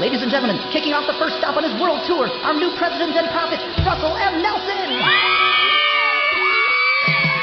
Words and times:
Ladies 0.00 0.22
and 0.22 0.30
gentlemen, 0.30 0.56
kicking 0.72 0.94
off 0.94 1.04
the 1.06 1.12
first 1.20 1.36
stop 1.36 1.60
on 1.60 1.62
his 1.62 1.76
world 1.76 2.00
tour, 2.08 2.24
our 2.24 2.54
new 2.56 2.72
president 2.80 3.12
and 3.12 3.28
prophet, 3.28 3.60
Russell 3.84 4.16
M. 4.16 4.40
Nelson. 4.40 4.96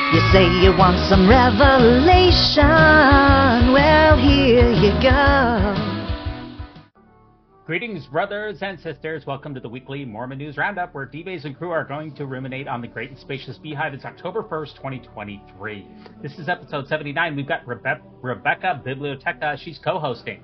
You 0.10 0.22
say 0.34 0.50
you 0.66 0.74
want 0.74 0.98
some 1.06 1.30
revelation. 1.30 2.66
Well, 3.70 4.18
here 4.18 4.74
you 4.74 4.90
go. 4.98 5.78
Greetings, 7.68 8.08
brothers 8.08 8.58
and 8.62 8.80
sisters. 8.80 9.28
Welcome 9.28 9.54
to 9.54 9.60
the 9.60 9.70
weekly 9.70 10.04
Mormon 10.04 10.40
News 10.40 10.58
Roundup, 10.58 10.96
where 10.96 11.06
Dives 11.06 11.46
and 11.46 11.56
crew 11.56 11.70
are 11.70 11.84
going 11.84 12.16
to 12.16 12.26
ruminate 12.26 12.68
on 12.68 12.82
the 12.82 12.88
great 12.88 13.12
and 13.12 13.20
spacious 13.20 13.60
beehive. 13.60 13.94
It's 13.94 14.04
October 14.06 14.42
1st, 14.42 14.78
2023. 14.78 15.88
This 16.24 16.40
is 16.40 16.50
episode 16.50 16.88
79. 16.88 17.36
We've 17.36 17.48
got 17.48 17.64
Rebe- 17.68 18.02
Rebecca 18.24 18.82
Biblioteca. 18.84 19.58
She's 19.64 19.78
co-hosting. 19.78 20.42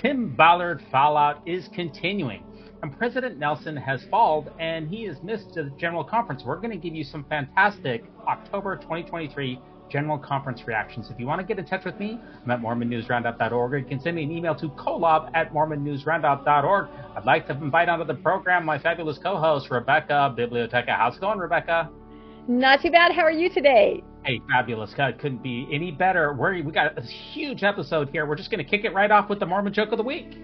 Tim 0.00 0.34
Ballard 0.36 0.80
fallout 0.92 1.42
is 1.44 1.68
continuing. 1.74 2.44
And 2.82 2.96
President 2.96 3.38
Nelson 3.38 3.76
has 3.76 4.00
fallen, 4.08 4.48
and 4.60 4.88
he 4.88 5.02
has 5.04 5.16
missed 5.24 5.54
the 5.54 5.72
General 5.76 6.04
Conference. 6.04 6.44
We're 6.46 6.58
going 6.58 6.70
to 6.70 6.76
give 6.76 6.94
you 6.94 7.02
some 7.02 7.24
fantastic 7.24 8.04
October 8.28 8.76
2023 8.76 9.60
General 9.90 10.18
Conference 10.18 10.62
reactions. 10.66 11.10
If 11.10 11.18
you 11.18 11.26
want 11.26 11.40
to 11.40 11.46
get 11.46 11.58
in 11.58 11.64
touch 11.64 11.84
with 11.84 11.98
me, 11.98 12.20
I'm 12.44 12.50
at 12.52 12.60
MormonNewsRoundup.org. 12.60 13.72
Or 13.72 13.78
you 13.78 13.84
can 13.84 14.00
send 14.00 14.14
me 14.14 14.22
an 14.22 14.30
email 14.30 14.54
to 14.54 14.68
kolob 14.68 15.32
at 15.34 15.52
MormonNewsRoundup.org. 15.52 16.88
I'd 17.16 17.24
like 17.24 17.48
to 17.48 17.54
invite 17.54 17.88
onto 17.88 18.04
the 18.04 18.14
program 18.14 18.64
my 18.64 18.78
fabulous 18.78 19.18
co-host, 19.18 19.68
Rebecca 19.68 20.32
Biblioteca. 20.36 20.94
How's 20.96 21.16
it 21.16 21.20
going, 21.20 21.40
Rebecca? 21.40 21.90
Not 22.46 22.82
too 22.82 22.92
bad. 22.92 23.12
How 23.12 23.22
are 23.22 23.32
you 23.32 23.50
today? 23.50 24.04
Hey, 24.24 24.40
fabulous. 24.50 24.92
God, 24.94 25.18
couldn't 25.18 25.42
be 25.42 25.68
any 25.72 25.90
better. 25.90 26.34
We're, 26.34 26.62
we 26.62 26.72
got 26.72 26.98
a 26.98 27.02
huge 27.02 27.62
episode 27.62 28.10
here. 28.10 28.26
We're 28.26 28.36
just 28.36 28.50
going 28.50 28.62
to 28.62 28.68
kick 28.68 28.84
it 28.84 28.92
right 28.92 29.10
off 29.10 29.30
with 29.30 29.40
the 29.40 29.46
Mormon 29.46 29.72
joke 29.72 29.92
of 29.92 29.98
the 29.98 30.04
week. 30.04 30.36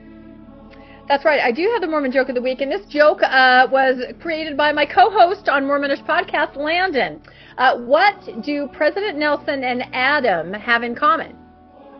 That's 1.07 1.25
right. 1.25 1.41
I 1.41 1.53
do 1.53 1.69
have 1.73 1.83
the 1.83 1.87
Mormon 1.87 2.13
joke 2.13 2.31
of 2.31 2.35
the 2.35 2.41
week, 2.41 2.63
and 2.63 2.73
this 2.73 2.87
joke 2.87 3.23
uh, 3.23 3.69
was 3.71 4.03
created 4.21 4.57
by 4.57 4.73
my 4.73 4.87
co-host 4.87 5.49
on 5.51 5.65
Mormonish 5.65 6.03
podcast, 6.07 6.57
Landon. 6.57 7.21
Uh, 7.59 7.79
what 7.79 8.27
do 8.43 8.69
President 8.73 9.19
Nelson 9.19 9.65
and 9.65 9.85
Adam 9.93 10.55
have 10.55 10.83
in 10.83 10.95
common? 10.95 11.37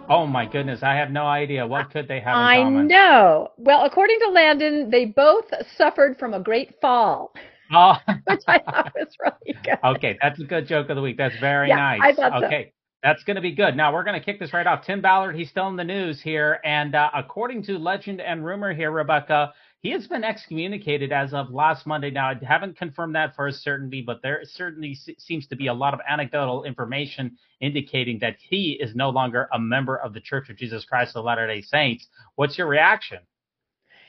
Oh 0.09 0.27
my 0.27 0.47
goodness, 0.47 0.83
I 0.83 0.95
have 0.95 1.11
no 1.11 1.27
idea. 1.27 1.67
What 1.67 1.91
could 1.91 2.09
they 2.09 2.21
have 2.21 2.35
in 2.35 2.43
I 2.43 2.83
know. 2.83 3.53
Well, 3.57 3.85
according 3.85 4.19
to 4.21 4.29
Landon, 4.31 4.91
they 4.91 5.07
both 5.07 5.47
suffered 5.77 6.19
from 6.19 6.35
a 6.35 6.41
great 6.41 6.79
fall, 6.81 7.33
Oh, 7.73 7.95
which 8.27 8.43
I 8.47 8.59
thought 8.59 8.93
was 8.95 9.17
really 9.21 9.59
good. 9.63 9.79
okay, 9.85 10.19
that's 10.21 10.41
a 10.41 10.45
good 10.45 10.67
joke 10.67 10.91
of 10.91 10.97
the 10.97 11.03
week. 11.03 11.17
That's 11.17 11.39
very 11.41 11.69
Yeah, 11.69 11.77
nice. 11.77 12.01
I 12.03 12.13
thought 12.15 12.41
so. 12.41 12.47
okay. 12.47 12.73
That's 13.03 13.23
going 13.25 13.37
to 13.37 13.43
be 13.43 13.53
good. 13.53 13.77
Now, 13.77 13.93
we're 13.93 14.03
going 14.05 14.19
to 14.19 14.25
kick 14.25 14.41
this 14.41 14.55
right 14.55 14.67
off. 14.67 14.87
Tim 14.87 15.03
Ballard, 15.03 15.37
he's 15.37 15.51
still 15.51 15.69
in 15.69 15.77
the 15.77 15.85
news 15.85 16.23
here. 16.23 16.59
And 16.65 16.95
uh, 16.95 17.11
according 17.15 17.63
to 17.65 17.77
legend 17.79 18.23
and 18.23 18.43
rumor 18.43 18.73
here, 18.73 18.91
Rebecca, 18.91 19.53
he 19.81 19.91
has 19.91 20.07
been 20.07 20.25
excommunicated 20.25 21.13
as 21.13 21.35
of 21.35 21.51
last 21.51 21.87
Monday. 21.87 22.11
Now, 22.11 22.31
I 22.31 22.37
haven't 22.43 22.79
confirmed 22.79 23.15
that 23.15 23.37
for 23.37 23.47
a 23.47 23.53
certainty, 23.53 24.01
but 24.01 24.23
there 24.23 24.41
certainly 24.45 24.95
se- 24.95 25.17
seems 25.19 25.47
to 25.49 25.57
be 25.57 25.67
a 25.67 25.75
lot 25.75 25.93
of 25.93 26.01
anecdotal 26.09 26.65
information 26.65 27.37
indicating 27.61 28.19
that 28.21 28.37
he 28.39 28.79
is 28.81 28.95
no 28.95 29.11
longer 29.11 29.51
a 29.53 29.59
member 29.59 29.99
of 29.99 30.15
the 30.15 30.21
Church 30.21 30.49
of 30.49 30.57
Jesus 30.57 30.87
Christ 30.87 31.15
of 31.15 31.27
Latter 31.27 31.47
day 31.47 31.61
Saints. 31.61 32.07
What's 32.37 32.57
your 32.57 32.69
reaction? 32.69 33.19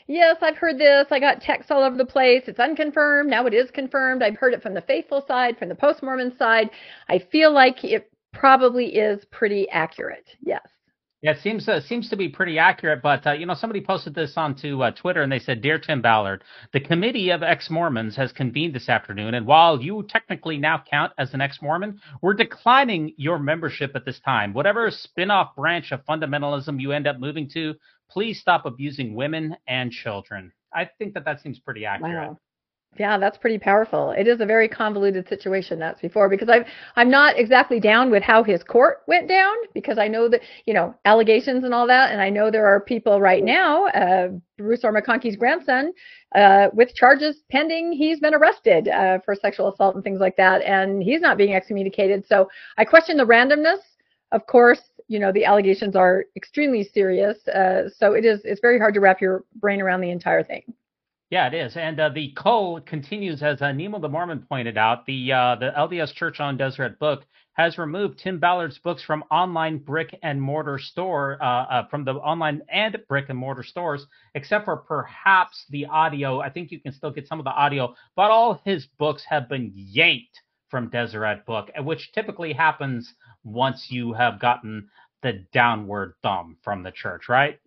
Yes, 0.08 0.38
I've 0.42 0.58
heard 0.58 0.78
this. 0.78 1.08
I 1.11 1.20
got 1.20 1.42
texts 1.42 1.72
all 1.72 1.84
over 1.84 1.98
the 1.98 2.06
place. 2.06 2.44
It's 2.48 2.59
unconfirmed. 2.59 3.30
Now 3.30 3.45
it 3.48 3.53
is 3.53 3.72
confirmed. 3.72 4.22
I've 4.22 4.38
heard 4.38 4.53
it 4.53 4.62
from 4.62 4.73
the 4.75 4.81
faithful 4.81 5.23
side, 5.28 5.58
from 5.58 5.70
the 5.70 5.75
post 5.75 6.03
Mormon 6.03 6.36
side. 6.38 6.70
I 7.09 7.20
feel 7.20 7.52
like 7.52 7.84
it 7.84 8.12
probably 8.31 8.95
is 8.95 9.25
pretty 9.25 9.67
accurate. 9.70 10.30
Yes. 10.42 10.75
Yeah, 11.26 11.31
it 11.31 11.42
seems 11.42 11.68
uh, 11.68 11.81
seems 11.81 12.08
to 12.12 12.16
be 12.16 12.30
pretty 12.30 12.59
accurate. 12.59 13.02
But 13.02 13.26
uh, 13.26 13.31
you 13.31 13.48
know, 13.48 13.56
somebody 13.56 13.81
posted 13.81 14.14
this 14.14 14.34
onto 14.38 14.84
uh, 14.84 14.92
Twitter, 14.92 15.23
and 15.23 15.31
they 15.31 15.40
said, 15.40 15.59
"Dear 15.59 15.80
Tim 15.80 16.00
Ballard, 16.00 16.44
the 16.72 16.80
Committee 16.80 17.31
of 17.31 17.42
Ex-Mormons 17.42 18.16
has 18.16 18.31
convened 18.31 18.76
this 18.76 18.90
afternoon, 18.90 19.34
and 19.34 19.48
while 19.48 19.81
you 19.81 20.06
technically 20.08 20.59
now 20.59 20.84
count 20.88 21.14
as 21.18 21.34
an 21.34 21.42
ex-Mormon, 21.42 22.00
we're 22.22 22.35
declining 22.35 23.12
your 23.18 23.40
membership 23.40 23.94
at 23.96 24.06
this 24.06 24.19
time. 24.19 24.53
Whatever 24.53 24.91
spin-off 24.91 25.56
branch 25.56 25.91
of 25.91 26.06
fundamentalism 26.06 26.80
you 26.80 26.91
end 26.91 27.08
up 27.08 27.19
moving 27.19 27.50
to, 27.53 27.74
please 28.08 28.40
stop 28.40 28.68
abusing 28.68 29.16
women 29.16 29.56
and 29.68 29.91
children." 29.91 30.52
I 30.75 30.88
think 31.00 31.16
that 31.16 31.25
that 31.25 31.41
seems 31.41 31.58
pretty 31.58 31.88
accurate. 31.88 32.30
Wow. 32.30 32.38
Yeah, 32.97 33.17
that's 33.17 33.38
pretty 33.38 33.57
powerful. 33.57 34.11
It 34.11 34.25
is 34.25 34.39
a 34.39 34.45
very 34.45 34.69
convoluted 34.69 35.28
situation. 35.28 35.79
That's 35.79 36.00
before 36.00 36.29
because 36.29 36.47
I'm 36.50 36.63
I'm 36.95 37.09
not 37.09 37.38
exactly 37.38 37.79
down 37.81 38.09
with 38.09 38.23
how 38.23 38.41
his 38.41 38.63
court 38.63 39.00
went 39.06 39.28
down 39.28 39.53
because 39.73 39.97
I 39.97 40.07
know 40.07 40.29
that 40.29 40.39
you 40.66 40.73
know 40.73 40.95
allegations 41.03 41.66
and 41.66 41.73
all 41.73 41.88
that, 41.88 42.13
and 42.13 42.22
I 42.22 42.29
know 42.29 42.50
there 42.50 42.66
are 42.66 42.79
people 42.79 43.19
right 43.19 43.44
now, 43.44 43.88
uh, 43.88 44.29
Bruce 44.57 44.85
R. 44.85 44.94
McConkie's 44.94 45.35
grandson, 45.35 45.91
uh, 46.35 46.69
with 46.72 46.95
charges 46.95 47.44
pending. 47.51 47.91
He's 47.91 48.22
been 48.22 48.34
arrested 48.34 48.88
uh, 48.88 49.19
for 49.25 49.35
sexual 49.35 49.73
assault 49.73 49.95
and 49.95 50.03
things 50.03 50.22
like 50.22 50.38
that, 50.38 50.61
and 50.61 51.03
he's 51.03 51.19
not 51.19 51.38
being 51.38 51.53
excommunicated. 51.53 52.25
So 52.25 52.50
I 52.78 52.85
question 52.85 53.17
the 53.17 53.25
randomness. 53.25 53.79
Of 54.31 54.47
course, 54.47 54.79
you 55.09 55.19
know 55.19 55.34
the 55.34 55.44
allegations 55.44 55.97
are 55.97 56.25
extremely 56.38 56.84
serious, 56.85 57.45
uh, 57.50 57.89
so 57.89 58.13
it 58.13 58.23
is 58.23 58.39
it's 58.45 58.61
very 58.61 58.79
hard 58.79 58.94
to 58.94 59.01
wrap 59.01 59.19
your 59.19 59.44
brain 59.55 59.81
around 59.81 60.00
the 60.00 60.11
entire 60.11 60.44
thing. 60.44 60.63
Yeah, 61.31 61.47
it 61.47 61.56
is, 61.56 61.75
and 61.75 62.00
uh, 62.00 62.09
the 62.09 62.31
cull 62.36 62.81
continues 62.81 63.41
as 63.41 63.62
uh, 63.62 63.72
Nemo 63.72 64.00
the 64.00 64.08
Mormon 64.08 64.46
pointed 64.47 64.78
out. 64.78 65.06
The 65.08 65.34
uh, 65.34 65.56
the 65.56 65.72
LDS 65.75 66.13
Church 66.13 66.40
on 66.40 66.56
Deseret 66.56 67.00
book 67.00 67.25
has 67.53 67.78
removed 67.80 68.19
Tim 68.19 68.40
Ballard's 68.40 68.78
books 68.78 69.03
from 69.03 69.24
online 69.31 69.80
brick 69.80 70.18
and 70.22 70.40
mortar 70.40 70.78
store, 70.78 71.38
uh, 71.41 71.46
uh, 71.46 71.88
from 71.88 72.06
the 72.06 72.14
online 72.14 72.62
and 72.69 72.97
brick 73.09 73.30
and 73.30 73.40
mortar 73.40 73.64
stores, 73.64 74.06
except 74.35 74.66
for 74.66 74.78
perhaps 74.78 75.66
the 75.69 75.88
audio. 75.88 76.41
I 76.41 76.50
think 76.50 76.72
you 76.72 76.80
can 76.80 76.94
still 76.94 77.12
get 77.12 77.28
some 77.28 77.40
of 77.40 77.46
the 77.46 77.52
audio, 77.52 77.96
but 78.16 78.30
all 78.30 78.62
his 78.64 78.85
books 79.00 79.24
have 79.28 79.50
been 79.50 79.72
yanked 79.75 80.41
from 80.69 80.90
Deseret 80.90 81.46
book, 81.46 81.72
which 81.80 82.12
typically 82.12 82.53
happens 82.53 83.14
once 83.44 83.88
you 83.90 84.14
have 84.14 84.40
gotten 84.40 84.90
the 85.24 85.46
downward 85.53 86.14
thumb 86.22 86.58
from 86.62 86.84
the 86.84 86.91
church, 86.91 87.30
right? 87.30 87.59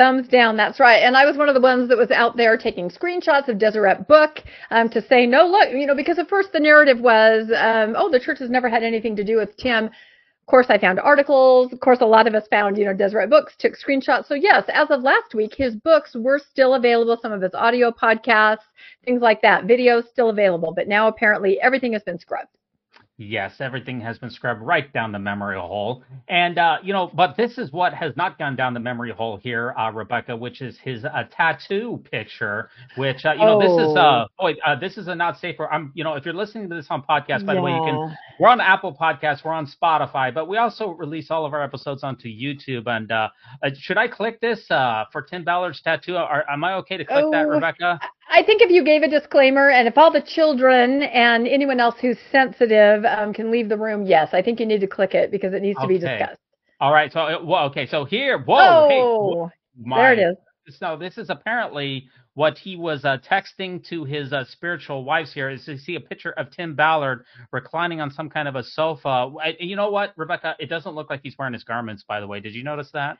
Thumbs 0.00 0.28
down, 0.28 0.56
that's 0.56 0.80
right. 0.80 1.02
And 1.02 1.14
I 1.14 1.26
was 1.26 1.36
one 1.36 1.50
of 1.50 1.54
the 1.54 1.60
ones 1.60 1.90
that 1.90 1.98
was 1.98 2.10
out 2.10 2.34
there 2.34 2.56
taking 2.56 2.88
screenshots 2.88 3.48
of 3.48 3.58
Deseret 3.58 4.08
Book 4.08 4.42
um, 4.70 4.88
to 4.88 5.06
say, 5.06 5.26
no, 5.26 5.46
look, 5.46 5.68
you 5.72 5.86
know, 5.86 5.94
because 5.94 6.18
at 6.18 6.30
first 6.30 6.52
the 6.52 6.58
narrative 6.58 6.98
was, 7.00 7.52
um, 7.54 7.94
oh, 7.98 8.10
the 8.10 8.18
church 8.18 8.38
has 8.38 8.48
never 8.48 8.70
had 8.70 8.82
anything 8.82 9.14
to 9.16 9.24
do 9.24 9.36
with 9.36 9.54
Tim. 9.58 9.84
Of 9.84 10.46
course, 10.46 10.68
I 10.70 10.78
found 10.78 11.00
articles. 11.00 11.70
Of 11.74 11.80
course, 11.80 11.98
a 12.00 12.06
lot 12.06 12.26
of 12.26 12.34
us 12.34 12.48
found, 12.48 12.78
you 12.78 12.86
know, 12.86 12.94
Deseret 12.94 13.28
Books, 13.28 13.56
took 13.58 13.74
screenshots. 13.74 14.24
So, 14.26 14.32
yes, 14.32 14.64
as 14.72 14.90
of 14.90 15.02
last 15.02 15.34
week, 15.34 15.54
his 15.54 15.76
books 15.76 16.16
were 16.18 16.38
still 16.38 16.76
available, 16.76 17.18
some 17.20 17.32
of 17.32 17.42
his 17.42 17.52
audio 17.52 17.90
podcasts, 17.90 18.64
things 19.04 19.20
like 19.20 19.42
that, 19.42 19.66
videos 19.66 20.08
still 20.08 20.30
available. 20.30 20.72
But 20.74 20.88
now 20.88 21.08
apparently 21.08 21.60
everything 21.60 21.92
has 21.92 22.02
been 22.04 22.18
scrubbed. 22.18 22.56
Yes, 23.20 23.56
everything 23.60 24.00
has 24.00 24.18
been 24.18 24.30
scrubbed 24.30 24.62
right 24.62 24.90
down 24.94 25.12
the 25.12 25.18
memory 25.18 25.58
hole. 25.58 26.02
And, 26.28 26.56
uh, 26.56 26.78
you 26.82 26.94
know, 26.94 27.10
but 27.12 27.36
this 27.36 27.58
is 27.58 27.70
what 27.70 27.92
has 27.92 28.16
not 28.16 28.38
gone 28.38 28.56
down 28.56 28.72
the 28.72 28.80
memory 28.80 29.10
hole 29.10 29.36
here, 29.36 29.74
uh, 29.78 29.90
Rebecca, 29.92 30.34
which 30.34 30.62
is 30.62 30.78
his 30.78 31.04
uh, 31.04 31.24
tattoo 31.30 32.02
picture, 32.10 32.70
which, 32.96 33.26
uh, 33.26 33.32
you 33.32 33.40
know, 33.40 33.60
this 33.60 33.90
is, 33.90 33.94
uh, 33.94 34.24
boy, 34.38 34.54
uh, 34.64 34.74
this 34.74 34.96
is 34.96 35.08
a 35.08 35.14
not 35.14 35.38
safe 35.38 35.56
for, 35.56 35.70
I'm, 35.70 35.92
you 35.94 36.02
know, 36.02 36.14
if 36.14 36.24
you're 36.24 36.32
listening 36.32 36.70
to 36.70 36.74
this 36.74 36.86
on 36.88 37.02
podcast, 37.02 37.44
by 37.44 37.54
the 37.54 37.60
way, 37.60 37.72
you 37.72 37.82
can, 37.84 38.16
we're 38.38 38.48
on 38.48 38.58
Apple 38.58 38.96
Podcasts, 38.98 39.44
we're 39.44 39.52
on 39.52 39.66
Spotify, 39.66 40.32
but 40.32 40.48
we 40.48 40.56
also 40.56 40.88
release 40.88 41.30
all 41.30 41.44
of 41.44 41.52
our 41.52 41.62
episodes 41.62 42.02
onto 42.02 42.28
YouTube. 42.28 42.86
And, 42.86 43.12
uh, 43.12 43.28
uh 43.62 43.70
should 43.78 43.98
I 43.98 44.08
click 44.08 44.40
this, 44.40 44.70
uh, 44.70 45.04
for 45.12 45.20
Tim 45.20 45.44
Ballard's 45.44 45.82
tattoo? 45.82 46.16
Are, 46.16 46.48
am 46.48 46.64
I 46.64 46.72
okay 46.76 46.96
to 46.96 47.04
click 47.04 47.26
that, 47.32 47.44
Oh, 47.44 47.50
Rebecca? 47.50 48.00
I 48.02 48.08
think 48.44 48.62
if 48.62 48.70
you 48.70 48.84
gave 48.84 49.02
a 49.02 49.08
disclaimer 49.08 49.70
and 49.70 49.88
if 49.88 49.98
all 49.98 50.10
the 50.12 50.22
children 50.22 51.02
and 51.02 51.46
anyone 51.48 51.80
else 51.80 51.96
who's 52.00 52.18
sensitive 52.30 53.04
um, 53.04 53.32
can 53.32 53.50
leave 53.50 53.68
the 53.68 53.76
room, 53.76 54.04
yes, 54.06 54.30
I 54.32 54.42
think 54.42 54.60
you 54.60 54.66
need 54.66 54.80
to 54.80 54.86
click 54.86 55.14
it 55.14 55.30
because 55.30 55.52
it 55.54 55.62
needs 55.62 55.80
to 55.80 55.86
be 55.86 55.98
Okay. 55.98 56.18
discussed. 56.18 56.40
All 56.80 56.92
right. 56.92 57.12
So, 57.12 57.20
uh, 57.20 57.42
well, 57.44 57.66
okay. 57.66 57.86
So 57.86 58.04
here, 58.04 58.38
whoa, 58.38 58.84
hey, 58.88 59.00
oh, 59.00 59.50
wh- 59.50 59.84
there 59.94 60.12
it 60.12 60.18
my 60.18 60.24
is. 60.30 60.36
so 60.68 60.96
this 60.96 61.18
is 61.18 61.30
apparently 61.30 62.08
what 62.34 62.56
he 62.56 62.76
was 62.76 63.04
uh, 63.04 63.18
texting 63.18 63.84
to 63.88 64.04
his 64.04 64.32
uh, 64.32 64.44
spiritual 64.44 65.04
wives 65.04 65.32
here 65.32 65.50
is 65.50 65.64
to 65.66 65.76
see 65.78 65.96
a 65.96 66.00
picture 66.00 66.30
of 66.32 66.50
Tim 66.50 66.74
Ballard 66.74 67.24
reclining 67.52 68.00
on 68.00 68.10
some 68.10 68.30
kind 68.30 68.48
of 68.48 68.56
a 68.56 68.62
sofa. 68.62 69.32
I, 69.42 69.56
you 69.58 69.76
know 69.76 69.90
what, 69.90 70.12
Rebecca? 70.16 70.56
It 70.58 70.66
doesn't 70.70 70.94
look 70.94 71.10
like 71.10 71.20
he's 71.22 71.36
wearing 71.38 71.54
his 71.54 71.64
garments, 71.64 72.04
by 72.06 72.20
the 72.20 72.26
way. 72.26 72.40
Did 72.40 72.54
you 72.54 72.62
notice 72.62 72.90
that? 72.92 73.18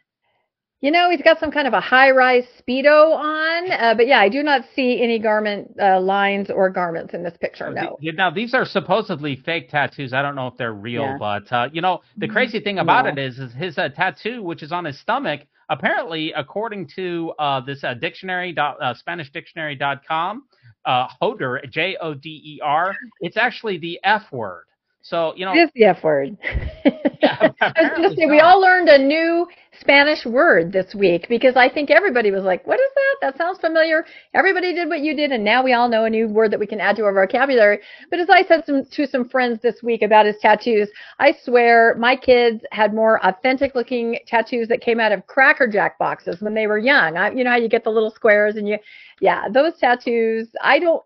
You 0.83 0.91
know, 0.91 1.11
he's 1.11 1.21
got 1.21 1.39
some 1.39 1.51
kind 1.51 1.69
of 1.69 1.75
a 1.75 1.81
high-rise 1.81 2.45
speedo 2.59 3.15
on, 3.15 3.71
uh, 3.71 3.95
but 3.95 4.07
yeah, 4.07 4.19
I 4.19 4.31
do 4.31 4.43
not 4.43 4.63
see 4.75 5.03
any 5.03 5.19
garment 5.19 5.71
uh, 5.79 6.01
lines 6.01 6.49
or 6.51 6.71
garments 6.71 7.13
in 7.13 7.23
this 7.23 7.37
picture. 7.39 7.71
No. 7.71 7.99
Now 8.01 8.31
these 8.31 8.55
are 8.55 8.65
supposedly 8.65 9.37
fake 9.37 9.69
tattoos. 9.69 10.15
I 10.15 10.23
don't 10.23 10.35
know 10.35 10.47
if 10.47 10.57
they're 10.57 10.73
real, 10.73 11.03
Yeah. 11.03 11.17
but 11.19 11.53
uh, 11.53 11.69
you 11.71 11.83
know 11.83 12.01
the 12.17 12.29
crazy 12.29 12.61
thing 12.61 12.79
about 12.79 13.05
Yeah. 13.05 13.13
it 13.13 13.19
is, 13.19 13.39
is 13.39 13.53
his 13.53 13.77
uh, 13.77 13.91
tattoo, 13.91 14.43
which 14.43 14.63
is 14.63 14.73
on 14.73 14.87
his 14.87 14.99
stomach. 14.99 15.43
Apparently, 15.69 16.33
according 16.33 16.89
to 16.97 17.33
uh, 17.39 17.61
this 17.61 17.85
uh, 17.85 17.93
dictionary, 17.95 18.53
dot, 18.53 18.77
uh, 18.81 18.95
SpanishDictionary.com, 19.07 20.45
uh, 20.87 21.07
Hoder, 21.21 21.61
J 21.71 21.97
O 22.01 22.15
D 22.15 22.29
E 22.57 22.61
R, 22.63 22.97
it's 23.21 23.37
actually 23.37 23.77
the 23.79 24.01
F 24.03 24.33
word. 24.33 24.65
So 25.03 25.33
you 25.37 25.45
know, 25.45 25.53
it 25.53 25.59
is 25.59 25.71
the 25.75 25.85
F 25.85 26.03
word. 26.03 26.37
Yeah, 27.23 27.37
I 27.61 27.67
was 27.67 27.75
apparently 27.77 28.17
say 28.17 28.27
we 28.27 28.41
all 28.41 28.61
learned 28.61 28.89
a 28.89 28.97
new 28.97 29.47
Spanish 29.79 30.25
word 30.25 30.73
this 30.73 30.95
week 30.95 31.27
because 31.29 31.55
I 31.55 31.69
think 31.69 31.91
everybody 31.91 32.31
was 32.31 32.45
like, 32.45 32.67
"What 32.67 32.81
is 32.81 32.91
that? 32.95 33.17
That 33.21 33.37
sounds 33.39 33.59
familiar." 33.59 34.07
Everybody 34.35 34.75
did 34.75 34.89
what 34.89 35.01
you 35.01 35.15
did, 35.15 35.31
and 35.31 35.45
now 35.45 35.63
we 35.63 35.73
all 35.73 35.89
know 35.89 36.05
a 36.05 36.11
new 36.11 36.29
word 36.29 36.51
that 36.53 36.61
we 36.61 36.67
can 36.67 36.81
add 36.81 36.97
to 36.97 37.05
our 37.05 37.13
vocabulary. 37.13 37.81
But 38.11 38.21
as 38.21 38.31
I 38.31 38.43
said 38.45 38.65
some, 38.65 38.85
to 38.85 39.07
some 39.07 39.29
friends 39.29 39.61
this 39.63 39.83
week 39.83 40.03
about 40.03 40.27
his 40.27 40.37
tattoos, 40.41 40.89
I 41.19 41.35
swear 41.45 41.95
my 41.99 42.17
kids 42.17 42.65
had 42.73 42.95
more 42.95 43.25
authentic-looking 43.27 44.21
tattoos 44.27 44.69
that 44.69 44.81
came 44.81 44.99
out 44.99 45.13
of 45.13 45.27
Cracker 45.27 45.67
Jack 45.67 45.99
boxes 45.99 46.41
when 46.41 46.55
they 46.55 46.67
were 46.67 46.79
young. 46.79 47.19
I, 47.19 47.33
you 47.33 47.45
know 47.45 47.51
how 47.51 47.57
you 47.57 47.69
get 47.69 47.85
the 47.85 47.91
little 47.91 48.11
squares 48.11 48.57
and 48.57 48.67
you, 48.67 48.79
yeah, 49.21 49.49
those 49.53 49.79
tattoos. 49.79 50.49
I 50.63 50.79
don't. 50.79 51.03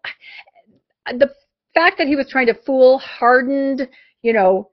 The 1.06 1.30
fact 1.74 1.98
that 1.98 2.06
he 2.06 2.16
was 2.16 2.28
trying 2.28 2.46
to 2.46 2.54
fool 2.54 2.98
hardened, 2.98 3.88
you 4.22 4.32
know, 4.32 4.70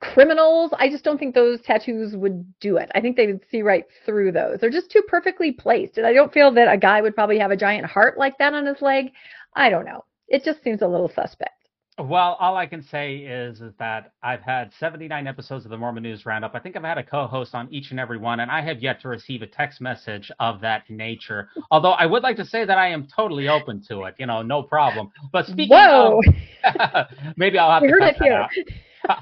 criminals, 0.00 0.72
I 0.78 0.88
just 0.88 1.04
don't 1.04 1.18
think 1.18 1.34
those 1.34 1.60
tattoos 1.62 2.14
would 2.16 2.44
do 2.60 2.76
it. 2.76 2.90
I 2.94 3.00
think 3.00 3.16
they 3.16 3.26
would 3.26 3.44
see 3.50 3.62
right 3.62 3.84
through 4.06 4.32
those. 4.32 4.60
They're 4.60 4.70
just 4.70 4.90
too 4.90 5.02
perfectly 5.08 5.52
placed. 5.52 5.98
And 5.98 6.06
I 6.06 6.12
don't 6.12 6.32
feel 6.32 6.52
that 6.52 6.72
a 6.72 6.78
guy 6.78 7.00
would 7.00 7.14
probably 7.14 7.38
have 7.38 7.50
a 7.50 7.56
giant 7.56 7.86
heart 7.86 8.18
like 8.18 8.38
that 8.38 8.54
on 8.54 8.66
his 8.66 8.80
leg. 8.80 9.06
I 9.54 9.70
don't 9.70 9.84
know. 9.84 10.04
It 10.28 10.44
just 10.44 10.62
seems 10.62 10.82
a 10.82 10.86
little 10.86 11.10
suspect. 11.14 11.61
Well, 11.98 12.38
all 12.40 12.56
I 12.56 12.64
can 12.66 12.82
say 12.82 13.16
is, 13.16 13.60
is 13.60 13.74
that 13.78 14.12
I've 14.22 14.40
had 14.40 14.72
79 14.80 15.26
episodes 15.26 15.66
of 15.66 15.70
the 15.70 15.76
Mormon 15.76 16.02
News 16.02 16.24
Roundup. 16.24 16.54
I 16.54 16.58
think 16.58 16.74
I've 16.74 16.82
had 16.82 16.96
a 16.96 17.02
co-host 17.02 17.54
on 17.54 17.68
each 17.70 17.90
and 17.90 18.00
every 18.00 18.16
one, 18.16 18.40
and 18.40 18.50
I 18.50 18.62
have 18.62 18.82
yet 18.82 19.02
to 19.02 19.08
receive 19.08 19.42
a 19.42 19.46
text 19.46 19.78
message 19.82 20.30
of 20.40 20.62
that 20.62 20.88
nature. 20.88 21.50
Although 21.70 21.92
I 21.92 22.06
would 22.06 22.22
like 22.22 22.36
to 22.36 22.46
say 22.46 22.64
that 22.64 22.78
I 22.78 22.88
am 22.88 23.06
totally 23.14 23.48
open 23.48 23.82
to 23.88 24.04
it, 24.04 24.14
you 24.18 24.24
know, 24.24 24.40
no 24.40 24.62
problem. 24.62 25.10
But 25.32 25.46
speaking 25.46 25.76
Whoa. 25.76 26.22
of, 26.64 27.06
maybe 27.36 27.58
I'll 27.58 27.72
have 27.72 27.82
to 27.82 27.98
cut 27.98 28.14
that 28.18 28.22
here. 28.22 28.32
out. 28.32 28.50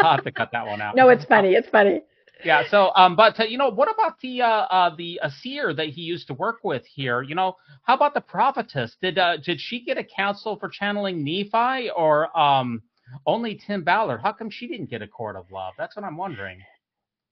I'll 0.01 0.13
have 0.13 0.25
to 0.25 0.33
cut 0.33 0.51
that 0.53 0.65
one 0.65 0.81
out. 0.81 0.95
No, 0.95 1.09
it's 1.09 1.25
funny. 1.25 1.55
It's 1.55 1.69
funny. 1.69 2.03
Yeah. 2.45 2.63
So, 2.71 2.91
um, 2.95 3.17
but 3.17 3.39
uh, 3.39 3.45
you 3.45 3.59
know, 3.59 3.71
what 3.71 3.91
about 3.93 4.19
the 4.21 4.43
uh, 4.43 4.47
uh 4.47 4.97
the 4.97 5.21
seer 5.41 5.75
that 5.75 5.89
he 5.89 6.03
used 6.03 6.27
to 6.29 6.35
work 6.35 6.61
with 6.63 6.85
here? 6.87 7.23
You 7.23 7.35
know, 7.35 7.57
how 7.83 7.95
about 7.95 8.15
the 8.15 8.21
prophetess? 8.21 8.97
Did 9.03 9.19
uh 9.19 9.37
did 9.39 9.61
she 9.61 9.85
get 9.85 9.99
a 9.99 10.05
counsel 10.05 10.57
for 10.59 10.69
channeling 10.69 11.25
Nephi 11.25 11.91
or 11.91 12.37
um 12.39 12.83
only 13.27 13.61
Tim 13.67 13.85
Ballard? 13.85 14.21
How 14.23 14.33
come 14.33 14.51
she 14.51 14.67
didn't 14.67 14.91
get 14.91 15.03
a 15.03 15.09
court 15.09 15.37
of 15.37 15.51
love? 15.51 15.75
That's 15.79 15.97
what 15.97 16.05
I'm 16.05 16.17
wondering. 16.17 16.63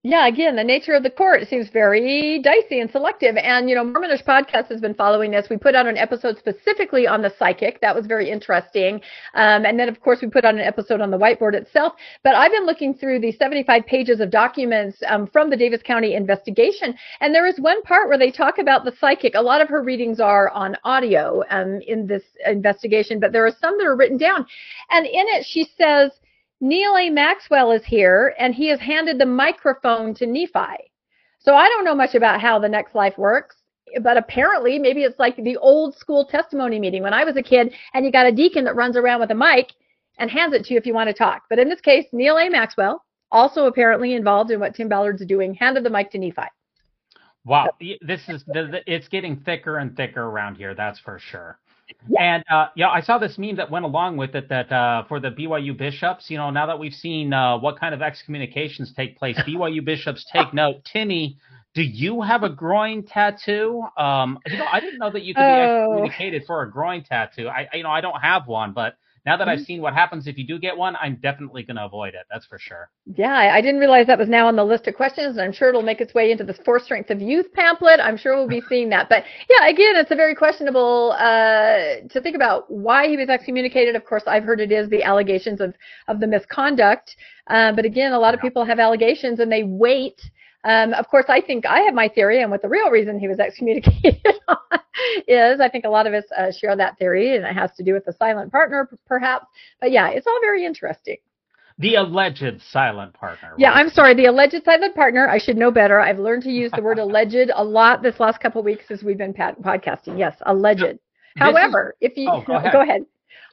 Yeah, 0.04 0.28
again, 0.28 0.54
the 0.54 0.62
nature 0.62 0.92
of 0.92 1.02
the 1.02 1.10
court 1.10 1.48
seems 1.48 1.70
very 1.70 2.38
dicey 2.38 2.78
and 2.78 2.88
selective. 2.88 3.36
And, 3.36 3.68
you 3.68 3.74
know, 3.74 3.82
Mormonish 3.82 4.24
Podcast 4.24 4.68
has 4.68 4.80
been 4.80 4.94
following 4.94 5.32
this. 5.32 5.48
We 5.50 5.56
put 5.56 5.74
out 5.74 5.88
an 5.88 5.98
episode 5.98 6.38
specifically 6.38 7.08
on 7.08 7.20
the 7.20 7.34
psychic. 7.36 7.80
That 7.80 7.96
was 7.96 8.06
very 8.06 8.30
interesting. 8.30 9.00
Um, 9.34 9.66
and 9.66 9.76
then, 9.76 9.88
of 9.88 10.00
course, 10.00 10.20
we 10.22 10.28
put 10.28 10.44
out 10.44 10.54
an 10.54 10.60
episode 10.60 11.00
on 11.00 11.10
the 11.10 11.18
whiteboard 11.18 11.54
itself. 11.54 11.94
But 12.22 12.36
I've 12.36 12.52
been 12.52 12.64
looking 12.64 12.94
through 12.94 13.18
the 13.18 13.32
75 13.32 13.86
pages 13.86 14.20
of 14.20 14.30
documents 14.30 15.02
um, 15.08 15.26
from 15.26 15.50
the 15.50 15.56
Davis 15.56 15.82
County 15.82 16.14
investigation. 16.14 16.94
And 17.20 17.34
there 17.34 17.48
is 17.48 17.58
one 17.58 17.82
part 17.82 18.08
where 18.08 18.18
they 18.18 18.30
talk 18.30 18.58
about 18.58 18.84
the 18.84 18.94
psychic. 19.00 19.34
A 19.34 19.42
lot 19.42 19.60
of 19.60 19.68
her 19.68 19.82
readings 19.82 20.20
are 20.20 20.48
on 20.50 20.76
audio 20.84 21.42
um, 21.50 21.80
in 21.88 22.06
this 22.06 22.22
investigation, 22.46 23.18
but 23.18 23.32
there 23.32 23.44
are 23.44 23.56
some 23.60 23.76
that 23.78 23.86
are 23.86 23.96
written 23.96 24.16
down. 24.16 24.46
And 24.90 25.06
in 25.06 25.26
it, 25.26 25.44
she 25.44 25.66
says, 25.76 26.12
Neal 26.60 26.96
A. 26.96 27.08
Maxwell 27.10 27.70
is 27.70 27.84
here, 27.84 28.34
and 28.38 28.54
he 28.54 28.68
has 28.68 28.80
handed 28.80 29.18
the 29.18 29.26
microphone 29.26 30.14
to 30.14 30.26
Nephi. 30.26 30.90
So 31.38 31.54
I 31.54 31.68
don't 31.68 31.84
know 31.84 31.94
much 31.94 32.14
about 32.14 32.40
how 32.40 32.58
the 32.58 32.68
next 32.68 32.94
life 32.94 33.16
works, 33.16 33.56
but 34.02 34.16
apparently 34.16 34.78
maybe 34.78 35.04
it's 35.04 35.18
like 35.18 35.36
the 35.36 35.56
old 35.58 35.96
school 35.96 36.26
testimony 36.26 36.80
meeting 36.80 37.02
when 37.02 37.14
I 37.14 37.24
was 37.24 37.36
a 37.36 37.42
kid, 37.42 37.72
and 37.94 38.04
you 38.04 38.10
got 38.10 38.26
a 38.26 38.32
deacon 38.32 38.64
that 38.64 38.74
runs 38.74 38.96
around 38.96 39.20
with 39.20 39.30
a 39.30 39.34
mic 39.34 39.72
and 40.18 40.30
hands 40.30 40.52
it 40.52 40.64
to 40.64 40.74
you 40.74 40.78
if 40.78 40.86
you 40.86 40.94
want 40.94 41.08
to 41.08 41.14
talk. 41.14 41.44
But 41.48 41.60
in 41.60 41.68
this 41.68 41.80
case, 41.80 42.06
Neal 42.12 42.38
A. 42.38 42.48
Maxwell, 42.48 43.04
also 43.30 43.66
apparently 43.66 44.14
involved 44.14 44.50
in 44.50 44.58
what 44.58 44.74
Tim 44.74 44.88
Ballard's 44.88 45.24
doing, 45.24 45.54
handed 45.54 45.84
the 45.84 45.90
mic 45.90 46.10
to 46.10 46.18
Nephi. 46.18 46.48
Wow, 47.44 47.70
this 48.02 48.28
is 48.28 48.44
it's 48.48 49.08
getting 49.08 49.36
thicker 49.36 49.78
and 49.78 49.96
thicker 49.96 50.22
around 50.22 50.56
here. 50.56 50.74
That's 50.74 50.98
for 50.98 51.18
sure. 51.18 51.58
And 52.18 52.44
uh, 52.50 52.68
yeah, 52.74 52.88
I 52.88 53.00
saw 53.00 53.18
this 53.18 53.38
meme 53.38 53.56
that 53.56 53.70
went 53.70 53.84
along 53.84 54.16
with 54.16 54.34
it 54.34 54.48
that 54.48 54.72
uh, 54.72 55.04
for 55.08 55.20
the 55.20 55.30
BYU 55.30 55.76
bishops, 55.76 56.30
you 56.30 56.36
know, 56.38 56.50
now 56.50 56.66
that 56.66 56.78
we've 56.78 56.92
seen 56.94 57.32
uh, 57.32 57.58
what 57.58 57.78
kind 57.78 57.94
of 57.94 58.02
excommunications 58.02 58.92
take 58.94 59.18
place, 59.18 59.40
BYU 59.46 59.84
bishops 59.84 60.24
take 60.32 60.52
note. 60.54 60.84
Timmy, 60.92 61.36
do 61.74 61.82
you 61.82 62.22
have 62.22 62.42
a 62.42 62.48
groin 62.48 63.04
tattoo? 63.04 63.82
Um, 63.96 64.38
you 64.46 64.58
know, 64.58 64.66
I 64.70 64.80
didn't 64.80 64.98
know 64.98 65.10
that 65.12 65.22
you 65.22 65.34
could 65.34 65.46
be 65.46 65.58
Oh. 65.58 65.60
excommunicated 65.60 66.44
for 66.46 66.62
a 66.62 66.70
groin 66.70 67.04
tattoo. 67.04 67.48
I, 67.48 67.68
you 67.74 67.82
know, 67.82 67.90
I 67.90 68.00
don't 68.00 68.20
have 68.20 68.46
one, 68.46 68.72
but 68.72 68.96
now 69.26 69.36
that 69.36 69.48
I've 69.48 69.60
seen 69.60 69.80
what 69.82 69.94
happens 69.94 70.26
if 70.26 70.38
you 70.38 70.46
do 70.46 70.58
get 70.58 70.76
one, 70.76 70.96
I'm 71.00 71.16
definitely 71.22 71.62
going 71.62 71.76
to 71.76 71.84
avoid 71.84 72.14
it. 72.14 72.26
That's 72.30 72.46
for 72.46 72.58
sure. 72.58 72.90
Yeah, 73.16 73.34
I, 73.34 73.60
didn't 73.60 73.80
realize 73.80 74.06
that 74.06 74.18
was 74.18 74.28
now 74.28 74.46
on 74.48 74.56
the 74.56 74.64
list 74.64 74.86
of 74.86 74.94
questions, 74.94 75.36
and 75.36 75.40
I'm 75.40 75.52
sure 75.52 75.68
it'll 75.68 75.82
make 75.82 76.00
its 76.00 76.14
way 76.14 76.30
into 76.30 76.44
the 76.44 76.54
Four 76.54 76.78
Strengths 76.80 77.10
of 77.10 77.20
Youth 77.20 77.52
pamphlet. 77.52 78.00
I'm 78.00 78.16
sure 78.16 78.36
we'll 78.36 78.48
be 78.48 78.62
seeing 78.68 78.88
that. 78.90 79.08
But 79.08 79.24
yeah, 79.50 79.68
again, 79.68 79.96
it's 79.96 80.10
a 80.10 80.14
very 80.16 80.34
questionable 80.34 81.12
uh, 81.18 82.06
to 82.08 82.20
think 82.22 82.36
about 82.36 82.70
why 82.70 83.08
he 83.08 83.16
was 83.16 83.28
excommunicated. 83.28 83.96
Of 83.96 84.04
course, 84.04 84.22
I've 84.26 84.44
heard 84.44 84.60
it 84.60 84.72
is 84.72 84.88
the 84.90 85.02
allegations 85.02 85.60
of 85.60 85.74
of 86.06 86.20
the 86.20 86.26
misconduct. 86.26 87.16
Uh, 87.48 87.72
but 87.72 87.84
again, 87.84 88.12
a 88.12 88.18
lot 88.18 88.34
of 88.34 88.38
Yeah. 88.38 88.48
people 88.48 88.64
have 88.64 88.78
allegations 88.78 89.40
and 89.40 89.50
they 89.50 89.62
wait. 89.64 90.20
Um, 90.68 90.92
of 90.94 91.08
course, 91.08 91.24
I 91.28 91.40
think 91.40 91.64
I 91.66 91.80
have 91.80 91.94
my 91.94 92.08
theory, 92.08 92.42
and 92.42 92.50
what 92.50 92.62
the 92.62 92.68
real 92.68 92.90
reason 92.90 93.18
he 93.18 93.26
was 93.28 93.38
excommunicated 93.46 94.20
is. 95.26 95.60
I 95.60 95.68
think 95.70 95.84
a 95.84 95.88
lot 95.88 96.06
of 96.06 96.14
us 96.14 96.24
uh, 96.36 96.50
share 96.52 96.76
that 96.76 96.98
theory, 96.98 97.36
and 97.36 97.44
it 97.44 97.54
has 97.54 97.72
to 97.76 97.82
do 97.82 97.92
with 97.94 98.04
the 98.04 98.12
silent 98.12 98.52
partner, 98.52 98.88
perhaps. 99.06 99.46
But 99.80 99.90
yeah, 99.92 100.08
it's 100.10 100.26
all 100.26 100.38
very 100.40 100.64
interesting. 100.64 101.16
The 101.80 101.94
alleged 101.94 102.60
silent 102.72 103.14
partner. 103.14 103.54
Yeah. 103.56 103.70
I'm 103.70 103.88
sorry. 103.88 104.12
The 104.14 104.26
alleged 104.26 104.64
silent 104.64 104.96
partner. 104.96 105.28
I 105.28 105.38
should 105.38 105.56
know 105.56 105.70
better. 105.70 106.00
I've 106.00 106.18
learned 106.18 106.42
to 106.42 106.50
use 106.50 106.72
the 106.74 106.82
word 106.82 106.98
alleged 107.06 107.50
a 107.54 107.62
lot 107.62 108.02
this 108.02 108.18
last 108.18 108.40
couple 108.40 108.58
of 108.58 108.64
weeks 108.64 108.86
as 108.90 109.04
we've 109.04 109.16
been 109.18 109.32
pat- 109.32 109.60
podcasting. 109.62 110.18
Yes, 110.18 110.36
alleged. 110.46 110.82
is- 110.82 110.98
However, 111.36 111.94
if 112.00 112.16
you 112.16 112.28
Oh, 112.28 112.42
go 112.44 112.56
ahead. 112.56 112.72
go 112.72 112.82
ahead. 112.82 113.02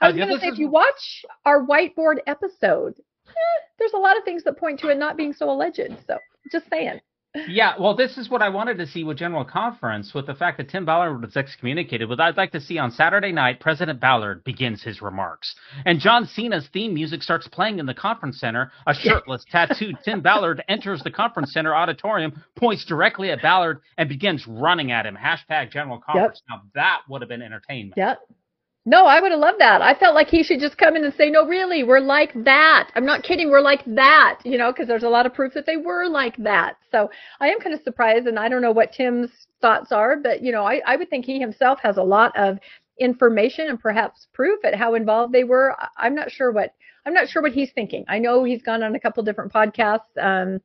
I 0.02 0.08
Uh, 0.08 0.10
was 0.10 0.18
yeah, 0.18 0.26
going 0.26 0.36
to 0.38 0.42
say, 0.42 0.48
is- 0.48 0.54
if 0.54 0.60
you 0.60 0.70
watch 0.70 1.24
our 1.46 1.64
whiteboard 1.68 2.16
episode, 2.26 2.96
eh, 3.28 3.32
there's 3.80 3.94
a 3.94 3.98
lot 3.98 4.18
of 4.18 4.24
things 4.24 4.44
that 4.44 4.58
point 4.58 4.80
to 4.82 4.90
it 4.90 4.98
not 4.98 5.18
being 5.18 5.34
so 5.34 5.50
alleged. 5.50 5.96
So, 6.08 6.18
just 6.52 6.70
saying. 6.70 7.02
Yeah, 7.48 7.74
well, 7.80 7.96
this 7.96 8.18
is 8.18 8.30
what 8.30 8.42
I 8.42 8.50
wanted 8.50 8.78
to 8.78 8.88
see 8.88 9.04
with 9.04 9.18
General 9.18 9.44
Conference, 9.44 10.14
with 10.14 10.26
the 10.26 10.34
fact 10.34 10.58
that 10.58 10.70
Tim 10.70 10.86
Ballard 10.86 11.22
was 11.22 11.36
excommunicated. 11.36 12.08
What 12.08 12.20
I'd 12.20 12.38
like 12.38 12.52
to 12.54 12.62
see 12.62 12.78
on 12.78 12.92
Saturday 12.92 13.32
night, 13.32 13.60
President 13.60 14.00
Ballard 14.00 14.44
begins 14.44 14.82
his 14.82 15.02
remarks, 15.02 15.56
and 15.86 16.00
John 16.00 16.28
Cena's 16.28 16.68
theme 16.72 16.94
music 16.94 17.22
starts 17.22 17.48
playing 17.48 17.80
in 17.80 17.86
the 17.86 17.94
conference 17.94 18.40
center. 18.40 18.72
A 18.88 18.94
shirtless, 18.94 19.46
tattooed 19.52 19.98
Tim 20.04 20.22
Ballard 20.22 20.64
enters 20.70 21.04
the 21.04 21.12
conference 21.12 21.52
center 21.52 21.76
auditorium, 21.76 22.42
points 22.56 22.86
directly 22.86 23.32
at 23.32 23.42
Ballard, 23.42 23.82
and 23.98 24.08
begins 24.08 24.46
running 24.48 24.92
at 24.92 25.06
him. 25.06 25.18
Hashtag 25.22 25.72
General 25.72 26.00
Conference. 26.00 26.42
Now 26.50 26.62
that 26.74 27.02
would 27.10 27.22
have 27.22 27.30
been 27.30 27.42
entertainment. 27.42 27.96
Yeah. 27.98 28.16
No, 28.88 29.08
I 29.08 29.20
would 29.20 29.32
have 29.32 29.40
loved 29.40 29.60
that. 29.60 29.82
I 29.82 29.96
felt 29.96 30.14
like 30.14 30.28
he 30.28 30.44
should 30.44 30.60
just 30.60 30.78
come 30.78 30.96
in 30.96 31.04
and 31.04 31.14
say, 31.16 31.32
"No, 31.32 31.46
really, 31.48 31.84
we're 31.84 32.00
like 32.00 32.32
that." 32.44 32.92
I'm 32.94 33.06
not 33.06 33.24
kidding. 33.24 33.50
We're 33.50 33.62
like 33.62 33.84
that, 33.86 34.40
you 34.44 34.60
know, 34.60 34.72
because 34.72 34.88
there's 34.88 35.04
a 35.04 35.10
lot 35.10 35.26
of 35.26 35.34
proof 35.34 35.54
that 35.56 35.66
they 35.66 35.78
were 35.78 36.08
like 36.08 36.38
that. 36.38 36.78
So 36.92 37.10
I 37.40 37.50
am 37.50 37.60
kind 37.60 37.74
of 37.74 37.82
surprised, 37.82 38.28
and 38.28 38.38
I 38.38 38.48
don't 38.48 38.62
know 38.62 38.72
what 38.72 38.94
Tim's 38.94 39.48
thoughts 39.60 39.92
are, 39.92 40.18
but 40.18 40.44
you 40.44 40.52
know, 40.52 40.64
I, 40.66 40.82
I 40.86 40.98
would 40.98 41.10
think 41.10 41.26
he 41.26 41.40
himself 41.40 41.80
has 41.82 41.98
a 41.98 42.04
lot 42.04 42.38
of 42.38 42.60
information 43.00 43.68
and 43.70 43.80
perhaps 43.80 44.28
proof 44.34 44.64
at 44.64 44.76
how 44.76 44.94
involved 44.94 45.34
they 45.34 45.44
were. 45.44 45.76
I'm 45.98 46.14
not 46.16 46.32
sure 46.32 46.52
what 46.52 46.74
I'm 47.08 47.14
not 47.14 47.28
sure 47.28 47.42
what 47.42 47.54
he's 47.54 47.72
thinking. 47.72 48.06
I 48.08 48.20
know 48.20 48.44
he's 48.44 48.62
gone 48.62 48.84
on 48.84 48.94
a 48.96 49.00
couple 49.00 49.24
different 49.24 49.52
podcasts, 49.52 50.16
um, 50.22 50.62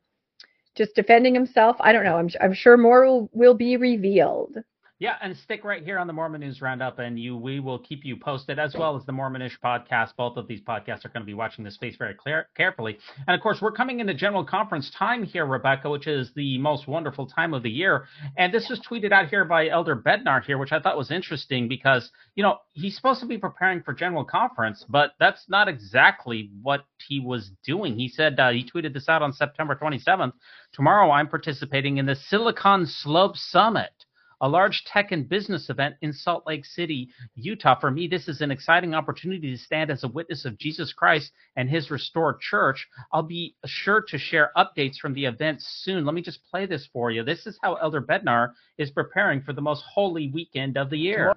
just 0.76 0.94
defending 0.94 1.34
himself. 1.34 1.76
I 1.80 1.92
don't 1.92 2.04
know. 2.04 2.16
I'm 2.16 2.28
I'm 2.40 2.54
sure 2.54 2.76
more 2.76 3.06
will, 3.06 3.30
will 3.32 3.54
be 3.54 3.78
revealed. 3.78 4.56
Yeah, 5.00 5.14
and 5.22 5.34
stick 5.34 5.64
right 5.64 5.82
here 5.82 5.98
on 5.98 6.06
the 6.06 6.12
Mormon 6.12 6.42
News 6.42 6.60
Roundup, 6.60 6.98
and 6.98 7.18
you 7.18 7.34
we 7.34 7.58
will 7.58 7.78
keep 7.78 8.04
you 8.04 8.18
posted 8.18 8.58
as 8.58 8.74
well 8.78 8.98
as 8.98 9.06
the 9.06 9.12
Mormonish 9.12 9.58
podcast. 9.64 10.10
Both 10.14 10.36
of 10.36 10.46
these 10.46 10.60
podcasts 10.60 11.06
are 11.06 11.08
going 11.08 11.22
to 11.22 11.26
be 11.26 11.32
watching 11.32 11.64
this 11.64 11.72
space 11.72 11.96
very 11.96 12.12
clear, 12.12 12.48
carefully. 12.54 12.98
And 13.26 13.34
of 13.34 13.40
course, 13.40 13.62
we're 13.62 13.72
coming 13.72 14.00
into 14.00 14.12
General 14.12 14.44
Conference 14.44 14.90
time 14.90 15.22
here, 15.22 15.46
Rebecca, 15.46 15.88
which 15.88 16.06
is 16.06 16.30
the 16.34 16.58
most 16.58 16.86
wonderful 16.86 17.26
time 17.26 17.54
of 17.54 17.62
the 17.62 17.70
year. 17.70 18.04
And 18.36 18.52
this 18.52 18.68
was 18.68 18.78
tweeted 18.80 19.10
out 19.10 19.30
here 19.30 19.46
by 19.46 19.68
Elder 19.68 19.96
Bednar 19.96 20.44
here, 20.44 20.58
which 20.58 20.70
I 20.70 20.80
thought 20.80 20.98
was 20.98 21.10
interesting 21.10 21.66
because 21.66 22.10
you 22.34 22.42
know 22.42 22.58
he's 22.74 22.94
supposed 22.94 23.20
to 23.20 23.26
be 23.26 23.38
preparing 23.38 23.82
for 23.82 23.94
General 23.94 24.26
Conference, 24.26 24.84
but 24.86 25.12
that's 25.18 25.46
not 25.48 25.66
exactly 25.66 26.50
what 26.60 26.84
he 27.08 27.20
was 27.20 27.50
doing. 27.64 27.98
He 27.98 28.08
said 28.08 28.38
uh, 28.38 28.50
he 28.50 28.70
tweeted 28.70 28.92
this 28.92 29.08
out 29.08 29.22
on 29.22 29.32
September 29.32 29.78
27th. 29.80 30.32
Tomorrow, 30.74 31.10
I'm 31.10 31.28
participating 31.28 31.96
in 31.96 32.04
the 32.04 32.16
Silicon 32.16 32.84
Slope 32.84 33.38
Summit 33.38 33.92
a 34.40 34.48
large 34.48 34.84
tech 34.84 35.12
and 35.12 35.28
business 35.28 35.68
event 35.70 35.96
in 36.02 36.12
Salt 36.12 36.44
Lake 36.46 36.64
City, 36.64 37.08
Utah. 37.34 37.78
For 37.78 37.90
me, 37.90 38.06
this 38.06 38.28
is 38.28 38.40
an 38.40 38.50
exciting 38.50 38.94
opportunity 38.94 39.50
to 39.50 39.58
stand 39.58 39.90
as 39.90 40.04
a 40.04 40.08
witness 40.08 40.44
of 40.44 40.58
Jesus 40.58 40.92
Christ 40.92 41.30
and 41.56 41.68
his 41.68 41.90
restored 41.90 42.40
church. 42.40 42.86
I'll 43.12 43.22
be 43.22 43.54
sure 43.66 44.02
to 44.08 44.18
share 44.18 44.52
updates 44.56 44.96
from 44.96 45.14
the 45.14 45.26
event 45.26 45.62
soon. 45.62 46.04
Let 46.04 46.14
me 46.14 46.22
just 46.22 46.40
play 46.50 46.66
this 46.66 46.88
for 46.92 47.10
you. 47.10 47.22
This 47.22 47.46
is 47.46 47.58
how 47.62 47.74
Elder 47.74 48.00
Bednar 48.00 48.52
is 48.78 48.90
preparing 48.90 49.42
for 49.42 49.52
the 49.52 49.60
most 49.60 49.84
holy 49.92 50.30
weekend 50.30 50.76
of 50.76 50.90
the 50.90 50.98
year. 50.98 51.34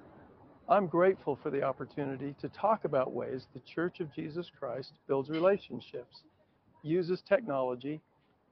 I'm 0.70 0.88
grateful 0.88 1.38
for 1.44 1.50
the 1.50 1.62
opportunity 1.62 2.36
to 2.40 2.48
talk 2.50 2.86
about 2.86 3.12
ways 3.12 3.48
the 3.54 3.62
Church 3.76 4.00
of 4.00 4.14
Jesus 4.16 4.50
Christ 4.58 4.94
builds 5.08 5.30
relationships, 5.30 6.22
uses 6.84 7.22
technology, 7.28 8.00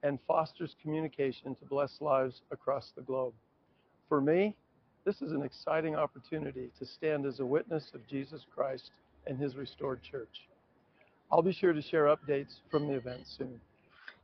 and 0.02 0.18
fosters 0.26 0.76
communication 0.82 1.54
to 1.54 1.64
bless 1.64 2.00
lives 2.00 2.42
across 2.50 2.92
the 2.94 3.02
globe. 3.02 3.32
For 4.12 4.20
me, 4.20 4.54
this 5.06 5.22
is 5.22 5.32
an 5.32 5.40
exciting 5.40 5.96
opportunity 5.96 6.68
to 6.78 6.84
stand 6.84 7.24
as 7.24 7.40
a 7.40 7.46
witness 7.46 7.92
of 7.94 8.06
Jesus 8.06 8.44
Christ 8.54 8.90
and 9.26 9.40
his 9.40 9.56
restored 9.56 10.02
church. 10.02 10.50
I'll 11.32 11.40
be 11.40 11.54
sure 11.54 11.72
to 11.72 11.80
share 11.80 12.14
updates 12.14 12.56
from 12.70 12.88
the 12.88 12.92
event 12.92 13.22
soon. 13.26 13.58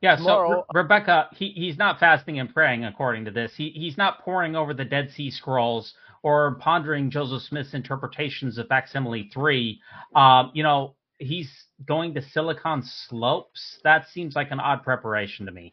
Yeah, 0.03 0.17
Tomorrow- 0.17 0.51
so 0.51 0.67
Re- 0.75 0.83
Rebecca, 0.83 1.31
he, 1.33 1.53
he's 1.53 1.79
not 1.79 1.99
fasting 1.99 2.39
and 2.39 2.53
praying 2.53 2.85
according 2.85 3.25
to 3.25 3.31
this. 3.31 3.55
He 3.57 3.71
he's 3.71 3.97
not 3.97 4.21
poring 4.21 4.57
over 4.57 4.75
the 4.75 4.85
Dead 4.85 5.11
Sea 5.11 5.31
Scrolls 5.31 5.95
or 6.23 6.57
pondering 6.57 7.11
Joseph 7.11 7.41
Smith's 7.45 7.73
interpretations 7.73 8.59
of 8.59 8.69
Facsimile 8.69 9.31
Three. 9.33 9.81
Um, 10.15 10.51
you 10.53 10.65
know, 10.65 10.97
he's 11.17 11.51
going 11.87 12.13
to 12.13 12.21
Silicon 12.21 12.83
Slopes. 12.83 13.79
That 13.85 14.07
seems 14.09 14.37
like 14.37 14.51
an 14.51 14.61
odd 14.61 14.83
preparation 14.83 15.47
to 15.47 15.53
me. 15.53 15.73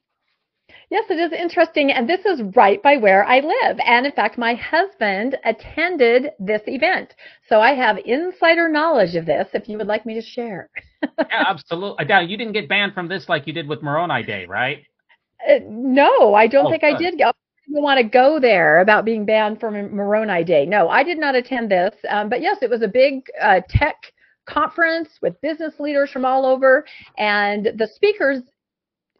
Yes, 0.89 1.05
it 1.09 1.19
is 1.19 1.31
interesting. 1.31 1.91
And 1.91 2.07
this 2.07 2.25
is 2.25 2.41
right 2.55 2.81
by 2.83 2.97
where 2.97 3.25
I 3.25 3.39
live. 3.39 3.79
And 3.85 4.05
in 4.05 4.11
fact, 4.11 4.37
my 4.37 4.53
husband 4.55 5.37
attended 5.43 6.31
this 6.39 6.61
event. 6.67 7.13
So 7.49 7.59
I 7.59 7.73
have 7.73 7.97
insider 8.05 8.69
knowledge 8.69 9.15
of 9.15 9.25
this 9.25 9.47
if 9.53 9.67
you 9.67 9.77
would 9.77 9.87
like 9.87 10.05
me 10.05 10.13
to 10.15 10.21
share. 10.21 10.69
Yeah, 11.29 11.43
absolutely. 11.47 12.05
Now, 12.05 12.19
you 12.21 12.37
didn't 12.37 12.53
get 12.53 12.69
banned 12.69 12.93
from 12.93 13.07
this 13.07 13.27
like 13.29 13.47
you 13.47 13.53
did 13.53 13.67
with 13.67 13.81
Moroni 13.81 14.23
Day, 14.23 14.45
right? 14.45 14.83
Uh, 15.47 15.59
no, 15.67 16.33
I 16.33 16.47
don't 16.47 16.67
Oh, 16.67 16.69
think 16.69 16.83
I 16.83 16.91
good. 16.91 16.99
did 16.99 17.17
go. 17.19 17.25
I 17.29 17.33
didn't 17.67 17.83
want 17.83 17.97
to 17.99 18.03
go 18.03 18.39
there 18.39 18.79
about 18.81 19.05
being 19.05 19.25
banned 19.25 19.59
from 19.59 19.95
Moroni 19.95 20.43
Day. 20.43 20.65
No, 20.65 20.89
I 20.89 21.03
did 21.03 21.17
not 21.17 21.35
attend 21.35 21.69
this. 21.71 21.93
Um, 22.09 22.29
but 22.29 22.41
yes, 22.41 22.57
it 22.61 22.69
was 22.69 22.81
a 22.81 22.87
big 22.87 23.25
uh, 23.41 23.61
tech 23.69 23.95
conference 24.45 25.09
with 25.21 25.39
business 25.41 25.73
leaders 25.79 26.11
from 26.11 26.25
all 26.25 26.45
over. 26.45 26.85
And 27.17 27.65
the 27.77 27.87
speakers, 27.87 28.41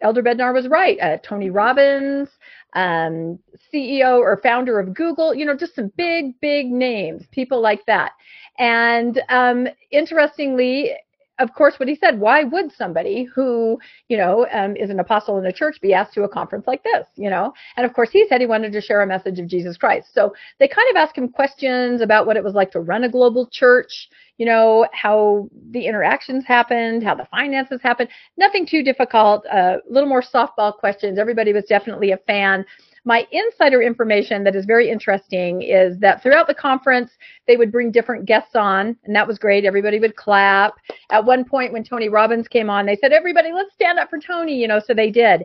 Elder 0.02 0.24
Bednar 0.24 0.54
was 0.54 0.68
right. 0.68 1.00
Uh, 1.00 1.18
Tony 1.24 1.50
Robbins, 1.50 2.30
um, 2.74 3.40
CEO 3.74 4.20
or 4.20 4.40
founder 4.44 4.80
of 4.80 4.94
Google, 4.94 5.34
you 5.34 5.46
know, 5.46 5.56
just 5.56 5.76
some 5.76 5.92
big, 5.98 6.40
big 6.42 6.68
names, 6.68 7.24
people 7.32 7.62
like 7.62 7.86
that. 7.86 8.12
And 8.58 9.22
um, 9.30 9.68
interestingly, 9.92 10.92
of 11.40 11.54
course, 11.54 11.76
what 11.78 11.90
he 11.90 11.96
said, 11.96 12.20
why 12.20 12.44
would 12.44 12.72
somebody 12.72 13.24
who, 13.24 13.78
you 14.08 14.18
know, 14.18 14.48
um, 14.54 14.76
is 14.76 14.90
an 14.90 15.00
apostle 15.00 15.38
in 15.38 15.46
a 15.46 15.52
church 15.52 15.82
be 15.82 15.94
asked 15.94 16.14
to 16.14 16.24
a 16.24 16.30
conference 16.30 16.66
like 16.66 16.84
this, 16.84 17.08
you 17.16 17.30
know? 17.30 17.54
And 17.76 17.86
of 17.86 17.94
course, 17.94 18.10
he 18.12 18.26
said 18.28 18.40
he 18.40 18.48
wanted 18.48 18.72
to 18.72 18.82
share 18.82 19.02
a 19.02 19.08
message 19.08 19.40
of 19.40 19.48
Jesus 19.48 19.78
Christ. 19.78 20.14
So 20.14 20.34
they 20.60 20.68
kind 20.68 20.90
of 20.90 20.96
asked 20.96 21.18
him 21.18 21.30
questions 21.30 22.02
about 22.02 22.26
what 22.26 22.38
it 22.38 22.44
was 22.44 22.54
like 22.54 22.72
to 22.72 22.80
run 22.80 23.04
a 23.04 23.10
global 23.10 23.48
church, 23.52 24.10
you 24.38 24.46
know, 24.46 24.88
how 24.94 25.50
the 25.72 25.86
interactions 25.86 26.46
happened, 26.46 27.04
how 27.04 27.16
the 27.16 27.28
finances 27.32 27.82
happened. 27.84 28.10
Nothing 28.38 28.66
too 28.66 28.84
difficult, 28.84 29.46
a 29.46 29.78
little 29.90 30.10
more 30.10 30.24
softball 30.24 30.74
questions. 30.74 31.20
Everybody 31.20 31.52
was 31.54 31.66
definitely 31.66 32.12
a 32.12 32.18
fan. 32.18 32.66
My 33.08 33.28
insider 33.32 33.84
information 33.84 34.44
that 34.46 34.56
is 34.56 34.66
very 34.66 34.90
interesting 34.90 35.62
is 35.62 35.98
that 36.00 36.24
throughout 36.24 36.48
the 36.48 36.56
conference, 36.56 37.12
they 37.46 37.56
would 37.56 37.72
bring 37.72 37.92
different 37.92 38.26
guests 38.26 38.56
on, 38.56 38.98
and 39.04 39.16
that 39.16 39.28
was 39.28 39.38
great. 39.38 39.64
Everybody 39.64 40.00
would 40.00 40.16
clap. 40.16 40.74
At 41.12 41.24
one 41.24 41.46
point, 41.46 41.72
when 41.72 41.84
Tony 41.84 42.10
Robbins 42.10 42.48
came 42.48 42.68
on, 42.70 42.88
they 42.88 42.96
said, 42.96 43.12
Everybody, 43.14 43.52
let's 43.54 43.74
stand 43.74 44.00
up 44.00 44.10
for 44.10 44.20
Tony, 44.20 44.56
you 44.60 44.68
know, 44.68 44.82
so 44.86 44.96
they 44.96 45.12
did. 45.12 45.44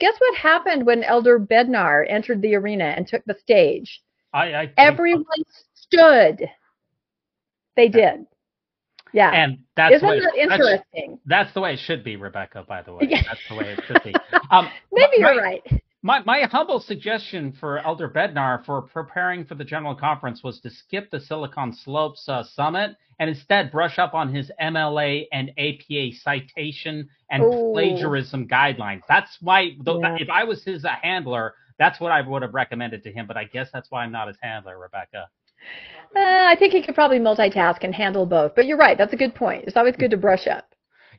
Guess 0.00 0.14
what 0.18 0.36
happened 0.36 0.86
when 0.86 1.04
Elder 1.04 1.38
Bednar 1.38 2.06
entered 2.08 2.40
the 2.40 2.54
arena 2.54 2.94
and 2.96 3.06
took 3.06 3.22
the 3.26 3.36
stage? 3.38 4.00
I, 4.32 4.54
I 4.54 4.72
Everyone 4.78 5.24
stood. 5.74 6.48
They 7.76 7.88
did. 7.88 8.26
Yeah. 9.12 9.30
and 9.32 9.58
that's 9.76 9.96
Isn't 9.96 10.08
that 10.08 10.32
that's- 10.34 10.60
interesting? 10.60 11.18
That's 11.26 11.52
the 11.52 11.60
way 11.60 11.74
it 11.74 11.78
should 11.80 12.02
be, 12.02 12.16
Rebecca. 12.16 12.64
By 12.66 12.80
the 12.80 12.94
way, 12.94 13.06
Yeah. 13.10 13.20
that's 13.26 13.40
the 13.50 13.54
way 13.56 13.76
it 13.76 13.80
should 13.86 14.02
be. 14.02 14.14
Um, 14.50 14.70
Maybe 14.92 15.20
my- 15.22 15.32
you're 15.32 15.42
right. 15.42 15.62
My 16.04 16.20
my 16.24 16.40
humble 16.50 16.80
suggestion 16.80 17.52
for 17.52 17.78
Elder 17.78 18.08
Bednar 18.08 18.64
for 18.64 18.82
preparing 18.82 19.44
for 19.44 19.54
the 19.54 19.64
general 19.64 19.94
conference 19.94 20.42
was 20.42 20.58
to 20.60 20.70
skip 20.70 21.10
the 21.12 21.20
Silicon 21.20 21.72
Slopes 21.72 22.28
uh, 22.28 22.42
summit 22.42 22.96
and 23.20 23.30
instead 23.30 23.70
brush 23.70 24.00
up 24.00 24.12
on 24.12 24.34
his 24.34 24.50
MLA 24.60 25.26
and 25.32 25.50
APA 25.56 26.16
citation 26.16 27.08
and 27.30 27.44
Ooh. 27.44 27.70
plagiarism 27.72 28.48
guidelines. 28.48 29.02
That's 29.08 29.38
why 29.40 29.76
though, 29.84 30.00
Yeah. 30.00 30.16
if 30.18 30.28
I 30.28 30.42
was 30.42 30.64
his 30.64 30.84
uh, 30.84 30.88
handler, 31.00 31.54
that's 31.78 32.00
what 32.00 32.10
I 32.10 32.20
would 32.20 32.42
have 32.42 32.52
recommended 32.52 33.04
to 33.04 33.12
him. 33.12 33.28
But 33.28 33.36
I 33.36 33.44
guess 33.44 33.70
that's 33.72 33.88
why 33.92 34.02
I'm 34.02 34.10
not 34.10 34.26
his 34.26 34.38
handler, 34.42 34.80
Rebecca. 34.80 35.28
Uh, 36.16 36.18
I 36.18 36.56
think 36.58 36.72
he 36.72 36.82
could 36.82 36.96
probably 36.96 37.20
multitask 37.20 37.84
and 37.84 37.94
handle 37.94 38.26
both. 38.26 38.56
But 38.56 38.66
you're 38.66 38.76
right. 38.76 38.98
That's 38.98 39.12
a 39.12 39.16
good 39.16 39.36
point. 39.36 39.64
It's 39.68 39.76
always 39.76 39.94
good 39.94 40.10
to 40.10 40.16
brush 40.16 40.48
up. 40.48 40.71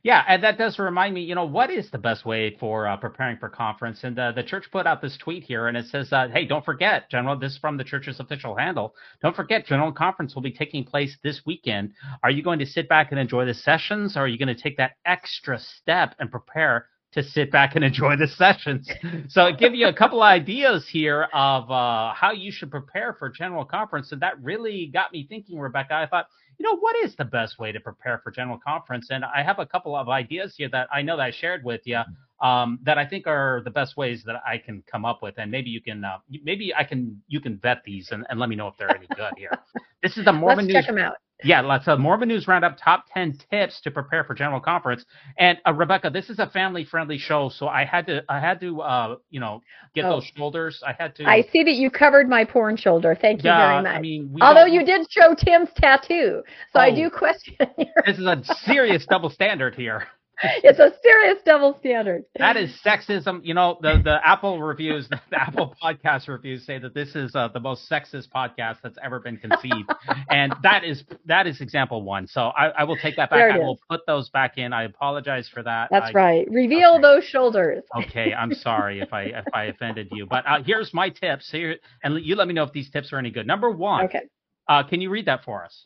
Yeah, 0.04 0.22
and 0.28 0.44
that 0.44 0.58
does 0.58 0.80
remind 0.80 1.14
me, 1.14 1.22
you 1.22 1.34
know, 1.34 1.46
what 1.46 1.72
is 1.72 1.90
the 1.90 1.98
best 1.98 2.26
way 2.26 2.58
for 2.60 2.88
uh, 2.88 2.98
preparing 2.98 3.38
for 3.38 3.48
conference? 3.48 4.04
And 4.04 4.20
uh, 4.20 4.34
the 4.34 4.44
church 4.44 4.66
put 4.70 4.86
out 4.86 5.02
this 5.02 5.18
tweet 5.18 5.46
here, 5.46 5.68
and 5.68 5.78
it 5.78 5.86
says, 5.86 6.12
uh, 6.12 6.28
"Hey, 6.28 6.46
don't 6.46 6.66
forget, 6.66 7.10
General. 7.10 7.38
This 7.40 7.54
is 7.54 7.58
from 7.58 7.78
the 7.78 7.86
church's 7.86 8.20
official 8.20 8.54
handle. 8.58 8.96
Don't 9.22 9.34
forget, 9.34 9.66
General 9.66 9.94
Conference 9.94 10.36
will 10.36 10.42
be 10.42 10.52
taking 10.52 10.84
place 10.84 11.18
this 11.24 11.46
weekend. 11.46 11.94
Are 12.22 12.32
you 12.32 12.44
going 12.44 12.60
to 12.60 12.66
sit 12.66 12.90
back 12.90 13.12
and 13.12 13.20
enjoy 13.20 13.46
the 13.46 13.54
sessions, 13.54 14.18
or 14.18 14.22
are 14.22 14.28
you 14.28 14.38
going 14.38 14.54
to 14.54 14.62
take 14.62 14.76
that 14.76 14.98
extra 15.06 15.58
step 15.58 16.16
and 16.20 16.30
prepare 16.30 16.88
to 17.14 17.24
sit 17.24 17.52
back 17.52 17.76
and 17.76 17.84
enjoy 17.84 18.16
the 18.18 18.28
sessions?" 18.28 18.90
so, 19.30 19.46
it 19.48 19.58
give 19.58 19.74
you 19.74 19.88
a 19.88 19.94
couple 19.94 20.22
ideas 20.40 20.88
here 20.88 21.28
of 21.34 21.70
uh, 21.72 22.14
how 22.14 22.32
you 22.32 22.52
should 22.52 22.72
prepare 22.72 23.14
for 23.14 23.30
General 23.30 23.66
Conference, 23.66 24.12
and 24.12 24.22
that 24.22 24.42
really 24.42 24.90
got 24.94 25.12
me 25.12 25.26
thinking, 25.28 25.60
Rebecca. 25.60 25.94
I 25.96 26.08
thought 26.08 26.28
you 26.60 26.64
know, 26.64 26.78
what 26.78 26.96
is 27.04 27.16
the 27.16 27.26
best 27.26 27.60
way 27.60 27.72
to 27.72 27.80
prepare 27.80 28.20
for 28.24 28.32
general 28.32 28.60
conference? 28.60 29.08
And 29.10 29.26
I 29.26 29.44
have 29.44 29.60
a 29.60 29.66
couple 29.66 29.96
of 29.96 30.10
ideas 30.10 30.56
here 30.58 30.70
that 30.70 30.88
I 30.94 31.02
know 31.02 31.18
that 31.18 31.24
I 31.24 31.32
shared 31.32 31.64
with 31.64 31.82
you 31.86 32.02
um, 32.42 32.80
that 32.84 32.98
I 32.98 33.06
think 33.06 33.28
are 33.28 33.62
the 33.64 33.72
best 33.72 33.98
ways 33.98 34.24
that 34.26 34.36
I 34.46 34.58
can 34.58 34.84
come 34.90 35.06
up 35.06 35.22
with. 35.22 35.36
And 35.38 35.50
maybe 35.50 35.70
you 35.70 35.82
can, 35.82 36.04
uh, 36.04 36.18
maybe 36.44 36.74
I 36.76 36.84
can, 36.84 37.22
you 37.28 37.40
can 37.40 37.58
vet 37.58 37.82
these 37.86 38.10
and, 38.12 38.26
and 38.30 38.40
let 38.40 38.50
me 38.50 38.56
know 38.56 38.68
if 38.68 38.76
they're 38.78 38.96
any 38.96 39.08
good 39.16 39.34
here. 39.38 39.52
This 40.02 40.18
is 40.18 40.26
the 40.26 40.34
Mormon 40.34 40.66
Let's 40.66 40.74
News. 40.74 40.86
check 40.86 40.88
them 40.88 40.98
out. 40.98 41.16
Yeah, 41.44 41.62
let's 41.62 41.88
uh, 41.88 41.98
Mormon 41.98 42.30
News 42.30 42.48
Roundup 42.48 42.78
top 42.84 43.06
10 43.14 43.38
tips 43.52 43.82
to 43.82 43.92
prepare 43.92 44.24
for 44.24 44.34
general 44.34 44.60
conference. 44.62 45.04
And 45.38 45.58
uh, 45.68 45.74
Rebecca, 45.74 46.10
this 46.10 46.30
is 46.30 46.40
a 46.40 46.48
family 46.48 46.86
friendly 46.86 47.18
show, 47.18 47.50
so 47.50 47.68
I 47.68 47.84
had 47.86 48.06
to 48.08 48.24
I 48.30 48.40
had 48.40 48.60
to 48.62 48.82
uh, 48.82 49.16
you 49.30 49.40
know, 49.40 49.62
get 49.94 50.06
Oh. 50.06 50.12
those 50.12 50.26
shoulders. 50.36 50.82
I 50.86 50.94
had 50.98 51.16
to 51.16 51.26
I 51.26 51.42
see 51.52 51.64
that 51.64 51.74
you 51.76 51.90
covered 51.90 52.30
my 52.30 52.46
porn 52.46 52.78
shoulder. 52.78 53.18
Thank 53.20 53.44
you 53.44 53.50
yeah, 53.50 53.68
very 53.68 53.84
much. 53.84 53.96
I 53.96 54.02
mean, 54.02 54.36
Although 54.42 54.62
don't- 54.66 54.74
you 54.74 54.86
did 54.86 55.06
show 55.10 55.36
Tim's 55.36 55.70
tattoo, 55.76 56.44
so 56.72 56.80
I 56.80 56.90
Oh. 56.92 56.96
do 56.96 57.10
question 57.10 57.56
your. 57.78 57.88
this 58.06 58.18
is 58.18 58.26
a 58.26 58.42
serious 58.64 59.06
double 59.06 59.30
standard 59.30 59.76
here. 59.76 60.08
it's 60.64 60.80
a 60.80 60.92
serious 61.02 61.38
double 61.46 61.78
standard. 61.80 62.24
That 62.38 62.58
is 62.58 62.72
sexism. 62.86 63.42
You 63.44 63.54
know, 63.54 63.78
the, 63.82 64.02
the 64.04 64.20
Apple 64.26 64.62
reviews, 64.62 65.08
the 65.10 65.20
Apple 65.40 65.76
podcast 65.82 66.28
reviews 66.28 66.66
say 66.66 66.80
that 66.80 66.94
this 66.94 67.16
is 67.16 67.36
uh, 67.36 67.50
the 67.54 67.60
most 67.60 67.90
sexist 67.90 68.30
podcast 68.30 68.78
that's 68.84 68.98
ever 69.04 69.20
been 69.20 69.38
conceived, 69.38 69.90
and 70.30 70.54
that 70.64 70.84
is 70.84 71.04
that 71.26 71.48
is 71.48 71.62
example 71.62 72.02
one. 72.02 72.28
So 72.28 72.42
I, 72.42 72.70
I 72.70 72.84
will 72.84 72.98
take 72.98 73.16
that 73.18 73.30
back. 73.30 73.52
I 73.54 73.58
is. 73.58 73.62
will 73.64 73.80
put 73.90 74.02
those 74.08 74.30
back 74.30 74.58
in. 74.58 74.74
I 74.74 74.84
apologize 74.84 75.50
for 75.54 75.64
that. 75.64 75.90
That's 75.92 76.10
I- 76.10 76.14
right. 76.14 76.48
Reveal 76.50 76.94
okay. 76.94 77.02
those 77.02 77.24
shoulders. 77.24 77.84
Okay, 77.96 78.34
I'm 78.34 78.54
sorry 78.54 79.00
if 79.02 79.14
I 79.14 79.24
if 79.24 79.46
I 79.54 79.66
offended 79.66 80.10
you, 80.12 80.26
but 80.26 80.46
uh, 80.48 80.64
here's 80.64 80.94
my 80.94 81.10
tips 81.10 81.50
here, 81.52 81.78
and 82.04 82.20
you 82.24 82.36
let 82.36 82.48
me 82.48 82.54
know 82.54 82.64
if 82.64 82.72
these 82.74 82.90
tips 82.90 83.14
are 83.14 83.18
any 83.18 83.32
good. 83.32 83.48
Number 83.48 83.70
one, 83.70 84.06
Okay. 84.06 84.22
uh, 84.68 84.84
can 84.84 85.02
you 85.02 85.10
read 85.10 85.26
that 85.28 85.44
for 85.44 85.64
us? 85.64 85.86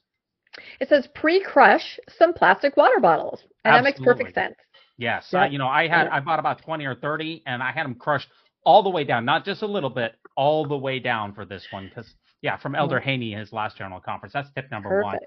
It 0.79 0.89
says 0.89 1.07
pre-crush 1.15 1.99
some 2.17 2.33
plastic 2.33 2.77
water 2.77 2.99
bottles, 2.99 3.41
and 3.63 3.75
that 3.75 3.83
makes 3.83 3.99
perfect 3.99 4.33
sense. 4.33 4.55
Yes, 4.97 5.27
Yeah. 5.31 5.41
I, 5.41 5.47
you 5.47 5.57
know, 5.59 5.67
I 5.67 5.87
had 5.87 6.07
Yeah. 6.07 6.15
I 6.15 6.19
bought 6.19 6.39
about 6.39 6.61
twenty 6.61 6.85
or 6.85 6.95
thirty, 6.95 7.43
and 7.45 7.61
I 7.61 7.71
had 7.71 7.85
them 7.85 7.95
crushed 7.95 8.29
all 8.65 8.83
the 8.83 8.89
way 8.89 9.03
down, 9.03 9.25
not 9.25 9.45
just 9.45 9.61
a 9.61 9.67
little 9.67 9.89
bit, 9.89 10.15
all 10.35 10.65
the 10.65 10.77
way 10.77 10.99
down 10.99 11.33
for 11.33 11.45
this 11.45 11.65
one. 11.71 11.87
Because 11.87 12.13
yeah, 12.41 12.57
from 12.57 12.75
Elder 12.75 12.99
Haney, 12.99 13.33
his 13.33 13.53
last 13.53 13.77
general 13.77 13.99
conference. 13.99 14.33
That's 14.33 14.49
tip 14.53 14.69
number 14.71 15.03
one. 15.03 15.19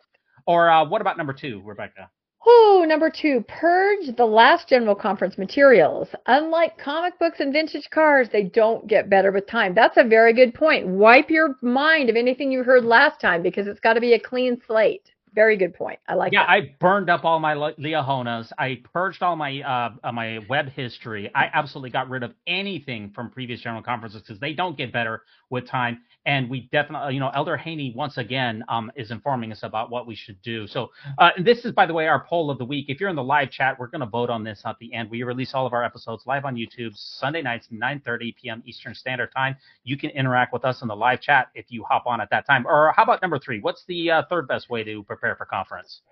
Or 0.46 0.70
uh, 0.70 0.84
what 0.84 1.00
about 1.00 1.16
number 1.16 1.32
two, 1.32 1.62
Rebecca? 1.64 2.10
Oh, 2.46 2.84
number 2.88 3.10
two, 3.10 3.44
purge 3.48 4.16
the 4.16 4.24
last 4.24 4.66
general 4.66 4.94
conference 4.94 5.36
materials. 5.36 6.08
Unlike 6.26 6.78
comic 6.78 7.18
books 7.18 7.38
and 7.38 7.52
vintage 7.52 7.90
cars, 7.90 8.28
they 8.32 8.44
don't 8.44 8.86
get 8.86 9.10
better 9.10 9.30
with 9.30 9.46
time. 9.46 9.74
That's 9.74 9.98
a 9.98 10.04
very 10.04 10.32
good 10.32 10.54
point. 10.54 10.86
Wipe 10.86 11.28
your 11.28 11.56
mind 11.60 12.08
of 12.08 12.16
anything 12.16 12.50
you 12.50 12.62
heard 12.62 12.84
last 12.84 13.20
time 13.20 13.42
because 13.42 13.66
it's 13.66 13.80
got 13.80 13.92
to 13.92 14.00
be 14.00 14.14
a 14.14 14.18
clean 14.18 14.58
slate. 14.66 15.09
Very 15.34 15.56
good 15.56 15.74
point. 15.74 15.98
I 16.08 16.14
like 16.14 16.32
yeah, 16.32 16.42
that. 16.42 16.50
I 16.50 16.74
burned 16.80 17.08
up 17.08 17.24
all 17.24 17.38
my 17.38 17.54
Le- 17.54 17.74
Liahonas. 17.74 18.50
I 18.58 18.82
purged 18.92 19.22
all 19.22 19.36
my 19.36 19.60
uh, 19.60 19.90
uh, 20.02 20.12
my 20.12 20.40
web 20.48 20.68
history. 20.70 21.30
I 21.34 21.48
absolutely 21.52 21.90
got 21.90 22.10
rid 22.10 22.22
of 22.22 22.34
anything 22.46 23.12
from 23.14 23.30
previous 23.30 23.60
general 23.60 23.82
conferences 23.82 24.22
because 24.22 24.40
they 24.40 24.52
don't 24.52 24.76
get 24.76 24.92
better 24.92 25.22
with 25.48 25.68
time. 25.68 26.00
And 26.26 26.50
we 26.50 26.68
definitely, 26.70 27.14
you 27.14 27.20
know, 27.20 27.30
Elder 27.34 27.56
Haney 27.56 27.94
once 27.96 28.18
again 28.18 28.62
um, 28.68 28.92
is 28.94 29.10
informing 29.10 29.52
us 29.52 29.60
about 29.62 29.90
what 29.90 30.06
we 30.06 30.14
should 30.14 30.40
do. 30.42 30.66
So 30.66 30.90
uh, 31.18 31.30
this 31.42 31.64
is, 31.64 31.72
by 31.72 31.86
the 31.86 31.94
way, 31.94 32.08
our 32.08 32.24
poll 32.24 32.50
of 32.50 32.58
the 32.58 32.64
week. 32.64 32.86
If 32.88 33.00
you're 33.00 33.08
in 33.08 33.16
the 33.16 33.22
live 33.22 33.50
chat, 33.50 33.78
we're 33.78 33.86
going 33.86 34.02
to 34.02 34.06
vote 34.06 34.28
on 34.28 34.44
this 34.44 34.60
at 34.66 34.76
the 34.80 34.92
end. 34.92 35.10
We 35.10 35.22
release 35.22 35.52
all 35.54 35.66
of 35.66 35.72
our 35.72 35.82
episodes 35.82 36.24
live 36.26 36.44
on 36.44 36.56
YouTube 36.56 36.92
Sunday 36.94 37.40
nights, 37.40 37.68
9:30 37.72 38.36
p.m. 38.36 38.62
Eastern 38.66 38.94
Standard 38.94 39.32
Time. 39.34 39.56
You 39.84 39.96
can 39.96 40.10
interact 40.10 40.52
with 40.52 40.64
us 40.64 40.82
in 40.82 40.88
the 40.88 40.96
live 40.96 41.20
chat 41.22 41.48
if 41.54 41.66
you 41.68 41.84
hop 41.88 42.04
on 42.06 42.20
at 42.20 42.28
that 42.30 42.46
time. 42.46 42.66
Or 42.66 42.92
how 42.96 43.04
about 43.04 43.22
number 43.22 43.38
three? 43.38 43.60
What's 43.60 43.84
the 43.86 44.10
uh, 44.10 44.22
third 44.28 44.46
best 44.46 44.68
way 44.68 44.84
to 44.84 45.02
prepare 45.04 45.36
for 45.36 45.46
conference? 45.46 46.02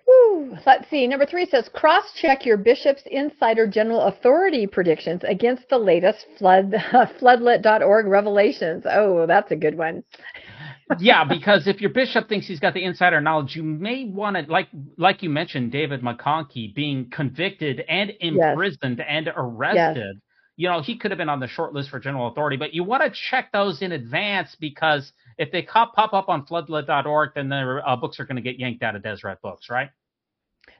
Let's 0.65 0.89
see. 0.89 1.05
Number 1.07 1.25
three 1.25 1.45
says 1.45 1.69
cross 1.73 2.13
check 2.13 2.45
your 2.45 2.57
bishop's 2.57 3.03
insider 3.05 3.67
general 3.67 4.01
authority 4.03 4.65
predictions 4.67 5.21
against 5.23 5.69
the 5.69 5.77
latest 5.77 6.25
flood 6.37 6.71
floodlit.org 6.91 8.07
revelations. 8.07 8.83
Oh, 8.89 9.25
that's 9.25 9.51
a 9.51 9.55
good 9.55 9.77
one. 9.77 9.98
Yeah, 10.99 11.23
because 11.23 11.67
if 11.67 11.81
your 11.81 11.91
bishop 11.91 12.27
thinks 12.27 12.47
he's 12.47 12.59
got 12.59 12.73
the 12.73 12.83
insider 12.83 13.21
knowledge, 13.21 13.55
you 13.55 13.63
may 13.63 14.05
want 14.05 14.35
to, 14.35 14.51
like 14.51 14.67
like 14.97 15.21
you 15.21 15.29
mentioned, 15.29 15.71
David 15.71 16.01
McConkie 16.01 16.73
being 16.73 17.09
convicted 17.11 17.83
and 17.87 18.11
imprisoned 18.19 18.97
yes. 18.97 19.07
and 19.07 19.29
arrested. 19.35 20.15
Yes. 20.15 20.23
You 20.57 20.67
know, 20.67 20.81
he 20.81 20.97
could 20.97 21.11
have 21.11 21.17
been 21.17 21.29
on 21.29 21.39
the 21.39 21.47
short 21.47 21.73
list 21.73 21.89
for 21.89 21.99
general 21.99 22.27
authority, 22.27 22.57
but 22.57 22.73
you 22.73 22.83
want 22.83 23.01
to 23.03 23.17
check 23.29 23.51
those 23.53 23.81
in 23.81 23.93
advance 23.93 24.57
because 24.59 25.13
if 25.37 25.51
they 25.53 25.61
pop 25.61 25.93
up 25.95 26.27
on 26.27 26.45
floodlit.org, 26.45 27.29
then 27.33 27.47
their 27.47 27.87
uh, 27.87 27.95
books 27.95 28.19
are 28.19 28.25
going 28.25 28.35
to 28.35 28.41
get 28.41 28.59
yanked 28.59 28.83
out 28.83 28.95
of 28.95 29.01
Deseret 29.01 29.41
Books, 29.41 29.69
right? 29.69 29.89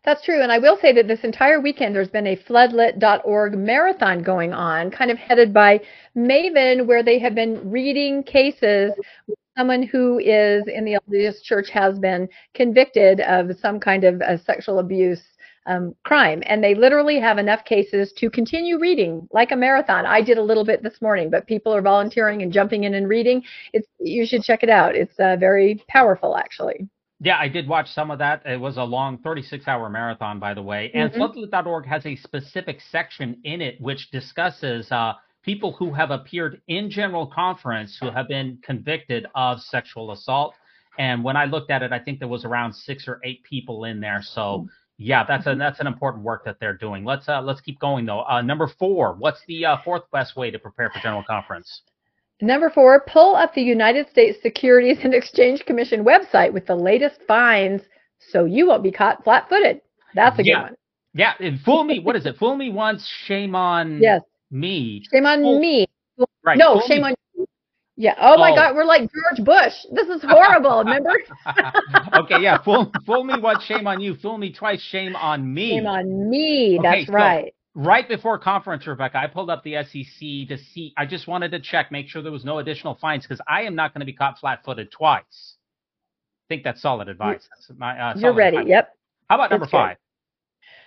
That's 0.06 0.24
true. 0.24 0.41
And 0.41 0.51
I 0.51 0.60
will 0.60 0.77
say 0.77 0.94
that 0.94 1.08
this 1.08 1.24
entire 1.24 1.60
weekend 1.60 1.96
there's 1.96 2.10
been 2.10 2.27
a 2.27 2.38
floodlit.org 2.38 3.58
marathon 3.58 4.24
going 4.24 4.53
on, 4.53 4.91
kind 4.91 5.12
of 5.12 5.18
headed 5.18 5.53
by 5.53 5.82
Maven, 6.15 6.86
where 6.86 7.03
they 7.03 7.20
have 7.20 7.36
been 7.36 7.70
reading 7.70 8.24
cases. 8.24 8.94
Someone 9.58 9.84
who 9.84 10.20
is 10.20 10.63
in 10.68 10.86
the 10.86 10.98
LDS 11.10 11.44
church 11.44 11.70
has 11.72 12.00
been 12.00 12.29
convicted 12.53 13.20
of 13.22 13.58
some 13.60 13.79
kind 13.79 14.06
of 14.06 14.22
uh, 14.22 14.38
sexual 14.38 14.79
abuse 14.79 15.22
um, 15.65 15.94
crime. 16.06 16.41
And 16.46 16.63
they 16.63 16.75
literally 16.75 17.20
have 17.20 17.38
enough 17.38 17.65
cases 17.65 18.13
to 18.13 18.29
continue 18.29 18.79
reading 18.79 19.27
like 19.32 19.51
a 19.51 19.56
marathon. 19.58 20.06
I 20.06 20.22
did 20.22 20.38
a 20.38 20.44
little 20.44 20.63
bit 20.63 20.82
this 20.82 21.01
morning, 21.01 21.29
but 21.29 21.46
people 21.46 21.75
are 21.75 21.82
volunteering 21.82 22.41
and 22.41 22.53
jumping 22.53 22.86
in 22.86 22.94
and 22.94 23.10
reading. 23.10 23.44
It's 23.74 23.88
you 24.00 24.25
should 24.25 24.44
check 24.44 24.63
it 24.63 24.70
out. 24.70 24.96
It's 24.96 25.20
uh, 25.20 25.36
very 25.38 25.84
powerful, 25.89 26.38
actually. 26.38 26.88
Yeah, 27.22 27.38
I 27.38 27.50
did 27.50 27.68
watch 27.68 27.90
some 27.92 28.12
of 28.12 28.20
that. 28.20 28.46
It 28.46 28.60
was 28.60 28.78
a 28.78 28.84
long 28.84 29.18
36 29.18 29.68
hour 29.68 29.90
marathon, 29.90 30.40
by 30.40 30.54
the 30.54 30.62
way. 30.62 30.90
And 30.94 31.12
mm-hmm. 31.12 31.22
floodlit.org 31.22 31.86
has 31.86 32.06
a 32.06 32.16
specific 32.16 32.80
section 32.92 33.38
in 33.44 33.62
it 33.62 33.80
which 33.82 34.10
discusses 34.12 34.90
uh, 34.92 35.14
people 35.44 35.74
who 35.74 35.94
have 35.94 36.12
appeared 36.12 36.62
in 36.68 36.90
general 36.90 37.28
conference 37.28 37.98
who 38.00 38.10
have 38.10 38.28
been 38.30 38.58
convicted 38.64 39.26
of 39.36 39.60
sexual 39.60 40.12
assault. 40.12 40.54
And 40.98 41.24
when 41.24 41.36
I 41.36 41.46
looked 41.46 41.72
at 41.72 41.84
it, 41.84 41.92
I 41.92 42.00
think 42.00 42.20
there 42.20 42.28
was 42.28 42.46
around 42.46 42.74
six 42.74 43.08
or 43.08 43.20
eight 43.24 43.44
people 43.44 43.84
in 43.84 44.00
there. 44.00 44.22
So 44.22 44.68
yeah, 44.98 45.24
that's 45.26 45.48
a 45.48 45.56
that's 45.56 45.80
an 45.80 45.88
important 45.88 46.24
work 46.26 46.44
that 46.46 46.58
they're 46.60 46.76
doing. 46.76 47.06
Let's 47.06 47.28
uh, 47.30 47.42
let's 47.42 47.62
keep 47.62 47.80
going 47.80 48.06
though. 48.06 48.24
Uh, 48.24 48.42
number 48.42 48.68
four, 48.68 49.14
what's 49.14 49.40
the 49.48 49.66
uh, 49.66 49.78
fourth 49.84 50.04
best 50.12 50.36
way 50.36 50.52
to 50.52 50.60
prepare 50.60 50.90
for 50.90 51.00
general 51.00 51.24
conference? 51.24 51.82
Number 52.41 52.69
four, 52.69 53.03
pull 53.08 53.36
up 53.36 53.53
the 53.53 53.62
United 53.62 54.10
States 54.10 54.39
Securities 54.41 55.00
and 55.03 55.13
Exchange 55.13 55.65
Commission 55.65 56.05
website 56.05 56.53
with 56.53 56.65
the 56.65 56.75
latest 56.75 57.19
fines 57.27 57.81
so 58.31 58.46
you 58.46 58.67
won't 58.67 58.84
be 58.84 58.91
caught 58.91 59.24
flat 59.24 59.50
footed. 59.50 59.81
That's 60.15 60.39
a 60.39 60.43
yeah. 60.46 60.55
good 60.55 60.62
one. 60.63 60.75
Yeah, 61.13 61.34
and 61.39 61.60
fool 61.62 61.84
me. 61.84 62.00
What 62.00 62.15
is 62.15 62.25
it? 62.25 62.38
Fool 62.38 62.55
me 62.55 62.69
once, 62.72 63.05
shame 63.25 63.55
on 63.55 64.00
yes. 64.01 64.22
me. 64.51 65.03
Shame 65.12 65.25
on 65.25 65.41
fool, 65.41 65.60
me. 65.60 65.88
Right. 66.43 66.58
No, 66.58 66.74
fool 66.79 66.88
shame 66.88 67.01
me. 67.01 67.10
on 67.10 67.15
you. 67.36 67.46
Yeah. 67.98 68.15
Oh, 68.19 68.38
my 68.38 68.51
Oh. 68.51 68.55
God, 68.55 68.75
we're 68.75 68.86
like 68.86 69.01
George 69.01 69.46
Bush. 69.46 69.74
This 69.91 70.08
is 70.08 70.22
horrible. 70.24 70.79
remember? 70.86 71.12
okay, 72.13 72.39
yeah. 72.41 72.62
Fool, 72.63 72.91
fool 73.05 73.24
me 73.25 73.34
once, 73.39 73.63
shame 73.63 73.88
on 73.88 74.00
you. 74.00 74.15
Fool 74.15 74.38
me 74.38 74.53
twice, 74.53 74.81
shame 74.81 75.15
on 75.15 75.51
me. 75.53 75.72
Shame 75.72 75.88
on 75.88 76.29
me. 76.29 76.77
Okay, 76.79 76.88
That's 76.88 77.08
so- 77.08 77.13
right. 77.13 77.53
Right 77.76 78.08
before 78.08 78.40
conference, 78.40 78.86
Rebecca, 78.88 79.18
I 79.18 79.28
pulled 79.28 79.50
up 79.50 79.64
the 79.64 79.76
SEC 79.84 80.48
to 80.50 80.58
see. 80.58 80.94
I 80.98 81.06
just 81.06 81.28
wanted 81.28 81.52
to 81.52 81.60
check, 81.60 81.92
make 81.92 82.08
sure 82.10 82.22
there 82.22 82.32
was 82.32 82.44
no 82.44 82.60
additional 82.60 82.96
fines 82.96 83.26
because 83.26 83.42
I 83.48 83.62
am 83.64 83.76
not 83.76 83.94
going 83.94 84.00
to 84.02 84.06
be 84.06 84.14
caught 84.14 84.40
flat-footed 84.40 84.92
twice. 84.92 85.56
I 86.50 86.56
think 86.56 86.64
that's 86.64 86.82
solid 86.82 87.08
advice. 87.10 87.48
That's 87.50 87.80
my, 87.80 87.98
uh, 88.00 88.14
You're 88.18 88.34
ready. 88.34 88.58
advice. 88.58 88.70
Yep. 88.70 88.96
How 89.30 89.36
about 89.36 89.52
number 89.52 89.66
That's 89.66 89.72
good. 89.72 89.78
five? 89.78 89.98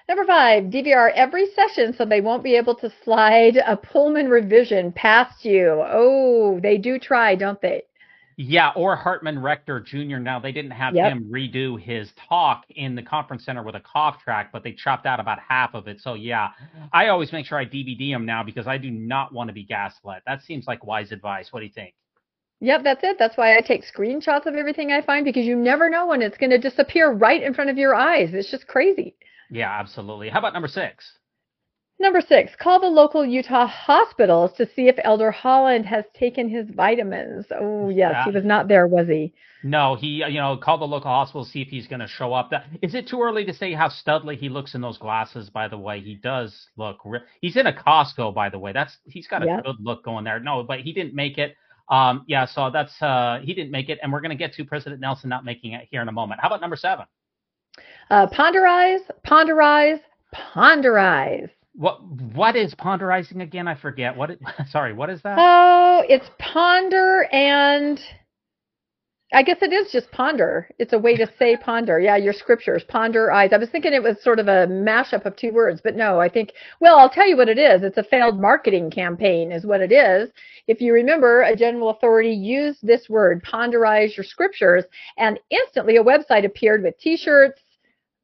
Number 0.09 0.25
five, 0.25 0.65
DVR 0.65 1.13
every 1.15 1.47
session 1.55 1.95
so 1.97 2.05
they 2.05 2.21
won't 2.21 2.43
be 2.43 2.57
able 2.57 2.75
to 2.75 2.93
slide 3.05 3.57
a 3.57 3.77
Poelman 3.77 4.29
revision 4.29 4.91
past 4.91 5.45
you. 5.45 5.81
Oh, 5.87 6.59
they 6.61 6.77
do 6.77 6.99
try, 6.99 7.37
don't 7.37 7.61
they? 7.63 7.85
Yeah, 8.37 8.71
or 8.75 8.97
Hartman 8.97 9.41
Rector 9.41 9.81
Jr. 9.81 10.19
Now 10.19 10.39
they 10.41 10.53
didn't 10.53 10.71
have 10.73 10.95
Yep. 10.95 11.13
him 11.13 11.31
redo 11.31 11.81
his 11.81 12.13
talk 12.29 12.65
in 12.71 12.95
the 12.95 13.03
conference 13.03 13.45
center 13.45 13.63
with 13.63 13.75
a 13.75 13.81
cough 13.81 14.23
track, 14.23 14.51
but 14.53 14.63
they 14.63 14.73
chopped 14.73 15.07
out 15.07 15.21
about 15.21 15.39
half 15.41 15.75
of 15.75 15.89
it. 15.89 16.01
So 16.01 16.15
yeah, 16.15 16.49
I 16.93 17.09
always 17.09 17.33
make 17.33 17.47
sure 17.47 17.59
I 17.59 17.65
DVD 17.65 18.11
him 18.11 18.25
now 18.25 18.43
because 18.43 18.67
I 18.67 18.79
do 18.79 18.91
not 18.91 19.33
want 19.33 19.49
to 19.49 19.55
be 19.55 19.65
gaslit. 19.65 20.23
That 20.27 20.43
seems 20.43 20.67
like 20.67 20.85
wise 20.85 21.13
advice. 21.13 21.53
What 21.53 21.61
do 21.61 21.67
you 21.67 21.73
think? 21.73 21.95
Yep, 22.61 22.83
that's 22.85 23.03
it. 23.03 23.17
That's 23.19 23.37
why 23.37 23.57
I 23.57 23.61
take 23.61 23.83
screenshots 23.85 24.47
of 24.47 24.55
everything 24.55 24.93
I 24.93 25.03
find 25.03 25.25
because 25.25 25.45
you 25.45 25.57
never 25.57 25.91
know 25.91 26.07
when 26.07 26.23
it's 26.23 26.39
going 26.39 26.51
to 26.51 26.59
disappear 26.59 27.11
right 27.11 27.43
in 27.43 27.55
front 27.55 27.71
of 27.71 27.77
your 27.77 27.95
eyes. 27.95 28.33
It's 28.33 28.51
just 28.51 28.69
crazy. 28.69 29.17
Yeah, 29.51 29.71
absolutely. 29.71 30.29
How 30.29 30.39
about 30.39 30.53
number 30.53 30.69
six? 30.69 31.19
Number 32.03 32.21
six, 32.21 32.51
call 32.57 32.81
the 32.81 32.89
local 32.89 33.25
Utah 33.25 33.69
hospitals 33.69 34.51
to 34.57 34.69
see 34.75 34.89
if 34.89 34.97
Elder 35.05 35.31
Holland 35.31 35.87
has 35.87 36.05
taken 36.19 36.49
his 36.49 36.69
vitamins. 36.69 37.47
Oh, 37.53 37.91
yes, 37.91 38.25
he 38.25 38.33
was 38.33 38.45
not 38.45 38.67
there, 38.67 38.89
was 38.89 39.07
he? 39.07 39.33
No, 39.63 39.95
he, 39.95 40.09
you 40.09 40.41
know, 40.41 40.57
call 40.57 40.79
the 40.79 40.85
local 40.85 41.13
hospital, 41.13 41.45
to 41.45 41.51
see 41.53 41.63
if 41.63 41.69
he's 41.69 41.87
going 41.87 42.01
to 42.01 42.09
show 42.09 42.33
up. 42.33 42.51
Is 42.83 42.97
it 42.97 43.07
too 43.07 43.23
early 43.23 43.45
to 43.45 43.55
say 43.55 43.73
how 43.73 43.89
studly 43.89 44.37
he 44.37 44.49
looks 44.49 44.75
in 44.75 44.81
those 44.81 44.99
glasses? 44.99 45.49
By 45.49 45.69
the 45.69 45.79
way, 45.79 46.01
he 46.01 46.17
does 46.17 46.67
look. 46.77 46.99
Re- 47.05 47.21
he's 47.41 47.57
in 47.57 47.69
a 47.69 47.73
Costco, 47.73 48.35
by 48.35 48.49
the 48.49 48.59
way. 48.59 48.73
That's 48.73 48.99
he's 49.05 49.29
got 49.29 49.45
a 49.45 49.47
Yeah. 49.47 49.61
good 49.65 49.77
look 49.79 50.05
going 50.05 50.25
there. 50.25 50.41
No, 50.41 50.65
but 50.65 50.81
he 50.81 50.93
didn't 50.93 51.15
make 51.15 51.39
it. 51.39 51.55
Um, 51.89 52.25
yeah, 52.27 52.47
so 52.47 52.69
that's 52.73 53.01
uh, 53.01 53.39
he 53.45 53.55
didn't 53.55 53.71
make 53.71 53.89
it, 53.91 54.01
and 54.03 54.13
we're 54.13 54.23
going 54.23 54.31
to 54.31 54.37
get 54.37 54.53
to 54.55 54.65
President 54.65 55.01
Nelson 55.01 55.31
not 55.31 55.45
making 55.45 55.75
it 55.75 55.87
here 55.89 56.03
in 56.03 56.09
a 56.09 56.13
moment. 56.13 56.41
How 56.41 56.49
about 56.49 56.61
number 56.61 56.75
seven? 56.75 57.07
Uh, 58.11 58.27
ponderize, 58.27 59.03
ponderize, 59.25 60.01
ponderize. 60.35 61.49
What 61.75 62.03
what 62.05 62.57
is 62.57 62.75
ponderizing 62.75 63.43
again? 63.43 63.67
I 63.67 63.75
forget. 63.75 64.17
What? 64.17 64.31
It, 64.31 64.41
sorry, 64.71 64.93
what 64.93 65.11
is 65.11 65.23
that? 65.23 65.37
Oh, 65.39 66.03
it's 66.09 66.29
ponder 66.39 67.27
and 67.33 68.01
I 69.35 69.43
guess 69.43 69.63
it 69.63 69.73
is 69.73 69.91
just 69.91 70.11
ponder. 70.11 70.69
It's 70.79 70.93
a 70.93 70.99
way 70.99 71.17
to 71.17 71.27
say 71.39 71.57
ponder. 71.57 71.99
Yeah, 71.99 72.17
your 72.17 72.35
scriptures, 72.35 72.85
ponder 72.87 73.33
eyes. 73.33 73.51
I 73.55 73.57
was 73.57 73.71
thinking 73.71 73.95
it 73.95 74.03
was 74.03 74.23
sort 74.23 74.39
of 74.39 74.47
a 74.47 74.67
mashup 74.67 75.25
of 75.25 75.37
two 75.37 75.53
words, 75.53 75.81
but 75.83 75.97
no, 75.97 76.21
I 76.21 76.29
think, 76.29 76.53
well, 76.81 76.99
I'll 76.99 77.09
tell 77.09 77.27
you 77.27 77.39
what 77.39 77.49
it 77.49 77.57
is. 77.57 77.83
It's 77.83 77.97
a 77.97 78.05
failed 78.05 78.39
marketing 78.39 78.91
campaign, 78.91 79.51
is 79.51 79.65
what 79.65 79.81
it 79.81 79.91
is. 79.91 80.31
If 80.69 80.83
you 80.83 80.93
remember, 80.93 81.43
a 81.43 81.57
general 81.57 81.89
authority 81.89 82.33
used 82.33 82.87
this 82.87 83.09
word, 83.09 83.43
ponderize 83.43 84.15
your 84.19 84.25
scriptures, 84.25 84.85
and 85.17 85.41
instantly 85.49 85.97
a 85.97 86.05
website 86.05 86.45
appeared 86.45 86.83
with 86.83 86.99
t 86.99 87.17
shirts, 87.17 87.63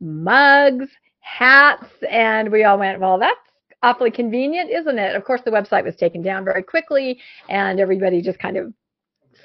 mugs, 0.01 0.89
hats, 1.29 1.87
and 2.11 2.51
we 2.51 2.65
all 2.65 2.79
went, 2.79 3.01
well, 3.01 3.19
that's 3.19 3.39
awfully 3.83 4.11
convenient, 4.11 4.71
isn't 4.71 4.99
it? 4.99 5.15
Of 5.15 5.25
course, 5.25 5.41
the 5.45 5.51
website 5.51 5.85
was 5.85 5.95
taken 5.97 6.23
down 6.23 6.45
very 6.45 6.63
quickly, 6.63 7.21
and 7.49 7.79
everybody 7.79 8.23
just 8.23 8.39
kind 8.39 8.57
of 8.57 8.73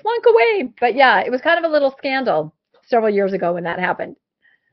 slunk 0.01 0.23
away. 0.27 0.73
But 0.79 0.95
yeah, 0.95 1.19
it 1.21 1.31
was 1.31 1.41
kind 1.41 1.63
of 1.63 1.69
a 1.69 1.73
little 1.73 1.93
scandal 1.97 2.53
several 2.85 3.13
years 3.13 3.33
ago 3.33 3.53
when 3.53 3.63
that 3.65 3.79
happened. 3.79 4.15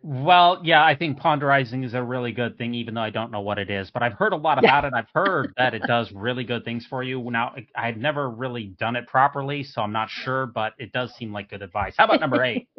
Well, 0.03 0.61
yeah, 0.65 0.83
I 0.83 0.97
think 0.97 1.19
ponderizing 1.21 1.85
is 1.85 1.93
a 1.93 2.03
really 2.03 2.33
good 2.33 2.57
thing, 2.57 2.73
even 2.73 2.95
though 2.95 3.03
I 3.03 3.11
don't 3.11 3.31
know 3.31 3.43
what 3.43 3.59
it 3.59 3.69
is. 3.69 3.91
But 3.91 4.03
I've 4.03 4.15
heard 4.15 4.33
a 4.33 4.37
lot 4.37 4.57
Yeah. 4.63 4.79
about 4.79 4.85
it. 4.87 4.95
I've 4.95 5.11
heard 5.13 5.53
that 5.59 5.75
it 5.75 5.83
does 5.87 6.11
really 6.13 6.45
good 6.45 6.65
things 6.65 6.87
for 6.87 7.03
you. 7.03 7.21
Now, 7.31 7.55
I've 7.77 7.99
never 7.99 8.31
really 8.31 8.69
done 8.79 8.97
it 8.97 9.07
properly, 9.07 9.63
so 9.63 9.83
I'm 9.83 9.93
not 9.93 10.09
sure, 10.09 10.47
but 10.47 10.73
it 10.79 10.93
does 10.93 11.15
seem 11.17 11.33
like 11.35 11.51
good 11.51 11.61
advice. 11.61 11.95
How 11.99 12.07
about 12.07 12.21
number 12.21 12.43
eight? 12.43 12.67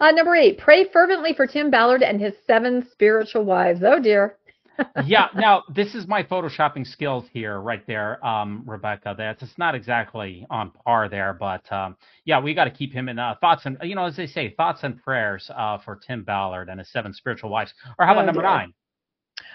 Uh, 0.00 0.10
number 0.10 0.34
eight, 0.34 0.58
pray 0.58 0.88
fervently 0.92 1.32
for 1.34 1.46
Tim 1.46 1.70
Ballard 1.70 2.02
and 2.02 2.20
his 2.20 2.34
seven 2.46 2.86
spiritual 2.92 3.44
wives. 3.44 3.80
Oh 3.84 4.00
dear. 4.00 4.36
yeah, 5.06 5.28
now 5.34 5.62
this 5.74 5.94
is 5.94 6.06
my 6.06 6.22
photoshopping 6.22 6.86
skills 6.86 7.24
here, 7.32 7.60
right 7.60 7.86
there, 7.86 8.24
um, 8.24 8.62
Rebecca. 8.66 9.14
That's 9.16 9.42
it's 9.42 9.56
not 9.56 9.74
exactly 9.74 10.46
on 10.50 10.70
par 10.70 11.08
there, 11.08 11.32
but 11.32 11.70
um, 11.72 11.96
yeah, 12.26 12.38
we 12.40 12.52
got 12.54 12.64
to 12.64 12.70
keep 12.70 12.92
him 12.92 13.08
in 13.08 13.18
uh, 13.18 13.36
thoughts 13.40 13.64
and 13.64 13.78
you 13.82 13.94
know, 13.94 14.04
as 14.04 14.16
they 14.16 14.26
say, 14.26 14.50
thoughts 14.54 14.80
and 14.82 15.02
prayers 15.02 15.50
uh, 15.56 15.78
for 15.78 15.96
Tim 16.06 16.24
Ballard 16.24 16.68
and 16.68 16.78
his 16.78 16.90
seven 16.92 17.14
spiritual 17.14 17.48
wives. 17.48 17.72
Or 17.98 18.04
how 18.06 18.12
about 18.12 18.24
Oh, 18.24 18.26
number 18.26 18.42
dear. 18.42 18.50
nine? 18.50 18.74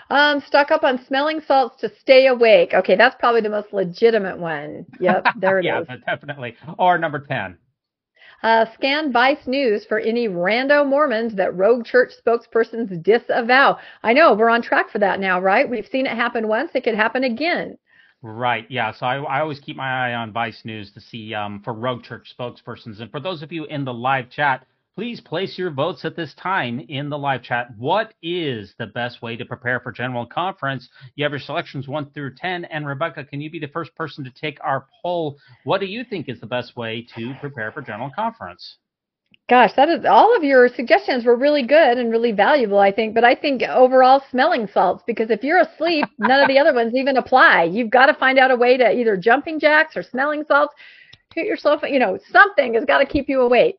Um, 0.09 0.41
stock 0.41 0.71
up 0.71 0.83
on 0.83 1.03
smelling 1.05 1.41
salts 1.41 1.79
to 1.81 1.91
stay 1.99 2.27
awake. 2.27 2.73
Okay, 2.73 2.95
that's 2.95 3.15
probably 3.19 3.41
the 3.41 3.49
most 3.49 3.71
legitimate 3.73 4.37
one. 4.39 4.85
Yep, 4.99 5.27
there 5.39 5.59
it 5.59 5.65
is. 5.67 5.87
yeah, 5.87 5.95
definitely. 6.05 6.55
Or 6.79 6.97
number 6.97 7.19
ten. 7.19 7.57
Uh, 8.43 8.65
scan 8.73 9.11
Vice 9.11 9.45
News 9.45 9.85
for 9.85 9.99
any 9.99 10.27
rando 10.27 10.87
Mormons 10.87 11.35
that 11.35 11.55
rogue 11.55 11.85
church 11.85 12.11
spokespersons 12.25 13.01
disavow. 13.03 13.77
I 14.03 14.13
know 14.13 14.33
we're 14.33 14.49
on 14.49 14.61
track 14.61 14.89
for 14.89 14.99
that 14.99 15.19
now, 15.19 15.39
right? 15.39 15.69
We've 15.69 15.87
seen 15.91 16.05
it 16.07 16.15
happen 16.15 16.47
once. 16.47 16.71
It 16.73 16.83
could 16.83 16.95
happen 16.95 17.23
again. 17.23 17.77
Right. 18.23 18.65
Yeah. 18.69 18.93
So 18.93 19.05
I, 19.05 19.17
I 19.17 19.41
always 19.41 19.59
keep 19.59 19.75
my 19.75 20.09
eye 20.09 20.13
on 20.13 20.31
Vice 20.31 20.61
News 20.63 20.91
to 20.91 21.01
see 21.01 21.33
um, 21.33 21.61
for 21.63 21.73
rogue 21.73 22.03
church 22.03 22.33
spokespersons. 22.37 22.99
And 22.99 23.11
for 23.11 23.19
those 23.19 23.41
of 23.41 23.51
you 23.51 23.65
in 23.65 23.83
the 23.83 23.93
live 23.93 24.29
chat, 24.29 24.65
please 24.95 25.21
place 25.21 25.57
your 25.57 25.71
votes 25.71 26.03
at 26.05 26.15
this 26.15 26.33
time 26.35 26.79
in 26.89 27.09
the 27.09 27.17
live 27.17 27.43
chat. 27.43 27.67
What 27.77 28.13
is 28.21 28.73
the 28.77 28.87
best 28.87 29.21
way 29.21 29.37
to 29.37 29.45
prepare 29.45 29.79
for 29.79 29.91
General 29.91 30.25
Conference? 30.25 30.89
You 31.15 31.23
have 31.23 31.31
your 31.31 31.39
selections 31.39 31.87
one 31.87 32.11
through 32.11 32.35
10. 32.35 32.65
And 32.65 32.85
Rebecca, 32.85 33.23
can 33.23 33.41
you 33.41 33.49
be 33.49 33.59
the 33.59 33.67
first 33.67 33.95
person 33.95 34.23
to 34.23 34.31
take 34.31 34.57
our 34.63 34.87
poll? 35.01 35.37
What 35.63 35.79
do 35.79 35.87
you 35.87 36.03
think 36.03 36.27
is 36.27 36.39
the 36.39 36.47
best 36.47 36.75
way 36.75 37.07
to 37.15 37.33
prepare 37.39 37.71
for 37.71 37.81
General 37.81 38.11
Conference? 38.15 38.77
Gosh, 39.49 39.73
that 39.75 39.89
is 39.89 40.05
all 40.05 40.35
of 40.35 40.43
your 40.43 40.69
suggestions 40.69 41.25
were 41.25 41.35
really 41.35 41.65
good 41.65 41.97
and 41.97 42.09
really 42.09 42.31
valuable, 42.31 42.79
I 42.79 42.91
think. 42.91 43.13
But 43.13 43.23
I 43.23 43.35
think 43.35 43.63
overall 43.63 44.23
smelling 44.29 44.67
salts, 44.73 45.03
because 45.05 45.29
if 45.29 45.43
you're 45.43 45.59
asleep, 45.59 46.05
none 46.19 46.41
of 46.41 46.47
the 46.47 46.59
other 46.59 46.73
ones 46.73 46.93
even 46.95 47.17
apply. 47.17 47.63
You've 47.63 47.89
got 47.89 48.05
to 48.05 48.13
find 48.13 48.39
out 48.39 48.51
a 48.51 48.55
way 48.55 48.77
to 48.77 48.91
either 48.91 49.17
jumping 49.17 49.59
jacks 49.59 49.97
or 49.97 50.03
smelling 50.03 50.45
salts. 50.47 50.73
Hit 51.33 51.47
yourself, 51.47 51.81
you 51.83 51.99
know, 51.99 52.17
something 52.29 52.75
has 52.75 52.85
got 52.85 52.99
to 52.99 53.05
keep 53.05 53.27
you 53.27 53.41
awake. 53.41 53.77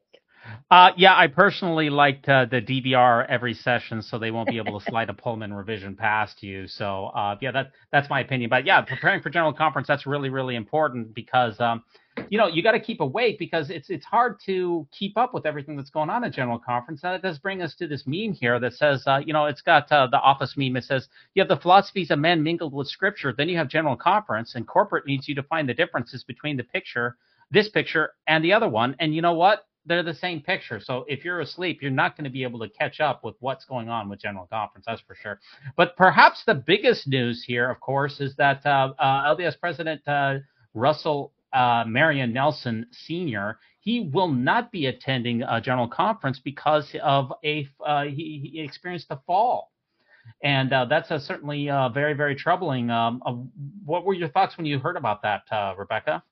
Uh, 0.72 0.90
yeah, 0.96 1.14
I 1.14 1.26
personally 1.26 1.90
liked 1.90 2.26
uh, 2.30 2.46
the 2.46 2.62
DVR 2.62 3.26
every 3.28 3.52
session, 3.52 4.00
so 4.00 4.18
they 4.18 4.30
won't 4.30 4.48
be 4.48 4.56
able 4.56 4.80
to 4.80 4.87
slide 4.90 5.11
a 5.11 5.12
Poelman 5.12 5.54
revision 5.54 5.94
past 5.94 6.42
you. 6.42 6.66
So, 6.66 7.08
uh, 7.08 7.37
yeah, 7.42 7.50
that 7.50 7.72
that's 7.90 8.08
my 8.08 8.20
opinion. 8.20 8.48
But 8.48 8.64
yeah, 8.64 8.80
preparing 8.80 9.20
for 9.20 9.28
general 9.28 9.52
conference 9.52 9.87
that's 9.87 10.06
really 10.06 10.30
really 10.30 10.56
important 10.56 11.12
because 11.12 11.61
um, 11.61 11.82
you 12.30 12.38
know 12.38 12.46
you 12.46 12.62
got 12.62 12.72
to 12.72 12.80
keep 12.80 13.02
awake 13.02 13.38
because 13.38 13.68
it's 13.68 13.90
it's 13.90 14.06
hard 14.06 14.40
to 14.46 14.88
keep 14.98 15.18
up 15.18 15.35
with 15.35 15.44
everything 15.44 15.76
that's 15.76 15.90
going 15.90 16.08
on 16.08 16.24
at 16.24 16.32
general 16.32 16.58
conference. 16.58 17.02
And 17.04 17.14
it 17.16 17.20
does 17.20 17.38
bring 17.38 17.61
us 17.61 17.74
to 17.74 17.87
this 17.87 18.04
meme 18.06 18.32
here 18.32 18.58
that 18.58 18.72
says, 18.72 19.02
uh, 19.06 19.20
you 19.26 19.35
know, 19.35 19.44
it's 19.44 19.61
got 19.61 19.92
uh, 19.92 20.06
the 20.06 20.20
office 20.20 20.54
meme. 20.56 20.76
It 20.76 20.85
says 20.85 21.06
you 21.35 21.42
have 21.42 21.50
the 21.50 21.61
philosophies 21.61 22.11
of 22.11 22.18
men 22.18 22.42
mingled 22.42 22.72
with 22.72 22.88
scripture. 22.88 23.35
Then 23.37 23.50
you 23.50 23.58
have 23.58 23.68
general 23.68 23.96
conference, 23.96 24.54
and 24.54 24.66
corporate 24.66 25.06
needs 25.06 25.28
you 25.28 25.35
to 25.35 25.42
find 25.42 25.68
the 25.68 25.74
differences 25.74 26.24
between 26.24 26.56
the 26.56 26.64
picture, 26.64 27.18
this 27.50 27.68
picture, 27.68 28.14
and 28.26 28.42
the 28.42 28.54
other 28.54 28.70
one. 28.70 28.96
And 29.00 29.14
you 29.14 29.20
know 29.20 29.35
what? 29.35 29.66
They're 29.86 30.02
the 30.02 30.14
same 30.14 30.40
picture. 30.40 30.80
So 30.80 31.04
if 31.08 31.24
you're 31.24 31.40
asleep, 31.40 31.82
you're 31.82 31.90
not 31.90 32.16
going 32.16 32.24
to 32.24 32.30
be 32.30 32.42
able 32.42 32.60
to 32.60 32.68
catch 32.68 33.00
up 33.00 33.24
with 33.24 33.34
what's 33.40 33.64
going 33.64 33.88
on 33.88 34.08
with 34.08 34.20
General 34.20 34.46
Conference. 34.46 34.86
That's 34.86 35.02
for 35.02 35.14
sure. 35.14 35.40
But 35.76 35.96
perhaps 35.96 36.44
the 36.46 36.54
biggest 36.54 37.06
news 37.08 37.44
here, 37.46 37.70
of 37.70 37.80
course, 37.80 38.20
is 38.20 38.34
that 38.36 38.64
uh, 38.64 38.92
uh, 38.98 39.34
LDS 39.34 39.58
President 39.58 40.06
uh, 40.06 40.38
Russell 40.74 41.32
uh, 41.52 41.84
Marion 41.86 42.32
Nelson 42.32 42.86
Sr. 42.92 43.58
He 43.80 44.10
will 44.12 44.28
not 44.28 44.70
be 44.70 44.86
attending 44.86 45.42
a 45.42 45.60
General 45.60 45.88
Conference 45.88 46.38
because 46.38 46.94
of 47.02 47.32
a 47.44 47.68
uh, 47.84 48.04
he, 48.04 48.50
he, 48.52 48.60
experienced 48.60 49.08
a 49.10 49.18
fall. 49.26 49.72
And 50.42 50.72
uh, 50.72 50.84
that's 50.84 51.08
certainly 51.26 51.66
very, 51.92 52.14
very 52.14 52.36
troubling. 52.36 52.90
Um, 52.90 53.50
what 53.84 54.04
were 54.04 54.14
your 54.14 54.28
thoughts 54.28 54.56
when 54.56 54.66
you 54.66 54.78
heard 54.78 54.96
about 54.96 55.20
that, 55.22 55.42
Rebecca? 55.76 56.22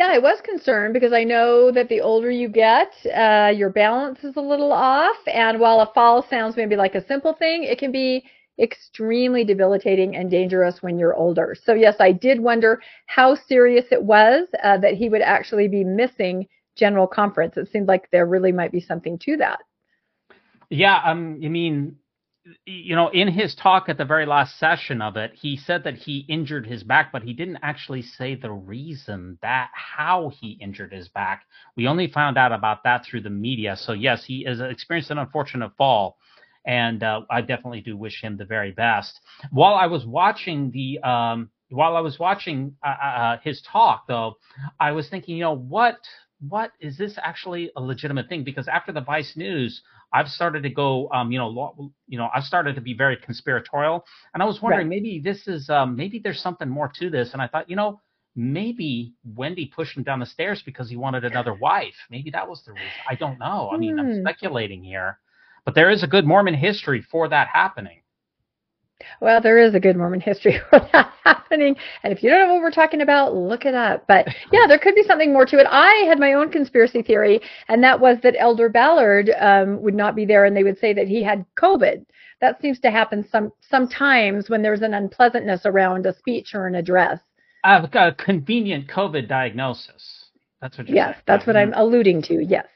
Yeah, 0.00 0.12
I 0.12 0.18
was 0.18 0.40
concerned 0.40 0.94
because 0.94 1.12
I 1.12 1.24
know 1.24 1.70
that 1.72 1.90
the 1.90 2.00
older 2.00 2.30
you 2.30 2.48
get, 2.48 2.90
uh, 3.14 3.52
your 3.54 3.68
balance 3.68 4.24
is 4.24 4.34
a 4.36 4.40
little 4.40 4.72
off. 4.72 5.18
And 5.26 5.60
while 5.60 5.82
a 5.82 5.92
fall 5.92 6.26
sounds 6.26 6.56
maybe 6.56 6.74
like 6.74 6.94
a 6.94 7.06
simple 7.06 7.34
thing, 7.34 7.64
it 7.64 7.78
can 7.78 7.92
be 7.92 8.24
extremely 8.58 9.44
debilitating 9.44 10.16
and 10.16 10.30
dangerous 10.30 10.82
when 10.82 10.98
you're 10.98 11.14
older. 11.14 11.54
So, 11.54 11.74
yes, 11.74 11.96
I 12.00 12.12
did 12.12 12.40
wonder 12.40 12.80
how 13.08 13.34
serious 13.34 13.84
it 13.90 14.02
was 14.02 14.48
uh, 14.64 14.78
that 14.78 14.94
he 14.94 15.10
would 15.10 15.20
actually 15.20 15.68
be 15.68 15.84
missing 15.84 16.46
General 16.76 17.06
Conference. 17.06 17.58
It 17.58 17.70
seemed 17.70 17.86
like 17.86 18.08
there 18.10 18.24
really 18.24 18.52
might 18.52 18.72
be 18.72 18.80
something 18.80 19.18
to 19.18 19.36
that. 19.36 19.58
Yeah, 20.70 21.02
um, 21.04 21.36
you 21.42 21.50
mean 21.50 21.96
you 22.64 22.96
know, 22.96 23.08
in 23.08 23.28
his 23.28 23.54
talk 23.54 23.88
at 23.88 23.98
the 23.98 24.04
very 24.04 24.24
last 24.24 24.58
session 24.58 25.02
of 25.02 25.16
it, 25.16 25.32
he 25.34 25.56
said 25.56 25.84
that 25.84 25.94
he 25.94 26.24
injured 26.28 26.66
his 26.66 26.82
back, 26.82 27.12
but 27.12 27.22
he 27.22 27.32
didn't 27.32 27.58
actually 27.62 28.02
say 28.02 28.34
the 28.34 28.50
reason 28.50 29.38
that 29.42 29.68
how 29.74 30.30
he 30.40 30.52
injured 30.60 30.92
his 30.92 31.08
back. 31.08 31.44
We 31.76 31.86
only 31.86 32.06
found 32.06 32.38
out 32.38 32.52
about 32.52 32.82
that 32.84 33.04
through 33.04 33.22
the 33.22 33.30
media. 33.30 33.76
So 33.76 33.92
yes, 33.92 34.24
he 34.24 34.44
has 34.44 34.60
experienced 34.60 35.10
an 35.10 35.18
unfortunate 35.18 35.72
fall, 35.76 36.16
and 36.64 37.02
uh, 37.02 37.22
I 37.30 37.42
definitely 37.42 37.82
do 37.82 37.96
wish 37.96 38.22
him 38.22 38.36
the 38.36 38.46
very 38.46 38.72
best. 38.72 39.20
While 39.50 39.74
I 39.74 39.86
was 39.86 40.06
watching 40.06 40.70
the 40.70 40.98
um, 41.06 41.50
while 41.68 41.94
I 41.94 42.00
was 42.00 42.18
watching 42.18 42.74
uh, 42.84 42.88
uh, 42.88 43.06
uh 43.06 43.38
his 43.44 43.62
talk, 43.70 44.06
though, 44.08 44.38
I 44.78 44.92
was 44.92 45.08
thinking, 45.08 45.36
you 45.36 45.42
know, 45.42 45.56
what 45.56 45.98
what 46.48 46.72
is 46.80 46.96
this 46.96 47.18
actually 47.22 47.70
a 47.76 47.80
legitimate 47.82 48.28
thing? 48.28 48.44
Because 48.44 48.66
after 48.66 48.92
the 48.92 49.02
Vice 49.02 49.36
News 49.36 49.82
I've 50.12 50.28
started 50.28 50.62
to 50.64 50.70
go, 50.70 51.08
um, 51.10 51.30
you 51.30 51.38
know, 51.38 51.92
you 52.08 52.18
know, 52.18 52.28
I've 52.34 52.44
started 52.44 52.74
to 52.74 52.80
be 52.80 52.94
very 52.94 53.16
conspiratorial, 53.16 54.04
and 54.34 54.42
I 54.42 54.46
was 54.46 54.60
wondering 54.60 54.88
right. 54.88 55.02
maybe 55.02 55.20
this 55.22 55.46
is, 55.46 55.70
um, 55.70 55.96
maybe 55.96 56.18
there's 56.18 56.40
something 56.40 56.68
more 56.68 56.90
to 56.98 57.10
this, 57.10 57.32
and 57.32 57.40
I 57.40 57.46
thought, 57.46 57.70
you 57.70 57.76
know, 57.76 58.00
maybe 58.36 59.14
Wendy 59.24 59.66
pushed 59.66 59.96
him 59.96 60.02
down 60.02 60.20
the 60.20 60.26
stairs 60.26 60.62
because 60.64 60.88
he 60.88 60.96
wanted 60.96 61.24
another 61.24 61.54
wife. 61.54 61.94
Maybe 62.10 62.30
that 62.30 62.48
was 62.48 62.62
the 62.64 62.72
reason. 62.72 62.88
I 63.08 63.14
don't 63.14 63.38
know. 63.38 63.70
I 63.72 63.76
mean, 63.76 63.98
I'm 63.98 64.14
hmm. 64.14 64.20
speculating 64.20 64.82
here, 64.82 65.18
but 65.64 65.74
there 65.74 65.90
is 65.90 66.02
a 66.02 66.06
good 66.06 66.26
Mormon 66.26 66.54
history 66.54 67.02
for 67.02 67.28
that 67.28 67.48
happening. 67.48 67.99
Well, 69.20 69.40
there 69.40 69.58
is 69.58 69.74
a 69.74 69.80
good 69.80 69.96
Mormon 69.96 70.20
history 70.20 70.58
for 70.70 70.80
that 70.92 71.12
happening. 71.24 71.76
And 72.02 72.12
if 72.12 72.22
you 72.22 72.30
don't 72.30 72.46
know 72.48 72.54
what 72.54 72.62
we're 72.62 72.70
talking 72.70 73.00
about, 73.00 73.34
look 73.34 73.64
it 73.64 73.74
up. 73.74 74.06
But 74.06 74.28
yeah, 74.52 74.66
there 74.66 74.78
could 74.78 74.94
be 74.94 75.02
something 75.02 75.32
more 75.32 75.46
to 75.46 75.58
it. 75.58 75.66
I 75.70 76.04
had 76.08 76.18
my 76.18 76.34
own 76.34 76.50
conspiracy 76.50 77.02
theory, 77.02 77.40
and 77.68 77.82
that 77.82 78.00
was 78.00 78.18
that 78.22 78.36
Elder 78.38 78.68
Ballard 78.68 79.30
um, 79.38 79.80
would 79.82 79.94
not 79.94 80.14
be 80.16 80.24
there 80.24 80.44
and 80.44 80.56
they 80.56 80.64
would 80.64 80.78
say 80.78 80.92
that 80.92 81.08
he 81.08 81.22
had 81.22 81.44
COVID. 81.60 82.04
That 82.40 82.60
seems 82.62 82.80
to 82.80 82.90
happen 82.90 83.26
some 83.30 83.52
sometimes 83.60 84.48
when 84.48 84.62
there's 84.62 84.80
an 84.82 84.94
unpleasantness 84.94 85.62
around 85.66 86.06
a 86.06 86.16
speech 86.16 86.54
or 86.54 86.66
an 86.66 86.74
address. 86.74 87.20
I've 87.62 87.90
got 87.90 88.08
a 88.08 88.14
convenient 88.14 88.88
COVID 88.88 89.28
diagnosis. 89.28 90.30
That's 90.62 90.78
what 90.78 90.88
you're 90.88 90.96
Yes, 90.96 91.14
saying. 91.14 91.22
that's 91.26 91.46
what 91.46 91.56
I'm 91.56 91.72
alluding 91.74 92.22
to. 92.22 92.42
Yes. 92.42 92.66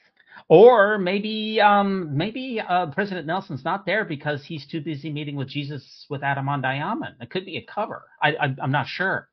Or 0.48 0.98
maybe 0.98 1.60
um, 1.60 2.16
maybe 2.16 2.60
uh, 2.60 2.86
President 2.86 3.26
Nelson's 3.26 3.64
not 3.64 3.86
there 3.86 4.04
because 4.04 4.44
he's 4.44 4.66
too 4.66 4.80
busy 4.80 5.10
meeting 5.10 5.36
with 5.36 5.48
Jesus 5.48 6.06
with 6.10 6.22
Adam 6.22 6.46
Ondi-Ahman. 6.48 7.16
It 7.20 7.30
could 7.30 7.46
be 7.46 7.56
a 7.56 7.62
cover. 7.62 8.02
I, 8.22 8.34
I, 8.34 8.54
am 8.62 8.70
not 8.70 8.86
sure. 8.86 9.28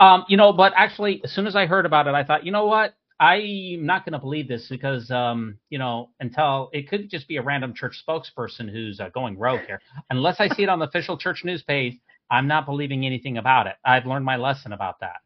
Um, 0.00 0.24
you 0.28 0.36
know, 0.36 0.52
but 0.52 0.72
actually, 0.76 1.20
as 1.22 1.32
soon 1.32 1.46
as 1.46 1.54
I 1.54 1.66
heard 1.66 1.86
about 1.86 2.08
it, 2.08 2.14
I 2.14 2.24
thought, 2.24 2.44
you 2.44 2.50
know 2.50 2.66
what? 2.66 2.94
I'm 3.20 3.84
not 3.84 4.04
going 4.04 4.14
to 4.14 4.18
believe 4.18 4.48
this 4.48 4.66
because, 4.68 5.10
um, 5.10 5.58
you 5.68 5.78
know, 5.78 6.08
until 6.20 6.70
it 6.72 6.88
could 6.88 7.10
just 7.10 7.28
be 7.28 7.36
a 7.36 7.42
random 7.42 7.74
church 7.74 8.02
spokesperson 8.08 8.70
who's 8.70 8.98
uh, 8.98 9.10
going 9.10 9.38
rogue 9.38 9.60
here. 9.66 9.80
Unless 10.08 10.40
I 10.40 10.48
see 10.48 10.62
it 10.62 10.70
on 10.70 10.78
the 10.78 10.86
official 10.86 11.18
church 11.18 11.42
news 11.44 11.62
page, 11.62 11.98
I'm 12.30 12.48
not 12.48 12.64
believing 12.64 13.04
anything 13.04 13.36
about 13.36 13.66
it. 13.66 13.74
I've 13.84 14.06
learned 14.06 14.24
my 14.24 14.36
lesson 14.36 14.72
about 14.72 15.00
that. 15.00 15.16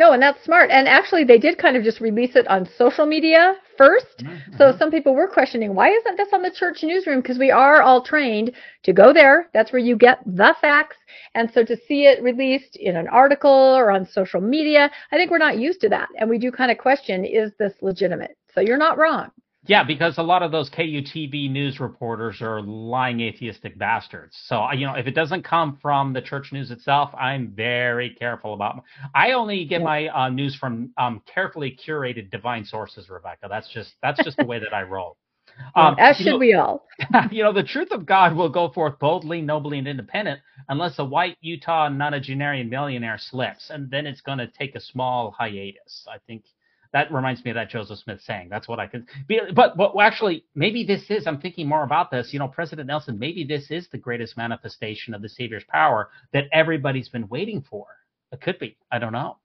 No, 0.00 0.12
and 0.12 0.22
that's 0.22 0.42
smart. 0.42 0.70
And 0.70 0.88
actually, 0.88 1.24
they 1.24 1.36
did 1.36 1.58
kind 1.58 1.76
of 1.76 1.84
just 1.84 2.00
release 2.00 2.34
it 2.34 2.48
on 2.48 2.66
social 2.78 3.04
media 3.04 3.56
1st 3.78 4.16
mm-hmm. 4.20 4.56
So 4.56 4.74
some 4.78 4.90
people 4.90 5.14
were 5.14 5.28
questioning, 5.28 5.74
why 5.74 5.90
isn't 5.90 6.16
this 6.16 6.30
on 6.32 6.40
the 6.40 6.50
church 6.50 6.82
newsroom? 6.82 7.20
Because 7.20 7.38
we 7.38 7.50
are 7.50 7.82
all 7.82 8.02
trained 8.02 8.52
to 8.84 8.94
go 8.94 9.12
there. 9.12 9.50
That's 9.52 9.72
where 9.72 9.86
you 9.88 9.96
get 9.96 10.20
the 10.24 10.56
facts. 10.58 10.96
And 11.34 11.50
so 11.52 11.64
to 11.64 11.76
see 11.86 12.06
it 12.06 12.22
released 12.22 12.76
in 12.76 12.96
an 12.96 13.08
article 13.08 13.50
or 13.50 13.90
on 13.90 14.06
social 14.06 14.40
media, 14.40 14.90
I 15.12 15.16
think 15.16 15.30
we're 15.30 15.36
not 15.36 15.58
used 15.58 15.82
to 15.82 15.90
that. 15.90 16.08
And 16.18 16.30
we 16.30 16.38
do 16.38 16.50
kind 16.50 16.70
of 16.70 16.78
question, 16.78 17.26
is 17.26 17.52
this 17.58 17.74
legitimate? 17.82 18.38
So 18.54 18.62
you're 18.62 18.78
not 18.78 18.96
wrong. 18.96 19.30
Yeah, 19.66 19.84
because 19.84 20.16
a 20.16 20.22
lot 20.22 20.42
of 20.42 20.52
those 20.52 20.70
KUTV 20.70 21.50
news 21.50 21.80
reporters 21.80 22.40
are 22.40 22.62
lying 22.62 23.20
atheistic 23.20 23.76
bastards. 23.78 24.34
So, 24.46 24.72
you 24.72 24.86
know, 24.86 24.94
if 24.94 25.06
it 25.06 25.14
doesn't 25.14 25.42
come 25.42 25.78
from 25.82 26.14
the 26.14 26.22
church 26.22 26.50
news 26.50 26.70
itself, 26.70 27.10
I'm 27.14 27.48
very 27.48 28.10
careful 28.10 28.54
about. 28.54 28.82
I 29.14 29.32
only 29.32 29.66
get 29.66 29.82
my 29.82 30.08
uh, 30.08 30.30
news 30.30 30.56
from 30.56 30.92
um, 30.96 31.20
carefully 31.32 31.78
curated 31.86 32.30
divine 32.30 32.64
sources, 32.64 33.10
Rebecca. 33.10 33.48
That's 33.50 33.68
just 33.68 33.92
that's 34.02 34.22
just 34.24 34.38
the 34.38 34.46
way 34.46 34.58
that 34.60 34.72
I 34.72 34.82
roll. 34.82 35.16
Um, 35.74 35.94
As 35.98 36.16
should 36.16 36.26
know, 36.26 36.38
we 36.38 36.54
all. 36.54 36.86
you 37.30 37.42
know, 37.42 37.52
the 37.52 37.62
truth 37.62 37.90
of 37.90 38.06
God 38.06 38.34
will 38.34 38.48
go 38.48 38.70
forth 38.70 38.98
boldly, 38.98 39.42
nobly, 39.42 39.78
and 39.78 39.86
independent, 39.86 40.40
unless 40.70 40.98
a 40.98 41.04
white 41.04 41.36
Utah 41.42 41.88
nonagenarian 41.90 42.70
millionaire 42.70 43.18
slips, 43.18 43.68
and 43.68 43.90
then 43.90 44.06
it's 44.06 44.22
going 44.22 44.38
to 44.38 44.46
take 44.46 44.74
a 44.74 44.80
small 44.80 45.32
hiatus. 45.32 46.06
I 46.10 46.16
think 46.26 46.44
that 46.92 47.12
reminds 47.12 47.44
me 47.44 47.50
of 47.50 47.54
that 47.54 47.70
Joseph 47.70 47.98
Smith 47.98 48.20
saying. 48.22 48.48
That's 48.50 48.66
what 48.66 48.80
I 48.80 48.86
could 48.86 49.06
be. 49.28 49.40
But, 49.54 49.76
but 49.76 49.92
actually, 50.00 50.44
maybe 50.54 50.84
this 50.84 51.04
is, 51.08 51.26
I'm 51.26 51.40
thinking 51.40 51.68
more 51.68 51.84
about 51.84 52.10
this. 52.10 52.30
You 52.32 52.38
know, 52.38 52.48
President 52.48 52.88
Nelson, 52.88 53.18
maybe 53.18 53.44
this 53.44 53.70
is 53.70 53.88
the 53.88 53.98
greatest 53.98 54.36
manifestation 54.36 55.14
of 55.14 55.22
the 55.22 55.28
Savior's 55.28 55.64
power 55.68 56.10
that 56.32 56.44
everybody's 56.52 57.08
been 57.08 57.28
waiting 57.28 57.62
for. 57.68 57.86
It 58.32 58.40
could 58.40 58.58
be. 58.58 58.76
I 58.90 58.98
don't 58.98 59.12
know. 59.12 59.36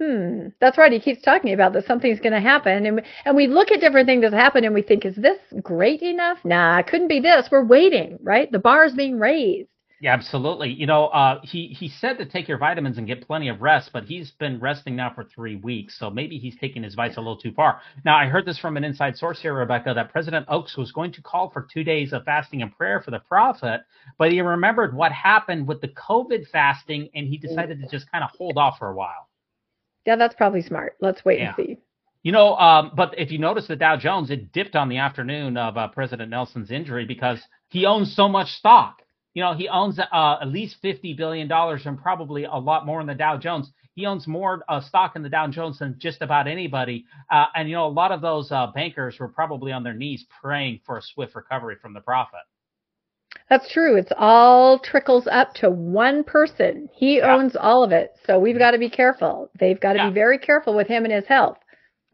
Hmm. 0.00 0.48
That's 0.60 0.78
right. 0.78 0.92
He 0.92 0.98
keeps 0.98 1.22
talking 1.22 1.52
about 1.52 1.74
that 1.74 1.84
something's 1.84 2.20
going 2.20 2.32
to 2.32 2.40
happen, 2.40 2.86
and 2.86 3.02
and 3.26 3.36
we 3.36 3.46
look 3.46 3.70
at 3.70 3.80
different 3.80 4.06
things 4.06 4.22
that 4.22 4.32
happen, 4.32 4.64
and 4.64 4.72
we 4.72 4.80
think, 4.80 5.04
is 5.04 5.14
this 5.14 5.36
great 5.62 6.00
enough? 6.00 6.38
Nah, 6.42 6.78
it 6.78 6.86
couldn't 6.86 7.08
be 7.08 7.20
this. 7.20 7.48
We're 7.52 7.66
waiting, 7.66 8.18
right? 8.22 8.50
The 8.50 8.58
bar 8.58 8.86
is 8.86 8.94
being 8.94 9.18
raised. 9.18 9.68
Yeah, 10.02 10.14
absolutely. 10.14 10.70
You 10.70 10.86
know, 10.86 11.08
uh, 11.08 11.40
he 11.42 11.66
he 11.78 11.88
said 11.88 12.16
to 12.18 12.24
take 12.24 12.48
your 12.48 12.56
vitamins 12.56 12.96
and 12.96 13.06
get 13.06 13.26
plenty 13.26 13.48
of 13.48 13.60
rest, 13.60 13.90
but 13.92 14.04
he's 14.04 14.30
been 14.30 14.58
resting 14.58 14.96
now 14.96 15.12
for 15.14 15.24
three 15.24 15.56
weeks, 15.56 15.98
so 15.98 16.08
maybe 16.08 16.38
he's 16.38 16.56
taking 16.56 16.82
his 16.82 16.94
advice 16.94 17.18
a 17.18 17.20
little 17.20 17.36
too 17.36 17.52
far. 17.52 17.82
Now, 18.02 18.16
I 18.16 18.24
heard 18.24 18.46
this 18.46 18.58
from 18.58 18.78
an 18.78 18.84
inside 18.84 19.18
source 19.18 19.42
here, 19.42 19.52
Rebecca, 19.52 19.92
that 19.94 20.10
President 20.10 20.46
Oaks 20.48 20.78
was 20.78 20.90
going 20.90 21.12
to 21.12 21.22
call 21.22 21.50
for 21.50 21.68
two 21.70 21.84
days 21.84 22.14
of 22.14 22.24
fasting 22.24 22.62
and 22.62 22.74
prayer 22.74 23.02
for 23.02 23.10
the 23.10 23.18
prophet, 23.18 23.82
but 24.16 24.32
he 24.32 24.40
remembered 24.40 24.96
what 24.96 25.12
happened 25.12 25.68
with 25.68 25.82
the 25.82 25.88
COVID 25.88 26.48
fasting, 26.48 27.10
and 27.14 27.28
he 27.28 27.36
decided 27.36 27.78
to 27.82 27.86
just 27.88 28.10
kind 28.10 28.24
of 28.24 28.30
hold 28.30 28.56
off 28.56 28.78
for 28.78 28.88
a 28.88 28.94
while. 28.94 29.28
Yeah, 30.06 30.16
that's 30.16 30.34
probably 30.34 30.62
smart. 30.62 30.96
Let's 31.00 31.22
wait 31.26 31.40
Yeah. 31.40 31.54
and 31.58 31.66
see. 31.66 31.78
You 32.22 32.32
know, 32.32 32.56
um, 32.56 32.92
but 32.94 33.18
if 33.18 33.30
you 33.30 33.38
notice 33.38 33.66
the 33.66 33.76
Dow 33.76 33.96
Jones, 33.98 34.30
it 34.30 34.50
dipped 34.52 34.76
on 34.76 34.88
the 34.88 34.96
afternoon 34.96 35.58
of 35.58 35.76
uh, 35.76 35.88
President 35.88 36.30
Nelson's 36.30 36.70
injury 36.70 37.04
because 37.04 37.42
he 37.68 37.84
owns 37.84 38.14
so 38.14 38.28
much 38.28 38.48
stock. 38.52 39.02
You 39.34 39.42
know, 39.42 39.54
he 39.54 39.68
owns 39.68 39.98
uh, 39.98 40.38
at 40.40 40.48
least 40.48 40.76
fifty 40.82 41.14
billion 41.14 41.46
dollars 41.48 41.82
and 41.86 42.00
probably 42.00 42.44
a 42.44 42.54
lot 42.56 42.86
more 42.86 43.00
in 43.00 43.06
the 43.06 43.14
Dow 43.14 43.36
Jones. 43.36 43.70
He 43.94 44.06
owns 44.06 44.26
more 44.26 44.62
uh, 44.68 44.80
stock 44.80 45.14
in 45.16 45.22
the 45.22 45.28
Dow 45.28 45.46
Jones 45.48 45.78
than 45.78 45.96
just 45.98 46.22
about 46.22 46.46
anybody. 46.48 47.04
Uh, 47.30 47.46
and 47.54 47.68
you 47.68 47.74
know, 47.74 47.86
a 47.86 47.88
lot 47.88 48.12
of 48.12 48.20
those 48.20 48.50
uh, 48.50 48.68
bankers 48.74 49.18
were 49.18 49.28
probably 49.28 49.72
on 49.72 49.82
their 49.84 49.94
knees 49.94 50.24
praying 50.42 50.80
for 50.84 50.98
a 50.98 51.02
swift 51.02 51.34
recovery 51.34 51.76
from 51.80 51.94
the 51.94 52.00
prophet. 52.00 52.40
That's 53.48 53.70
true. 53.72 53.96
It's 53.96 54.12
all 54.16 54.78
trickles 54.78 55.28
up 55.30 55.54
to 55.54 55.70
one 55.70 56.24
person. 56.24 56.88
He 56.92 57.18
Yeah. 57.18 57.34
owns 57.34 57.56
all 57.56 57.82
of 57.84 57.92
it. 57.92 58.12
So 58.24 58.38
we've 58.38 58.58
got 58.58 58.72
to 58.72 58.78
be 58.78 58.90
careful. 58.90 59.50
They've 59.58 59.80
got 59.80 59.92
to 59.94 59.98
Yeah. 60.00 60.08
be 60.08 60.14
very 60.14 60.38
careful 60.38 60.74
with 60.74 60.86
him 60.88 61.04
and 61.04 61.12
his 61.12 61.26
health. 61.26 61.58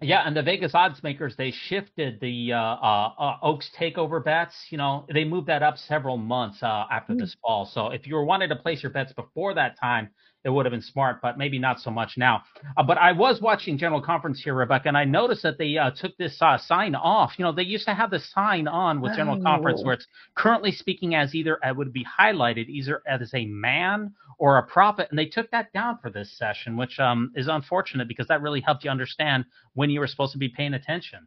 Yeah, 0.02 0.22
and 0.26 0.36
the 0.36 0.42
Vegas 0.42 0.74
odds 0.74 1.02
makers 1.02 1.36
they 1.36 1.50
shifted 1.52 2.20
the 2.20 2.52
uh, 2.52 2.58
uh, 2.58 3.12
uh, 3.18 3.36
Oaks 3.42 3.70
takeover 3.78 4.22
bets. 4.22 4.54
You 4.70 4.76
know, 4.76 5.06
they 5.12 5.24
moved 5.24 5.46
that 5.46 5.62
up 5.62 5.78
several 5.78 6.18
months 6.18 6.62
uh, 6.62 6.84
after 6.90 7.14
Hmm. 7.14 7.18
this 7.18 7.34
fall. 7.40 7.64
So 7.64 7.88
if 7.88 8.06
you 8.06 8.14
were 8.14 8.24
wanting 8.24 8.50
to 8.50 8.56
place 8.56 8.82
your 8.82 8.92
bets 8.92 9.14
before 9.14 9.54
that 9.54 9.78
time, 9.80 10.10
it 10.44 10.50
would 10.50 10.64
have 10.66 10.70
been 10.70 10.82
smart, 10.82 11.20
but 11.22 11.38
maybe 11.38 11.58
not 11.58 11.80
so 11.80 11.90
much 11.90 12.16
now. 12.16 12.42
Uh, 12.76 12.82
but 12.82 12.98
I 12.98 13.10
was 13.12 13.40
watching 13.40 13.78
General 13.78 14.00
Conference 14.02 14.40
here, 14.42 14.54
Rebecca, 14.54 14.86
and 14.86 14.96
I 14.96 15.04
noticed 15.04 15.42
that 15.42 15.58
they 15.58 15.76
uh, 15.76 15.90
took 15.90 16.16
this 16.18 16.40
uh, 16.40 16.58
sign 16.58 16.94
off. 16.94 17.32
You 17.38 17.44
know, 17.46 17.52
they 17.52 17.62
used 17.64 17.86
to 17.86 17.94
have 17.94 18.10
the 18.10 18.20
sign 18.20 18.68
on 18.68 19.00
with 19.00 19.14
General 19.14 19.38
Conference 19.38 19.80
Oh. 19.80 19.86
where 19.86 19.94
it's 19.94 20.06
currently 20.36 20.72
speaking 20.72 21.14
as 21.16 21.34
either 21.34 21.58
it 21.64 21.76
would 21.76 21.92
be 21.92 22.04
highlighted 22.20 22.68
either 22.68 23.02
as 23.08 23.32
a 23.34 23.46
man 23.46 24.12
or 24.38 24.58
a 24.58 24.62
prophet. 24.66 25.08
and 25.10 25.18
they 25.18 25.26
took 25.26 25.50
that 25.50 25.72
down 25.72 25.98
for 25.98 26.10
this 26.10 26.36
session, 26.36 26.76
which 26.76 26.98
um, 27.00 27.32
is 27.34 27.48
unfortunate 27.48 28.08
because 28.08 28.28
that 28.28 28.42
really 28.42 28.60
helped 28.60 28.84
you 28.84 28.90
understand 28.90 29.44
when 29.74 29.90
you 29.90 30.00
were 30.00 30.06
supposed 30.06 30.32
to 30.32 30.38
be 30.38 30.48
paying 30.48 30.74
attention. 30.74 31.26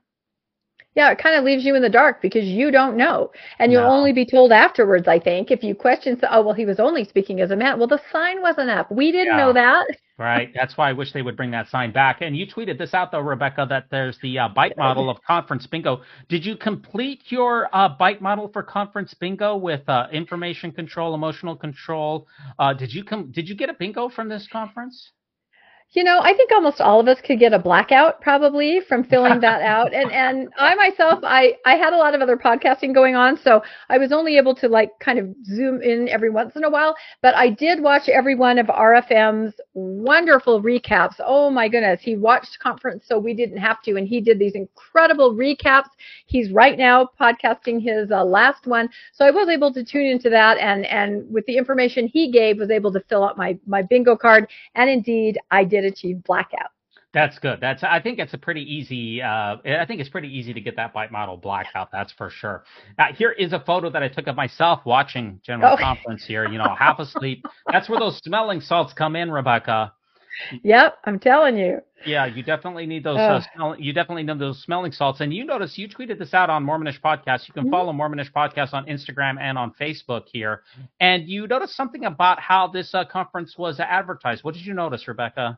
Yeah, 0.99 1.12
it 1.12 1.17
kind 1.17 1.38
of 1.38 1.45
leaves 1.45 1.63
you 1.63 1.75
in 1.75 1.81
the 1.81 1.89
dark 1.89 2.21
because 2.21 2.43
you 2.43 2.71
don't 2.71 2.97
know. 2.97 3.31
And 3.57 3.71
you'll 3.71 3.83
No. 3.83 3.89
only 3.91 4.12
be 4.12 4.25
told 4.25 4.51
afterwards, 4.51 5.07
I 5.07 5.17
think, 5.17 5.49
if 5.49 5.63
you 5.63 5.73
question, 5.73 6.19
so, 6.19 6.27
oh, 6.29 6.41
well, 6.41 6.53
he 6.53 6.65
was 6.65 6.77
only 6.77 7.05
speaking 7.05 7.39
as 7.39 7.51
a 7.51 7.55
man. 7.55 7.79
Well, 7.79 7.88
the 7.88 8.01
sign 8.12 8.41
wasn't 8.41 8.69
up. 8.69 8.91
We 8.91 9.13
didn't 9.13 9.38
Yeah. 9.38 9.45
know 9.45 9.53
that. 9.53 9.88
Right. 10.17 10.51
That's 10.53 10.77
why 10.77 10.89
I 10.89 10.91
wish 10.91 11.13
they 11.13 11.21
would 11.21 11.38
bring 11.38 11.51
that 11.51 11.69
sign 11.69 11.91
back. 11.93 12.19
And 12.19 12.35
you 12.35 12.45
tweeted 12.45 12.77
this 12.77 12.93
out 12.93 13.13
though, 13.13 13.21
Rebecca, 13.21 13.65
that 13.69 13.85
there's 13.89 14.17
the 14.17 14.38
uh, 14.39 14.49
BITE 14.49 14.75
model 14.75 15.09
of 15.09 15.23
conference 15.23 15.65
bingo. 15.67 16.01
Did 16.27 16.45
you 16.45 16.57
complete 16.57 17.21
your 17.31 17.69
uh, 17.71 17.88
BITE 17.88 18.19
model 18.19 18.49
for 18.49 18.62
conference 18.62 19.13
bingo 19.13 19.55
with 19.55 19.88
uh, 19.88 20.07
information 20.12 20.73
control, 20.73 21.15
emotional 21.15 21.55
control? 21.55 22.27
Uh, 22.59 22.73
did 22.73 22.93
you 22.93 23.05
com- 23.05 23.31
Did 23.31 23.47
you 23.47 23.55
get 23.55 23.69
a 23.69 23.73
bingo 23.73 24.09
from 24.09 24.27
this 24.27 24.45
conference? 24.51 25.13
You 25.91 26.04
know, 26.04 26.19
I 26.21 26.36
think 26.36 26.52
almost 26.52 26.82
all 26.82 26.99
of 26.99 27.08
us 27.08 27.17
could 27.19 27.39
get 27.39 27.52
a 27.52 27.58
blackout 27.58 28.21
probably 28.21 28.80
from 28.88 29.04
filling 29.04 29.39
that 29.41 29.63
out. 29.63 29.91
And 29.91 30.12
and 30.12 30.49
I 30.56 30.75
myself, 30.75 31.19
I 31.23 31.54
I 31.65 31.78
had 31.78 31.93
a 31.93 31.97
lot 31.97 32.13
of 32.13 32.21
other 32.21 32.38
podcasting 32.38 32.93
going 32.93 33.15
on, 33.15 33.38
so 33.38 33.63
I 33.89 33.97
was 33.97 34.12
only 34.12 34.38
able 34.38 34.54
to 34.56 34.67
like 34.67 34.91
kind 34.99 35.17
of 35.17 35.28
zoom 35.45 35.82
in 35.82 36.08
every 36.08 36.30
once 36.30 36.56
in 36.56 36.63
a 36.63 36.69
while. 36.69 36.95
But 37.23 37.36
I 37.36 37.49
did 37.49 37.82
watch 37.82 38.08
every 38.08 38.36
one 38.36 38.60
of 38.60 38.67
RFM's 38.67 39.56
wonderful 39.73 40.62
recaps. 40.62 41.15
Oh 41.25 41.49
my 41.49 41.67
goodness, 41.67 42.02
he 42.04 42.15
watched 42.15 42.60
conference, 42.60 43.06
so 43.08 43.17
we 43.17 43.34
didn't 43.34 43.58
have 43.58 43.82
to, 43.84 43.95
and 43.95 44.08
he 44.08 44.21
did 44.21 44.38
these 44.38 44.54
incredible 44.54 45.34
recaps. 45.34 45.89
He's 46.28 46.52
right 46.52 46.78
now 46.78 47.10
podcasting 47.19 47.82
his 47.82 48.12
uh, 48.12 48.23
last 48.23 48.67
one, 48.67 48.89
so 49.12 49.25
I 49.25 49.32
was 49.32 49.49
able 49.49 49.73
to 49.73 49.84
tune 49.84 50.06
into 50.06 50.30
that, 50.30 50.60
and 50.60 50.86
and 50.86 51.28
with 51.34 51.47
the 51.47 51.58
information 51.58 52.08
he 52.08 52.32
gave, 52.32 52.60
was 52.60 52.69
able 52.69 52.93
to 52.93 53.02
fill 53.10 53.23
out 53.23 53.39
my 53.39 53.58
my 53.65 53.82
bingo 53.82 54.15
card. 54.15 54.47
And 54.75 54.88
indeed, 54.88 55.39
I 55.49 55.63
did 55.63 55.78
achieve 55.85 56.23
blackout. 56.23 56.71
That's 57.11 57.39
good. 57.39 57.59
That's 57.59 57.83
I 57.83 57.99
think 57.99 58.19
it's 58.19 58.35
a 58.35 58.37
pretty 58.37 58.61
easy. 58.61 59.19
Uh, 59.19 59.57
I 59.65 59.83
think 59.87 59.99
it's 59.99 60.09
pretty 60.09 60.27
easy 60.27 60.53
to 60.53 60.61
get 60.61 60.75
that 60.75 60.93
BITE 60.93 61.11
model 61.11 61.37
blackout. 61.37 61.89
That's 61.91 62.11
for 62.13 62.29
sure. 62.29 62.63
Now, 62.99 63.07
here 63.13 63.31
is 63.31 63.51
a 63.51 63.59
photo 63.59 63.89
that 63.89 64.03
I 64.03 64.09
took 64.09 64.27
of 64.27 64.35
myself 64.35 64.81
watching 64.85 65.41
General 65.43 65.73
Oh. 65.73 65.77
Conference 65.77 66.23
here. 66.23 66.47
You 66.47 66.59
know, 66.59 66.75
half 66.77 66.99
asleep. 66.99 67.43
That's 67.71 67.89
where 67.89 67.99
those 67.99 68.17
smelling 68.23 68.61
salts 68.61 68.93
come 68.93 69.15
in, 69.15 69.31
Rebecca. 69.31 69.91
Yep, 70.63 70.99
I'm 71.05 71.17
telling 71.19 71.57
you. 71.57 71.79
Yeah, 72.05 72.27
you 72.27 72.43
definitely 72.43 72.85
need 72.85 73.03
those. 73.03 73.17
Uh, 73.17 73.41
smell, 73.55 73.75
you 73.79 73.91
definitely 73.91 74.23
need 74.23 74.37
those 74.39 74.61
smelling 74.61 74.91
salts. 74.91 75.19
And 75.19 75.33
you 75.33 75.43
notice 75.43 75.79
you 75.79 75.89
tweeted 75.89 76.19
this 76.19 76.35
out 76.35 76.51
on 76.51 76.63
Mormonish 76.63 77.01
Podcast. 77.01 77.47
You 77.47 77.55
can 77.55 77.65
Mhm. 77.65 77.71
follow 77.71 77.91
Mormonish 77.91 78.31
Podcast 78.31 78.73
on 78.73 78.85
Instagram 78.85 79.37
and 79.41 79.57
on 79.57 79.73
Facebook 79.73 80.27
here. 80.31 80.61
And 80.99 81.27
you 81.27 81.47
noticed 81.47 81.75
something 81.75 82.05
about 82.05 82.39
how 82.39 82.67
this 82.67 82.93
uh, 82.93 83.03
conference 83.05 83.57
was 83.57 83.79
advertised. 83.79 84.43
What 84.43 84.53
did 84.53 84.65
you 84.65 84.75
notice, 84.75 85.07
Rebecca? 85.07 85.57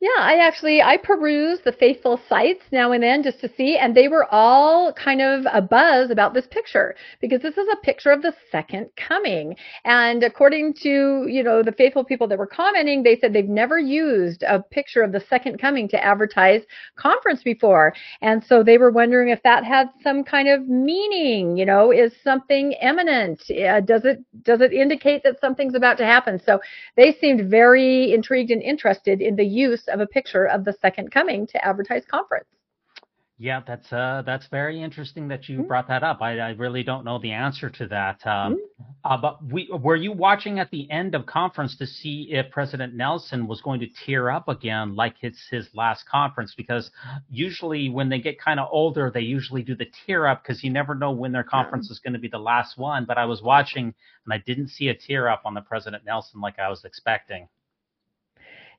Yeah, 0.00 0.10
I 0.18 0.36
actually 0.46 0.80
I 0.80 0.96
peruse 0.96 1.58
the 1.64 1.72
faithful 1.72 2.20
sites 2.28 2.62
now 2.70 2.92
and 2.92 3.02
then 3.02 3.24
just 3.24 3.40
to 3.40 3.48
see, 3.56 3.76
and 3.76 3.96
they 3.96 4.06
were 4.06 4.32
all 4.32 4.92
kind 4.92 5.20
of 5.20 5.44
a 5.52 5.60
buzz 5.60 6.12
about 6.12 6.34
this 6.34 6.46
picture 6.46 6.94
because 7.20 7.42
this 7.42 7.58
is 7.58 7.66
a 7.72 7.84
picture 7.84 8.12
of 8.12 8.22
the 8.22 8.32
second 8.52 8.90
coming. 8.96 9.56
And 9.84 10.22
according 10.22 10.74
to 10.82 11.26
you 11.28 11.42
know 11.42 11.64
the 11.64 11.72
faithful 11.72 12.04
people 12.04 12.28
that 12.28 12.38
were 12.38 12.46
commenting, 12.46 13.02
they 13.02 13.16
said 13.16 13.32
they've 13.32 13.48
never 13.48 13.76
used 13.80 14.44
a 14.44 14.62
picture 14.62 15.02
of 15.02 15.10
the 15.10 15.18
second 15.28 15.58
coming 15.58 15.88
to 15.88 16.04
advertise 16.04 16.62
conference 16.94 17.42
before, 17.42 17.92
and 18.22 18.44
so 18.44 18.62
they 18.62 18.78
were 18.78 18.92
wondering 18.92 19.30
if 19.30 19.42
that 19.42 19.64
had 19.64 19.88
some 20.04 20.22
kind 20.22 20.48
of 20.48 20.68
meaning. 20.68 21.56
You 21.56 21.66
know, 21.66 21.90
is 21.90 22.12
something 22.22 22.70
imminent? 22.80 23.42
Uh, 23.50 23.80
does 23.80 24.04
it 24.04 24.20
does 24.44 24.60
it 24.60 24.72
indicate 24.72 25.24
that 25.24 25.40
something's 25.40 25.74
about 25.74 25.98
to 25.98 26.04
happen? 26.04 26.38
So 26.38 26.60
they 26.96 27.14
seemed 27.20 27.50
very 27.50 28.12
intrigued 28.12 28.52
and 28.52 28.62
interested 28.62 29.20
in 29.20 29.34
the 29.34 29.44
use 29.44 29.87
of 29.88 30.00
a 30.00 30.06
picture 30.06 30.46
of 30.46 30.64
the 30.64 30.72
second 30.80 31.10
coming 31.10 31.46
to 31.48 31.64
advertise 31.64 32.04
conference. 32.10 32.46
Yeah, 33.40 33.62
that's 33.64 33.92
uh, 33.92 34.24
that's 34.26 34.48
very 34.48 34.82
interesting 34.82 35.28
that 35.28 35.48
you 35.48 35.60
Mhm. 35.60 35.68
brought 35.68 35.86
that 35.86 36.02
up. 36.02 36.20
I, 36.20 36.40
I 36.40 36.50
really 36.54 36.82
don't 36.82 37.04
know 37.04 37.20
the 37.20 37.30
answer 37.30 37.70
to 37.70 37.86
that. 37.86 38.26
Um, 38.26 38.54
Mm-hmm. 38.54 38.82
uh, 39.04 39.16
but 39.16 39.44
we 39.44 39.68
were 39.72 39.94
you 39.94 40.10
watching 40.10 40.58
at 40.58 40.72
the 40.72 40.90
end 40.90 41.14
of 41.14 41.24
conference 41.24 41.76
to 41.76 41.86
see 41.86 42.32
if 42.32 42.50
President 42.50 42.94
Nelson 42.94 43.46
was 43.46 43.60
going 43.60 43.78
to 43.78 43.86
tear 44.04 44.28
up 44.28 44.48
again 44.48 44.96
like 44.96 45.14
it's 45.22 45.46
his 45.52 45.68
last 45.72 46.04
conference? 46.08 46.54
Because 46.56 46.90
usually 47.30 47.88
when 47.90 48.08
they 48.08 48.18
get 48.18 48.40
kind 48.40 48.58
of 48.58 48.66
older, 48.72 49.08
they 49.08 49.20
usually 49.20 49.62
do 49.62 49.76
the 49.76 49.86
tear 50.04 50.26
up 50.26 50.42
because 50.42 50.64
you 50.64 50.70
never 50.70 50.96
know 50.96 51.12
when 51.12 51.30
their 51.30 51.44
conference 51.44 51.90
is 51.90 52.00
going 52.00 52.14
to 52.14 52.18
be 52.18 52.26
the 52.28 52.38
last 52.40 52.76
one. 52.76 53.04
But 53.04 53.18
I 53.18 53.24
was 53.24 53.40
watching 53.40 53.94
and 54.24 54.34
I 54.34 54.38
didn't 54.38 54.68
see 54.68 54.88
a 54.88 54.94
tear 54.94 55.28
up 55.28 55.42
on 55.44 55.54
the 55.54 55.60
President 55.60 56.04
Nelson 56.04 56.40
like 56.40 56.58
I 56.58 56.68
was 56.68 56.84
expecting. 56.84 57.48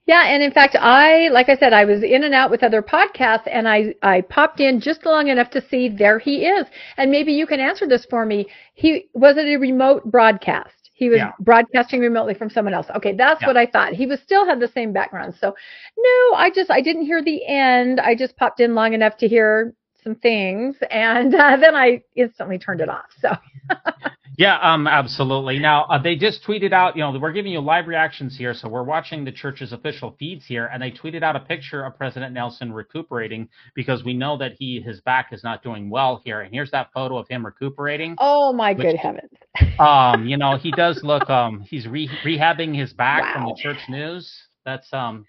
Yeah, 0.05 0.23
and 0.25 0.41
in 0.41 0.51
fact, 0.51 0.75
I, 0.79 1.27
like 1.29 1.49
I 1.49 1.55
said, 1.55 1.71
I 1.71 1.85
was 1.85 2.01
in 2.03 2.23
and 2.23 2.33
out 2.33 2.49
with 2.49 2.63
other 2.63 2.81
podcasts, 2.81 3.47
and 3.51 3.67
I, 3.67 3.93
I 4.01 4.21
popped 4.21 4.59
in 4.59 4.79
just 4.81 5.05
long 5.05 5.27
enough 5.27 5.51
to 5.51 5.61
see 5.69 5.87
there 5.87 6.17
he 6.17 6.45
is. 6.47 6.65
And 6.97 7.11
maybe 7.11 7.31
you 7.31 7.45
can 7.45 7.59
answer 7.59 7.87
this 7.87 8.05
for 8.09 8.25
me. 8.25 8.47
He 8.73 9.07
was 9.13 9.37
it 9.37 9.45
a 9.45 9.57
remote 9.57 10.03
broadcast? 10.09 10.89
He 10.93 11.09
was 11.09 11.19
Yeah. 11.19 11.31
broadcasting 11.39 11.99
remotely 12.01 12.33
from 12.33 12.49
someone 12.49 12.73
else. 12.73 12.87
Okay, 12.95 13.13
that's 13.13 13.41
Yeah. 13.41 13.47
what 13.47 13.57
I 13.57 13.67
thought. 13.67 13.93
He 13.93 14.07
was 14.07 14.19
still 14.21 14.45
had 14.45 14.59
the 14.59 14.67
same 14.67 14.91
background. 14.93 15.35
So, 15.39 15.55
no, 15.97 16.35
I 16.35 16.49
just 16.53 16.71
I 16.71 16.81
didn't 16.81 17.03
hear 17.05 17.21
the 17.21 17.45
end. 17.45 17.99
I 17.99 18.15
just 18.15 18.35
popped 18.35 18.59
in 18.61 18.73
long 18.73 18.93
enough 18.93 19.15
to 19.17 19.27
hear 19.27 19.73
some 20.03 20.15
things, 20.15 20.75
and 20.89 21.35
uh, 21.35 21.55
then 21.57 21.75
I 21.75 22.01
instantly 22.15 22.57
turned 22.57 22.81
it 22.81 22.89
off. 22.89 23.05
So. 23.21 23.29
Yeah, 24.39 24.57
um, 24.61 24.87
absolutely. 24.87 25.59
Now 25.59 25.83
uh, 25.89 26.01
they 26.01 26.15
just 26.15 26.45
tweeted 26.45 26.71
out, 26.71 26.95
you 26.95 27.01
know, 27.01 27.11
we're 27.19 27.33
giving 27.33 27.51
you 27.51 27.59
live 27.59 27.87
reactions 27.87 28.37
here, 28.37 28.53
so 28.53 28.69
we're 28.69 28.83
watching 28.83 29.25
the 29.25 29.33
church's 29.33 29.73
official 29.73 30.15
feeds 30.17 30.45
here, 30.45 30.67
and 30.67 30.81
they 30.81 30.91
tweeted 30.91 31.23
out 31.23 31.35
a 31.35 31.41
picture 31.41 31.83
of 31.83 31.97
President 31.97 32.33
Nelson 32.33 32.71
recuperating 32.71 33.49
because 33.75 34.05
we 34.05 34.13
know 34.13 34.37
that 34.37 34.53
he 34.57 34.79
his 34.79 35.01
back 35.01 35.33
is 35.33 35.43
not 35.43 35.61
doing 35.61 35.89
well 35.89 36.21
here, 36.23 36.39
and 36.39 36.53
here's 36.53 36.71
that 36.71 36.87
photo 36.93 37.17
of 37.17 37.27
him 37.27 37.45
recuperating. 37.45 38.15
Oh 38.17 38.53
my 38.53 38.71
Which- 38.71 38.87
good 38.87 38.95
heavens. 38.95 39.29
Um, 39.77 40.25
you 40.25 40.35
know, 40.37 40.57
he 40.57 40.71
does 40.71 41.01
look, 41.03 41.29
um, 41.29 41.61
he's 41.61 41.87
re- 41.87 42.09
rehabbing 42.25 42.77
his 42.77 42.91
back 42.93 43.33
from 43.33 43.45
the 43.45 43.55
church 43.61 43.79
news. 43.87 44.29
That's 44.65 44.91
um, 44.93 45.25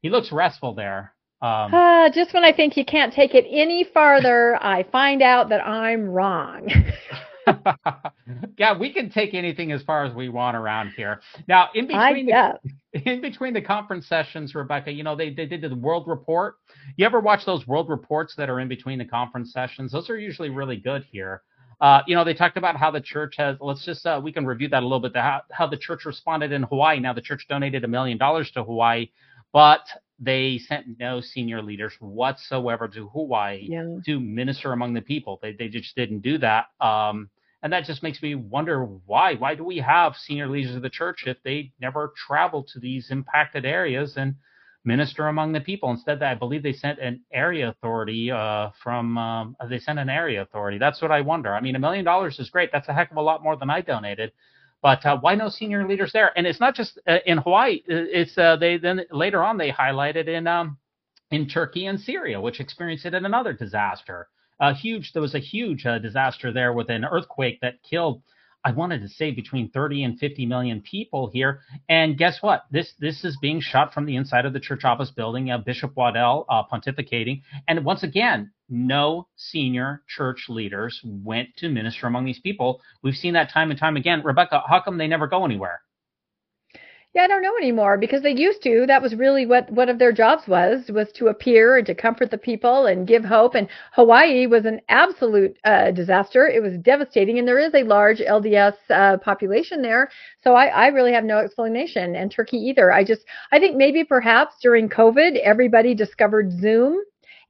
he 0.00 0.08
looks 0.08 0.30
restful 0.32 0.74
there. 0.74 1.14
Um, 1.42 1.74
Uh, 1.74 2.08
just 2.10 2.32
when 2.32 2.44
I 2.44 2.52
think 2.52 2.76
you 2.78 2.84
can't 2.84 3.12
take 3.12 3.34
it 3.34 3.46
any 3.50 3.84
farther, 3.84 4.56
I 4.62 4.84
find 4.84 5.22
out 5.22 5.50
that 5.50 5.66
I'm 5.66 6.04
wrong. 6.04 6.70
yeah, 8.58 8.76
we 8.78 8.92
can 8.92 9.10
take 9.10 9.34
anything 9.34 9.72
as 9.72 9.82
far 9.82 10.04
as 10.04 10.14
we 10.14 10.28
want 10.28 10.56
around 10.56 10.90
here. 10.96 11.20
Now, 11.48 11.68
in 11.74 11.86
between 11.86 12.26
the 12.26 12.58
in 13.10 13.20
between 13.20 13.54
the 13.54 13.62
conference 13.62 14.06
sessions, 14.06 14.54
Rebecca, 14.54 14.92
you 14.92 15.02
know, 15.02 15.16
they, 15.16 15.32
they 15.32 15.46
did 15.46 15.62
the 15.62 15.74
world 15.74 16.06
report. 16.06 16.56
You 16.96 17.06
ever 17.06 17.20
watch 17.20 17.44
those 17.44 17.66
world 17.66 17.88
reports 17.88 18.34
that 18.36 18.48
are 18.48 18.60
in 18.60 18.68
between 18.68 18.98
the 18.98 19.04
conference 19.04 19.52
sessions? 19.52 19.92
Those 19.92 20.08
are 20.10 20.18
usually 20.18 20.50
really 20.50 20.76
good 20.76 21.04
here. 21.10 21.42
Uh, 21.80 22.02
you 22.06 22.14
know, 22.14 22.24
they 22.24 22.34
talked 22.34 22.56
about 22.56 22.76
how 22.76 22.90
the 22.90 23.00
church 23.00 23.34
has. 23.36 23.56
Let's 23.60 23.84
just 23.84 24.06
uh, 24.06 24.20
we 24.22 24.32
can 24.32 24.46
review 24.46 24.68
that 24.68 24.82
a 24.82 24.86
little 24.86 25.00
bit. 25.00 25.12
The, 25.12 25.20
how, 25.20 25.42
how 25.50 25.66
the 25.66 25.76
church 25.76 26.04
responded 26.04 26.52
in 26.52 26.62
Hawaii. 26.62 27.00
Now 27.00 27.12
the 27.12 27.20
church 27.20 27.46
donated 27.48 27.84
a 27.84 27.88
million 27.88 28.16
dollars 28.16 28.50
to 28.52 28.64
Hawaii, 28.64 29.10
but 29.54 29.86
they 30.20 30.58
sent 30.58 30.98
no 31.00 31.22
senior 31.22 31.62
leaders 31.62 31.94
whatsoever 32.00 32.88
to 32.88 33.08
Hawaii 33.10 33.68
Yeah. 33.70 33.98
to 34.06 34.20
minister 34.20 34.72
among 34.72 34.94
the 34.94 35.02
people. 35.02 35.40
They 35.42 35.54
they 35.54 35.68
just 35.68 35.96
didn't 35.96 36.20
do 36.22 36.38
that. 36.38 36.66
Um, 36.80 37.30
and 37.62 37.72
that 37.72 37.86
just 37.86 38.02
makes 38.02 38.22
me 38.22 38.34
wonder 38.34 38.84
why. 38.84 39.36
Why 39.36 39.54
do 39.56 39.64
we 39.64 39.78
have 39.78 40.16
senior 40.16 40.48
leaders 40.48 40.76
of 40.76 40.82
the 40.82 40.90
church 40.90 41.24
if 41.26 41.38
they 41.44 41.72
never 41.80 42.12
travel 42.28 42.64
to 42.74 42.80
these 42.80 43.10
impacted 43.10 43.64
areas 43.64 44.18
and 44.18 44.36
minister 44.84 45.28
among 45.28 45.52
the 45.52 45.60
people? 45.62 45.90
Instead, 45.90 46.22
I 46.22 46.34
believe 46.34 46.62
they 46.62 46.74
sent 46.74 46.98
an 47.00 47.22
area 47.32 47.70
authority 47.70 48.30
uh, 48.30 48.70
from. 48.82 49.18
Um, 49.18 49.56
they 49.70 49.78
sent 49.80 49.98
an 49.98 50.10
area 50.10 50.42
authority. 50.42 50.78
That's 50.78 51.02
what 51.02 51.12
I 51.12 51.22
wonder. 51.22 51.54
I 51.54 51.60
mean, 51.62 51.76
a 51.76 51.80
million 51.80 52.04
dollars 52.04 52.38
is 52.38 52.50
great. 52.50 52.70
That's 52.72 52.88
a 52.88 52.92
heck 52.94 53.10
of 53.12 53.16
a 53.16 53.22
lot 53.22 53.42
more 53.42 53.56
than 53.56 53.70
I 53.70 53.80
donated. 53.80 54.32
But 54.84 55.06
uh, 55.06 55.16
why 55.16 55.34
no 55.34 55.48
senior 55.48 55.88
leaders 55.88 56.12
there? 56.12 56.30
And 56.36 56.46
it's 56.46 56.60
not 56.60 56.74
just 56.74 57.00
uh, 57.08 57.16
in 57.24 57.38
Hawaii. 57.38 57.80
It's 57.88 58.36
uh, 58.36 58.56
they 58.56 58.76
then 58.76 59.00
later 59.10 59.42
on 59.42 59.56
they 59.56 59.70
highlighted 59.72 60.28
in 60.28 60.46
um, 60.46 60.76
in 61.30 61.48
Turkey 61.48 61.86
and 61.86 61.98
Syria, 61.98 62.38
which 62.38 62.60
experienced 62.60 63.06
it 63.06 63.14
in 63.14 63.24
another 63.24 63.54
disaster. 63.54 64.28
A 64.60 64.74
huge, 64.74 65.14
there 65.14 65.22
was 65.22 65.34
a 65.34 65.38
huge 65.38 65.86
uh, 65.86 65.98
disaster 65.98 66.52
there 66.52 66.74
with 66.74 66.90
an 66.90 67.02
earthquake 67.02 67.60
that 67.62 67.82
killed, 67.82 68.20
I 68.64 68.72
wanted 68.72 69.02
to 69.02 69.08
say 69.08 69.30
between 69.30 69.70
30 69.70 70.04
and 70.04 70.18
50 70.18 70.46
million 70.46 70.80
people 70.80 71.28
here. 71.30 71.60
And 71.88 72.16
guess 72.16 72.38
what? 72.40 72.64
This 72.70 72.92
this 72.98 73.24
is 73.24 73.36
being 73.40 73.60
shot 73.60 73.92
from 73.92 74.06
the 74.06 74.16
inside 74.16 74.46
of 74.46 74.52
the 74.52 74.60
church 74.60 74.84
office 74.84 75.10
building. 75.10 75.50
Uh, 75.50 75.58
Bishop 75.58 75.94
Waddell 75.96 76.46
uh, 76.48 76.62
pontificating, 76.64 77.42
and 77.68 77.84
once 77.84 78.02
again, 78.02 78.50
no 78.68 79.28
senior 79.36 80.02
church 80.08 80.46
leaders 80.48 81.00
went 81.04 81.50
to 81.58 81.68
minister 81.68 82.06
among 82.06 82.24
these 82.24 82.40
people. 82.40 82.80
We've 83.02 83.14
seen 83.14 83.34
that 83.34 83.50
time 83.50 83.70
and 83.70 83.78
time 83.78 83.96
again. 83.96 84.22
Rebecca, 84.24 84.62
how 84.66 84.80
come 84.80 84.96
they 84.96 85.06
never 85.06 85.26
go 85.26 85.44
anywhere? 85.44 85.82
Yeah, 87.14 87.22
I 87.22 87.26
don't 87.28 87.42
know 87.42 87.56
anymore 87.56 87.96
because 87.96 88.22
they 88.22 88.32
used 88.34 88.60
to. 88.64 88.86
That 88.88 89.00
was 89.00 89.14
really 89.14 89.46
what 89.46 89.70
one 89.70 89.88
of 89.88 90.00
their 90.00 90.10
jobs 90.10 90.48
was 90.48 90.90
was 90.90 91.12
to 91.12 91.28
appear 91.28 91.76
and 91.76 91.86
to 91.86 91.94
comfort 91.94 92.32
the 92.32 92.38
people 92.38 92.86
and 92.86 93.06
give 93.06 93.24
hope. 93.24 93.54
And 93.54 93.68
Hawaii 93.92 94.48
was 94.48 94.64
an 94.64 94.80
absolute 94.88 95.56
uh, 95.64 95.92
disaster. 95.92 96.48
It 96.48 96.60
was 96.60 96.76
devastating, 96.78 97.38
and 97.38 97.46
there 97.46 97.60
is 97.60 97.72
a 97.72 97.84
large 97.84 98.18
LDS 98.18 98.74
uh, 98.90 99.18
population 99.18 99.80
there. 99.80 100.10
So 100.42 100.54
I, 100.54 100.66
I 100.66 100.86
really 100.88 101.12
have 101.12 101.22
no 101.22 101.38
explanation, 101.38 102.16
and 102.16 102.32
Turkey 102.32 102.56
either. 102.58 102.90
I 102.92 103.04
just 103.04 103.24
I 103.52 103.60
think 103.60 103.76
maybe 103.76 104.02
perhaps 104.02 104.56
during 104.60 104.88
COVID 104.88 105.38
everybody 105.40 105.94
discovered 105.94 106.50
Zoom, 106.50 106.98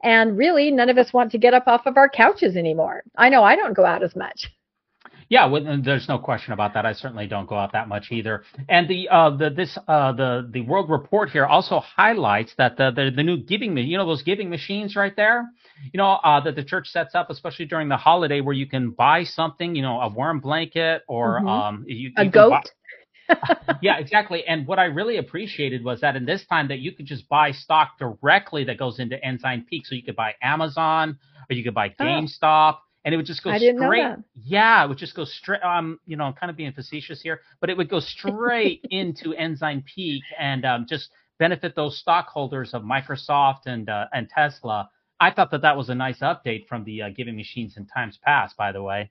and 0.03 0.37
really 0.37 0.71
none 0.73 0.91
of 0.91 0.99
us 0.99 1.15
want 1.15 1.33
to 1.33 1.39
get 1.39 1.55
up 1.55 1.69
off 1.69 1.87
of 1.87 1.97
our 1.97 2.11
couches 2.11 2.59
anymore. 2.59 3.03
I 3.17 3.31
know 3.31 3.43
I 3.43 3.57
don't 3.57 3.73
go 3.73 3.87
out 3.87 4.03
as 4.03 4.15
much. 4.15 4.51
Yeah, 5.29 5.47
well, 5.47 5.81
there's 5.83 6.09
no 6.09 6.19
question 6.19 6.53
about 6.53 6.75
that. 6.75 6.85
I 6.87 6.93
certainly 6.93 7.27
don't 7.27 7.49
go 7.49 7.57
out 7.57 7.73
that 7.73 7.89
much 7.89 8.11
either. 8.11 8.45
And 8.69 8.89
the 8.89 9.09
uh, 9.09 9.31
the 9.31 9.51
this 9.51 9.77
uh, 9.89 10.13
the 10.13 10.49
the 10.51 10.61
World 10.63 10.91
Report 10.91 11.31
here 11.31 11.47
also 11.47 11.81
highlights 11.81 12.55
that 12.59 12.77
the 12.77 12.91
the, 12.91 13.11
the 13.15 13.23
new 13.23 13.37
giving 13.39 13.77
you 13.77 13.97
know 13.97 14.07
those 14.07 14.23
giving 14.23 14.51
machines 14.51 14.97
right 14.97 15.15
there, 15.17 15.47
you 15.93 15.99
know 15.99 16.13
uh, 16.25 16.41
that 16.41 16.57
the 16.57 16.65
church 16.65 16.89
sets 16.89 17.15
up, 17.15 17.31
especially 17.31 17.65
during 17.67 17.89
the 17.89 17.97
holiday, 17.97 18.41
where 18.41 18.55
you 18.55 18.67
can 18.67 18.91
buy 18.91 19.25
something, 19.25 19.75
you 19.75 19.83
know, 19.83 20.01
a 20.01 20.09
warm 20.09 20.41
blanket 20.41 21.03
or 21.09 21.41
Mhm. 21.41 21.49
um 21.49 21.85
you, 21.87 22.11
A 22.17 22.25
you 22.25 22.31
buy- 22.31 22.49
goat. 22.51 22.71
yeah, 23.81 23.97
exactly. 23.97 24.47
And 24.47 24.67
what 24.67 24.79
I 24.79 24.85
really 24.85 25.17
appreciated 25.17 25.83
was 25.83 26.01
that 26.03 26.15
in 26.15 26.27
this 26.27 26.45
time 26.45 26.69
that 26.69 26.81
you 26.81 26.93
could 26.93 27.07
just 27.07 27.27
buy 27.31 27.53
stock 27.53 27.99
directly 27.99 28.65
that 28.65 28.77
goes 28.79 28.99
into 28.99 29.23
Ensign 29.25 29.65
Peak. 29.69 29.87
So 29.87 29.95
you 29.95 30.03
could 30.03 30.15
buy 30.17 30.35
Amazon 30.43 31.19
or 31.49 31.57
you 31.57 31.65
could 31.65 31.73
buy 31.75 31.95
Oh. 31.99 32.05
And 33.05 33.13
it 33.13 33.17
would 33.17 33.27
just 33.27 33.43
go 33.43 33.51
I 33.51 33.59
didn't 33.59 33.81
know 33.81 33.89
straight. 33.89 34.17
Yeah, 34.35 34.85
it 34.85 34.89
would 34.89 34.99
just 34.99 35.15
go 35.15 35.25
straight. 35.25 35.63
Um, 35.63 36.01
you 36.07 36.17
know, 36.17 36.25
I'm 36.25 36.33
kind 36.33 36.51
of 36.51 36.57
being 36.57 36.73
facetious 36.73 37.21
here, 37.21 37.41
but 37.61 37.69
it 37.69 37.77
would 37.77 37.91
go 37.91 38.01
straight 38.01 38.85
into 38.91 39.35
Ensign 39.35 39.85
Peak 39.95 40.23
and 40.39 40.65
um, 40.65 40.87
just 40.89 41.11
benefit 41.39 41.75
those 41.75 41.99
stockholders 41.99 42.73
of 42.73 42.83
Microsoft 42.83 43.67
and 43.67 43.89
uh, 43.89 44.07
and 44.13 44.29
Tesla. 44.29 44.89
I 45.21 45.31
thought 45.31 45.51
that 45.51 45.63
that 45.63 45.77
was 45.77 45.91
a 45.91 45.95
nice 45.95 46.21
update 46.21 46.67
from 46.67 46.85
the 46.85 47.03
uh, 47.03 47.09
giving 47.11 47.37
machines 47.37 47.77
in 47.77 47.87
times 47.87 48.19
past. 48.23 48.57
By 48.57 48.73
the 48.73 48.83
way, 48.83 49.11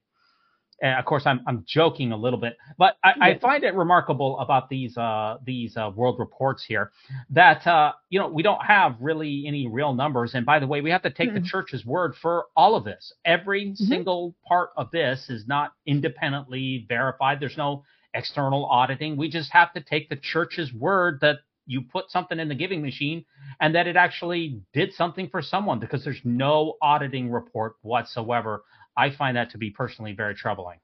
and 0.83 0.99
of 0.99 1.05
course, 1.05 1.23
I'm 1.25 1.41
I'm 1.47 1.63
joking 1.65 2.11
a 2.11 2.17
little 2.17 2.39
bit, 2.39 2.57
but 2.77 2.97
I, 3.03 3.13
I 3.21 3.39
find 3.39 3.63
it 3.63 3.73
remarkable 3.73 4.37
about 4.39 4.69
these 4.69 4.97
uh, 4.97 5.37
these 5.45 5.77
uh, 5.77 5.91
world 5.95 6.19
reports 6.19 6.65
here 6.65 6.91
that 7.31 7.65
uh, 7.65 7.93
you 8.09 8.19
know 8.19 8.27
we 8.27 8.43
don't 8.43 8.63
have 8.63 8.97
really 8.99 9.45
any 9.47 9.67
real 9.67 9.93
numbers. 9.93 10.35
And 10.35 10.45
by 10.45 10.59
the 10.59 10.67
way, 10.67 10.81
we 10.81 10.91
have 10.91 11.01
to 11.03 11.09
take 11.09 11.33
the 11.33 11.39
Mhm. 11.39 11.45
church's 11.45 11.85
word 11.85 12.15
for 12.21 12.45
all 12.55 12.75
of 12.75 12.83
this. 12.83 13.13
Every 13.25 13.73
single 13.75 14.35
part 14.47 14.71
of 14.77 14.91
this 14.91 15.29
is 15.29 15.47
not 15.47 15.71
independently 15.85 16.85
verified. 16.89 17.39
There's 17.39 17.57
no 17.57 17.83
external 18.13 18.65
auditing. 18.65 19.15
We 19.17 19.29
just 19.29 19.51
have 19.53 19.73
to 19.73 19.81
take 19.81 20.09
the 20.09 20.17
church's 20.17 20.73
word 20.73 21.19
that 21.21 21.37
you 21.65 21.81
put 21.81 22.11
something 22.11 22.39
in 22.39 22.49
the 22.49 22.55
giving 22.55 22.81
machine 22.81 23.23
and 23.61 23.73
that 23.75 23.87
it 23.87 23.95
actually 23.95 24.61
did 24.73 24.93
something 24.93 25.29
for 25.29 25.41
someone 25.41 25.79
because 25.79 26.03
there's 26.03 26.21
no 26.25 26.75
auditing 26.81 27.31
report 27.31 27.75
whatsoever. 27.81 28.63
I 28.95 29.09
find 29.11 29.37
that 29.37 29.51
to 29.51 29.57
be 29.57 29.69
personally 29.71 30.13
very 30.13 30.35
troubling. 30.35 30.79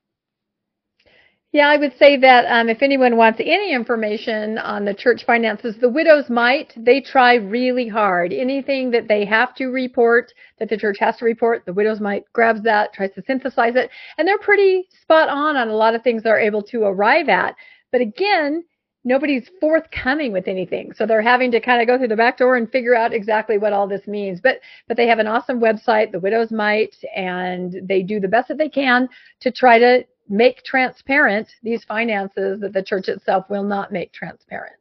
Yeah, 1.52 1.68
I 1.68 1.78
would 1.78 1.98
say 1.98 2.16
that 2.18 2.46
um, 2.46 2.70
if 2.70 2.84
anyone 2.84 3.18
wants 3.18 3.40
any 3.44 3.74
information 3.74 4.60
on 4.60 4.86
the 4.86 4.94
church 4.94 5.26
finances, 5.26 5.76
the 5.82 5.90
Widow's 5.90 6.30
Mite. 6.30 6.72
They 6.78 7.02
try 7.02 7.36
really 7.36 7.88
hard. 7.88 8.32
Anything 8.32 8.92
that 8.92 9.08
they 9.08 9.26
have 9.26 9.56
to 9.56 9.70
report, 9.70 10.32
that 10.60 10.70
the 10.70 10.78
church 10.78 10.98
has 11.00 11.18
to 11.18 11.26
report, 11.26 11.66
the 11.66 11.74
Widow's 11.74 12.00
Mite 12.00 12.26
grabs 12.34 12.62
that, 12.64 12.94
tries 12.94 13.14
to 13.16 13.24
synthesize 13.26 13.76
it, 13.76 13.90
and 14.20 14.28
they're 14.28 14.38
pretty 14.38 14.88
spot 15.02 15.28
on 15.28 15.56
on 15.56 15.70
a 15.70 15.76
lot 15.76 15.96
of 15.96 16.04
things 16.04 16.22
they're 16.22 16.40
able 16.40 16.62
to 16.62 16.84
arrive 16.84 17.30
at. 17.30 17.56
But 17.92 18.02
again, 18.02 18.64
nobody's 19.04 19.50
forthcoming 19.60 20.32
with 20.32 20.48
anything, 20.48 20.94
so 20.94 21.06
they're 21.06 21.22
having 21.22 21.52
to 21.52 21.62
kind 21.62 21.82
of 21.82 21.88
go 21.88 21.98
through 21.98 22.10
the 22.10 22.16
back 22.16 22.38
door 22.38 22.56
and 22.58 22.70
figure 22.72 22.96
out 22.96 23.14
exactly 23.14 23.58
what 23.58 23.74
all 23.74 23.88
this 23.88 24.08
means. 24.08 24.40
But 24.42 24.60
but 24.88 24.98
they 24.98 25.08
have 25.08 25.20
an 25.20 25.28
awesome 25.28 25.60
website, 25.60 26.12
the 26.12 26.20
Widow's 26.20 26.52
Mite, 26.52 26.96
and 27.16 27.76
they 27.84 28.04
do 28.04 28.20
the 28.20 28.28
best 28.28 28.48
that 28.50 28.58
they 28.58 28.70
can 28.70 29.08
to 29.42 29.52
try 29.52 29.80
to 29.80 30.06
make 30.28 30.64
transparent 30.64 31.50
these 31.64 31.84
finances 31.84 32.60
that 32.62 32.74
the 32.74 32.84
church 32.84 33.08
itself 33.08 33.46
will 33.50 33.64
not 33.64 33.92
make 33.92 34.14
transparent. 34.14 34.79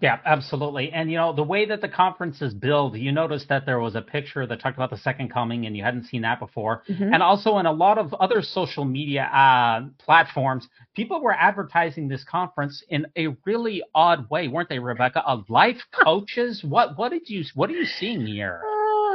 Yeah, 0.00 0.18
absolutely. 0.24 0.90
And 0.92 1.10
you 1.10 1.18
know, 1.18 1.34
the 1.34 1.42
way 1.42 1.66
that 1.66 1.82
the 1.82 1.88
conference 1.88 2.40
is 2.40 2.54
billed, 2.54 2.96
you 2.96 3.12
noticed 3.12 3.48
that 3.48 3.66
there 3.66 3.80
was 3.80 3.94
a 3.94 4.00
picture 4.00 4.46
that 4.46 4.60
talked 4.60 4.76
about 4.76 4.90
the 4.90 4.96
second 4.96 5.30
coming 5.30 5.66
and 5.66 5.76
you 5.76 5.82
hadn't 5.82 6.04
seen 6.04 6.22
that 6.22 6.40
before. 6.40 6.82
Mhm. 6.88 7.12
And 7.12 7.22
also 7.22 7.58
in 7.58 7.66
a 7.66 7.72
lot 7.72 7.98
of 7.98 8.14
other 8.14 8.40
social 8.40 8.84
media 8.84 9.24
uh, 9.24 9.82
platforms, 9.98 10.68
people 10.96 11.20
were 11.20 11.34
advertising 11.34 12.08
this 12.08 12.24
conference 12.24 12.82
in 12.88 13.06
a 13.16 13.28
really 13.44 13.82
odd 13.94 14.28
way, 14.30 14.48
weren't 14.48 14.70
they, 14.70 14.78
Rebecca? 14.78 15.22
Of 15.26 15.48
life 15.50 15.82
coaches? 15.92 16.64
what 16.64 16.96
what 16.96 17.10
did 17.10 17.28
you 17.28 17.44
what 17.54 17.68
are 17.70 17.74
you 17.74 17.84
seeing 17.84 18.26
here? 18.26 18.62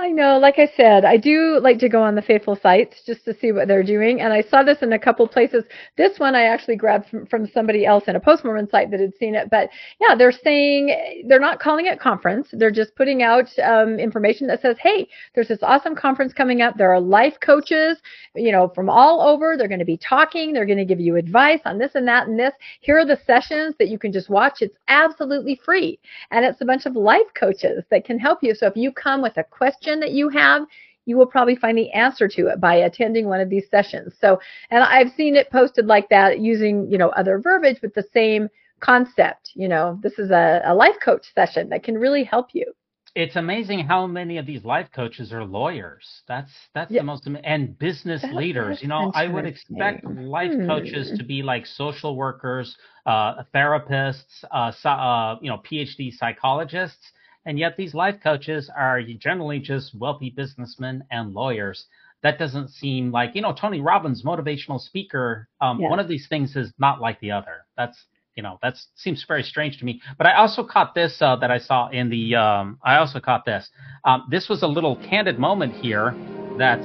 I 0.06 0.10
know. 0.10 0.38
Like 0.38 0.60
I 0.60 0.68
said, 0.78 1.04
I 1.04 1.18
do 1.18 1.60
like 1.63 1.80
to 1.80 1.89
go 1.89 2.04
on 2.04 2.13
the 2.13 2.22
faithful 2.22 2.56
sites 2.56 3.02
just 3.08 3.26
to 3.26 3.34
see 3.34 3.52
what 3.52 3.68
they're 3.68 3.82
doing. 3.82 4.22
And 4.22 4.32
I 4.32 4.44
saw 4.44 4.62
this 4.62 4.84
in 4.84 4.94
a 4.94 5.00
couple 5.00 5.28
places. 5.28 5.63
This 5.98 6.20
one 6.20 6.36
I 6.36 6.44
actually 6.44 6.76
grabbed 6.76 7.10
from, 7.10 7.26
from 7.26 7.48
somebody 7.48 7.88
else 7.88 8.04
in 8.06 8.15
a 8.15 8.20
post 8.20 8.46
Mormon 8.46 8.70
site 8.70 8.91
that 8.91 9.00
had 9.00 9.15
seen 9.18 9.34
it. 9.34 9.50
But 9.50 9.72
yeah, 10.00 10.13
they're 10.13 10.32
saying 10.32 11.26
they're 11.28 11.39
not 11.39 11.60
calling 11.60 11.88
it 11.88 12.00
conference. 12.00 12.50
They're 12.54 12.70
just 12.70 12.96
putting 12.96 13.24
out 13.24 13.48
um, 13.58 13.98
information 13.98 14.46
that 14.46 14.62
says, 14.62 14.78
hey, 14.80 15.10
there's 15.34 15.48
this 15.48 15.63
awesome 15.63 15.96
conference 15.96 16.34
coming 16.34 16.62
up. 16.62 16.78
There 16.78 16.94
are 16.94 17.02
life 17.02 17.39
coaches, 17.41 17.98
you 18.36 18.52
know, 18.52 18.72
from 18.76 18.91
all 18.91 19.22
over. 19.22 19.58
They're 19.58 19.68
going 19.68 19.80
to 19.80 19.86
be 19.86 19.98
talking. 19.98 20.54
They're 20.54 20.68
going 20.68 20.78
to 20.78 20.86
give 20.86 21.00
you 21.00 21.15
advice 21.15 21.62
on 21.65 21.80
this 21.80 21.96
and 21.96 22.08
that 22.08 22.28
and 22.28 22.38
this. 22.38 22.54
Here 22.82 23.00
are 23.00 23.06
the 23.08 23.20
sessions 23.26 23.74
that 23.80 23.89
you 23.89 23.98
can 23.98 24.12
just 24.12 24.30
watch. 24.30 24.62
It's 24.62 24.78
absolutely 24.88 25.60
free. 25.65 25.98
And 26.30 26.46
it's 26.46 26.62
a 26.62 26.65
bunch 26.65 26.86
of 26.86 26.96
life 26.96 27.34
coaches 27.34 27.84
that 27.89 28.06
can 28.06 28.20
help 28.20 28.44
you. 28.44 28.54
So 28.54 28.68
if 28.68 28.76
you 28.76 28.91
come 28.91 29.24
with 29.24 29.38
a 29.38 29.44
question 29.44 29.95
that 30.02 30.12
you 30.12 30.30
have, 30.30 30.64
you 31.06 31.18
will 31.18 31.28
probably 31.28 31.56
find 31.56 31.78
the 31.78 31.92
answer 31.92 32.28
to 32.28 32.48
it 32.48 32.60
by 32.60 32.76
attending 32.76 33.28
one 33.28 33.40
of 33.40 33.50
these 33.50 33.70
sessions. 33.70 34.14
So, 34.20 34.40
and 34.72 34.84
I've 34.84 35.12
seen 35.16 35.36
it 35.36 35.52
posted 35.52 35.86
like 35.86 36.10
that 36.10 36.40
using, 36.40 36.90
you 36.92 36.98
know, 36.98 37.10
other 37.10 37.38
verbiage 37.40 37.82
with 37.82 37.94
the 37.94 38.06
same 38.14 38.50
concept. 38.80 39.52
You 39.54 39.68
know, 39.68 40.00
this 40.02 40.18
is 40.20 40.32
a, 40.32 40.62
a 40.66 40.74
life 40.74 40.96
coach 41.04 41.26
session 41.34 41.70
that 41.70 41.84
can 41.84 41.98
really 41.98 42.24
help 42.24 42.48
you. 42.54 42.74
It's 43.16 43.38
amazing 43.38 43.86
how 43.86 44.08
many 44.08 44.38
of 44.38 44.46
these 44.46 44.66
life 44.66 44.90
coaches 44.94 45.32
are 45.32 45.46
lawyers. 45.46 46.24
That's 46.28 46.52
that's 46.74 46.92
Yeah. 46.92 47.00
the 47.00 47.06
most 47.06 47.26
and 47.46 47.78
business 47.80 48.22
That- 48.24 48.34
leaders. 48.34 48.82
You 48.82 48.90
know, 48.90 49.10
I 49.14 49.28
would 49.28 49.46
expect 49.46 50.06
life 50.06 50.52
Hmm. 50.54 50.66
coaches 50.68 51.14
to 51.18 51.24
be 51.24 51.42
like 51.42 51.66
social 51.66 52.16
workers, 52.18 52.76
uh, 53.06 53.44
therapists, 53.54 54.44
uh, 54.52 54.72
uh, 54.88 55.38
you 55.42 55.50
know, 55.50 55.60
PhD 55.60 56.12
psychologists, 56.12 57.12
and 57.46 57.60
yet 57.60 57.78
these 57.78 57.94
life 57.94 58.16
coaches 58.22 58.70
are 58.76 59.02
generally 59.02 59.60
just 59.60 59.96
wealthy 59.96 60.30
businessmen 60.30 61.04
and 61.12 61.34
lawyers. 61.34 61.86
That 62.24 62.40
doesn't 62.40 62.70
seem 62.70 63.12
like 63.12 63.36
you 63.36 63.42
know 63.42 63.54
Tony 63.54 63.82
Robbins, 63.82 64.24
motivational 64.24 64.80
speaker. 64.80 65.48
Um, 65.62 65.80
Yeah. 65.80 65.90
One 65.90 66.00
of 66.00 66.08
these 66.08 66.28
things 66.28 66.56
is 66.56 66.74
not 66.80 67.00
like 67.02 67.20
the 67.20 67.32
other. 67.32 67.66
That's 67.78 68.06
you 68.36 68.44
know 68.44 68.58
that 68.64 68.76
seems 68.96 69.24
very 69.28 69.44
strange 69.44 69.78
to 69.80 69.86
me. 69.86 70.02
But 70.18 70.28
I 70.28 70.34
also 70.36 70.64
caught 70.64 70.96
this 70.96 71.22
uh, 71.22 71.36
that 71.38 71.52
I 71.52 71.60
saw 71.60 71.90
in 71.90 72.10
the. 72.10 72.36
Um, 72.36 72.80
I 72.84 72.98
also 72.98 73.20
caught 73.20 73.46
this. 73.46 73.70
Um, 74.06 74.28
this 74.30 74.50
was 74.50 74.64
a 74.64 74.68
little 74.68 74.96
candid 74.96 75.38
moment 75.38 75.74
here 75.74 76.16
that 76.58 76.80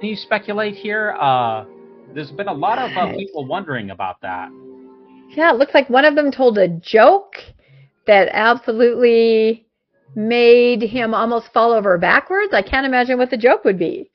Can 0.00 0.08
you 0.08 0.16
speculate 0.16 0.76
here? 0.76 1.14
Uh, 1.20 1.66
there's 2.14 2.30
been 2.32 2.48
a 2.48 2.52
lot 2.52 2.78
of 2.78 2.96
uh, 2.96 3.16
people 3.16 3.44
wondering 3.44 3.90
about 3.90 4.20
that. 4.22 4.50
Yeah, 5.30 5.52
it 5.52 5.56
looks 5.56 5.74
like 5.74 5.88
one 5.88 6.04
of 6.04 6.14
them 6.14 6.32
told 6.32 6.58
a 6.58 6.68
joke 6.68 7.34
that 8.06 8.28
absolutely 8.32 9.66
made 10.16 10.82
him 10.82 11.14
almost 11.14 11.52
fall 11.52 11.72
over 11.72 11.96
backwards. 11.98 12.52
I 12.52 12.62
can't 12.62 12.86
imagine 12.86 13.18
what 13.18 13.30
the 13.30 13.36
joke 13.36 13.64
would 13.64 13.78
be. 13.78 14.10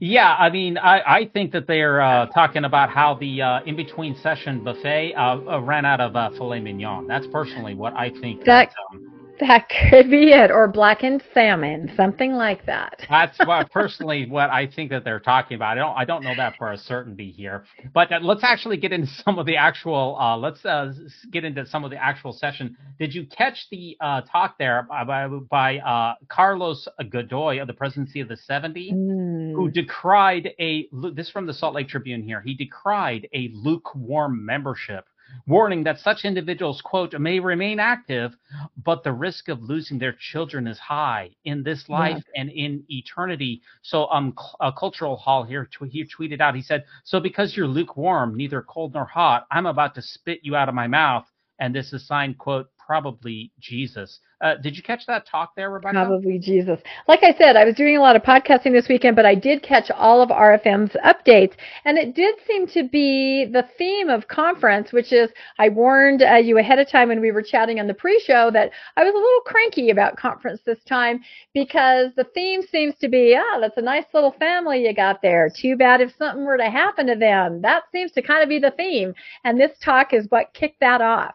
Yeah, 0.00 0.34
I 0.38 0.50
mean, 0.50 0.78
I, 0.78 1.00
I 1.00 1.30
think 1.32 1.52
that 1.52 1.66
they're 1.66 2.00
uh, 2.00 2.26
talking 2.26 2.64
about 2.64 2.90
how 2.90 3.14
the 3.14 3.42
uh, 3.42 3.60
in 3.64 3.76
between 3.76 4.16
session 4.16 4.64
buffet 4.64 5.14
uh, 5.14 5.38
uh 5.50 5.60
ran 5.60 5.84
out 5.84 6.00
of 6.00 6.16
uh, 6.16 6.30
filet 6.30 6.60
mignon. 6.60 7.06
That's 7.06 7.26
personally 7.26 7.74
what 7.74 7.94
I 7.94 8.10
think. 8.10 8.44
That, 8.44 8.70
that 8.70 8.96
um, 8.96 9.15
that 9.40 9.68
could 9.68 10.10
be 10.10 10.32
it, 10.32 10.50
or 10.50 10.68
blackened 10.68 11.22
salmon, 11.32 11.92
something 11.96 12.32
like 12.34 12.66
that. 12.66 13.04
That's 13.10 13.38
what 13.38 13.70
personally 13.72 14.28
what 14.28 14.50
I 14.50 14.66
think 14.66 14.90
that 14.90 15.04
they're 15.04 15.20
talking 15.20 15.56
about. 15.56 15.78
I 15.78 15.80
don't 15.80 15.96
I 15.96 16.04
don't 16.04 16.24
know 16.24 16.34
that 16.36 16.56
for 16.56 16.72
a 16.72 16.78
certainty 16.78 17.30
here, 17.30 17.64
but 17.94 18.12
uh, 18.12 18.20
let's 18.22 18.44
actually 18.44 18.76
get 18.76 18.92
into 18.92 19.06
some 19.24 19.38
of 19.38 19.46
the 19.46 19.56
actual. 19.56 20.16
Uh, 20.18 20.36
let's 20.36 20.64
uh, 20.64 20.92
get 21.30 21.44
into 21.44 21.66
some 21.66 21.84
of 21.84 21.90
the 21.90 22.02
actual 22.02 22.32
session. 22.32 22.76
Did 22.98 23.14
you 23.14 23.26
catch 23.26 23.66
the 23.70 23.96
uh, 24.00 24.22
talk 24.22 24.56
there 24.58 24.86
by, 24.88 25.26
by 25.26 25.78
uh, 25.78 26.14
Carlos 26.28 26.88
Godoy 27.10 27.60
of 27.60 27.66
the 27.66 27.74
Presidency 27.74 28.20
of 28.20 28.28
the 28.28 28.36
70, 28.36 28.92
mm. 28.92 29.52
who 29.54 29.70
decried 29.70 30.50
a 30.58 30.88
this 31.14 31.30
from 31.30 31.46
the 31.46 31.54
Salt 31.54 31.74
Lake 31.74 31.88
Tribune 31.88 32.22
here. 32.22 32.40
He 32.40 32.54
decried 32.54 33.28
a 33.34 33.50
lukewarm 33.52 34.44
membership 34.44 35.04
warning 35.46 35.84
that 35.84 35.98
such 35.98 36.24
individuals, 36.24 36.80
quote, 36.82 37.18
may 37.18 37.40
remain 37.40 37.78
active, 37.78 38.36
but 38.84 39.04
the 39.04 39.12
risk 39.12 39.48
of 39.48 39.62
losing 39.62 39.98
their 39.98 40.16
children 40.18 40.66
is 40.66 40.78
high 40.78 41.30
in 41.44 41.62
this 41.62 41.88
life 41.88 42.22
yeah. 42.34 42.40
and 42.42 42.50
in 42.50 42.84
eternity. 42.88 43.62
So, 43.82 44.06
um, 44.10 44.34
a 44.60 44.72
cultural 44.72 45.16
hall 45.16 45.44
here, 45.44 45.68
he 45.90 46.04
tweeted 46.04 46.40
out, 46.40 46.54
he 46.54 46.62
said, 46.62 46.84
So 47.04 47.20
because 47.20 47.56
you're 47.56 47.66
lukewarm, 47.66 48.36
neither 48.36 48.62
cold 48.62 48.94
nor 48.94 49.04
hot, 49.04 49.46
I'm 49.50 49.66
about 49.66 49.94
to 49.96 50.02
spit 50.02 50.40
you 50.42 50.56
out 50.56 50.68
of 50.68 50.74
my 50.74 50.86
mouth. 50.86 51.26
And 51.58 51.74
this 51.74 51.92
is 51.92 52.06
signed, 52.06 52.36
quote, 52.38 52.68
probably 52.86 53.50
Jesus. 53.58 54.20
Uh, 54.40 54.54
did 54.62 54.76
you 54.76 54.82
catch 54.82 55.06
that 55.06 55.26
talk 55.26 55.54
there, 55.56 55.70
Rebecca? 55.70 55.94
Probably 55.94 56.38
Jesus. 56.38 56.78
Like 57.08 57.24
I 57.24 57.34
said, 57.36 57.56
I 57.56 57.64
was 57.64 57.74
doing 57.74 57.96
a 57.96 58.00
lot 58.00 58.16
of 58.16 58.22
podcasting 58.22 58.72
this 58.72 58.86
weekend, 58.88 59.16
but 59.16 59.26
I 59.26 59.34
did 59.34 59.62
catch 59.62 59.90
all 59.90 60.22
of 60.22 60.28
RFM's 60.28 60.92
updates, 61.04 61.54
and 61.84 61.98
it 61.98 62.14
did 62.14 62.36
seem 62.46 62.66
to 62.68 62.88
be 62.88 63.46
the 63.46 63.66
theme 63.76 64.08
of 64.08 64.28
conference, 64.28 64.92
which 64.92 65.12
is 65.12 65.30
I 65.58 65.70
warned 65.70 66.22
uh, 66.22 66.34
you 66.34 66.58
ahead 66.58 66.78
of 66.78 66.88
time 66.88 67.08
when 67.08 67.20
we 67.20 67.32
were 67.32 67.42
chatting 67.42 67.80
on 67.80 67.86
the 67.86 67.94
pre-show 67.94 68.50
that 68.52 68.70
I 68.96 69.04
was 69.04 69.14
a 69.14 69.16
little 69.16 69.40
cranky 69.46 69.90
about 69.90 70.16
conference 70.16 70.60
this 70.64 70.82
time 70.84 71.20
because 71.54 72.12
the 72.16 72.24
theme 72.34 72.62
seems 72.62 72.94
to 73.00 73.08
be, 73.08 73.36
ah, 73.36 73.58
that's 73.58 73.78
a 73.78 73.82
nice 73.82 74.06
little 74.14 74.32
family 74.32 74.86
you 74.86 74.94
got 74.94 75.22
there. 75.22 75.50
Too 75.50 75.76
bad 75.76 76.00
if 76.00 76.14
something 76.16 76.44
were 76.44 76.58
to 76.58 76.70
happen 76.70 77.06
to 77.06 77.16
them. 77.16 77.62
That 77.62 77.84
seems 77.90 78.12
to 78.12 78.22
kind 78.22 78.42
of 78.42 78.48
be 78.48 78.58
the 78.58 78.70
theme, 78.76 79.14
and 79.44 79.58
this 79.58 79.76
talk 79.82 80.12
is 80.12 80.26
what 80.28 80.54
kicked 80.54 80.80
that 80.80 81.00
off. 81.00 81.34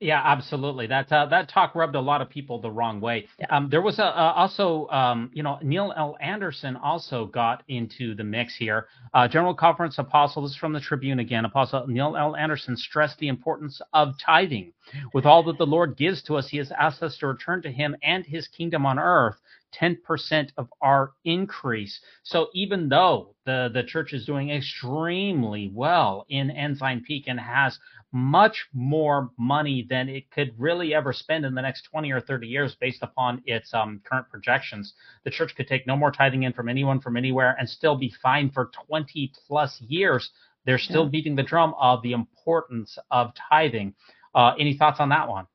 Yeah, 0.00 0.20
absolutely. 0.22 0.88
That 0.88 1.10
uh, 1.12 1.26
that 1.26 1.48
talk 1.48 1.74
rubbed 1.74 1.94
a 1.94 2.00
lot 2.00 2.20
of 2.20 2.28
people 2.28 2.60
the 2.60 2.70
wrong 2.70 3.00
way. 3.00 3.28
Um, 3.48 3.68
there 3.70 3.80
was 3.80 3.98
a, 4.00 4.04
uh, 4.04 4.32
also, 4.36 4.88
um, 4.88 5.30
you 5.32 5.42
know, 5.42 5.58
Neil 5.62 5.94
L. 5.96 6.16
Andersen 6.20 6.76
also 6.76 7.26
got 7.26 7.62
into 7.68 8.14
the 8.14 8.24
mix 8.24 8.56
here. 8.56 8.88
Uh, 9.14 9.28
General 9.28 9.54
Conference 9.54 9.96
Apostle, 9.98 10.42
this 10.42 10.50
is 10.50 10.56
from 10.56 10.72
the 10.72 10.80
Tribune 10.80 11.20
again. 11.20 11.44
Apostle 11.44 11.86
Neil 11.86 12.16
L. 12.16 12.34
Andersen 12.34 12.76
stressed 12.76 13.18
the 13.18 13.28
importance 13.28 13.80
of 13.92 14.14
tithing. 14.18 14.72
With 15.14 15.26
all 15.26 15.44
that 15.44 15.58
the 15.58 15.66
Lord 15.66 15.96
gives 15.96 16.22
to 16.24 16.36
us, 16.36 16.48
He 16.48 16.58
has 16.58 16.72
asked 16.72 17.02
us 17.02 17.16
to 17.18 17.28
return 17.28 17.62
to 17.62 17.70
Him 17.70 17.96
and 18.02 18.26
His 18.26 18.48
kingdom 18.48 18.84
on 18.84 18.98
earth. 18.98 19.36
10% 19.80 20.50
of 20.56 20.68
our 20.80 21.12
increase. 21.24 22.00
So 22.22 22.48
even 22.54 22.88
though 22.88 23.34
the, 23.44 23.70
the 23.72 23.82
church 23.82 24.12
is 24.12 24.24
doing 24.24 24.50
extremely 24.50 25.70
well 25.72 26.26
in 26.28 26.50
Ensign 26.50 27.02
Peak 27.02 27.24
and 27.26 27.40
has 27.40 27.78
much 28.14 28.66
more 28.72 29.30
money 29.36 29.84
than 29.90 30.08
it 30.08 30.30
could 30.30 30.54
really 30.56 30.94
ever 30.94 31.12
spend 31.12 31.44
in 31.44 31.52
the 31.52 31.60
next 31.60 31.82
20 31.90 32.12
or 32.12 32.20
30 32.20 32.46
years 32.46 32.76
based 32.80 33.02
upon 33.02 33.42
its 33.44 33.74
um, 33.74 34.00
current 34.08 34.28
projections, 34.30 34.94
the 35.24 35.30
church 35.30 35.52
could 35.56 35.66
take 35.66 35.84
no 35.84 35.96
more 35.96 36.12
tithing 36.12 36.44
in 36.44 36.52
from 36.52 36.68
anyone 36.68 37.00
from 37.00 37.16
anywhere 37.16 37.56
and 37.58 37.68
still 37.68 37.96
be 37.96 38.14
fine 38.22 38.50
for 38.50 38.70
20 38.86 39.32
plus 39.48 39.80
years. 39.80 40.30
They're 40.64 40.78
still 40.78 41.04
yeah. 41.04 41.10
beating 41.10 41.34
the 41.34 41.42
drum 41.42 41.74
of 41.78 42.02
the 42.02 42.12
importance 42.12 42.96
of 43.10 43.32
tithing. 43.50 43.94
Uh, 44.32 44.52
any 44.60 44.76
thoughts 44.76 45.00
on 45.00 45.08
that 45.08 45.28
one? 45.28 45.48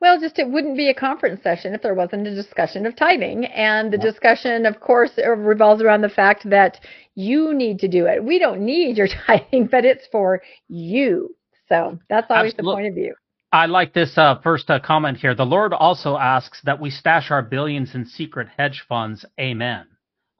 Well, 0.00 0.18
just 0.18 0.40
it 0.40 0.50
wouldn't 0.50 0.76
be 0.76 0.88
a 0.88 0.94
conference 0.94 1.44
session 1.44 1.74
if 1.74 1.82
there 1.82 1.94
wasn't 1.94 2.26
a 2.26 2.34
discussion 2.34 2.86
of 2.86 2.96
tithing. 2.96 3.44
And 3.44 3.92
the 3.92 3.98
yeah. 3.98 4.10
discussion, 4.10 4.66
of 4.66 4.80
course, 4.80 5.12
revolves 5.16 5.80
around 5.80 6.00
the 6.00 6.08
fact 6.08 6.50
that 6.50 6.80
you 7.14 7.54
need 7.54 7.78
to 7.78 7.88
do 7.88 8.06
it. 8.06 8.24
We 8.24 8.40
don't 8.40 8.62
need 8.62 8.96
your 8.96 9.06
tithing, 9.26 9.68
but 9.68 9.84
it's 9.84 10.08
for 10.10 10.42
you. 10.66 11.36
So 11.68 11.98
that's 12.08 12.26
always 12.30 12.52
Absolutely. 12.52 12.72
the 12.72 12.76
point 12.76 12.86
of 12.88 12.94
view. 12.94 13.14
I 13.52 13.66
like 13.66 13.92
this 13.92 14.16
uh, 14.16 14.40
first 14.42 14.70
uh, 14.70 14.80
comment 14.80 15.18
here. 15.18 15.34
The 15.34 15.44
Lord 15.44 15.74
also 15.74 16.16
asks 16.16 16.60
that 16.64 16.80
we 16.80 16.90
stash 16.90 17.30
our 17.30 17.42
billions 17.42 17.94
in 17.94 18.06
secret 18.06 18.48
hedge 18.56 18.84
funds. 18.88 19.26
Amen. 19.38 19.86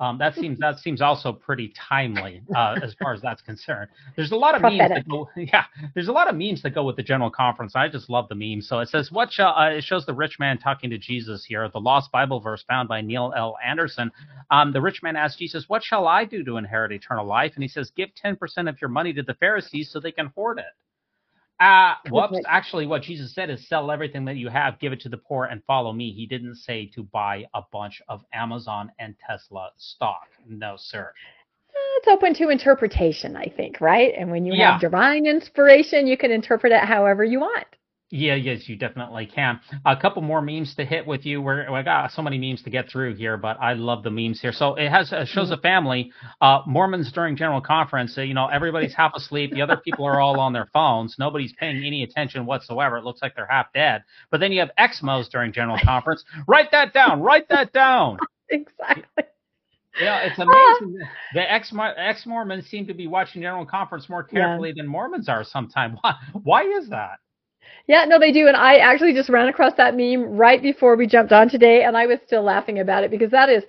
Um, 0.02 0.18
that 0.18 0.34
seems 0.34 0.58
that 0.58 0.78
seems 0.80 1.00
also 1.00 1.32
pretty 1.32 1.72
timely 1.88 2.42
uh, 2.56 2.76
as 2.82 2.92
far 3.00 3.12
as 3.12 3.20
that's 3.20 3.40
concerned. 3.40 3.88
There's 4.16 4.32
a 4.32 4.36
lot 4.36 4.56
of 4.56 4.62
Prophetic. 4.62 4.88
memes 4.88 5.04
that 5.04 5.08
go, 5.08 5.28
yeah. 5.36 5.64
There's 5.94 6.08
a 6.08 6.12
lot 6.12 6.28
of 6.28 6.34
memes 6.34 6.60
that 6.62 6.70
go 6.70 6.82
with 6.82 6.96
the 6.96 7.04
general 7.04 7.30
conference. 7.30 7.76
I 7.76 7.86
just 7.86 8.10
love 8.10 8.28
the 8.28 8.34
memes. 8.34 8.66
So 8.66 8.80
it 8.80 8.88
says, 8.88 9.12
"What 9.12 9.30
shall?" 9.30 9.54
Uh, 9.54 9.70
it 9.70 9.84
shows 9.84 10.04
the 10.04 10.14
rich 10.14 10.40
man 10.40 10.58
talking 10.58 10.90
to 10.90 10.98
Jesus 10.98 11.44
here. 11.44 11.68
The 11.68 11.78
lost 11.78 12.10
Bible 12.10 12.40
verse 12.40 12.64
found 12.66 12.88
by 12.88 13.00
Neil 13.00 13.32
L. 13.36 13.56
Andersen. 13.64 14.10
Um, 14.50 14.72
the 14.72 14.80
rich 14.80 15.04
man 15.04 15.14
asks 15.14 15.38
Jesus, 15.38 15.68
"What 15.68 15.84
shall 15.84 16.08
I 16.08 16.24
do 16.24 16.42
to 16.44 16.56
inherit 16.56 16.90
eternal 16.90 17.24
life?" 17.26 17.52
And 17.54 17.62
he 17.62 17.68
says, 17.68 17.92
"Give 17.94 18.12
ten 18.16 18.34
percent 18.34 18.68
of 18.68 18.80
your 18.80 18.90
money 18.90 19.12
to 19.12 19.22
the 19.22 19.34
Pharisees 19.34 19.92
so 19.92 20.00
they 20.00 20.12
can 20.12 20.32
hoard 20.34 20.58
it." 20.58 20.64
Uh, 21.60 21.94
whoops. 22.10 22.38
Actually, 22.48 22.86
what 22.86 23.02
Jesus 23.02 23.34
said 23.34 23.48
is 23.48 23.68
sell 23.68 23.90
everything 23.90 24.24
that 24.24 24.36
you 24.36 24.48
have, 24.48 24.80
give 24.80 24.92
it 24.92 25.00
to 25.00 25.08
the 25.08 25.16
poor, 25.16 25.44
and 25.44 25.62
follow 25.64 25.92
me. 25.92 26.12
He 26.12 26.26
didn't 26.26 26.56
say 26.56 26.86
to 26.94 27.04
buy 27.04 27.46
a 27.54 27.62
bunch 27.72 28.02
of 28.08 28.24
Amazon 28.32 28.90
and 28.98 29.14
Tesla 29.24 29.70
stock. 29.76 30.26
No, 30.48 30.74
sir. 30.76 31.12
It's 31.98 32.08
open 32.08 32.34
to 32.34 32.48
interpretation, 32.48 33.36
I 33.36 33.46
think, 33.46 33.80
right? 33.80 34.12
And 34.16 34.30
when 34.30 34.44
you 34.44 34.54
yeah. 34.54 34.72
have 34.72 34.80
divine 34.80 35.24
inspiration, 35.24 36.06
you 36.06 36.16
can 36.16 36.32
interpret 36.32 36.72
it 36.72 36.80
however 36.80 37.22
you 37.22 37.40
want. 37.40 37.66
Yeah, 38.14 38.34
yes, 38.34 38.68
you 38.68 38.76
definitely 38.76 39.24
can. 39.24 39.58
A 39.86 39.96
couple 39.96 40.20
more 40.20 40.42
memes 40.42 40.74
to 40.74 40.84
hit 40.84 41.06
with 41.06 41.24
you. 41.24 41.40
Where 41.40 41.72
I 41.72 41.82
got 41.82 42.12
so 42.12 42.20
many 42.20 42.36
memes 42.36 42.62
to 42.64 42.68
get 42.68 42.90
through 42.90 43.14
here, 43.14 43.38
but 43.38 43.56
I 43.58 43.72
love 43.72 44.02
the 44.02 44.10
memes 44.10 44.38
here. 44.38 44.52
So 44.52 44.74
it 44.74 44.90
has 44.90 45.10
uh, 45.14 45.24
shows 45.24 45.50
a 45.50 45.56
family, 45.56 46.12
uh, 46.42 46.58
Mormons 46.66 47.10
during 47.10 47.36
general 47.38 47.62
conference. 47.62 48.14
You 48.18 48.34
know, 48.34 48.48
everybody's 48.48 48.94
half 48.94 49.12
asleep. 49.14 49.52
The 49.54 49.62
other 49.62 49.78
people 49.78 50.04
are 50.04 50.20
all 50.20 50.38
on 50.40 50.52
their 50.52 50.66
phones. 50.74 51.16
Nobody's 51.18 51.54
paying 51.54 51.82
any 51.82 52.02
attention 52.02 52.44
whatsoever. 52.44 52.98
It 52.98 53.04
looks 53.04 53.22
like 53.22 53.34
they're 53.34 53.46
half 53.46 53.72
dead. 53.72 54.04
But 54.30 54.40
then 54.40 54.52
you 54.52 54.60
have 54.60 54.72
Exmos 54.78 55.30
during 55.30 55.50
general 55.50 55.78
conference. 55.82 56.22
Write 56.46 56.70
that 56.72 56.92
down. 56.92 57.22
Write 57.22 57.48
that 57.48 57.72
down. 57.72 58.18
exactly. 58.50 59.24
Yeah, 59.98 60.18
it's 60.20 60.38
amazing. 60.38 60.98
the 61.32 61.50
ex 61.50 61.72
ex 61.96 62.26
Mormons 62.26 62.66
seem 62.66 62.86
to 62.88 62.94
be 62.94 63.06
watching 63.06 63.40
general 63.40 63.64
conference 63.64 64.10
more 64.10 64.22
carefully 64.22 64.68
yeah. 64.76 64.82
than 64.82 64.86
Mormons 64.86 65.30
are 65.30 65.44
sometimes. 65.44 65.98
Why, 66.02 66.14
why 66.42 66.64
is 66.64 66.90
that? 66.90 67.18
Yeah, 67.88 68.04
no, 68.04 68.18
they 68.18 68.30
do. 68.30 68.46
And 68.46 68.56
I 68.56 68.76
actually 68.76 69.12
just 69.12 69.28
ran 69.28 69.48
across 69.48 69.74
that 69.76 69.96
meme 69.96 70.36
right 70.36 70.62
before 70.62 70.96
we 70.96 71.06
jumped 71.06 71.32
on 71.32 71.48
today, 71.48 71.82
and 71.82 71.96
I 71.96 72.06
was 72.06 72.20
still 72.24 72.42
laughing 72.42 72.78
about 72.78 73.02
it 73.02 73.10
because 73.10 73.30
that 73.32 73.48
is, 73.48 73.64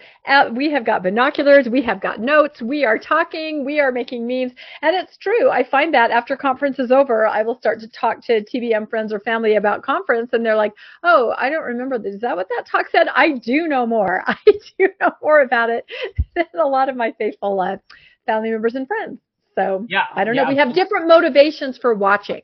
we 0.56 0.72
have 0.72 0.86
got 0.86 1.02
binoculars, 1.02 1.68
we 1.68 1.82
have 1.82 2.00
got 2.00 2.20
notes, 2.20 2.62
we 2.62 2.86
are 2.86 3.00
talking, 3.00 3.66
we 3.66 3.80
are 3.80 3.92
making 3.92 4.28
memes. 4.28 4.52
And 4.82 4.96
it's 4.96 5.18
true. 5.18 5.50
I 5.50 5.64
find 5.64 5.94
that 5.96 6.12
after 6.12 6.38
conference 6.38 6.78
is 6.78 6.92
over, 6.92 7.28
I 7.28 7.42
will 7.42 7.58
start 7.58 7.80
to 7.80 7.88
talk 7.88 8.24
to 8.26 8.44
TBM 8.44 8.90
friends 8.90 9.12
or 9.12 9.20
family 9.20 9.56
about 9.56 9.82
conference, 9.82 10.30
and 10.34 10.46
they're 10.46 10.56
like, 10.56 10.74
oh, 11.04 11.34
I 11.38 11.50
don't 11.50 11.64
remember. 11.64 11.96
Is 12.06 12.22
that 12.22 12.36
what 12.36 12.48
that 12.50 12.66
talk 12.70 12.86
said? 12.92 13.08
I 13.16 13.38
do 13.40 13.68
know 13.68 13.86
more. 13.86 14.24
I 14.28 14.38
do 14.46 14.90
know 15.02 15.12
more 15.22 15.42
about 15.42 15.70
it 15.70 15.86
than 16.36 16.46
a 16.60 16.68
lot 16.68 16.88
of 16.88 16.96
my 16.96 17.14
faithful 17.18 17.60
uh, 17.60 17.78
family 18.26 18.52
members 18.52 18.76
and 18.76 18.88
friends. 18.88 19.20
So 19.56 19.86
yeah, 19.90 20.06
I 20.14 20.24
don't 20.24 20.36
know. 20.36 20.46
We 20.48 20.58
have 20.58 20.74
different 20.74 21.08
motivations 21.08 21.78
for 21.78 21.94
watching. 21.94 22.42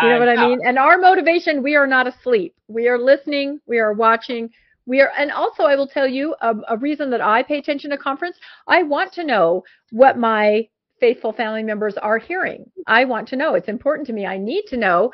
You 0.00 0.08
know 0.08 0.18
what 0.18 0.28
I 0.28 0.36
mean? 0.48 0.60
And 0.64 0.78
our 0.78 0.96
motivation, 0.96 1.62
we 1.62 1.76
are 1.76 1.86
not 1.86 2.06
asleep. 2.06 2.54
We 2.68 2.88
are 2.88 2.98
listening. 2.98 3.60
We 3.66 3.78
are 3.78 3.92
watching. 3.92 4.50
We 4.86 5.00
are, 5.00 5.12
and 5.18 5.30
also 5.30 5.64
I 5.64 5.76
will 5.76 5.86
tell 5.86 6.08
you 6.08 6.34
a, 6.40 6.54
a 6.68 6.76
reason 6.78 7.10
that 7.10 7.20
I 7.20 7.42
pay 7.42 7.58
attention 7.58 7.90
to 7.90 7.98
conference. 7.98 8.36
I 8.66 8.82
want 8.82 9.12
to 9.14 9.24
know 9.24 9.64
what 9.90 10.16
my 10.18 10.68
faithful 10.98 11.32
family 11.32 11.62
members 11.62 11.96
are 11.98 12.18
hearing. 12.18 12.70
I 12.86 13.04
want 13.04 13.28
to 13.28 13.36
know. 13.36 13.54
It's 13.54 13.68
important 13.68 14.06
to 14.06 14.12
me. 14.12 14.24
I 14.24 14.38
need 14.38 14.64
to 14.68 14.76
know 14.76 15.12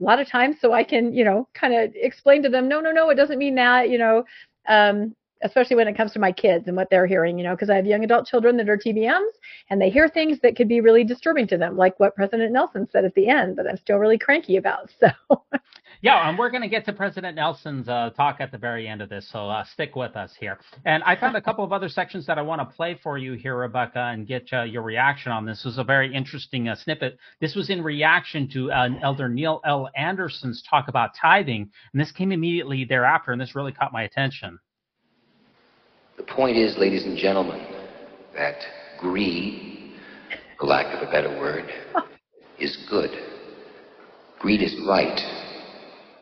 a 0.00 0.04
lot 0.04 0.20
of 0.20 0.28
times 0.28 0.56
so 0.60 0.72
I 0.72 0.82
can, 0.84 1.12
you 1.12 1.24
know, 1.24 1.48
kind 1.54 1.74
of 1.74 1.92
explain 1.94 2.42
to 2.42 2.48
them, 2.48 2.68
no, 2.68 2.80
no, 2.80 2.92
no, 2.92 3.10
it 3.10 3.16
doesn't 3.16 3.38
mean 3.38 3.56
that, 3.56 3.90
you 3.90 3.98
know. 3.98 4.24
Um, 4.68 5.14
especially 5.42 5.76
when 5.76 5.88
it 5.88 5.96
comes 5.96 6.12
to 6.12 6.18
my 6.18 6.32
kids 6.32 6.66
and 6.66 6.76
what 6.76 6.88
they're 6.90 7.06
hearing, 7.06 7.38
you 7.38 7.44
know, 7.44 7.54
because 7.54 7.70
I 7.70 7.76
have 7.76 7.86
young 7.86 8.04
adult 8.04 8.26
children 8.26 8.56
that 8.56 8.68
are 8.68 8.76
TBMs 8.76 9.32
and 9.70 9.80
they 9.80 9.90
hear 9.90 10.08
things 10.08 10.38
that 10.42 10.56
could 10.56 10.68
be 10.68 10.80
really 10.80 11.04
disturbing 11.04 11.46
to 11.48 11.58
them, 11.58 11.76
like 11.76 11.98
what 12.00 12.14
President 12.14 12.52
Nelson 12.52 12.88
said 12.90 13.04
at 13.04 13.14
the 13.14 13.28
end 13.28 13.56
that 13.56 13.66
I'm 13.66 13.76
still 13.76 13.98
really 13.98 14.18
cranky 14.18 14.56
about. 14.56 14.90
So, 15.28 15.42
yeah, 16.02 16.28
and 16.28 16.38
we're 16.38 16.50
going 16.50 16.62
to 16.62 16.68
get 16.68 16.84
to 16.86 16.92
President 16.92 17.36
Nelson's 17.36 17.88
uh, 17.88 18.10
talk 18.16 18.36
at 18.40 18.52
the 18.52 18.58
very 18.58 18.86
end 18.86 19.00
of 19.00 19.08
this, 19.08 19.28
so 19.30 19.48
uh, 19.48 19.64
stick 19.64 19.96
with 19.96 20.16
us 20.16 20.34
here. 20.38 20.58
And 20.84 21.02
I 21.04 21.16
found 21.16 21.36
a 21.36 21.40
couple 21.40 21.64
of 21.64 21.72
other 21.72 21.88
sections 21.88 22.26
that 22.26 22.38
I 22.38 22.42
want 22.42 22.60
to 22.60 22.76
play 22.76 22.98
for 23.02 23.18
you 23.18 23.34
here, 23.34 23.56
Rebecca, 23.56 23.98
and 23.98 24.26
get 24.26 24.48
uh, 24.52 24.62
your 24.62 24.82
reaction 24.82 25.32
on 25.32 25.46
this. 25.46 25.58
This 25.58 25.64
was 25.64 25.78
a 25.78 25.84
very 25.84 26.12
interesting 26.14 26.68
uh, 26.68 26.76
snippet. 26.76 27.18
This 27.40 27.54
was 27.54 27.70
in 27.70 27.82
reaction 27.82 28.48
to 28.52 28.70
uh, 28.72 28.88
Elder 29.02 29.28
Neil 29.28 29.60
L. 29.64 29.88
Andersen's 29.96 30.62
talk 30.68 30.88
about 30.88 31.10
tithing, 31.20 31.70
and 31.92 32.00
this 32.00 32.12
came 32.12 32.32
immediately 32.32 32.84
thereafter, 32.84 33.32
and 33.32 33.40
this 33.40 33.54
really 33.54 33.72
caught 33.72 33.92
my 33.92 34.02
attention. 34.02 34.58
The 36.16 36.22
point 36.22 36.56
is, 36.56 36.78
ladies 36.78 37.04
and 37.04 37.16
gentlemen, 37.16 37.66
that 38.34 38.56
greed, 38.98 39.92
for 40.58 40.66
lack 40.66 40.94
of 40.94 41.06
a 41.06 41.10
better 41.10 41.28
word, 41.28 41.70
is 42.58 42.86
good. 42.88 43.10
Greed 44.38 44.62
is 44.62 44.74
right. 44.88 45.20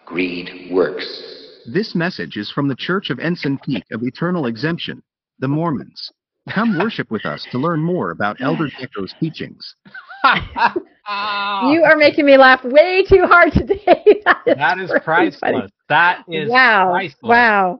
Greed 0.05 0.71
works. 0.73 1.23
This 1.73 1.95
message 1.95 2.37
is 2.37 2.51
from 2.51 2.69
the 2.69 2.77
Church 2.77 3.11
of 3.11 3.19
Ensign 3.19 3.59
Peak 3.65 3.85
of 3.93 4.03
Eternal 4.03 4.47
Exemption, 4.47 5.03
the 5.39 5.49
Mormons. 5.49 6.11
Come 6.53 6.79
worship 6.79 7.11
with 7.11 7.25
us 7.25 7.47
to 7.53 7.59
learn 7.59 7.81
more 7.81 8.11
about 8.11 8.37
Elder 8.41 8.69
Gekko's 8.69 9.15
teachings. 9.19 9.75
you 10.25 11.85
are 11.85 11.97
making 11.97 12.27
me 12.27 12.37
laugh 12.37 12.63
way 12.65 13.05
too 13.09 13.25
hard 13.27 13.53
today. 13.53 14.23
that 14.25 14.43
is, 14.47 14.57
that 14.57 14.79
is 14.79 14.93
priceless. 15.03 15.41
Funny. 15.41 15.69
That 15.89 16.25
is 16.29 16.51
wow. 16.51 16.91
priceless. 16.91 17.19
Wow. 17.23 17.79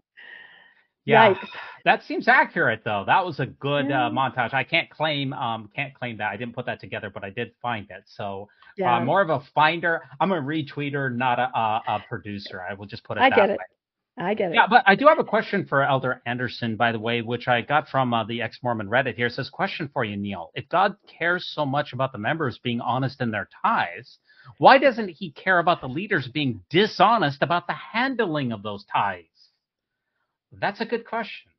Yeah. 1.05 1.35
Yikes. 1.35 1.49
That 1.85 2.03
seems 2.05 2.29
accurate 2.29 2.81
though. 2.85 3.05
That 3.07 3.25
was 3.27 3.41
a 3.41 3.47
good 3.47 3.93
uh, 3.93 4.11
montage. 4.11 4.55
I 4.55 4.65
can't 4.65 4.89
claim 4.89 5.33
um 5.35 5.71
can't 5.75 5.95
claim 5.95 6.17
that. 6.19 6.31
I 6.31 6.37
didn't 6.37 6.55
put 6.55 6.67
that 6.67 6.81
together, 6.81 7.11
but 7.13 7.25
I 7.25 7.31
did 7.31 7.53
find 7.61 7.87
it. 7.91 8.05
So 8.07 8.49
uh, 8.51 8.73
yeah. 8.79 8.97
uh, 8.97 9.05
more 9.05 9.21
of 9.21 9.29
a 9.29 9.41
finder. 9.55 10.03
I'm 10.19 10.33
a 10.33 10.41
retweeter, 10.41 11.15
not 11.15 11.39
a, 11.39 11.51
a, 11.57 11.83
a 11.89 12.05
producer. 12.09 12.63
I 12.63 12.75
will 12.75 12.87
just 12.87 13.05
put 13.05 13.19
it 13.19 13.21
I 13.21 13.31
that 13.31 13.37
get 13.37 13.49
way. 13.51 13.55
it. 13.55 13.61
I 14.17 14.35
get 14.35 14.51
it. 14.53 14.55
Yeah, 14.55 14.67
but 14.69 14.85
I 14.87 14.95
do 14.95 15.07
have 15.09 15.19
a 15.19 15.25
question 15.25 15.67
for 15.67 15.83
Elder 15.83 16.23
Andersen, 16.25 16.77
by 16.77 16.93
the 16.93 17.01
way, 17.01 17.21
which 17.21 17.49
I 17.49 17.63
got 17.63 17.89
from 17.89 18.15
uh, 18.15 18.25
the 18.25 18.43
ex 18.43 18.59
Mormon 18.63 18.89
Reddit 18.89 19.17
here. 19.17 19.27
It 19.27 19.33
says, 19.33 19.51
Question 19.51 19.91
for 19.93 20.05
you, 20.05 20.17
Neil. 20.17 20.53
If 20.55 20.69
God 20.69 20.95
cares 21.19 21.51
so 21.53 21.67
much 21.67 21.93
about 21.93 22.13
the 22.13 22.19
members 22.19 22.59
being 22.63 22.81
honest 22.81 23.21
in 23.21 23.33
their 23.33 23.49
tithes, 23.63 24.19
why 24.59 24.79
doesn't 24.79 25.09
he 25.09 25.33
care 25.33 25.59
about 25.59 25.81
the 25.81 25.89
leaders 25.89 26.29
being 26.29 26.61
dishonest 26.71 27.43
about 27.43 27.67
the 27.67 27.75
handling 27.75 28.53
of 28.53 28.63
those 28.63 28.85
tithes? 28.85 29.51
That's 30.53 30.81
a 30.81 30.87
good 30.87 31.05
question. 31.05 31.51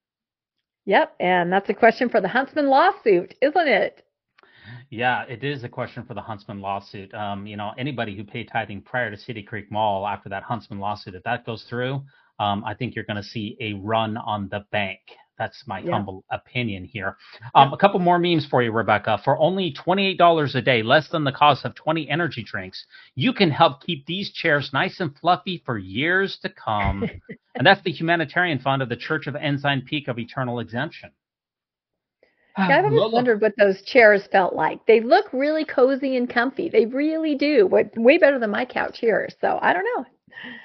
Yep, 0.86 1.16
and 1.20 1.52
that's 1.52 1.70
a 1.70 1.74
question 1.74 2.10
for 2.10 2.22
the 2.22 2.28
Huntsman 2.28 2.68
lawsuit, 2.68 3.34
isn't 3.42 3.68
it? 3.68 4.04
Yeah, 4.90 5.24
it 5.28 5.44
is 5.44 5.64
a 5.64 5.70
question 5.70 6.04
for 6.06 6.14
the 6.14 6.22
Huntsman 6.22 6.62
lawsuit. 6.62 7.14
Um, 7.14 7.48
you 7.48 7.58
know, 7.58 7.72
anybody 7.78 8.16
who 8.16 8.24
paid 8.24 8.50
tithing 8.52 8.82
prior 8.82 9.10
to 9.10 9.18
City 9.18 9.42
Creek 9.42 9.72
Mall 9.72 10.08
after 10.08 10.30
that 10.30 10.44
Huntsman 10.44 10.80
lawsuit, 10.80 11.16
if 11.16 11.24
that 11.24 11.46
goes 11.46 11.64
through, 11.64 12.04
um, 12.40 12.64
I 12.66 12.74
think 12.76 12.96
you're 12.96 13.06
going 13.06 13.22
to 13.22 13.24
see 13.24 13.58
a 13.60 13.74
run 13.74 14.18
on 14.18 14.48
the 14.50 14.66
bank. 14.72 15.00
That's 15.38 15.64
my 15.68 15.80
yeah. 15.80 15.92
humble 15.92 16.24
opinion 16.32 16.86
here. 16.86 17.18
Um, 17.54 17.70
yeah. 17.70 17.76
A 17.76 17.78
couple 17.78 18.00
more 18.00 18.20
memes 18.20 18.46
for 18.46 18.64
you, 18.64 18.72
Rebecca. 18.72 19.20
For 19.24 19.38
only 19.38 19.74
$28 19.74 20.56
a 20.56 20.62
day, 20.62 20.82
less 20.84 21.10
than 21.10 21.24
the 21.24 21.32
cost 21.32 21.66
of 21.66 21.76
20 21.76 22.10
energy 22.10 22.44
drinks, 22.44 22.86
you 23.16 23.34
can 23.34 23.52
help 23.52 23.84
keep 23.84 24.06
these 24.06 24.32
chairs 24.32 24.72
nice 24.74 25.00
and 25.00 25.16
fluffy 25.18 25.62
for 25.66 25.78
years 25.78 26.38
to 26.42 26.50
come. 26.50 27.10
and 27.56 27.66
that's 27.66 27.82
the 27.84 27.92
humanitarian 27.92 28.60
fund 28.60 28.82
of 28.82 28.90
the 28.90 28.96
Church 28.96 29.28
of 29.28 29.36
Ensign 29.36 29.82
Peak 29.82 30.08
of 30.08 30.20
Eternal 30.20 30.60
Exemption. 30.60 31.12
Yeah, 32.58 32.80
I've 32.80 32.86
always 32.86 33.12
wondered 33.12 33.42
what 33.42 33.52
those 33.58 33.82
chairs 33.82 34.30
felt 34.32 34.56
like. 34.56 34.86
They 34.86 35.02
look 35.02 35.26
really 35.34 35.66
cozy 35.66 36.16
and 36.16 36.30
comfy. 36.30 36.70
They 36.70 36.86
really 36.86 37.36
do. 37.36 37.68
Way 37.68 38.18
better 38.18 38.40
than 38.40 38.50
my 38.50 38.64
couch 38.64 39.00
here. 39.00 39.28
So 39.42 39.60
I 39.62 39.74
don't 39.74 39.84
know. 39.84 40.06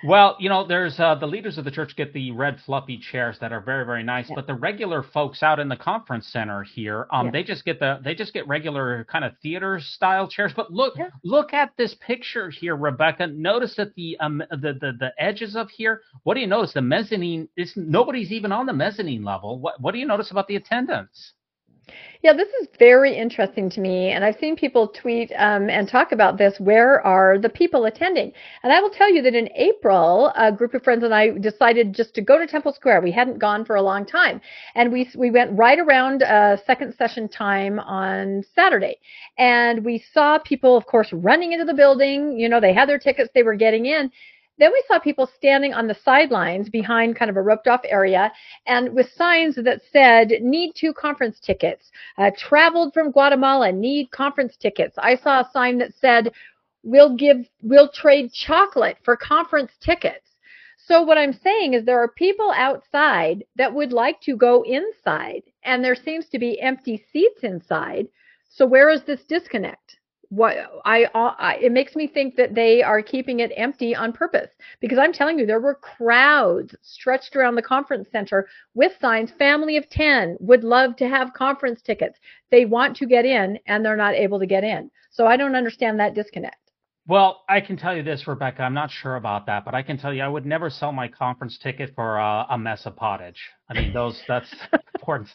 Well, 0.05 0.37
you 0.39 0.49
know, 0.49 0.67
there's 0.67 0.99
uh, 0.99 1.15
the 1.15 1.27
leaders 1.27 1.59
of 1.59 1.65
the 1.65 1.71
church 1.71 1.97
get 1.97 2.13
the 2.13 2.33
red 2.33 2.59
fluffy 2.65 2.99
chairs 2.99 3.39
that 3.41 3.53
are 3.53 3.61
very 3.61 3.85
very 3.85 4.03
nice, 4.03 4.29
yeah. 4.29 4.35
but 4.35 4.47
the 4.47 4.55
regular 4.55 5.03
folks 5.03 5.43
out 5.43 5.59
in 5.59 5.69
the 5.69 5.77
conference 5.77 6.27
center 6.29 6.63
here, 6.63 7.07
um, 7.11 7.27
yeah. 7.27 7.33
they 7.33 7.43
just 7.43 7.65
get 7.65 7.79
the 7.79 8.01
they 8.03 8.15
just 8.15 8.33
get 8.33 8.47
regular 8.49 9.05
kind 9.11 9.25
of 9.25 9.33
theater 9.43 9.81
style 9.81 10.29
chairs. 10.29 10.53
But 10.55 10.73
look 10.73 10.95
yeah. 10.97 11.09
look 11.25 11.53
at 11.53 11.71
this 11.77 11.95
picture 11.95 12.51
here, 12.51 12.77
Rebecca. 12.77 13.27
Notice 13.27 13.75
that 13.77 13.95
the 13.95 14.17
um 14.21 14.43
the, 14.51 14.75
the 14.81 14.93
the 14.99 15.13
edges 15.19 15.57
of 15.57 15.71
here. 15.71 16.03
What 16.25 16.35
do 16.35 16.41
you 16.41 16.47
notice? 16.47 16.73
The 16.73 16.83
mezzanine 16.83 17.49
is 17.57 17.73
nobody's 17.77 18.33
even 18.33 18.53
on 18.53 18.67
the 18.67 18.73
mezzanine 18.73 19.25
level. 19.25 19.59
What 19.61 19.81
what 19.81 19.93
do 19.93 19.99
you 19.99 20.07
notice 20.07 20.31
about 20.31 20.49
the 20.49 20.57
attendance? 20.57 21.35
Yeah, 22.23 22.35
this 22.35 22.49
is 22.61 22.69
very 22.79 23.17
interesting 23.17 23.71
to 23.71 23.81
me, 23.81 24.11
and 24.11 24.23
I've 24.23 24.37
seen 24.39 24.55
people 24.55 24.89
tweet 24.89 25.33
um, 25.39 25.71
and 25.71 25.89
talk 25.89 26.13
about 26.13 26.37
this. 26.37 26.61
Where 26.61 27.01
are 27.01 27.39
the 27.39 27.49
people 27.49 27.87
attending? 27.87 28.33
And 28.63 28.71
I 28.71 28.81
will 28.81 28.91
tell 28.91 29.11
you 29.11 29.23
that 29.23 29.35
in 29.35 29.49
April, 29.57 30.31
a 30.37 30.53
group 30.53 30.75
of 30.75 30.83
friends 30.83 31.03
and 31.03 31.15
I 31.15 31.31
decided 31.31 31.95
just 31.95 32.15
to 32.17 32.21
go 32.21 32.37
to 32.37 32.47
Temple 32.47 32.75
Square. 32.75 33.01
We 33.01 33.11
hadn't 33.11 33.39
gone 33.39 33.65
for 33.65 33.77
a 33.77 33.83
long 33.83 34.05
time, 34.05 34.43
and 34.75 34.93
we 34.93 35.11
we 35.17 35.31
went 35.31 35.57
right 35.59 35.79
around 35.79 36.23
uh, 36.23 36.59
second 36.67 36.95
session 36.95 37.27
time 37.27 37.79
on 37.79 38.45
Saturday, 38.55 38.99
and 39.39 39.83
we 39.83 40.05
saw 40.13 40.39
people, 40.39 40.77
of 40.77 40.85
course, 40.85 41.11
running 41.15 41.53
into 41.53 41.65
the 41.65 41.75
building. 41.75 42.39
You 42.39 42.51
know, 42.51 42.61
they 42.61 42.75
had 42.75 42.89
their 42.89 42.99
tickets, 42.99 43.31
they 43.35 43.43
were 43.43 43.55
getting 43.55 43.87
in, 43.87 44.11
then 44.61 44.73
we 44.73 44.85
saw 44.87 44.99
people 44.99 45.29
standing 45.37 45.73
on 45.73 45.87
the 45.87 45.97
sidelines 46.05 46.69
behind 46.69 47.17
kind 47.17 47.31
of 47.31 47.37
a 47.37 47.43
roped 47.43 47.67
off 47.67 47.81
area 47.85 48.31
and 48.67 48.93
with 48.95 49.11
signs 49.13 49.57
that 49.57 49.81
said, 49.93 50.31
need 50.43 50.73
two 50.75 50.93
conference 50.93 51.41
tickets. 51.41 51.91
Uh, 52.19 52.31
traveled 52.37 52.93
from 52.93 53.11
Guatemala, 53.11 53.73
need 53.73 54.11
conference 54.11 54.57
tickets. 54.57 54.95
I 54.99 55.17
saw 55.17 55.41
a 55.41 55.51
sign 55.53 55.79
that 55.79 55.95
said, 55.99 56.33
we'll 56.83 57.17
give, 57.17 57.39
we'll 57.63 57.91
trade 57.91 58.33
chocolate 58.33 58.99
for 59.03 59.17
conference 59.17 59.73
tickets. 59.81 60.27
So 60.77 61.03
what 61.03 61.19
I'm 61.19 61.33
saying 61.33 61.75
is 61.75 61.85
there 61.85 62.03
are 62.03 62.09
people 62.09 62.53
outside 62.57 63.45
that 63.57 63.73
would 63.73 63.93
like 63.93 64.21
to 64.23 64.37
go 64.37 64.63
inside 64.63 65.43
and 65.63 65.85
there 65.85 65.95
seems 65.95 66.29
to 66.31 66.39
be 66.39 66.61
empty 66.61 67.05
seats 67.13 67.45
inside. 67.45 68.09
So 68.49 68.67
where 68.67 68.91
is 68.91 69.03
this 69.05 69.23
disconnect? 69.25 70.00
What 70.31 70.57
I, 70.85 71.07
I, 71.13 71.59
it 71.61 71.73
makes 71.73 71.97
me 71.97 72.07
think 72.07 72.37
that 72.37 72.55
they 72.55 72.83
are 72.83 73.03
keeping 73.03 73.41
it 73.41 73.51
empty 73.57 73.97
on 73.97 74.13
purpose 74.13 74.49
because 74.81 74.97
I'm 74.97 75.13
telling 75.13 75.39
you 75.39 75.45
there 75.45 75.61
were 75.61 75.75
crowds 75.75 76.75
stretched 76.83 77.35
around 77.35 77.57
the 77.57 77.63
conference 77.63 78.09
center 78.13 78.49
with 78.75 78.93
signs 79.01 79.33
family 79.33 79.77
of 79.77 79.91
10 79.91 80.37
would 80.39 80.63
love 80.63 80.95
to 80.97 81.09
have 81.09 81.33
conference 81.33 81.83
tickets 81.83 82.19
they 82.51 82.65
want 82.65 82.97
to 82.99 83.07
get 83.07 83.25
in 83.25 83.59
and 83.67 83.85
they're 83.85 83.97
not 83.97 84.15
able 84.15 84.39
to 84.39 84.47
get 84.47 84.63
in 84.63 84.89
so 85.11 85.27
I 85.27 85.37
don't 85.37 85.57
understand 85.57 85.99
that 85.99 86.15
disconnect 86.15 86.57
well, 87.09 87.43
I 87.49 87.61
can 87.61 87.77
tell 87.77 87.97
you 87.97 88.05
this, 88.05 88.29
Rebecca. 88.29 88.63
I'm 88.63 88.75
not 88.75 88.89
sure 88.89 89.17
about 89.17 89.47
that, 89.47 89.65
but 89.65 89.75
I 89.75 89.83
can 89.83 89.99
tell 89.99 90.15
you 90.15 90.23
I 90.23 90.29
would 90.29 90.47
never 90.47 90.71
sell 90.71 90.93
my 90.93 91.09
conference 91.09 91.59
ticket 91.59 91.93
for 91.97 92.21
uh, 92.21 92.47
a 92.49 92.57
mess 92.57 92.87
of 92.87 92.95
pottage. 92.95 93.41
I 93.69 93.75
mean, 93.75 93.93
those 93.93 94.23
that's 94.29 94.55
important. 94.95 95.29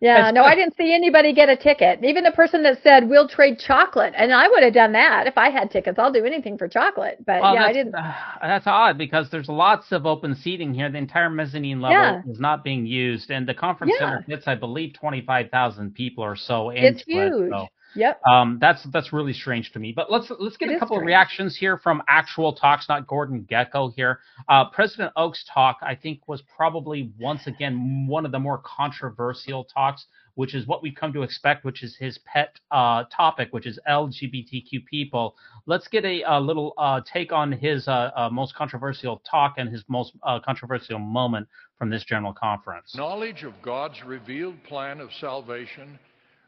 Yeah, 0.00 0.30
no, 0.30 0.42
I 0.42 0.54
didn't 0.54 0.76
see 0.76 0.94
anybody 0.94 1.32
get 1.32 1.48
a 1.48 1.56
ticket. 1.56 2.04
Even 2.04 2.22
the 2.22 2.32
person 2.32 2.62
that 2.64 2.82
said 2.82 3.08
we'll 3.08 3.28
trade 3.28 3.58
chocolate, 3.58 4.12
and 4.14 4.30
I 4.30 4.46
would 4.46 4.62
have 4.62 4.74
done 4.74 4.92
that 4.92 5.26
if 5.26 5.38
I 5.38 5.48
had 5.48 5.70
tickets. 5.70 5.98
I'll 5.98 6.12
do 6.12 6.24
anything 6.24 6.58
for 6.58 6.68
chocolate, 6.68 7.24
but 7.24 7.40
well, 7.40 7.54
yeah, 7.54 7.64
I 7.64 7.72
didn't. 7.72 7.94
Uh, 7.94 8.12
that's 8.42 8.66
odd 8.66 8.98
because 8.98 9.30
there's 9.30 9.48
lots 9.48 9.92
of 9.92 10.04
open 10.04 10.34
seating 10.34 10.74
here. 10.74 10.90
The 10.90 10.98
entire 10.98 11.30
mezzanine 11.30 11.80
level 11.80 11.96
yeah. 11.96 12.20
is 12.30 12.38
not 12.38 12.62
being 12.62 12.84
used, 12.84 13.30
and 13.30 13.48
the 13.48 13.54
conference 13.54 13.94
yeah. 13.98 14.06
center 14.06 14.24
fits, 14.28 14.46
I 14.46 14.54
believe, 14.54 14.92
twenty 14.92 15.22
five 15.22 15.50
thousand 15.50 15.94
people 15.94 16.22
or 16.22 16.36
so. 16.36 16.70
It's 16.70 17.02
huge. 17.02 17.44
It, 17.44 17.50
so. 17.50 17.68
Yep. 17.96 18.20
Um, 18.26 18.58
that's 18.60 18.84
that's 18.92 19.12
really 19.12 19.32
strange 19.32 19.72
to 19.72 19.78
me. 19.78 19.92
But 19.92 20.10
let's 20.10 20.30
let's 20.38 20.56
get 20.56 20.70
it 20.70 20.76
a 20.76 20.78
couple 20.78 20.98
of 20.98 21.02
reactions 21.02 21.56
here 21.56 21.78
from 21.78 22.02
actual 22.08 22.52
talks, 22.52 22.88
not 22.88 23.06
Gordon 23.06 23.46
Gekko 23.50 23.92
here. 23.94 24.20
Uh, 24.48 24.66
President 24.70 25.12
Oaks' 25.16 25.44
talk, 25.52 25.78
I 25.82 25.94
think, 25.94 26.28
was 26.28 26.42
probably 26.42 27.12
once 27.18 27.46
again 27.46 28.06
one 28.06 28.26
of 28.26 28.32
the 28.32 28.38
more 28.38 28.62
controversial 28.64 29.64
talks, 29.64 30.06
which 30.34 30.54
is 30.54 30.66
what 30.66 30.82
we've 30.82 30.94
come 30.94 31.12
to 31.14 31.22
expect, 31.22 31.64
which 31.64 31.82
is 31.82 31.96
his 31.96 32.18
pet 32.18 32.60
uh, 32.70 33.04
topic, 33.04 33.48
which 33.52 33.66
is 33.66 33.78
LGBTQ 33.88 34.84
people. 34.84 35.34
Let's 35.64 35.88
get 35.88 36.04
a, 36.04 36.22
a 36.22 36.38
little 36.38 36.74
uh, 36.78 37.00
take 37.10 37.32
on 37.32 37.50
his 37.50 37.88
uh, 37.88 38.10
uh, 38.14 38.28
most 38.30 38.54
controversial 38.54 39.22
talk 39.28 39.54
and 39.56 39.68
his 39.70 39.82
most 39.88 40.12
uh, 40.22 40.38
controversial 40.40 40.98
moment 40.98 41.48
from 41.78 41.90
this 41.90 42.04
general 42.04 42.32
conference. 42.32 42.94
Knowledge 42.94 43.42
of 43.42 43.54
God's 43.62 44.02
revealed 44.04 44.62
plan 44.64 45.00
of 45.00 45.10
salvation 45.20 45.98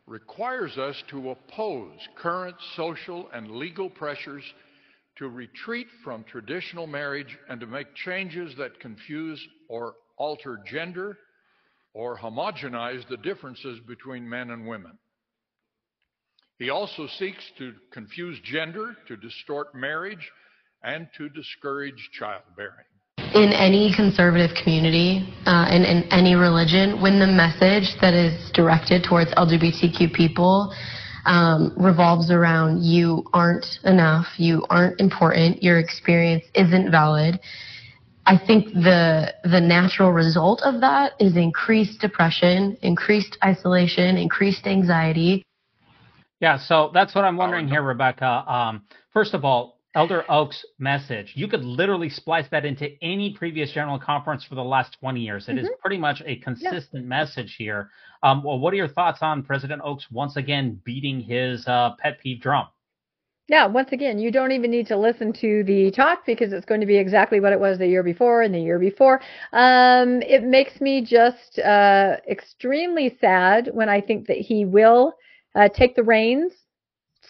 requires 0.08 0.76
us 0.78 0.96
to 1.10 1.30
oppose 1.30 1.98
current 2.16 2.56
social 2.76 3.28
and 3.32 3.50
legal 3.50 3.90
pressures 3.90 4.42
to 5.16 5.28
retreat 5.28 5.88
from 6.02 6.24
traditional 6.24 6.86
marriage 6.86 7.36
and 7.48 7.60
to 7.60 7.66
make 7.66 7.94
changes 7.94 8.54
that 8.56 8.80
confuse 8.80 9.40
or 9.68 9.94
alter 10.16 10.60
gender 10.66 11.18
or 11.92 12.16
homogenize 12.16 13.06
the 13.08 13.16
differences 13.18 13.80
between 13.86 14.28
men 14.28 14.50
and 14.50 14.66
women. 14.66 14.98
He 16.58 16.70
also 16.70 17.06
seeks 17.18 17.44
to 17.58 17.74
confuse 17.92 18.38
gender, 18.44 18.96
to 19.06 19.16
distort 19.16 19.74
marriage, 19.74 20.30
and 20.82 21.08
to 21.16 21.28
discourage 21.28 22.10
childbearing. 22.18 22.86
In 23.34 23.52
any 23.52 23.92
conservative 23.94 24.56
community, 24.56 25.28
uh, 25.46 25.68
in, 25.70 25.84
in 25.84 26.04
any 26.12 26.34
religion, 26.34 27.00
when 27.00 27.18
the 27.18 27.26
message 27.26 27.96
that 28.00 28.14
is 28.14 28.50
directed 28.52 29.04
towards 29.04 29.30
LGBTQ 29.32 30.12
people 30.12 30.72
um, 31.26 31.74
revolves 31.76 32.30
around 32.30 32.82
you 32.82 33.24
aren't 33.34 33.66
enough, 33.84 34.26
you 34.38 34.64
aren't 34.70 34.98
important, 35.00 35.62
your 35.62 35.78
experience 35.78 36.44
isn't 36.54 36.90
valid. 36.90 37.38
I 38.26 38.36
think 38.36 38.72
the 38.74 39.34
the 39.44 39.60
natural 39.60 40.12
result 40.12 40.60
of 40.62 40.80
that 40.82 41.12
is 41.18 41.36
increased 41.36 42.00
depression, 42.00 42.76
increased 42.82 43.38
isolation, 43.42 44.16
increased 44.16 44.66
anxiety. 44.66 45.44
Yeah, 46.40 46.58
so 46.58 46.90
that's 46.92 47.14
what 47.14 47.24
I'm 47.24 47.36
wondering 47.36 47.68
here, 47.68 47.82
Rebecca. 47.82 48.44
Um, 48.46 48.82
first 49.12 49.34
of 49.34 49.44
all, 49.44 49.77
Elder 49.94 50.24
Oaks' 50.30 50.64
message, 50.78 51.32
you 51.34 51.48
could 51.48 51.64
literally 51.64 52.10
splice 52.10 52.46
that 52.50 52.64
into 52.64 52.90
any 53.02 53.32
previous 53.32 53.72
general 53.72 53.98
conference 53.98 54.44
for 54.44 54.54
the 54.54 54.62
last 54.62 54.96
20 55.00 55.20
years. 55.20 55.48
It 55.48 55.56
mm-hmm. 55.56 55.64
is 55.64 55.70
pretty 55.80 55.96
much 55.96 56.22
a 56.26 56.36
consistent 56.36 57.04
yeah. 57.04 57.08
message 57.08 57.56
here. 57.56 57.90
Um, 58.22 58.42
well, 58.44 58.58
what 58.58 58.74
are 58.74 58.76
your 58.76 58.88
thoughts 58.88 59.20
on 59.22 59.42
President 59.42 59.80
Oaks 59.84 60.06
once 60.10 60.36
again 60.36 60.80
beating 60.84 61.20
his 61.20 61.66
uh, 61.66 61.90
pet 61.98 62.20
peeve 62.20 62.40
drum? 62.40 62.66
Yeah, 63.48 63.64
once 63.64 63.92
again, 63.92 64.18
you 64.18 64.30
don't 64.30 64.52
even 64.52 64.70
need 64.70 64.86
to 64.88 64.96
listen 64.98 65.32
to 65.40 65.64
the 65.64 65.90
talk 65.90 66.26
because 66.26 66.52
it's 66.52 66.66
going 66.66 66.82
to 66.82 66.86
be 66.86 66.98
exactly 66.98 67.40
what 67.40 67.54
it 67.54 67.58
was 67.58 67.78
the 67.78 67.86
year 67.86 68.02
before 68.02 68.42
and 68.42 68.54
the 68.54 68.60
year 68.60 68.78
before. 68.78 69.22
Um, 69.54 70.20
it 70.20 70.42
makes 70.42 70.82
me 70.82 71.02
just 71.02 71.58
uh, 71.58 72.16
extremely 72.30 73.16
sad 73.22 73.70
when 73.72 73.88
I 73.88 74.02
think 74.02 74.26
that 74.26 74.36
he 74.36 74.66
will 74.66 75.14
uh, 75.54 75.70
take 75.70 75.96
the 75.96 76.02
reins 76.02 76.52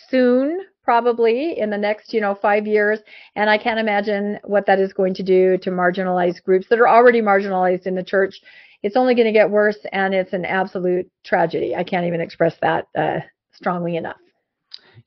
soon 0.08 0.62
probably 0.88 1.58
in 1.58 1.68
the 1.68 1.76
next, 1.76 2.14
you 2.14 2.20
know, 2.22 2.34
five 2.34 2.66
years. 2.66 3.00
And 3.36 3.50
I 3.50 3.58
can't 3.58 3.78
imagine 3.78 4.38
what 4.44 4.64
that 4.64 4.78
is 4.78 4.94
going 4.94 5.12
to 5.16 5.22
do 5.22 5.58
to 5.58 5.70
marginalized 5.70 6.42
groups 6.44 6.66
that 6.70 6.78
are 6.78 6.88
already 6.88 7.20
marginalized 7.20 7.86
in 7.86 7.94
the 7.94 8.02
church. 8.02 8.40
It's 8.82 8.96
only 8.96 9.14
going 9.14 9.26
to 9.26 9.32
get 9.32 9.50
worse, 9.50 9.76
and 9.92 10.14
it's 10.14 10.32
an 10.32 10.46
absolute 10.46 11.06
tragedy. 11.24 11.76
I 11.76 11.84
can't 11.84 12.06
even 12.06 12.22
express 12.22 12.56
that 12.62 12.86
uh, 12.96 13.18
strongly 13.52 13.96
enough. 13.96 14.16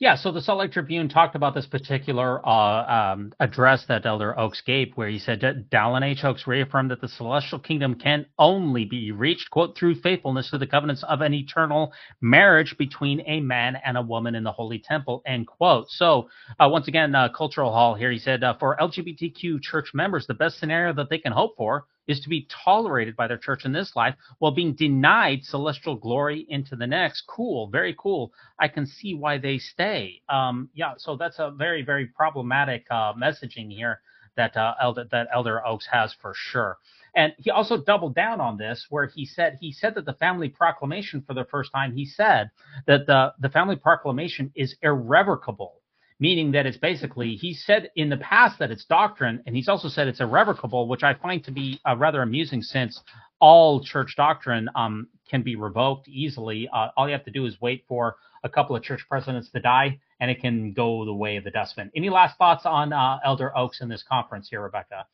Yeah, 0.01 0.15
so 0.15 0.31
the 0.31 0.41
Salt 0.41 0.57
Lake 0.57 0.71
Tribune 0.71 1.09
talked 1.09 1.35
about 1.35 1.53
this 1.53 1.67
particular 1.67 2.43
uh, 2.43 3.11
um, 3.13 3.33
address 3.39 3.85
that 3.87 4.03
Elder 4.03 4.35
Oaks 4.35 4.59
gave, 4.65 4.93
where 4.95 5.07
he 5.07 5.19
said 5.19 5.41
that 5.41 5.69
Dallin 5.69 6.03
H. 6.03 6.23
Oaks 6.23 6.47
reaffirmed 6.47 6.89
that 6.89 7.01
the 7.01 7.07
celestial 7.07 7.59
kingdom 7.59 7.93
can 7.93 8.25
only 8.39 8.83
be 8.83 9.11
reached, 9.11 9.51
quote, 9.51 9.77
through 9.77 10.01
faithfulness 10.01 10.49
to 10.49 10.57
the 10.57 10.65
covenants 10.65 11.03
of 11.07 11.21
an 11.21 11.35
eternal 11.35 11.93
marriage 12.19 12.75
between 12.79 13.21
a 13.27 13.41
man 13.41 13.77
and 13.85 13.95
a 13.95 14.01
woman 14.01 14.33
in 14.33 14.43
the 14.43 14.51
holy 14.51 14.79
temple, 14.79 15.21
end 15.27 15.45
quote. 15.45 15.85
So, 15.89 16.29
uh, 16.59 16.67
once 16.67 16.87
again, 16.87 17.13
uh, 17.13 17.29
Cultural 17.29 17.71
Hall 17.71 17.93
here, 17.93 18.09
he 18.09 18.17
said, 18.17 18.43
uh, 18.43 18.55
for 18.57 18.77
LGBTQ 18.81 19.61
church 19.61 19.91
members, 19.93 20.25
the 20.25 20.33
best 20.33 20.57
scenario 20.57 20.93
that 20.93 21.11
they 21.11 21.19
can 21.19 21.31
hope 21.31 21.55
for 21.55 21.85
is 22.11 22.19
to 22.21 22.29
be 22.29 22.47
tolerated 22.63 23.15
by 23.15 23.27
their 23.27 23.37
church 23.37 23.65
in 23.65 23.71
this 23.71 23.95
life 23.95 24.15
while 24.39 24.51
being 24.51 24.73
denied 24.73 25.43
celestial 25.43 25.95
glory 25.95 26.45
into 26.49 26.75
the 26.75 26.87
next. 26.87 27.23
Cool, 27.27 27.67
very 27.67 27.95
cool. 27.97 28.33
I 28.59 28.67
can 28.67 28.85
see 28.85 29.15
why 29.15 29.37
they 29.37 29.57
stay. 29.57 30.21
Um, 30.29 30.69
yeah, 30.73 30.93
so 30.97 31.15
that's 31.15 31.39
a 31.39 31.51
very, 31.51 31.81
very 31.81 32.07
problematic 32.07 32.85
uh, 32.91 33.13
messaging 33.13 33.71
here 33.71 34.01
that 34.35 34.55
uh, 34.55 34.75
Elder 34.81 35.05
that 35.11 35.27
Elder 35.33 35.65
Oaks 35.65 35.87
has 35.91 36.13
for 36.21 36.33
sure. 36.35 36.77
And 37.13 37.33
he 37.37 37.51
also 37.51 37.83
doubled 37.83 38.15
down 38.15 38.39
on 38.39 38.57
this, 38.57 38.85
where 38.89 39.07
he 39.07 39.25
said 39.25 39.57
he 39.59 39.71
said 39.71 39.95
that 39.95 40.05
the 40.05 40.13
family 40.13 40.47
proclamation 40.47 41.21
for 41.21 41.33
the 41.33 41.45
first 41.45 41.71
time 41.73 41.93
he 41.93 42.05
said 42.05 42.51
that 42.87 43.05
the 43.07 43.33
the 43.39 43.49
family 43.49 43.75
proclamation 43.75 44.51
is 44.55 44.75
irrevocable 44.81 45.80
meaning 46.21 46.51
that 46.51 46.67
it's 46.67 46.77
basically 46.77 47.35
he 47.35 47.53
said 47.53 47.89
in 47.95 48.07
the 48.07 48.17
past 48.17 48.59
that 48.59 48.71
it's 48.71 48.85
doctrine, 48.85 49.41
and 49.45 49.55
he's 49.55 49.67
also 49.67 49.89
said 49.89 50.07
it's 50.07 50.21
irrevocable, 50.21 50.87
which 50.87 51.03
I 51.03 51.15
find 51.15 51.43
to 51.43 51.51
be 51.51 51.81
uh, 51.85 51.97
rather 51.97 52.21
amusing 52.21 52.61
since 52.61 53.01
all 53.39 53.83
church 53.83 54.13
doctrine 54.15 54.69
um, 54.75 55.07
can 55.29 55.41
be 55.41 55.55
revoked 55.55 56.07
easily. 56.07 56.69
Uh, 56.71 56.89
all 56.95 57.07
you 57.07 57.13
have 57.13 57.25
to 57.25 57.31
do 57.31 57.47
is 57.47 57.59
wait 57.59 57.83
for 57.87 58.15
a 58.43 58.49
couple 58.49 58.75
of 58.75 58.83
church 58.83 59.03
presidents 59.09 59.49
to 59.49 59.59
die, 59.59 59.99
and 60.19 60.29
it 60.29 60.39
can 60.39 60.73
go 60.73 61.03
the 61.05 61.13
way 61.13 61.37
of 61.37 61.43
the 61.43 61.51
dustbin. 61.51 61.89
Any 61.95 62.11
last 62.11 62.37
thoughts 62.37 62.67
on 62.67 62.93
uh, 62.93 63.17
Elder 63.25 63.57
Oaks 63.57 63.81
in 63.81 63.89
this 63.89 64.03
conference 64.07 64.47
here, 64.47 64.61
Rebecca? 64.61 65.07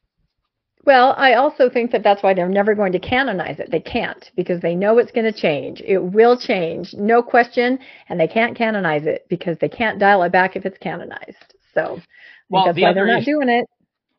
Well, 0.86 1.16
I 1.18 1.34
also 1.34 1.70
think 1.70 1.92
that 1.92 2.04
that's 2.04 2.24
why 2.24 2.34
they're 2.34 2.48
never 2.48 2.74
going 2.74 2.94
to 2.94 3.00
canonize 3.00 3.60
it. 3.60 3.70
They 3.72 3.82
can't 3.82 4.32
because 4.36 4.62
they 4.62 4.74
know 4.74 5.00
it's 5.00 5.12
going 5.12 5.32
to 5.32 5.38
change. 5.38 5.82
It 5.86 5.98
will 5.98 6.38
change, 6.38 6.94
no 6.94 7.22
question, 7.22 7.80
and 8.08 8.20
they 8.20 8.28
can't 8.28 8.56
canonize 8.56 9.06
it 9.06 9.26
because 9.30 9.58
they 9.60 9.68
can't 9.68 10.00
dial 10.00 10.24
it 10.24 10.32
back 10.32 10.56
if 10.56 10.66
it's 10.66 10.78
canonized. 10.78 11.56
So 11.74 12.00
well, 12.50 12.66
that's 12.66 12.76
the 12.76 12.84
why 12.84 12.94
they're 12.94 13.06
not 13.06 13.24
issue, 13.24 13.32
doing 13.32 13.50
it. 13.50 13.66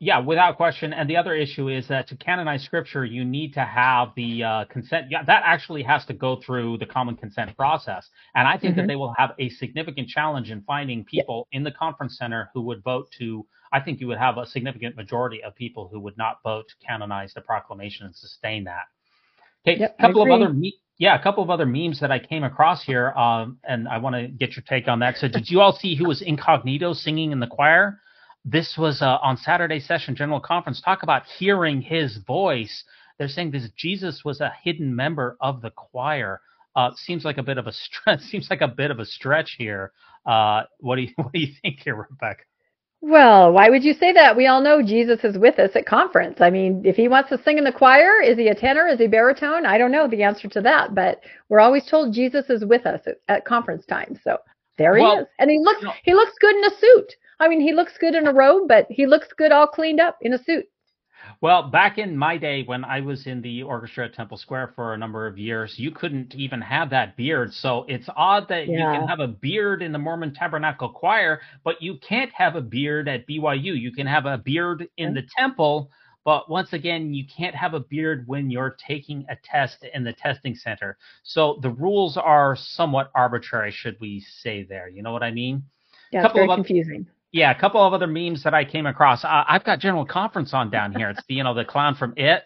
Yeah, 0.01 0.19
without 0.19 0.55
question. 0.55 0.93
And 0.93 1.09
the 1.09 1.17
other 1.17 1.33
issue 1.33 1.67
is 1.67 1.87
that 1.89 2.07
to 2.07 2.15
canonize 2.15 2.63
scripture, 2.63 3.03
you 3.03 3.25
need 3.25 3.53
to 3.55 3.65
have 3.65 4.09
the 4.15 4.43
uh, 4.43 4.65
consent. 4.65 5.07
Yeah, 5.09 5.23
that 5.23 5.41
actually 5.45 5.83
has 5.83 6.05
to 6.05 6.13
go 6.13 6.39
through 6.45 6.77
the 6.77 6.85
common 6.85 7.17
consent 7.17 7.55
process. 7.57 8.07
And 8.33 8.47
I 8.47 8.57
think 8.57 8.73
mm-hmm. 8.73 8.81
that 8.81 8.87
they 8.87 8.95
will 8.95 9.13
have 9.17 9.31
a 9.39 9.49
significant 9.49 10.07
challenge 10.07 10.51
in 10.51 10.61
finding 10.61 11.03
people 11.03 11.47
yeah. 11.51 11.57
in 11.57 11.63
the 11.65 11.71
conference 11.71 12.17
center 12.17 12.49
who 12.53 12.61
would 12.61 12.81
vote 12.81 13.09
to 13.19 13.45
I 13.71 13.79
think 13.79 13.99
you 13.99 14.07
would 14.07 14.17
have 14.17 14.37
a 14.37 14.45
significant 14.45 14.95
majority 14.95 15.43
of 15.43 15.55
people 15.55 15.89
who 15.91 15.99
would 15.99 16.17
not 16.17 16.39
vote 16.43 16.67
to 16.69 16.85
canonize 16.85 17.33
the 17.33 17.41
proclamation 17.41 18.05
and 18.05 18.15
sustain 18.15 18.63
that. 18.65 18.83
Okay, 19.65 19.79
yep, 19.79 19.95
a 19.99 20.01
couple 20.01 20.23
of 20.23 20.31
other 20.31 20.51
me- 20.53 20.79
yeah, 20.99 21.17
a 21.17 21.23
couple 21.23 21.41
of 21.41 21.49
other 21.49 21.65
memes 21.65 22.01
that 22.01 22.11
I 22.11 22.19
came 22.19 22.43
across 22.43 22.83
here, 22.83 23.11
um, 23.11 23.57
and 23.63 23.87
I 23.87 23.99
want 23.99 24.15
to 24.15 24.27
get 24.27 24.55
your 24.55 24.63
take 24.67 24.87
on 24.87 24.99
that. 24.99 25.17
So, 25.17 25.29
did 25.29 25.49
you 25.49 25.61
all 25.61 25.71
see 25.71 25.95
who 25.95 26.05
was 26.05 26.21
incognito 26.21 26.93
singing 26.93 27.31
in 27.31 27.39
the 27.39 27.47
choir? 27.47 27.99
This 28.43 28.75
was 28.77 29.01
uh, 29.01 29.17
on 29.21 29.37
Saturday 29.37 29.79
session 29.79 30.15
general 30.15 30.41
conference. 30.41 30.81
Talk 30.81 31.03
about 31.03 31.23
hearing 31.37 31.81
his 31.81 32.17
voice. 32.27 32.83
They're 33.17 33.29
saying 33.29 33.51
this 33.51 33.69
Jesus 33.77 34.23
was 34.25 34.41
a 34.41 34.51
hidden 34.61 34.95
member 34.95 35.37
of 35.39 35.61
the 35.61 35.71
choir. 35.71 36.41
Uh, 36.75 36.91
seems 36.95 37.23
like 37.23 37.37
a 37.37 37.43
bit 37.43 37.57
of 37.57 37.67
a 37.67 37.73
stretch. 37.73 38.19
Seems 38.29 38.49
like 38.49 38.61
a 38.61 38.67
bit 38.67 38.91
of 38.91 38.99
a 38.99 39.05
stretch 39.05 39.55
here. 39.57 39.91
Uh, 40.25 40.63
what 40.79 40.97
do 40.97 41.03
you 41.03 41.09
what 41.15 41.33
do 41.33 41.39
you 41.39 41.53
think 41.61 41.79
here, 41.83 41.95
Rebecca? 41.95 42.43
Well, 43.01 43.53
why 43.53 43.69
would 43.69 43.83
you 43.83 43.93
say 43.93 44.11
that? 44.11 44.35
We 44.35 44.47
all 44.47 44.61
know 44.61 44.81
Jesus 44.81 45.23
is 45.23 45.37
with 45.37 45.57
us 45.57 45.71
at 45.75 45.85
conference. 45.85 46.41
I 46.41 46.49
mean, 46.49 46.81
if 46.85 46.97
he 46.97 47.07
wants 47.07 47.29
to 47.29 47.41
sing 47.41 47.57
in 47.57 47.63
the 47.63 47.71
choir, 47.71 48.21
is 48.21 48.37
he 48.37 48.49
a 48.49 48.55
tenor? 48.55 48.87
Is 48.87 48.99
he 48.99 49.07
baritone? 49.07 49.65
I 49.65 49.77
don't 49.77 49.91
know 49.91 50.07
the 50.07 50.23
answer 50.23 50.49
to 50.49 50.61
that, 50.61 50.93
but 50.93 51.21
we're 51.47 51.61
always 51.61 51.85
told 51.85 52.13
Jesus 52.13 52.49
is 52.49 52.65
with 52.65 52.85
us 52.85 53.01
at, 53.07 53.15
at 53.29 53.45
conference 53.45 53.85
time. 53.85 54.19
So 54.21 54.37
there 54.77 54.97
he 54.97 55.03
well, 55.03 55.19
is, 55.19 55.27
and 55.39 55.49
he 55.49 55.59
looks 55.59 55.83
he 56.03 56.13
looks 56.13 56.33
good 56.41 56.55
in 56.55 56.65
a 56.65 56.77
suit. 56.77 57.15
I 57.39 57.47
mean, 57.47 57.61
he 57.61 57.73
looks 57.73 57.97
good 57.97 58.15
in 58.15 58.27
a 58.27 58.33
robe, 58.33 58.67
but 58.67 58.85
he 58.89 59.05
looks 59.05 59.27
good 59.37 59.53
all 59.53 59.67
cleaned 59.67 60.01
up 60.01 60.17
in 60.21 60.33
a 60.33 60.43
suit. 60.43 60.65
Well, 61.41 61.69
back 61.69 61.97
in 61.97 62.17
my 62.17 62.37
day 62.37 62.63
when 62.63 62.83
I 62.83 63.01
was 63.01 63.27
in 63.27 63.41
the 63.41 63.63
orchestra 63.63 64.05
at 64.05 64.13
Temple 64.13 64.37
Square 64.37 64.73
for 64.75 64.93
a 64.93 64.97
number 64.97 65.27
of 65.27 65.37
years, 65.37 65.75
you 65.77 65.91
couldn't 65.91 66.35
even 66.35 66.61
have 66.61 66.89
that 66.91 67.15
beard. 67.15 67.53
So 67.53 67.85
it's 67.87 68.09
odd 68.15 68.47
that 68.49 68.67
yeah. 68.67 68.93
you 68.93 68.99
can 68.99 69.07
have 69.07 69.19
a 69.19 69.27
beard 69.27 69.81
in 69.81 69.91
the 69.91 69.99
Mormon 69.99 70.33
Tabernacle 70.33 70.89
Choir, 70.89 71.41
but 71.63 71.81
you 71.81 71.97
can't 71.97 72.31
have 72.33 72.55
a 72.55 72.61
beard 72.61 73.07
at 73.07 73.27
BYU. 73.27 73.79
You 73.79 73.91
can 73.91 74.07
have 74.07 74.25
a 74.25 74.37
beard 74.37 74.87
in 74.97 75.13
the 75.13 75.23
temple, 75.37 75.91
but 76.25 76.49
once 76.49 76.73
again, 76.73 77.13
you 77.13 77.25
can't 77.25 77.55
have 77.55 77.73
a 77.73 77.79
beard 77.79 78.25
when 78.27 78.49
you're 78.49 78.75
taking 78.85 79.25
a 79.29 79.37
test 79.43 79.85
in 79.93 80.03
the 80.03 80.13
testing 80.13 80.55
center. 80.55 80.97
So 81.23 81.59
the 81.61 81.71
rules 81.71 82.17
are 82.17 82.55
somewhat 82.55 83.11
arbitrary, 83.15 83.71
should 83.71 83.97
we 83.99 84.19
say 84.19 84.63
there? 84.63 84.89
You 84.89 85.01
know 85.01 85.13
what 85.13 85.23
I 85.23 85.31
mean? 85.31 85.63
Yeah, 86.11 86.25
it's 86.25 86.33
very 86.33 86.47
confusing. 86.47 87.07
Yeah, 87.31 87.55
a 87.55 87.59
couple 87.59 87.81
of 87.81 87.93
other 87.93 88.07
memes 88.07 88.43
that 88.43 88.55
I 88.55 88.65
came 88.65 88.87
across. 88.87 89.23
Uh, 89.23 89.43
I've 89.47 89.63
got 89.63 89.79
General 89.79 90.05
Conference 90.05 90.51
on 90.53 90.71
down 90.71 90.95
here. 90.95 91.09
It's 91.11 91.21
the, 91.27 91.35
you 91.35 91.43
know 91.43 91.53
the 91.53 91.63
clown 91.63 91.95
from 91.95 92.13
It, 92.17 92.43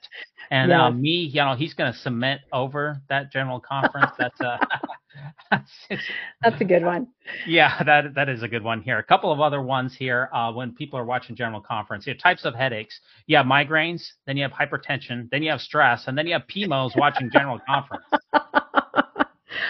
and 0.52 0.74
uh, 0.74 0.92
me. 0.92 1.30
You 1.34 1.42
know 1.42 1.56
he's 1.56 1.74
going 1.74 1.94
to 1.94 1.98
cement 1.98 2.42
over 2.52 3.02
that 3.08 3.32
General 3.32 3.62
Conference. 3.62 4.12
That's 4.18 4.42
uh, 4.42 4.58
that's 6.42 6.60
a 6.60 6.66
good 6.66 6.84
one. 6.84 7.08
Yeah, 7.48 7.82
that 7.84 8.14
that 8.16 8.28
is 8.28 8.44
a 8.44 8.48
good 8.50 8.64
one 8.64 8.82
here. 8.82 8.98
A 8.98 9.04
couple 9.04 9.32
of 9.32 9.40
other 9.40 9.62
ones 9.62 9.96
here. 9.98 10.30
Uh, 10.34 10.52
when 10.52 10.74
people 10.74 11.00
are 11.00 11.06
watching 11.06 11.36
General 11.38 11.62
Conference, 11.62 12.06
you 12.06 12.14
have 12.14 12.20
types 12.20 12.44
of 12.44 12.54
headaches. 12.54 13.00
You 13.28 13.38
have 13.38 13.46
migraines, 13.46 14.06
then 14.28 14.36
you 14.36 14.44
have 14.44 14.52
hypertension, 14.52 15.30
then 15.32 15.44
you 15.44 15.52
have 15.52 15.62
stress, 15.62 16.08
and 16.08 16.18
then 16.18 16.28
you 16.28 16.34
have 16.34 16.44
PMOs 16.54 16.98
watching 16.98 17.30
General 17.32 17.60
Conference. 17.66 18.06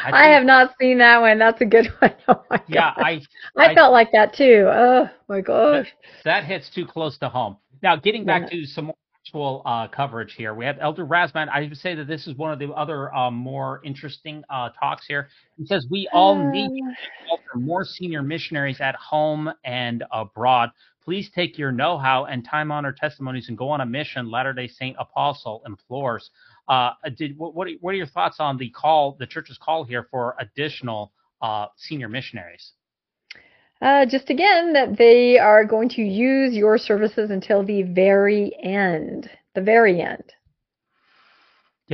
I, 0.03 0.27
I, 0.27 0.27
have 0.29 0.43
not 0.43 0.73
seen 0.79 0.97
that 0.99 1.21
one. 1.21 1.39
That's 1.39 1.61
a 1.61 1.65
good 1.65 1.87
one. 1.99 2.13
Oh 2.27 2.43
yeah, 2.67 2.93
I, 2.97 3.21
I, 3.57 3.67
I 3.67 3.75
felt 3.75 3.91
like 3.91 4.11
that 4.11 4.33
too. 4.35 4.65
Oh 4.67 5.09
my 5.27 5.41
gosh. 5.41 5.87
That, 6.25 6.43
hits 6.43 6.69
too 6.69 6.85
close 6.85 7.17
to 7.19 7.29
home. 7.29 7.57
Now, 7.81 7.95
getting 7.95 8.25
back 8.25 8.43
yeah. 8.43 8.61
to 8.61 8.65
some 8.65 8.85
more 8.85 8.95
actual 9.25 9.61
uh, 9.65 9.87
coverage 9.87 10.33
here, 10.37 10.53
we 10.53 10.65
have 10.65 10.77
Elder 10.79 11.05
Rasband. 11.05 11.49
I 11.49 11.61
would 11.61 11.77
say 11.77 11.95
that 11.95 12.07
this 12.07 12.27
is 12.27 12.35
one 12.35 12.51
of 12.51 12.59
the 12.59 12.71
other 12.73 13.13
uh, 13.13 13.31
more 13.31 13.81
interesting 13.83 14.43
uh, 14.49 14.69
talks 14.79 15.05
here. 15.07 15.29
He 15.57 15.65
says 15.65 15.85
we 15.89 16.09
all 16.13 16.35
need 16.51 16.69
uh. 16.69 17.57
more 17.57 17.85
senior 17.85 18.21
missionaries 18.21 18.79
at 18.81 18.95
home 18.95 19.51
and 19.63 20.03
abroad. 20.11 20.71
Please 21.03 21.29
take 21.35 21.57
your 21.57 21.73
know-how 21.73 22.25
and 22.25 22.45
time-honored 22.45 22.95
testimonies 22.95 23.49
and 23.49 23.57
go 23.57 23.69
on 23.69 23.81
a 23.81 23.85
mission. 23.85 24.31
Latter-day 24.31 24.69
Saint 24.69 24.95
Apostle 24.97 25.61
implores. 25.65 26.29
Uh, 26.67 26.91
did 27.17 27.37
what, 27.37 27.53
what 27.53 27.67
are 27.67 27.97
your 27.97 28.07
thoughts 28.07 28.37
on 28.39 28.57
the 28.57 28.69
call, 28.69 29.15
the 29.19 29.27
church's 29.27 29.57
call 29.57 29.83
here 29.83 30.07
for 30.09 30.35
additional 30.39 31.11
uh, 31.41 31.67
senior 31.77 32.07
missionaries? 32.09 32.71
Uh, 33.81 34.05
just 34.05 34.29
again, 34.29 34.71
that 34.71 34.97
they 34.97 35.37
are 35.37 35.65
going 35.65 35.89
to 35.89 36.01
use 36.01 36.53
your 36.53 36.77
services 36.77 37.29
until 37.31 37.65
the 37.65 37.83
very 37.83 38.55
end. 38.63 39.29
The 39.55 39.61
very 39.61 40.01
end. 40.01 40.23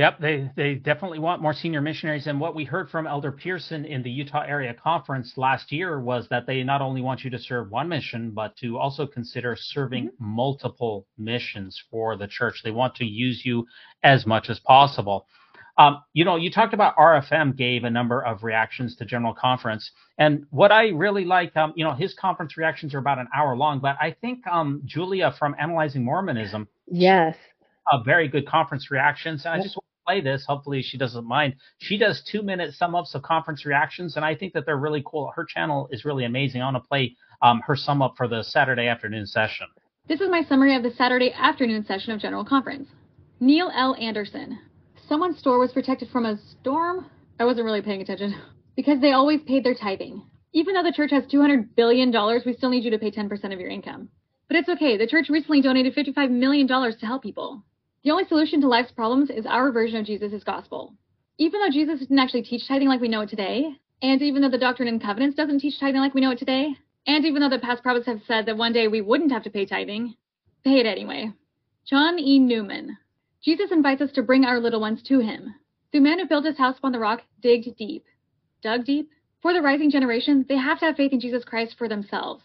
Yep, 0.00 0.18
they, 0.18 0.50
they 0.56 0.74
definitely 0.76 1.18
want 1.18 1.42
more 1.42 1.52
senior 1.52 1.82
missionaries. 1.82 2.26
And 2.26 2.40
what 2.40 2.54
we 2.54 2.64
heard 2.64 2.88
from 2.88 3.06
Elder 3.06 3.30
Pearson 3.30 3.84
in 3.84 4.02
the 4.02 4.10
Utah 4.10 4.40
area 4.40 4.72
conference 4.72 5.34
last 5.36 5.70
year 5.70 6.00
was 6.00 6.26
that 6.30 6.46
they 6.46 6.62
not 6.62 6.80
only 6.80 7.02
want 7.02 7.22
you 7.22 7.28
to 7.28 7.38
serve 7.38 7.70
one 7.70 7.86
mission, 7.86 8.30
but 8.30 8.56
to 8.62 8.78
also 8.78 9.06
consider 9.06 9.54
serving 9.60 10.06
mm-hmm. 10.06 10.24
multiple 10.24 11.06
missions 11.18 11.78
for 11.90 12.16
the 12.16 12.26
church. 12.26 12.62
They 12.64 12.70
want 12.70 12.94
to 12.94 13.04
use 13.04 13.42
you 13.44 13.66
as 14.02 14.24
much 14.24 14.48
as 14.48 14.58
possible. 14.60 15.26
Um, 15.76 16.02
you 16.14 16.24
know, 16.24 16.36
you 16.36 16.50
talked 16.50 16.72
about 16.72 16.96
RFM 16.96 17.54
gave 17.54 17.84
a 17.84 17.90
number 17.90 18.24
of 18.24 18.42
reactions 18.42 18.96
to 18.96 19.04
General 19.04 19.34
Conference, 19.34 19.90
and 20.16 20.46
what 20.48 20.72
I 20.72 20.88
really 20.88 21.26
like, 21.26 21.54
um, 21.58 21.74
you 21.76 21.84
know, 21.84 21.92
his 21.92 22.14
conference 22.14 22.56
reactions 22.56 22.94
are 22.94 22.98
about 22.98 23.18
an 23.18 23.28
hour 23.36 23.54
long, 23.54 23.80
but 23.80 23.96
I 24.00 24.16
think 24.18 24.46
um, 24.46 24.80
Julia 24.86 25.34
from 25.38 25.54
Analyzing 25.60 26.02
Mormonism, 26.02 26.68
yes, 26.86 27.36
a 27.92 28.02
very 28.02 28.28
good 28.28 28.46
conference 28.46 28.90
reactions, 28.90 29.44
and 29.44 29.60
I 29.60 29.62
just 29.62 29.76
play 30.10 30.20
this. 30.20 30.44
Hopefully, 30.46 30.82
she 30.82 30.98
doesn't 30.98 31.24
mind. 31.24 31.54
She 31.78 31.96
does 31.96 32.22
two 32.30 32.42
minute 32.42 32.74
sum 32.74 32.94
ups 32.94 33.14
of 33.14 33.22
conference 33.22 33.64
reactions, 33.64 34.16
and 34.16 34.24
I 34.24 34.34
think 34.34 34.52
that 34.54 34.66
they're 34.66 34.76
really 34.76 35.02
cool. 35.06 35.30
Her 35.34 35.44
channel 35.44 35.88
is 35.92 36.04
really 36.04 36.24
amazing. 36.24 36.62
I 36.62 36.64
want 36.64 36.82
to 36.82 36.88
play 36.88 37.16
um, 37.42 37.60
her 37.64 37.76
sum 37.76 38.02
up 38.02 38.14
for 38.16 38.26
the 38.26 38.42
Saturday 38.42 38.88
afternoon 38.88 39.26
session. 39.26 39.68
This 40.08 40.20
is 40.20 40.28
my 40.28 40.42
summary 40.42 40.74
of 40.74 40.82
the 40.82 40.90
Saturday 40.90 41.32
afternoon 41.32 41.84
session 41.84 42.12
of 42.12 42.20
General 42.20 42.44
Conference. 42.44 42.88
Neil 43.38 43.70
L. 43.72 43.94
Andersen, 44.00 44.58
someone's 45.08 45.38
store 45.38 45.60
was 45.60 45.72
protected 45.72 46.10
from 46.10 46.26
a 46.26 46.36
storm. 46.60 47.06
I 47.38 47.44
wasn't 47.44 47.64
really 47.64 47.82
paying 47.82 48.02
attention 48.02 48.34
because 48.74 49.00
they 49.00 49.12
always 49.12 49.40
paid 49.46 49.64
their 49.64 49.76
tithing. 49.76 50.22
Even 50.52 50.74
though 50.74 50.82
the 50.82 50.92
church 50.92 51.12
has 51.12 51.24
$200 51.26 51.76
billion, 51.76 52.10
we 52.44 52.54
still 52.54 52.70
need 52.70 52.82
you 52.82 52.90
to 52.90 52.98
pay 52.98 53.12
10% 53.12 53.30
of 53.52 53.60
your 53.60 53.70
income. 53.70 54.08
But 54.48 54.56
it's 54.56 54.68
okay. 54.68 54.96
The 54.96 55.06
church 55.06 55.28
recently 55.30 55.62
donated 55.62 55.94
$55 55.94 56.30
million 56.30 56.66
to 56.66 57.06
help 57.06 57.22
people. 57.22 57.62
The 58.02 58.10
only 58.10 58.24
solution 58.24 58.60
to 58.62 58.68
life's 58.68 58.92
problems 58.92 59.28
is 59.28 59.44
our 59.44 59.70
version 59.70 59.98
of 59.98 60.06
Jesus' 60.06 60.42
gospel. 60.42 60.94
Even 61.36 61.60
though 61.60 61.70
Jesus 61.70 62.00
didn't 62.00 62.18
actually 62.18 62.42
teach 62.42 62.66
tithing 62.66 62.88
like 62.88 63.00
we 63.00 63.08
know 63.08 63.20
it 63.20 63.28
today, 63.28 63.76
and 64.00 64.22
even 64.22 64.40
though 64.40 64.48
the 64.48 64.58
Doctrine 64.58 64.88
and 64.88 65.02
Covenants 65.02 65.36
doesn't 65.36 65.60
teach 65.60 65.78
tithing 65.78 66.00
like 66.00 66.14
we 66.14 66.22
know 66.22 66.30
it 66.30 66.38
today, 66.38 66.74
and 67.06 67.26
even 67.26 67.42
though 67.42 67.50
the 67.50 67.58
past 67.58 67.82
prophets 67.82 68.06
have 68.06 68.22
said 68.26 68.46
that 68.46 68.56
one 68.56 68.72
day 68.72 68.88
we 68.88 69.02
wouldn't 69.02 69.32
have 69.32 69.42
to 69.42 69.50
pay 69.50 69.66
tithing, 69.66 70.14
pay 70.64 70.80
it 70.80 70.86
anyway. 70.86 71.32
John 71.86 72.18
E. 72.18 72.38
Newman, 72.38 72.96
Jesus 73.42 73.70
invites 73.70 74.00
us 74.00 74.12
to 74.12 74.22
bring 74.22 74.44
our 74.44 74.60
little 74.60 74.80
ones 74.80 75.02
to 75.04 75.20
him. 75.20 75.54
The 75.92 76.00
man 76.00 76.18
who 76.18 76.26
built 76.26 76.44
his 76.46 76.56
house 76.56 76.78
upon 76.78 76.92
the 76.92 76.98
rock 76.98 77.22
digged 77.42 77.76
deep. 77.76 78.04
Dug 78.62 78.84
deep? 78.84 79.10
For 79.42 79.52
the 79.52 79.62
rising 79.62 79.90
generation, 79.90 80.46
they 80.48 80.56
have 80.56 80.78
to 80.80 80.86
have 80.86 80.96
faith 80.96 81.12
in 81.12 81.20
Jesus 81.20 81.44
Christ 81.44 81.74
for 81.76 81.88
themselves. 81.88 82.44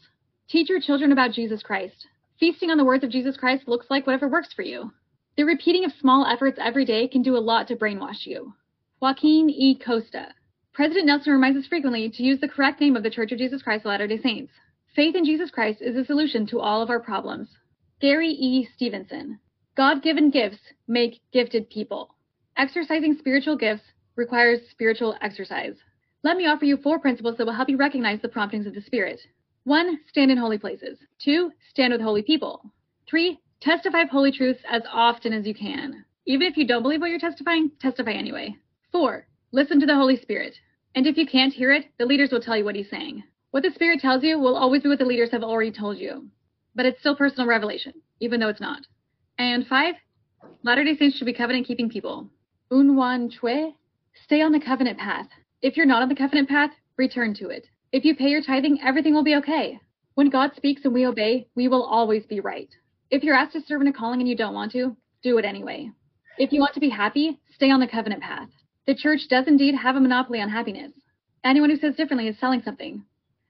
Teach 0.50 0.70
your 0.70 0.80
children 0.82 1.12
about 1.12 1.32
Jesus 1.32 1.64
Christ. 1.64 2.08
Feasting 2.40 2.72
on 2.72 2.78
the 2.78 2.86
words 2.86 3.04
of 3.04 3.10
Jesus 3.10 3.38
Christ 3.38 3.68
looks 3.68 3.88
like 3.90 4.06
whatever 4.06 4.28
works 4.28 4.54
for 4.54 4.62
you. 4.62 4.92
The 5.38 5.44
repeating 5.44 5.84
of 5.84 5.92
small 6.00 6.26
efforts 6.26 6.58
every 6.62 6.86
day 6.86 7.10
can 7.10 7.22
do 7.22 7.36
a 7.36 7.40
lot 7.40 7.68
to 7.68 7.76
brainwash 7.76 8.26
you. 8.26 8.54
Joaquin 9.02 9.50
E. 9.50 9.78
Costa. 9.78 10.34
President 10.72 11.08
Nelson 11.08 11.34
reminds 11.34 11.58
us 11.58 11.68
frequently 11.68 12.10
to 12.10 12.24
use 12.24 12.40
the 12.40 12.48
correct 12.48 12.80
name 12.80 12.96
of 12.96 13.04
the 13.04 13.10
Church 13.10 13.34
of 13.34 13.38
Jesus 13.38 13.62
Christ 13.62 13.82
of 13.82 13.90
Latter 13.90 14.08
day 14.08 14.18
Saints. 14.18 14.54
Faith 14.96 15.14
in 15.14 15.26
Jesus 15.26 15.52
Christ 15.52 15.82
is 15.82 15.94
the 15.94 16.06
solution 16.06 16.48
to 16.48 16.62
all 16.62 16.82
of 16.82 16.90
our 16.90 17.02
problems. 17.02 17.50
Gary 18.00 18.30
E. 18.30 18.66
Stevenson. 18.76 19.40
God 19.76 20.02
given 20.02 20.32
gifts 20.32 20.60
make 20.88 21.20
gifted 21.34 21.70
people. 21.70 22.16
Exercising 22.56 23.18
spiritual 23.20 23.58
gifts 23.58 23.84
requires 24.16 24.62
spiritual 24.72 25.18
exercise. 25.22 25.76
Let 26.24 26.38
me 26.38 26.48
offer 26.48 26.64
you 26.64 26.78
four 26.78 26.98
principles 26.98 27.36
that 27.38 27.46
will 27.46 27.54
help 27.54 27.68
you 27.68 27.76
recognize 27.76 28.22
the 28.22 28.30
promptings 28.30 28.68
of 28.68 28.74
the 28.74 28.82
Spirit. 28.82 29.20
1. 29.66 30.00
Stand 30.08 30.32
in 30.32 30.38
holy 30.38 30.58
places. 30.58 30.98
2. 31.26 31.52
Stand 31.70 31.92
with 31.92 32.02
holy 32.02 32.22
people. 32.22 32.72
3. 33.10 33.38
Testify 33.66 34.06
holy 34.06 34.32
truths 34.32 34.62
as 34.70 34.84
often 34.94 35.34
as 35.34 35.48
you 35.48 35.56
can. 35.56 36.06
Even 36.28 36.46
if 36.46 36.56
you 36.56 36.68
don't 36.68 36.84
believe 36.84 37.02
what 37.02 37.10
you're 37.10 37.18
testifying, 37.18 37.72
testify 37.82 38.12
anyway. 38.12 38.56
4. 38.92 39.26
Listen 39.52 39.80
to 39.80 39.88
the 39.88 39.96
Holy 39.96 40.18
Spirit. 40.18 40.54
And 40.94 41.08
if 41.08 41.18
you 41.18 41.26
can't 41.26 41.52
hear 41.52 41.72
it, 41.72 41.86
the 41.98 42.06
leaders 42.06 42.30
will 42.32 42.42
tell 42.42 42.56
you 42.56 42.64
what 42.64 42.76
he's 42.76 42.92
saying. 42.92 43.24
What 43.50 43.64
the 43.64 43.72
Spirit 43.74 44.02
tells 44.02 44.24
you 44.24 44.38
will 44.38 44.56
always 44.56 44.84
be 44.84 44.90
what 44.90 45.00
the 45.00 45.06
leaders 45.06 45.32
have 45.32 45.42
already 45.42 45.72
told 45.72 45.98
you. 45.98 46.28
But 46.76 46.86
it's 46.86 47.00
still 47.00 47.16
personal 47.16 47.48
revelation, 47.48 47.94
even 48.20 48.40
though 48.40 48.50
it's 48.50 48.62
not. 48.62 48.82
And 49.40 49.66
five, 49.66 49.96
Latter 50.62 50.84
day 50.84 50.96
Saints 50.96 51.18
should 51.18 51.26
be 51.26 51.34
covenant 51.34 51.66
keeping 51.66 51.90
people. 51.90 52.30
Unwan 52.72 53.32
Chue, 53.32 53.74
stay 54.26 54.44
on 54.44 54.52
the 54.52 54.60
covenant 54.60 55.00
path. 55.00 55.30
If 55.64 55.76
you're 55.76 55.88
not 55.88 56.04
on 56.04 56.10
the 56.10 56.16
covenant 56.16 56.50
path, 56.50 56.70
return 56.98 57.34
to 57.40 57.50
it. 57.50 57.66
If 57.92 58.06
you 58.06 58.16
pay 58.16 58.30
your 58.30 58.44
tithing, 58.44 58.80
everything 58.84 59.16
will 59.16 59.24
be 59.24 59.38
okay. 59.38 59.80
When 60.14 60.30
God 60.30 60.52
speaks 60.56 60.86
and 60.86 60.94
we 60.94 61.08
obey, 61.08 61.48
we 61.56 61.68
will 61.68 61.84
always 61.84 62.28
be 62.28 62.40
right. 62.40 62.70
If 63.12 63.24
you're 63.24 63.36
asked 63.36 63.54
to 63.54 63.62
serve 63.62 63.82
in 63.82 63.88
a 63.88 63.94
calling 63.94 64.20
and 64.20 64.28
you 64.28 64.36
don't 64.36 64.54
want 64.54 64.72
to, 64.74 64.96
do 65.22 65.38
it 65.38 65.46
anyway. 65.46 65.92
If 66.38 66.52
you 66.52 66.60
want 66.60 66.74
to 66.74 66.80
be 66.80 66.90
happy, 66.90 67.40
stay 67.54 67.72
on 67.72 67.80
the 67.80 67.88
covenant 67.88 68.22
path. 68.22 68.50
The 68.88 68.96
church 68.96 69.22
does 69.30 69.48
indeed 69.48 69.76
have 69.76 69.96
a 69.96 70.00
monopoly 70.00 70.42
on 70.42 70.50
happiness. 70.50 70.92
Anyone 71.44 71.70
who 71.70 71.78
says 71.78 71.96
differently 71.96 72.28
is 72.28 72.38
selling 72.40 72.62
something. 72.64 73.06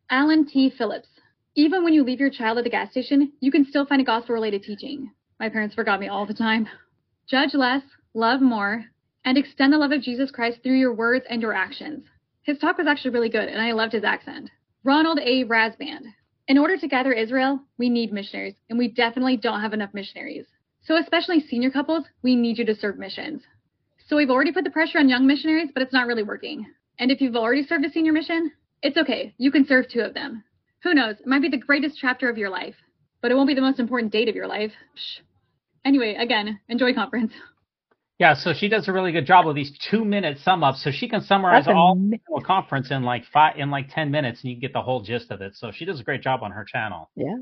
Alan 0.09 0.45
T. 0.45 0.69
Phillips. 0.77 1.07
Even 1.55 1.83
when 1.83 1.93
you 1.93 2.03
leave 2.03 2.19
your 2.19 2.29
child 2.29 2.57
at 2.57 2.63
the 2.63 2.69
gas 2.69 2.91
station, 2.91 3.31
you 3.39 3.51
can 3.51 3.65
still 3.65 3.85
find 3.85 4.01
a 4.01 4.05
gospel 4.05 4.35
related 4.35 4.63
teaching. 4.63 5.11
My 5.39 5.49
parents 5.49 5.73
forgot 5.73 5.99
me 5.99 6.07
all 6.07 6.25
the 6.25 6.33
time. 6.33 6.67
Judge 7.27 7.53
less, 7.53 7.81
love 8.13 8.41
more, 8.41 8.85
and 9.23 9.37
extend 9.37 9.73
the 9.73 9.77
love 9.77 9.91
of 9.91 10.01
Jesus 10.01 10.31
Christ 10.31 10.59
through 10.61 10.77
your 10.77 10.93
words 10.93 11.25
and 11.29 11.41
your 11.41 11.53
actions. 11.53 12.03
His 12.43 12.59
talk 12.59 12.77
was 12.77 12.87
actually 12.87 13.11
really 13.11 13.29
good, 13.29 13.49
and 13.49 13.61
I 13.61 13.71
loved 13.71 13.93
his 13.93 14.03
accent. 14.03 14.51
Ronald 14.83 15.19
A. 15.19 15.45
Rasband. 15.45 16.03
In 16.47 16.57
order 16.57 16.77
to 16.77 16.87
gather 16.87 17.11
Israel, 17.11 17.59
we 17.77 17.89
need 17.89 18.13
missionaries, 18.13 18.55
and 18.69 18.77
we 18.77 18.87
definitely 18.87 19.37
don't 19.37 19.61
have 19.61 19.73
enough 19.73 19.93
missionaries. 19.93 20.45
So, 20.83 20.97
especially 20.97 21.39
senior 21.39 21.71
couples, 21.71 22.05
we 22.21 22.35
need 22.35 22.57
you 22.57 22.65
to 22.65 22.75
serve 22.75 22.99
missions. 22.99 23.41
So, 24.07 24.15
we've 24.15 24.29
already 24.29 24.51
put 24.51 24.63
the 24.63 24.69
pressure 24.69 24.99
on 24.99 25.09
young 25.09 25.25
missionaries, 25.25 25.69
but 25.73 25.81
it's 25.81 25.93
not 25.93 26.07
really 26.07 26.23
working. 26.23 26.65
And 26.99 27.11
if 27.11 27.21
you've 27.21 27.35
already 27.35 27.65
served 27.65 27.85
a 27.85 27.89
senior 27.89 28.13
mission, 28.13 28.51
it's 28.83 28.97
okay. 28.97 29.33
You 29.37 29.51
can 29.51 29.65
serve 29.65 29.89
two 29.89 30.01
of 30.01 30.13
them. 30.13 30.43
Who 30.83 30.93
knows? 30.93 31.15
It 31.19 31.27
might 31.27 31.41
be 31.41 31.49
the 31.49 31.57
greatest 31.57 31.97
chapter 31.99 32.29
of 32.29 32.37
your 32.37 32.49
life 32.49 32.75
but 33.25 33.31
it 33.31 33.35
won't 33.35 33.47
be 33.47 33.55
the 33.55 33.61
most 33.61 33.79
important 33.79 34.11
date 34.11 34.29
of 34.29 34.35
your 34.35 34.45
life. 34.45 34.71
Anyway, 35.83 36.13
again, 36.13 36.59
enjoy 36.69 36.93
conference. 36.93 37.33
Yeah, 38.17 38.33
so 38.33 38.53
she 38.53 38.69
does 38.69 38.87
a 38.87 38.93
really 38.93 39.11
good 39.11 39.25
job 39.25 39.45
with 39.45 39.57
these 39.57 39.77
two 39.89 40.05
minute 40.05 40.37
sum 40.39 40.63
ups, 40.63 40.81
so 40.83 40.91
she 40.91 41.09
can 41.09 41.21
summarize 41.21 41.65
That's 41.65 41.75
all 41.75 41.95
the 41.95 42.43
conference 42.45 42.89
in 42.89 43.03
like 43.03 43.25
five 43.25 43.57
in 43.57 43.69
like 43.69 43.93
ten 43.93 44.09
minutes, 44.09 44.41
and 44.41 44.51
you 44.51 44.57
get 44.57 44.71
the 44.71 44.81
whole 44.81 45.01
gist 45.01 45.31
of 45.31 45.41
it. 45.41 45.55
So 45.55 45.71
she 45.71 45.83
does 45.83 45.99
a 45.99 46.03
great 46.03 46.21
job 46.21 46.41
on 46.41 46.51
her 46.51 46.63
channel. 46.63 47.09
Yeah, 47.15 47.35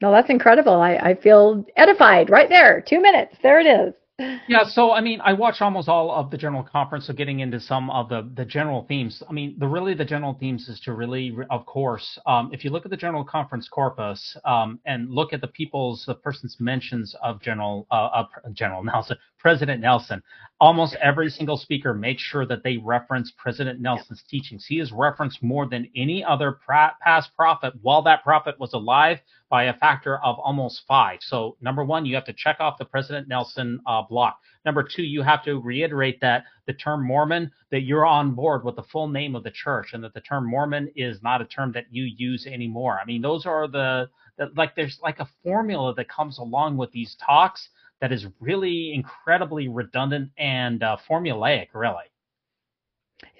no, 0.00 0.12
that's 0.12 0.30
incredible. 0.30 0.80
I 0.80 0.94
I 0.96 1.14
feel 1.14 1.64
edified 1.76 2.30
right 2.30 2.48
there. 2.48 2.80
Two 2.80 3.00
minutes, 3.00 3.36
there 3.42 3.58
it 3.58 3.66
is 3.66 3.94
yeah, 4.48 4.62
so 4.64 4.92
I 4.92 5.00
mean, 5.00 5.20
I 5.24 5.32
watch 5.32 5.60
almost 5.60 5.88
all 5.88 6.12
of 6.12 6.30
the 6.30 6.38
general 6.38 6.62
conference, 6.62 7.08
so 7.08 7.12
getting 7.12 7.40
into 7.40 7.58
some 7.58 7.90
of 7.90 8.08
the 8.08 8.30
the 8.36 8.44
general 8.44 8.84
themes. 8.86 9.20
I 9.28 9.32
mean, 9.32 9.56
the 9.58 9.66
really 9.66 9.94
the 9.94 10.04
general 10.04 10.34
themes 10.34 10.68
is 10.68 10.78
to 10.80 10.92
really, 10.92 11.36
of 11.50 11.66
course, 11.66 12.16
um, 12.24 12.50
if 12.52 12.64
you 12.64 12.70
look 12.70 12.84
at 12.84 12.92
the 12.92 12.96
general 12.96 13.24
conference 13.24 13.68
corpus 13.68 14.36
um, 14.44 14.78
and 14.86 15.10
look 15.10 15.32
at 15.32 15.40
the 15.40 15.48
people's 15.48 16.04
the 16.06 16.14
person's 16.14 16.58
mentions 16.60 17.16
of 17.24 17.42
General 17.42 17.88
uh, 17.90 17.94
uh, 17.94 18.26
General 18.52 18.84
Nelson, 18.84 19.16
President 19.44 19.82
Nelson, 19.82 20.22
almost 20.58 20.94
every 21.02 21.28
single 21.28 21.58
speaker 21.58 21.92
makes 21.92 22.22
sure 22.22 22.46
that 22.46 22.62
they 22.64 22.78
reference 22.78 23.30
President 23.36 23.78
Nelson's 23.78 24.22
teachings. 24.22 24.64
He 24.66 24.80
is 24.80 24.90
referenced 24.90 25.42
more 25.42 25.68
than 25.68 25.86
any 25.94 26.24
other 26.24 26.60
past 26.66 27.28
prophet 27.36 27.74
while 27.82 28.00
that 28.04 28.24
prophet 28.24 28.58
was 28.58 28.72
alive 28.72 29.20
by 29.50 29.64
a 29.64 29.76
factor 29.76 30.16
of 30.24 30.38
almost 30.38 30.84
five. 30.88 31.18
So, 31.20 31.58
number 31.60 31.84
one, 31.84 32.06
you 32.06 32.14
have 32.14 32.24
to 32.24 32.32
check 32.32 32.56
off 32.58 32.78
the 32.78 32.86
President 32.86 33.28
Nelson 33.28 33.80
uh, 33.86 34.00
block. 34.08 34.40
Number 34.64 34.82
two, 34.82 35.02
you 35.02 35.20
have 35.20 35.44
to 35.44 35.60
reiterate 35.60 36.22
that 36.22 36.44
the 36.66 36.72
term 36.72 37.06
Mormon, 37.06 37.50
that 37.70 37.82
you're 37.82 38.06
on 38.06 38.34
board 38.34 38.64
with 38.64 38.76
the 38.76 38.82
full 38.84 39.08
name 39.08 39.36
of 39.36 39.44
the 39.44 39.50
church 39.50 39.92
and 39.92 40.02
that 40.04 40.14
the 40.14 40.22
term 40.22 40.48
Mormon 40.48 40.90
is 40.96 41.22
not 41.22 41.42
a 41.42 41.44
term 41.44 41.70
that 41.72 41.84
you 41.90 42.04
use 42.04 42.46
anymore. 42.46 42.98
I 42.98 43.04
mean, 43.04 43.20
those 43.20 43.44
are 43.44 43.68
the, 43.68 44.08
the 44.38 44.50
like, 44.56 44.74
there's 44.74 44.98
like 45.02 45.20
a 45.20 45.28
formula 45.42 45.94
that 45.96 46.08
comes 46.08 46.38
along 46.38 46.78
with 46.78 46.90
these 46.92 47.14
talks 47.16 47.68
that 48.04 48.12
is 48.12 48.26
really 48.38 48.92
incredibly 48.92 49.66
redundant 49.66 50.30
and 50.36 50.82
uh, 50.82 50.94
formulaic, 51.08 51.68
really. 51.72 52.04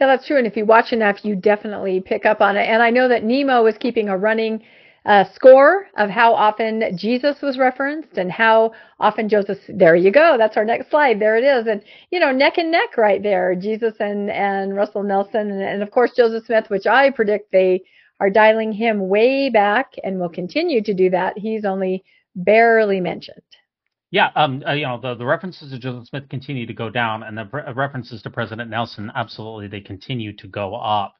Yeah, 0.00 0.06
that's 0.06 0.26
true. 0.26 0.38
And 0.38 0.46
if 0.46 0.56
you 0.56 0.64
watch 0.64 0.94
enough, 0.94 1.22
you 1.22 1.36
definitely 1.36 2.00
pick 2.00 2.24
up 2.24 2.40
on 2.40 2.56
it. 2.56 2.66
And 2.66 2.82
I 2.82 2.88
know 2.88 3.06
that 3.08 3.24
Nemo 3.24 3.62
was 3.62 3.76
keeping 3.76 4.08
a 4.08 4.16
running 4.16 4.62
uh, 5.04 5.24
score 5.34 5.88
of 5.98 6.08
how 6.08 6.32
often 6.32 6.96
Jesus 6.96 7.42
was 7.42 7.58
referenced 7.58 8.16
and 8.16 8.32
how 8.32 8.72
often 8.98 9.28
Joseph. 9.28 9.58
There 9.68 9.96
you 9.96 10.10
go. 10.10 10.36
That's 10.38 10.56
our 10.56 10.64
next 10.64 10.88
slide. 10.88 11.20
There 11.20 11.36
it 11.36 11.44
is. 11.44 11.66
And 11.66 11.82
you 12.10 12.18
know, 12.18 12.32
neck 12.32 12.56
and 12.56 12.72
neck 12.72 12.96
right 12.96 13.22
there, 13.22 13.54
Jesus 13.54 13.92
and 14.00 14.30
and 14.30 14.74
Russell 14.74 15.02
Nelson, 15.02 15.50
and, 15.50 15.60
and 15.60 15.82
of 15.82 15.90
course 15.90 16.12
Joseph 16.16 16.46
Smith, 16.46 16.70
which 16.70 16.86
I 16.86 17.10
predict 17.10 17.52
they 17.52 17.82
are 18.18 18.30
dialing 18.30 18.72
him 18.72 19.10
way 19.10 19.50
back 19.50 19.92
and 20.02 20.18
will 20.18 20.30
continue 20.30 20.82
to 20.84 20.94
do 20.94 21.10
that. 21.10 21.36
He's 21.36 21.66
only 21.66 22.02
barely 22.34 22.98
mentioned. 22.98 23.42
Yeah, 24.14 24.30
um, 24.36 24.62
uh, 24.64 24.74
you 24.74 24.86
know, 24.86 25.00
the, 25.00 25.16
the 25.16 25.26
references 25.26 25.72
to 25.72 25.78
Joseph 25.80 26.06
Smith 26.06 26.28
continue 26.28 26.66
to 26.66 26.72
go 26.72 26.88
down, 26.88 27.24
and 27.24 27.36
the 27.36 27.46
references 27.74 28.22
to 28.22 28.30
President 28.30 28.70
Nelson, 28.70 29.10
absolutely, 29.12 29.66
they 29.66 29.80
continue 29.80 30.32
to 30.36 30.46
go 30.46 30.76
up. 30.76 31.16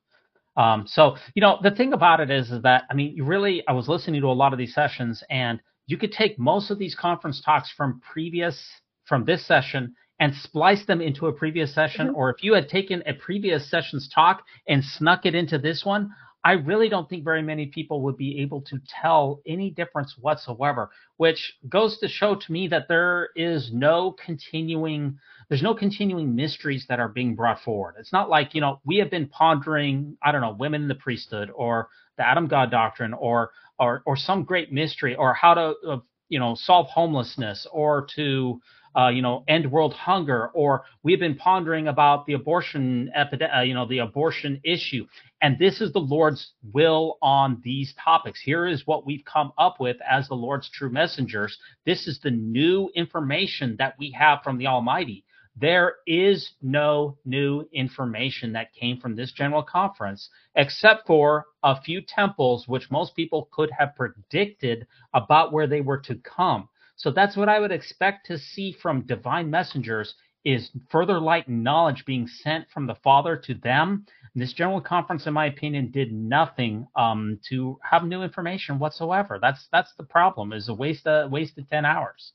Um, 0.56 0.84
so, 0.86 1.16
you 1.34 1.40
know, 1.40 1.58
the 1.60 1.72
thing 1.72 1.92
about 1.92 2.20
it 2.20 2.30
is, 2.30 2.52
is 2.52 2.62
that, 2.62 2.84
I 2.88 2.94
mean, 2.94 3.16
you 3.16 3.24
really, 3.24 3.64
I 3.66 3.72
was 3.72 3.88
listening 3.88 4.20
to 4.20 4.28
a 4.28 4.32
lot 4.32 4.52
of 4.52 4.60
these 4.60 4.74
sessions 4.74 5.24
and 5.28 5.58
you 5.88 5.98
could 5.98 6.12
take 6.12 6.38
most 6.38 6.70
of 6.70 6.78
these 6.78 6.94
conference 6.94 7.42
talks 7.44 7.72
from 7.72 8.00
previous, 8.12 8.64
from 9.06 9.24
this 9.24 9.44
session 9.44 9.96
and 10.20 10.32
splice 10.32 10.86
them 10.86 11.00
into 11.00 11.26
a 11.26 11.32
previous 11.32 11.74
session. 11.74 12.06
Mm-hmm. 12.06 12.16
Or 12.16 12.30
if 12.30 12.44
you 12.44 12.54
had 12.54 12.68
taken 12.68 13.02
a 13.06 13.14
previous 13.14 13.68
session's 13.68 14.08
talk 14.08 14.44
and 14.68 14.84
snuck 14.84 15.26
it 15.26 15.34
into 15.34 15.58
this 15.58 15.84
one, 15.84 16.10
I 16.44 16.52
really 16.52 16.90
don't 16.90 17.08
think 17.08 17.24
very 17.24 17.42
many 17.42 17.66
people 17.66 18.02
would 18.02 18.18
be 18.18 18.40
able 18.40 18.60
to 18.62 18.78
tell 19.00 19.40
any 19.46 19.70
difference 19.70 20.14
whatsoever, 20.18 20.90
which 21.16 21.54
goes 21.70 21.98
to 21.98 22.08
show 22.08 22.34
to 22.34 22.52
me 22.52 22.68
that 22.68 22.86
there 22.88 23.30
is 23.34 23.72
no 23.72 24.12
continuing 24.12 25.18
there's 25.48 25.62
no 25.62 25.74
continuing 25.74 26.34
mysteries 26.34 26.86
that 26.88 27.00
are 27.00 27.08
being 27.08 27.34
brought 27.34 27.60
forward. 27.60 27.96
It's 27.98 28.12
not 28.12 28.30
like, 28.30 28.54
you 28.54 28.62
know, 28.62 28.80
we 28.86 28.96
have 28.96 29.10
been 29.10 29.28
pondering, 29.28 30.16
I 30.22 30.32
don't 30.32 30.40
know, 30.40 30.56
women 30.58 30.82
in 30.82 30.88
the 30.88 30.94
priesthood 30.94 31.50
or 31.54 31.88
the 32.16 32.26
Adam 32.26 32.46
God 32.46 32.70
doctrine 32.70 33.12
or 33.14 33.50
or 33.78 34.02
or 34.06 34.16
some 34.16 34.44
great 34.44 34.72
mystery 34.72 35.14
or 35.16 35.34
how 35.34 35.54
to 35.54 35.74
uh, 35.88 35.98
you 36.28 36.38
know 36.38 36.54
solve 36.54 36.86
homelessness 36.88 37.66
or 37.72 38.06
to 38.16 38.60
uh, 38.96 39.08
you 39.08 39.22
know, 39.22 39.44
end 39.48 39.70
world 39.70 39.92
hunger, 39.94 40.48
or 40.54 40.84
we've 41.02 41.18
been 41.18 41.34
pondering 41.36 41.88
about 41.88 42.26
the 42.26 42.34
abortion 42.34 43.10
epidemic, 43.14 43.54
uh, 43.56 43.60
you 43.60 43.74
know, 43.74 43.86
the 43.86 43.98
abortion 43.98 44.60
issue. 44.64 45.06
And 45.42 45.58
this 45.58 45.80
is 45.80 45.92
the 45.92 45.98
Lord's 45.98 46.52
will 46.72 47.18
on 47.20 47.60
these 47.64 47.94
topics. 48.02 48.40
Here 48.40 48.66
is 48.66 48.86
what 48.86 49.04
we've 49.04 49.24
come 49.24 49.52
up 49.58 49.80
with 49.80 49.96
as 50.08 50.28
the 50.28 50.34
Lord's 50.34 50.70
true 50.70 50.90
messengers. 50.90 51.58
This 51.84 52.06
is 52.06 52.20
the 52.20 52.30
new 52.30 52.90
information 52.94 53.76
that 53.78 53.94
we 53.98 54.10
have 54.12 54.42
from 54.42 54.58
the 54.58 54.68
Almighty. 54.68 55.24
There 55.56 55.96
is 56.06 56.50
no 56.62 57.16
new 57.24 57.68
information 57.72 58.52
that 58.54 58.72
came 58.72 58.98
from 58.98 59.14
this 59.14 59.32
general 59.32 59.62
conference, 59.62 60.28
except 60.56 61.06
for 61.06 61.46
a 61.62 61.80
few 61.80 62.00
temples, 62.00 62.66
which 62.66 62.90
most 62.90 63.14
people 63.14 63.48
could 63.52 63.70
have 63.78 63.94
predicted 63.94 64.86
about 65.12 65.52
where 65.52 65.68
they 65.68 65.80
were 65.80 66.00
to 66.00 66.16
come. 66.16 66.68
So 66.96 67.10
that's 67.10 67.36
what 67.36 67.48
I 67.48 67.58
would 67.58 67.72
expect 67.72 68.26
to 68.26 68.38
see 68.38 68.72
from 68.72 69.06
divine 69.06 69.50
messengers 69.50 70.14
is 70.44 70.70
further 70.90 71.18
light 71.18 71.48
and 71.48 71.64
knowledge 71.64 72.04
being 72.04 72.26
sent 72.26 72.68
from 72.70 72.86
the 72.86 72.94
Father 72.96 73.36
to 73.36 73.54
them. 73.54 74.06
And 74.34 74.42
this 74.42 74.52
general 74.52 74.80
conference, 74.80 75.26
in 75.26 75.32
my 75.32 75.46
opinion, 75.46 75.90
did 75.90 76.12
nothing 76.12 76.86
um, 76.96 77.40
to 77.48 77.78
have 77.82 78.04
new 78.04 78.22
information 78.22 78.78
whatsoever. 78.78 79.38
That's 79.40 79.66
that's 79.72 79.94
the 79.94 80.04
problem. 80.04 80.52
Is 80.52 80.68
a 80.68 80.74
waste 80.74 81.06
of 81.06 81.30
wasted 81.30 81.68
ten 81.70 81.84
hours. 81.84 82.32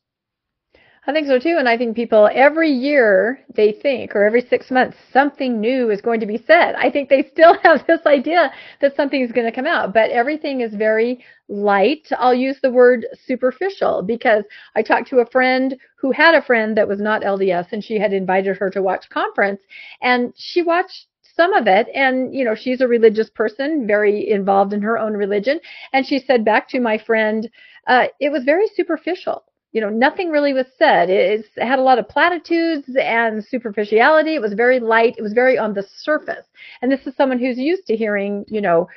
I 1.10 1.12
think 1.12 1.26
so 1.26 1.40
too. 1.40 1.56
And 1.58 1.68
I 1.68 1.76
think 1.76 1.96
people 1.96 2.30
every 2.32 2.70
year 2.70 3.40
they 3.56 3.72
think, 3.72 4.16
or 4.16 4.26
every 4.26 4.42
six 4.42 4.70
months, 4.70 4.96
something 5.12 5.60
new 5.60 5.90
is 5.90 6.02
going 6.02 6.20
to 6.20 6.28
be 6.28 6.38
said. 6.38 6.76
I 6.76 6.92
think 6.92 7.10
they 7.10 7.24
still 7.24 7.58
have 7.64 7.88
this 7.88 8.06
idea 8.06 8.52
that 8.82 8.96
something 8.96 9.20
is 9.20 9.32
going 9.32 9.48
to 9.48 9.52
come 9.52 9.66
out, 9.66 9.92
but 9.92 10.12
everything 10.12 10.62
is 10.62 10.76
very 10.76 11.26
light. 11.48 12.08
I'll 12.20 12.36
use 12.36 12.60
the 12.62 12.70
word 12.70 13.08
superficial 13.26 14.04
because 14.04 14.44
I 14.76 14.84
talked 14.84 15.08
to 15.08 15.18
a 15.18 15.26
friend 15.26 15.76
who 15.96 16.12
had 16.12 16.36
a 16.36 16.44
friend 16.44 16.78
that 16.78 16.88
was 16.88 17.02
not 17.02 17.24
LDS 17.24 17.72
and 17.72 17.84
she 17.84 17.98
had 17.98 18.14
invited 18.14 18.58
her 18.58 18.70
to 18.70 18.84
watch 18.84 19.10
conference 19.10 19.62
and 20.04 20.32
she 20.38 20.62
watched 20.62 21.08
some 21.24 21.56
of 21.56 21.66
it 21.66 21.88
and 21.96 22.36
you 22.36 22.46
know 22.46 22.54
she's 22.54 22.82
a 22.82 22.88
religious 22.88 23.32
person 23.32 23.88
very 23.88 24.30
involved 24.30 24.74
in 24.74 24.82
her 24.84 25.00
own 25.00 25.14
religion 25.14 25.60
and 25.92 26.06
she 26.06 26.20
said 26.20 26.46
back 26.46 26.70
to 26.70 26.80
my 26.80 27.00
friend 27.00 27.50
uh, 27.88 28.06
it 28.20 28.32
was 28.32 28.44
very 28.44 28.68
superficial 28.76 29.44
you 29.72 29.82
know, 29.82 29.90
nothing 29.90 30.30
really 30.30 30.54
was 30.54 30.66
said. 30.78 31.10
It, 31.10 31.46
it 31.56 31.64
had 31.64 31.80
a 31.80 31.84
lot 31.84 32.00
of 32.00 32.10
platitudes 32.10 32.88
and 33.00 33.44
superficiality. 33.44 34.36
It 34.36 34.42
was 34.42 34.54
very 34.54 34.80
light. 34.80 35.16
It 35.18 35.22
was 35.22 35.34
very 35.34 35.58
on 35.58 35.74
the 35.74 35.86
surface. 35.98 36.46
And 36.82 36.92
this 36.92 37.06
is 37.06 37.16
someone 37.16 37.40
who's 37.40 37.58
used 37.58 37.86
to 37.88 37.96
hearing, 37.96 38.46
you 38.48 38.62
know, 38.62 38.88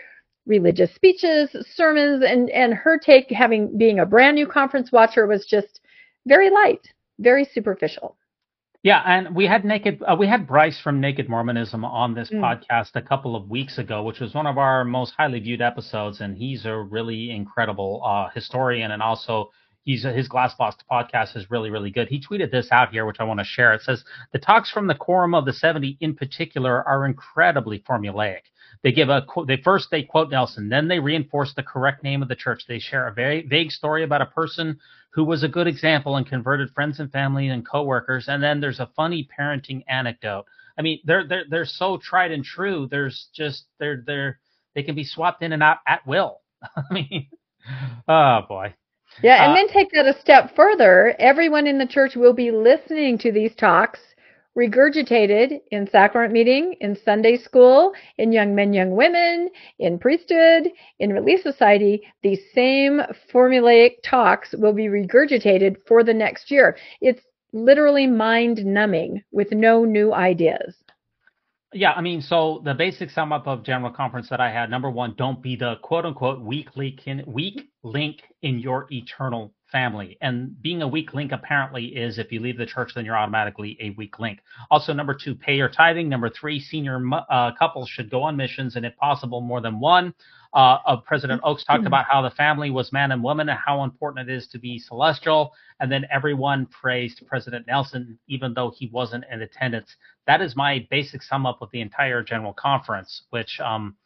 religious 0.46 0.94
speeches, 0.94 1.54
sermons, 1.74 2.24
and 2.26 2.50
and 2.50 2.74
her 2.74 2.98
take, 2.98 3.30
having 3.30 3.76
being 3.76 4.00
a 4.00 4.06
brand 4.06 4.34
new 4.34 4.46
conference 4.46 4.90
watcher, 4.90 5.26
was 5.26 5.46
just 5.46 5.80
very 6.26 6.50
light, 6.50 6.88
very 7.18 7.44
superficial. 7.44 8.16
Yeah, 8.82 9.02
and 9.06 9.36
we 9.36 9.46
had 9.46 9.64
naked 9.64 10.02
uh, 10.08 10.16
we 10.18 10.26
had 10.26 10.48
Bryce 10.48 10.80
from 10.80 11.00
Naked 11.00 11.28
Mormonism 11.28 11.84
on 11.84 12.14
this 12.14 12.30
mm. 12.30 12.40
podcast 12.40 12.90
a 12.96 13.02
couple 13.02 13.36
of 13.36 13.48
weeks 13.48 13.78
ago, 13.78 14.02
which 14.02 14.18
was 14.18 14.34
one 14.34 14.46
of 14.46 14.58
our 14.58 14.84
most 14.84 15.14
highly 15.16 15.38
viewed 15.38 15.62
episodes, 15.62 16.20
and 16.20 16.36
he's 16.36 16.64
a 16.64 16.76
really 16.76 17.30
incredible 17.30 18.02
uh, 18.04 18.28
historian 18.34 18.90
and 18.90 19.02
also 19.02 19.50
he's 19.84 20.04
his 20.04 20.28
Glass 20.28 20.54
Box 20.54 20.76
podcast 20.90 21.36
is 21.36 21.50
really 21.50 21.70
really 21.70 21.90
good. 21.90 22.08
He 22.08 22.22
tweeted 22.22 22.50
this 22.50 22.68
out 22.70 22.90
here, 22.90 23.06
which 23.06 23.20
I 23.20 23.24
want 23.24 23.40
to 23.40 23.44
share. 23.44 23.72
It 23.72 23.82
says 23.82 24.04
the 24.32 24.38
talks 24.38 24.70
from 24.70 24.86
the 24.86 24.94
Quorum 24.94 25.34
of 25.34 25.44
the 25.44 25.52
Seventy 25.52 25.96
in 26.00 26.14
particular 26.14 26.86
are 26.86 27.06
incredibly 27.06 27.80
formulaic. 27.80 28.42
They 28.82 28.92
give 28.92 29.08
a 29.08 29.24
they 29.46 29.58
first 29.58 29.88
they 29.90 30.02
quote 30.02 30.30
Nelson, 30.30 30.68
then 30.68 30.88
they 30.88 30.98
reinforce 30.98 31.54
the 31.54 31.62
correct 31.62 32.02
name 32.02 32.22
of 32.22 32.28
the 32.28 32.36
church. 32.36 32.64
They 32.66 32.78
share 32.78 33.06
a 33.06 33.12
very 33.12 33.46
vague 33.46 33.70
story 33.70 34.02
about 34.02 34.22
a 34.22 34.26
person 34.26 34.78
who 35.12 35.24
was 35.24 35.42
a 35.42 35.48
good 35.48 35.66
example 35.66 36.16
and 36.16 36.26
converted 36.26 36.70
friends 36.70 36.98
and 36.98 37.12
family 37.12 37.48
and 37.48 37.66
coworkers, 37.66 38.28
and 38.28 38.42
then 38.42 38.60
there's 38.60 38.80
a 38.80 38.90
funny 38.96 39.28
parenting 39.38 39.84
anecdote. 39.88 40.46
I 40.76 40.82
mean, 40.82 41.00
they're 41.04 41.26
they're 41.26 41.44
they're 41.48 41.64
so 41.64 41.98
tried 41.98 42.32
and 42.32 42.44
true. 42.44 42.88
There's 42.90 43.28
just 43.34 43.66
they're 43.78 44.02
they're 44.04 44.40
they 44.74 44.82
can 44.82 44.94
be 44.94 45.04
swapped 45.04 45.42
in 45.42 45.52
and 45.52 45.62
out 45.62 45.78
at 45.86 46.06
will. 46.06 46.40
I 46.76 46.92
mean, 46.92 47.28
oh 48.08 48.40
boy. 48.48 48.74
Yeah, 49.20 49.44
and 49.44 49.52
uh, 49.52 49.56
then 49.56 49.68
take 49.68 49.90
that 49.92 50.06
a 50.06 50.18
step 50.20 50.54
further. 50.54 51.14
Everyone 51.18 51.66
in 51.66 51.78
the 51.78 51.86
church 51.86 52.16
will 52.16 52.32
be 52.32 52.50
listening 52.50 53.18
to 53.18 53.32
these 53.32 53.54
talks 53.54 54.00
regurgitated 54.56 55.60
in 55.70 55.86
sacrament 55.86 56.32
meeting, 56.32 56.74
in 56.80 56.94
Sunday 56.94 57.36
school, 57.36 57.92
in 58.18 58.32
young 58.32 58.54
men, 58.54 58.72
young 58.72 58.90
women, 58.94 59.50
in 59.78 59.98
priesthood, 59.98 60.70
in 60.98 61.12
Relief 61.12 61.40
Society. 61.42 62.02
These 62.22 62.40
same 62.54 63.00
formulaic 63.32 63.96
talks 64.02 64.52
will 64.52 64.72
be 64.72 64.86
regurgitated 64.86 65.76
for 65.86 66.02
the 66.04 66.14
next 66.14 66.50
year. 66.50 66.76
It's 67.00 67.22
literally 67.52 68.06
mind 68.06 68.64
numbing 68.64 69.22
with 69.32 69.52
no 69.52 69.84
new 69.84 70.12
ideas. 70.12 70.81
Yeah, 71.74 71.92
I 71.92 72.02
mean, 72.02 72.20
so 72.20 72.60
the 72.64 72.74
basic 72.74 73.10
sum 73.10 73.32
up 73.32 73.46
of 73.46 73.62
general 73.62 73.90
conference 73.90 74.28
that 74.28 74.40
I 74.40 74.50
had, 74.50 74.68
number 74.68 74.90
one, 74.90 75.14
don't 75.16 75.42
be 75.42 75.56
the 75.56 75.76
quote 75.82 76.04
unquote 76.04 76.40
weak 76.40 76.76
link 76.76 77.06
in, 77.06 77.24
weak 77.26 77.70
link 77.82 78.22
in 78.42 78.58
your 78.58 78.86
eternal 78.90 79.54
family. 79.70 80.18
And 80.20 80.60
being 80.60 80.82
a 80.82 80.88
weak 80.88 81.14
link 81.14 81.32
apparently 81.32 81.86
is 81.86 82.18
if 82.18 82.30
you 82.30 82.40
leave 82.40 82.58
the 82.58 82.66
church, 82.66 82.92
then 82.94 83.06
you're 83.06 83.16
automatically 83.16 83.78
a 83.80 83.90
weak 83.90 84.18
link. 84.18 84.40
Also, 84.70 84.92
number 84.92 85.14
two, 85.14 85.34
pay 85.34 85.56
your 85.56 85.70
tithing. 85.70 86.10
Number 86.10 86.28
three, 86.28 86.60
senior 86.60 87.00
uh, 87.30 87.52
couples 87.58 87.88
should 87.88 88.10
go 88.10 88.22
on 88.22 88.36
missions 88.36 88.76
and 88.76 88.84
if 88.84 88.94
possible, 88.98 89.40
more 89.40 89.62
than 89.62 89.80
one 89.80 90.12
uh, 90.54 90.78
of 90.84 91.04
President 91.04 91.40
Oaks 91.44 91.64
talked 91.64 91.86
about 91.86 92.04
how 92.04 92.20
the 92.20 92.30
family 92.30 92.70
was 92.70 92.92
man 92.92 93.12
and 93.12 93.22
woman 93.22 93.48
and 93.48 93.58
how 93.58 93.84
important 93.84 94.28
it 94.28 94.34
is 94.34 94.46
to 94.48 94.58
be 94.58 94.78
celestial. 94.78 95.52
And 95.80 95.90
then 95.90 96.04
everyone 96.12 96.66
praised 96.66 97.22
President 97.26 97.66
Nelson, 97.66 98.18
even 98.28 98.52
though 98.52 98.70
he 98.76 98.88
wasn't 98.88 99.24
in 99.32 99.40
attendance. 99.40 99.96
That 100.26 100.42
is 100.42 100.54
my 100.54 100.86
basic 100.90 101.22
sum 101.22 101.46
up 101.46 101.62
of 101.62 101.70
the 101.72 101.80
entire 101.80 102.22
general 102.22 102.52
conference, 102.52 103.22
which 103.30 103.60
um, 103.60 103.96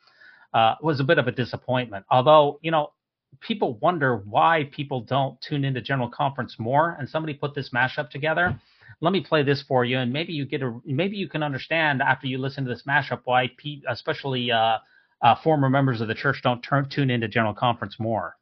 uh, 0.54 0.76
was 0.80 1.00
a 1.00 1.04
bit 1.04 1.18
of 1.18 1.26
a 1.26 1.32
disappointment. 1.32 2.06
Although, 2.10 2.60
you 2.62 2.70
know, 2.70 2.92
people 3.40 3.78
wonder 3.82 4.18
why 4.18 4.68
people 4.70 5.00
don't 5.00 5.40
tune 5.40 5.64
into 5.64 5.80
general 5.80 6.08
conference 6.08 6.56
more. 6.60 6.96
And 6.98 7.08
somebody 7.08 7.34
put 7.34 7.54
this 7.56 7.70
mashup 7.70 8.08
together. 8.10 8.58
Let 9.00 9.12
me 9.12 9.20
play 9.20 9.42
this 9.42 9.62
for 9.62 9.84
you, 9.84 9.98
and 9.98 10.10
maybe 10.10 10.32
you 10.32 10.46
get 10.46 10.62
a 10.62 10.80
maybe 10.86 11.16
you 11.16 11.28
can 11.28 11.42
understand 11.42 12.00
after 12.00 12.26
you 12.26 12.38
listen 12.38 12.64
to 12.64 12.70
this 12.70 12.84
mashup 12.88 13.20
why, 13.24 13.50
especially 13.90 14.50
uh, 14.50 14.78
uh, 15.22 15.34
former 15.42 15.68
members 15.68 16.00
of 16.00 16.08
the 16.08 16.14
church 16.14 16.40
don't 16.42 16.60
turn, 16.62 16.88
tune 16.88 17.10
into 17.10 17.28
General 17.28 17.54
Conference 17.54 17.96
more. 17.98 18.36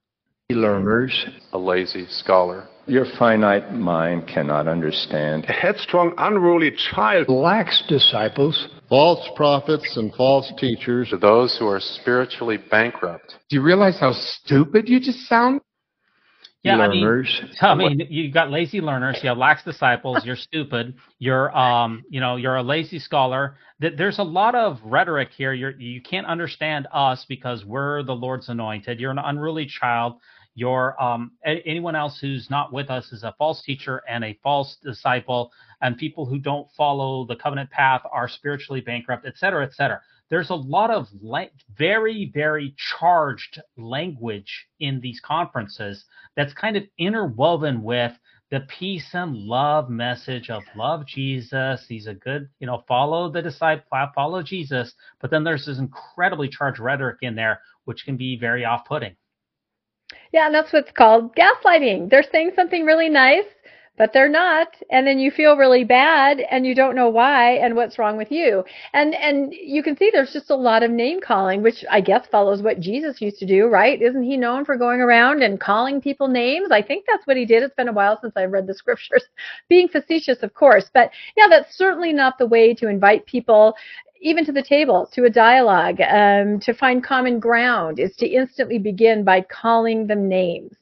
Learners, 0.51 1.27
a 1.53 1.59
lazy 1.59 2.07
scholar. 2.07 2.69
Your 2.87 3.07
finite 3.19 3.73
mind 3.73 4.29
cannot 4.29 4.69
understand. 4.69 5.47
A 5.49 5.53
headstrong, 5.53 6.13
unruly 6.19 6.71
child. 6.93 7.31
Lax 7.31 7.83
disciples. 7.89 8.69
False 8.91 9.27
prophets 9.37 9.97
and 9.97 10.13
false 10.15 10.53
teachers. 10.59 11.09
To 11.09 11.17
those 11.17 11.57
who 11.59 11.67
are 11.67 11.81
spiritually 11.81 12.59
bankrupt. 12.71 13.37
Do 13.49 13.57
you 13.57 13.63
realize 13.63 13.99
how 13.99 14.13
stupid 14.13 14.87
you 14.87 15.01
just 15.01 15.21
sound? 15.21 15.63
Yeah, 16.65 16.77
learners. 16.77 17.43
I 17.61 17.75
mean, 17.75 17.87
I 17.93 17.95
mean, 17.95 18.07
you 18.11 18.33
got 18.33 18.51
lazy 18.51 18.81
learners, 18.81 19.19
you 19.23 19.29
have 19.29 19.37
lax 19.37 19.63
disciples, 19.63 20.25
you're 20.25 20.37
stupid, 20.51 20.95
you're 21.19 21.57
um, 21.57 22.05
you 22.09 22.21
know, 22.21 22.37
you're 22.37 22.57
a 22.57 22.63
lazy 22.63 22.99
scholar. 22.99 23.57
There's 23.81 24.19
a 24.19 24.23
lot 24.23 24.55
of 24.55 24.81
rhetoric 24.83 25.29
here. 25.37 25.53
You're 25.53 25.79
you 25.79 26.01
can't 26.01 26.27
understand 26.27 26.89
us 26.91 27.27
because 27.29 27.65
we're 27.67 28.03
the 28.03 28.15
Lord's 28.15 28.49
anointed. 28.49 28.99
You're 28.99 29.11
an 29.11 29.19
unruly 29.19 29.67
child. 29.67 30.15
You're 30.55 31.01
um, 31.03 31.33
anyone 31.45 31.97
else 31.97 32.19
who's 32.19 32.49
not 32.49 32.73
with 32.73 32.89
us 32.89 33.13
is 33.13 33.25
a 33.25 33.35
false 33.37 33.63
teacher 33.63 34.03
and 34.09 34.25
a 34.25 34.39
false 34.43 34.77
disciple, 34.83 35.53
and 35.83 35.99
people 35.99 36.25
who 36.25 36.39
don't 36.39 36.71
follow 36.77 37.27
the 37.27 37.37
covenant 37.37 37.71
path 37.71 38.03
are 38.11 38.29
spiritually 38.29 38.81
bankrupt, 38.81 39.27
et 39.27 39.37
cetera, 39.37 39.65
et 39.65 39.75
cetera 39.75 40.01
there's 40.35 40.51
a 40.51 40.55
lot 40.55 40.91
of 40.91 41.07
la- 41.23 41.45
very, 41.79 42.29
very 42.35 42.75
charged 42.99 43.63
language 43.77 44.67
in 44.81 45.01
these 45.01 45.21
conferences 45.21 46.07
that's 46.35 46.53
kind 46.53 46.77
of 46.77 46.83
interwoven 46.99 47.85
with 47.85 48.11
the 48.51 48.59
peace 48.63 49.11
and 49.13 49.37
love 49.37 49.89
message 49.89 50.51
of 50.51 50.65
love 50.75 51.07
Jesus. 51.07 51.87
He's 51.89 52.09
a 52.09 52.15
good, 52.15 52.49
you 52.59 52.67
know, 52.67 52.83
follow 52.89 53.31
the 53.31 53.43
disciple, 53.43 53.85
follow 54.13 54.43
Jesus. 54.43 54.95
But 55.21 55.31
then 55.31 55.45
there's 55.45 55.67
this 55.67 55.79
incredibly 55.79 56.49
charged 56.49 56.81
rhetoric 56.81 57.19
in 57.23 57.37
there, 57.37 57.61
which 57.85 58.05
can 58.05 58.17
be 58.17 58.37
very 58.37 58.65
off 58.65 58.87
putting. 58.87 59.15
Yeah, 60.33 60.47
and 60.47 60.55
that's 60.55 60.73
what's 60.73 60.91
called 60.91 61.33
gaslighting. 61.37 62.11
They're 62.11 62.25
saying 62.33 62.55
something 62.57 62.85
really 62.85 63.09
nice, 63.09 63.47
but 63.97 64.13
they're 64.13 64.29
not 64.29 64.69
and 64.91 65.07
then 65.07 65.19
you 65.19 65.31
feel 65.31 65.57
really 65.57 65.85
bad 65.85 66.41
and 66.51 66.67
you 66.67 66.75
don't 66.75 66.97
know 66.97 67.09
why 67.09 67.53
and 67.53 67.77
what's 67.77 67.99
wrong 67.99 68.17
with 68.17 68.31
you. 68.31 68.65
And 68.93 69.15
and 69.15 69.53
you 69.53 69.83
can 69.83 69.97
see 69.97 70.11
there's 70.13 70.33
just 70.33 70.51
a 70.51 70.57
lot 70.57 70.83
of 70.83 70.91
name 70.91 71.21
calling 71.21 71.63
which 71.63 71.85
i 71.91 72.01
guess 72.01 72.27
follows 72.27 72.63
what 72.63 72.81
jesus 72.81 73.21
used 73.21 73.39
to 73.39 73.47
do 73.47 73.67
right? 73.67 74.01
Isn't 74.01 74.23
he 74.23 74.37
known 74.37 74.65
for 74.65 74.77
going 74.77 75.01
around 75.01 75.43
and 75.43 75.61
calling 75.61 76.01
people 76.01 76.29
names? 76.29 76.71
I 76.71 76.83
think 76.83 77.05
that's 77.07 77.27
what 77.27 77.37
he 77.37 77.45
did. 77.45 77.63
It's 77.63 77.75
been 77.75 77.89
a 77.89 77.93
while 77.93 78.19
since 78.21 78.35
i've 78.37 78.53
read 78.53 78.67
the 78.67 78.75
scriptures. 78.83 79.25
Being 79.69 79.89
facetious 79.89 80.43
of 80.43 80.55
course. 80.55 80.91
But 80.93 81.11
yeah 81.37 81.47
that's 81.49 81.77
certainly 81.77 82.13
not 82.13 82.39
the 82.39 82.47
way 82.47 82.75
to 82.75 82.89
invite 82.89 83.27
people 83.27 83.75
even 84.21 84.45
to 84.47 84.53
the 84.53 84.63
table, 84.63 85.07
to 85.13 85.25
a 85.25 85.31
dialogue, 85.31 86.01
um, 86.01 86.59
to 86.59 86.73
find 86.73 87.05
common 87.05 87.39
ground, 87.39 87.99
is 87.99 88.17
to 88.17 88.27
instantly 88.27 88.79
begin 88.79 89.23
by 89.23 89.43
calling 89.43 90.07
them 90.07 90.29
names. 90.29 90.75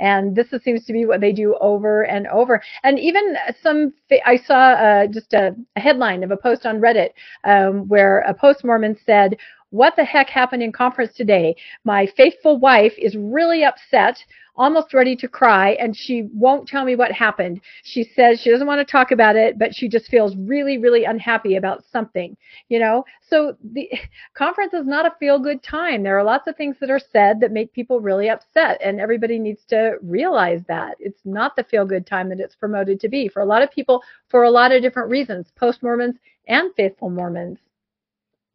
And 0.00 0.36
this 0.36 0.48
seems 0.62 0.84
to 0.86 0.92
be 0.92 1.06
what 1.06 1.20
they 1.20 1.32
do 1.32 1.56
over 1.60 2.02
and 2.02 2.26
over. 2.28 2.62
And 2.82 2.98
even 2.98 3.36
some, 3.62 3.92
I 4.24 4.36
saw 4.36 4.72
uh, 4.72 5.06
just 5.06 5.32
a, 5.32 5.54
a, 5.76 5.80
headline 5.80 6.22
of 6.22 6.30
a 6.30 6.36
post 6.36 6.66
on 6.66 6.80
Reddit 6.80 7.10
um, 7.44 7.88
where 7.88 8.20
a 8.20 8.34
post 8.34 8.64
Mormon 8.64 8.96
said, 9.04 9.36
what 9.70 9.96
the 9.96 10.04
heck 10.04 10.28
happened 10.28 10.62
in 10.62 10.72
conference 10.72 11.14
today? 11.14 11.56
My 11.84 12.06
faithful 12.16 12.58
wife 12.58 12.94
is 12.96 13.16
really 13.16 13.64
upset 13.64 14.24
almost 14.58 14.92
ready 14.92 15.14
to 15.14 15.28
cry 15.28 15.70
and 15.80 15.96
she 15.96 16.28
won't 16.34 16.66
tell 16.66 16.84
me 16.84 16.96
what 16.96 17.12
happened. 17.12 17.60
She 17.84 18.02
says 18.02 18.40
she 18.40 18.50
doesn't 18.50 18.66
want 18.66 18.80
to 18.80 18.90
talk 18.90 19.12
about 19.12 19.36
it, 19.36 19.56
but 19.56 19.72
she 19.72 19.88
just 19.88 20.08
feels 20.08 20.34
really, 20.36 20.78
really 20.78 21.04
unhappy 21.04 21.54
about 21.54 21.84
something, 21.92 22.36
you 22.68 22.80
know? 22.80 23.04
So 23.28 23.56
the 23.72 23.88
conference 24.34 24.74
is 24.74 24.84
not 24.84 25.06
a 25.06 25.14
feel 25.20 25.38
good 25.38 25.62
time. 25.62 26.02
There 26.02 26.18
are 26.18 26.24
lots 26.24 26.48
of 26.48 26.56
things 26.56 26.76
that 26.80 26.90
are 26.90 26.98
said 26.98 27.38
that 27.40 27.52
make 27.52 27.72
people 27.72 28.00
really 28.00 28.28
upset 28.28 28.80
and 28.82 29.00
everybody 29.00 29.38
needs 29.38 29.64
to 29.66 29.96
realize 30.02 30.62
that. 30.66 30.96
It's 30.98 31.20
not 31.24 31.54
the 31.54 31.64
feel 31.64 31.86
good 31.86 32.06
time 32.06 32.28
that 32.30 32.40
it's 32.40 32.56
promoted 32.56 32.98
to 33.00 33.08
be 33.08 33.28
for 33.28 33.42
a 33.42 33.46
lot 33.46 33.62
of 33.62 33.70
people 33.70 34.02
for 34.28 34.42
a 34.42 34.50
lot 34.50 34.72
of 34.72 34.82
different 34.82 35.08
reasons, 35.08 35.52
post 35.56 35.82
Mormons 35.82 36.16
and 36.48 36.74
faithful 36.74 37.10
Mormons. 37.10 37.58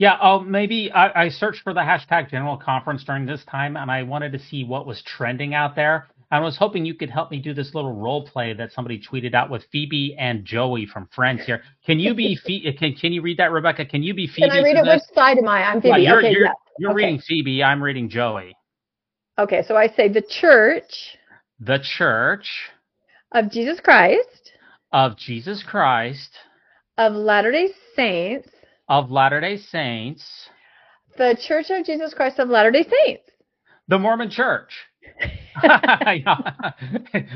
Yeah, 0.04 0.18
oh, 0.22 0.42
maybe 0.42 0.92
I, 0.92 1.24
I, 1.24 1.30
searched 1.30 1.62
for 1.64 1.74
the 1.74 1.80
hashtag 1.80 2.30
general 2.30 2.58
conference 2.58 3.06
during 3.06 3.26
this 3.26 3.42
time 3.46 3.78
and 3.78 3.90
I 3.90 4.04
wanted 4.04 4.34
to 4.34 4.40
see 4.40 4.66
what 4.66 4.86
was 4.86 5.02
trending 5.04 5.54
out 5.54 5.78
there. 5.78 6.10
I 6.30 6.42
was 6.42 6.58
hoping 6.58 6.84
you 6.84 6.94
could 6.94 7.10
help 7.10 7.32
me 7.32 7.40
do 7.40 7.54
this 7.54 7.74
little 7.74 7.94
role 7.94 8.28
play 8.28 8.52
that 8.52 8.74
somebody 8.74 9.02
tweeted 9.02 9.34
out 9.34 9.50
with 9.50 9.64
Phoebe 9.72 10.14
and 10.20 10.44
Joey 10.44 10.86
from 10.88 11.08
Friends 11.16 11.46
here. 11.46 11.62
Can 11.86 12.02
you 12.02 12.14
be 12.14 12.38
can 12.80 12.96
can 12.96 13.14
you 13.14 13.22
read 13.22 13.38
that, 13.38 13.54
Rebecca? 13.54 13.86
Can 13.86 14.04
you 14.04 14.14
be 14.14 14.28
Phoebe? 14.28 14.50
Can 14.50 14.52
I 14.52 14.62
read 14.62 14.76
it? 14.76 14.84
This? 14.84 15.06
Which 15.08 15.16
side 15.16 15.38
am 15.38 15.48
I? 15.48 15.64
I'm 15.64 15.82
Phoebe. 15.82 16.02
you're 16.02 16.20
okay, 16.20 16.32
you're, 16.32 16.44
yeah. 16.48 16.52
you're 16.80 16.92
okay. 16.92 16.98
reading 16.98 17.22
Phoebe. 17.26 17.64
I'm 17.64 17.82
reading 17.82 18.10
Joey. 18.10 18.58
Okay, 19.40 19.64
so 19.66 19.78
I 19.78 19.88
say 19.88 20.10
the 20.10 20.24
church. 20.28 21.16
The 21.62 21.80
church 21.82 22.50
of 23.32 23.50
Jesus 23.50 23.80
Christ. 23.80 24.52
Of 24.92 25.18
Jesus 25.18 25.64
Christ. 25.64 26.32
Of 26.98 27.14
Latter 27.14 27.54
Day 27.54 27.70
Saints 27.96 28.50
of 28.88 29.12
Latter 29.12 29.42
day 29.42 29.58
Saints. 29.58 30.50
The 31.18 31.38
Church 31.40 31.70
of 31.70 31.86
Jesus 31.86 32.14
Christ 32.14 32.40
of 32.40 32.50
Latter 32.50 32.72
day 32.72 32.84
Saints. 32.84 33.30
The 33.88 34.00
Mormon 34.00 34.30
Church. 34.30 34.74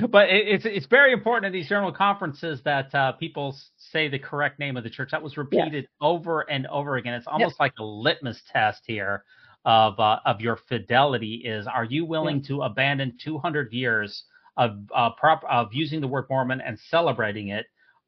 but 0.10 0.30
it, 0.30 0.48
it's 0.48 0.66
it's 0.66 0.86
very 0.88 1.14
important 1.14 1.46
in 1.46 1.52
these 1.52 1.70
general 1.70 1.92
conferences 1.92 2.62
that 2.64 2.94
uh, 2.96 3.12
people 3.14 3.56
say 3.92 4.08
the 4.08 4.18
correct 4.18 4.58
name 4.58 4.78
of 4.78 4.84
the 4.84 4.90
church. 4.90 5.10
That 5.12 5.22
was 5.22 5.38
repeated 5.38 5.84
yes. 5.84 5.92
over 6.02 6.42
and 6.42 6.66
over 6.68 6.96
again. 6.98 7.14
It's 7.14 7.28
almost 7.28 7.56
yep. 7.56 7.60
like 7.60 7.74
a 7.80 7.84
litmus 7.84 8.42
test 8.52 8.84
here 8.86 9.24
of 9.66 10.00
uh, 10.00 10.20
of 10.26 10.42
your 10.42 10.58
fidelity. 10.68 11.44
Is 11.46 11.68
are 11.68 11.84
you 11.84 12.06
willing 12.06 12.44
to 12.46 12.62
abandon 12.64 13.18
200 13.24 13.72
years 13.72 14.24
of 14.56 14.78
uh, 14.96 15.12
prop 15.12 15.44
of 15.48 15.74
using 15.74 16.02
the 16.02 16.08
word 16.08 16.26
Mormon 16.30 16.62
and 16.62 16.80
celebrating 16.90 17.50
it 17.50 17.68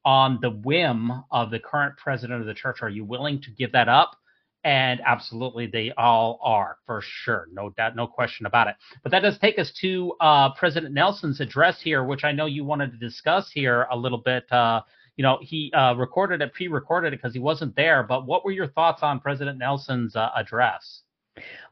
on 0.10 0.40
the 0.42 0.50
whim 0.50 1.12
of 1.30 1.52
the 1.52 1.60
current 1.60 1.96
president 1.96 2.42
of 2.42 2.48
the 2.48 2.54
church. 2.56 2.80
Are 2.82 2.90
you 2.90 3.06
willing 3.06 3.40
to 3.44 3.52
give 3.52 3.72
that 3.74 3.88
up? 3.88 4.16
And 4.64 5.00
absolutely, 5.06 5.68
they 5.68 5.92
all 5.98 6.40
are 6.42 6.78
for 6.88 7.04
sure, 7.04 7.48
no 7.54 7.70
doubt, 7.70 7.96
no 7.96 8.08
question 8.08 8.48
about 8.48 8.68
it. 8.68 8.76
But 9.04 9.12
that 9.12 9.20
does 9.20 9.38
take 9.38 9.60
us 9.60 9.72
to 9.82 10.16
uh, 10.20 10.50
President 10.56 10.96
Nelson's 10.96 11.40
address 11.42 11.80
here, 11.80 12.04
which 12.04 12.24
I 12.24 12.32
know 12.32 12.48
you 12.48 12.66
wanted 12.66 12.92
to 12.92 12.98
discuss 12.98 13.52
here 13.52 13.86
a 13.92 13.96
little 13.96 14.18
bit. 14.18 14.52
Uh, 14.52 14.82
you 15.16 15.22
know, 15.22 15.38
he 15.44 15.72
uh, 15.74 15.94
recorded 15.94 16.42
it, 16.42 16.56
pre-recorded 16.56 17.14
it 17.14 17.18
because 17.18 17.34
he 17.34 17.40
wasn't 17.40 17.76
there. 17.76 18.02
But 18.02 18.26
what 18.26 18.44
were 18.44 18.52
your 18.52 18.68
thoughts 18.70 19.04
on 19.04 19.20
President 19.20 19.60
Nelson's 19.60 20.16
uh, 20.16 20.30
address? 20.36 21.04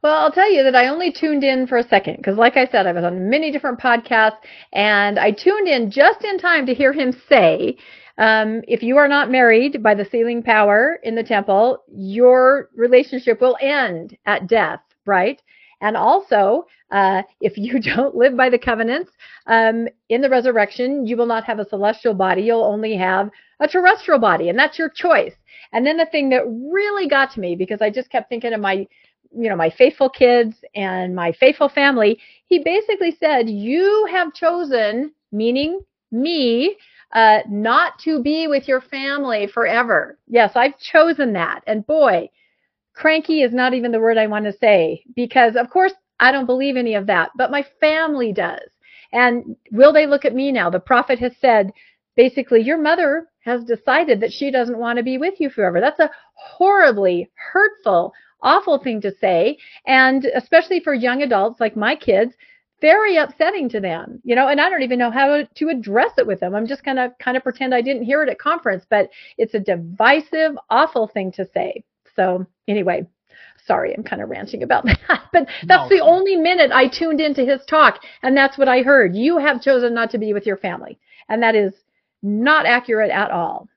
Well, 0.04 0.16
I'll 0.16 0.32
tell 0.32 0.52
you 0.54 0.62
that 0.62 0.76
I 0.76 0.90
only 0.90 1.12
tuned 1.12 1.44
in 1.44 1.66
for 1.66 1.80
a 1.80 1.88
second 1.88 2.18
because, 2.18 2.38
like 2.38 2.56
I 2.56 2.68
said, 2.68 2.86
I 2.86 2.92
was 2.92 3.04
on 3.04 3.32
many 3.32 3.52
different 3.52 3.80
podcasts 3.80 4.38
and 4.74 5.18
I 5.18 5.32
tuned 5.32 5.68
in 5.68 5.90
just 5.90 6.24
in 6.24 6.38
time 6.38 6.68
to 6.68 6.76
hear 6.76 6.94
him 6.94 7.12
say 7.28 7.78
um, 8.18 8.62
if 8.68 8.82
you 8.82 8.98
are 8.98 9.08
not 9.08 9.32
married 9.32 9.84
by 9.84 9.94
the 9.94 10.06
sealing 10.06 10.42
power 10.42 11.00
in 11.04 11.16
the 11.16 11.24
temple, 11.24 11.84
your 11.88 12.70
relationship 12.76 13.42
will 13.42 13.58
end 13.62 14.18
at 14.26 14.48
death, 14.48 14.82
right? 15.06 15.42
And 15.82 15.96
also, 15.96 16.66
uh, 16.92 17.22
if 17.42 17.58
you 17.58 17.80
don't 17.96 18.16
live 18.16 18.36
by 18.36 18.50
the 18.50 18.58
covenants 18.58 19.12
um, 19.46 19.88
in 20.10 20.22
the 20.22 20.30
resurrection, 20.30 21.06
you 21.06 21.16
will 21.18 21.26
not 21.26 21.44
have 21.44 21.60
a 21.60 21.70
celestial 21.70 22.14
body. 22.14 22.44
You'll 22.44 22.64
only 22.64 22.96
have 22.96 23.30
a 23.60 23.68
terrestrial 23.68 24.20
body, 24.20 24.50
and 24.50 24.58
that's 24.58 24.80
your 24.80 24.90
choice. 24.90 25.34
And 25.74 25.86
then 25.86 25.98
the 25.98 26.06
thing 26.06 26.30
that 26.30 26.44
really 26.48 27.08
got 27.08 27.32
to 27.34 27.40
me, 27.40 27.56
because 27.56 27.82
I 27.82 27.90
just 27.90 28.10
kept 28.10 28.30
thinking 28.30 28.54
of 28.54 28.62
my, 28.62 28.88
you 29.36 29.50
know, 29.50 29.56
my 29.56 29.70
faithful 29.70 30.10
kids 30.10 30.56
and 30.76 31.16
my 31.16 31.32
faithful 31.34 31.70
family, 31.70 32.20
he 32.46 32.60
basically 32.60 33.16
said, 33.20 33.50
You 33.50 34.08
have 34.12 34.34
chosen, 34.34 35.12
meaning 35.32 35.82
me, 36.12 36.78
uh, 37.14 37.40
not 37.50 38.00
to 38.00 38.22
be 38.22 38.48
with 38.48 38.68
your 38.68 38.82
family 38.82 39.48
forever. 39.48 40.18
Yes, 40.28 40.52
I've 40.56 40.78
chosen 40.80 41.34
that. 41.34 41.62
And 41.68 41.86
boy, 41.88 42.30
cranky 42.94 43.42
is 43.42 43.54
not 43.54 43.74
even 43.74 43.92
the 43.92 44.00
word 44.00 44.18
I 44.18 44.28
want 44.28 44.46
to 44.46 44.58
say 44.58 45.04
because, 45.16 45.56
of 45.56 45.70
course, 45.70 45.94
I 46.20 46.32
don't 46.32 46.46
believe 46.46 46.76
any 46.76 46.96
of 46.96 47.08
that, 47.08 47.30
but 47.38 47.52
my 47.52 47.66
family 47.80 48.34
does. 48.34 48.70
And 49.14 49.56
will 49.72 49.94
they 49.94 50.08
look 50.08 50.26
at 50.26 50.36
me 50.36 50.52
now? 50.52 50.70
The 50.70 50.80
prophet 50.80 51.20
has 51.20 51.34
said, 51.40 51.72
basically, 52.16 52.62
your 52.62 52.78
mother 52.78 53.28
has 53.42 53.64
decided 53.64 54.20
that 54.20 54.34
she 54.34 54.52
doesn't 54.52 54.78
want 54.78 54.98
to 54.98 55.04
be 55.04 55.18
with 55.18 55.40
you 55.40 55.50
forever. 55.50 55.80
That's 55.80 56.00
a 56.00 56.12
horribly 56.34 57.30
hurtful, 57.54 58.14
awful 58.42 58.80
thing 58.80 59.00
to 59.02 59.16
say. 59.16 59.58
And 59.86 60.26
especially 60.36 60.82
for 60.82 60.94
young 60.94 61.22
adults 61.22 61.62
like 61.62 61.78
my 61.78 61.96
kids, 61.96 62.34
very 62.80 63.18
upsetting 63.18 63.70
to 63.70 63.80
them, 63.80 64.22
you 64.24 64.36
know, 64.36 64.48
and 64.48 64.62
I 64.62 64.70
don't 64.70 64.84
even 64.84 65.00
know 65.00 65.12
how 65.12 65.44
to 65.44 65.70
address 65.70 66.12
it 66.18 66.28
with 66.28 66.40
them. 66.40 66.54
I'm 66.54 66.68
just 66.68 66.84
going 66.84 66.98
to 66.98 67.14
kind 67.20 67.36
of 67.36 67.44
pretend 67.44 67.74
I 67.74 67.82
didn't 67.82 68.04
hear 68.04 68.22
it 68.22 68.30
at 68.30 68.40
conference, 68.40 68.86
but 68.90 69.10
it's 69.38 69.54
a 69.54 69.60
divisive, 69.60 70.58
awful 70.70 71.08
thing 71.08 71.32
to 71.34 71.48
say. 71.54 71.84
So 72.16 72.46
anyway, 72.68 73.08
sorry, 73.66 73.96
I'm 73.96 74.04
kind 74.04 74.22
of 74.22 74.30
ranting 74.30 74.64
about 74.64 74.86
that, 75.08 75.24
but 75.34 75.48
that's 75.66 75.90
no. 75.90 75.98
the 75.98 76.04
only 76.04 76.36
minute 76.36 76.72
I 76.72 76.88
tuned 76.88 77.20
into 77.20 77.46
his 77.46 77.66
talk. 77.66 78.00
And 78.22 78.38
that's 78.38 78.58
what 78.58 78.70
I 78.70 78.82
heard. 78.82 79.16
You 79.16 79.38
have 79.38 79.62
chosen 79.62 79.94
not 79.94 80.12
to 80.12 80.18
be 80.18 80.34
with 80.34 80.46
your 80.46 80.58
family. 80.58 81.00
And 81.30 81.42
that 81.44 81.56
is 81.56 81.74
not 82.22 82.66
accurate 82.66 83.12
at 83.12 83.32
all. 83.32 83.68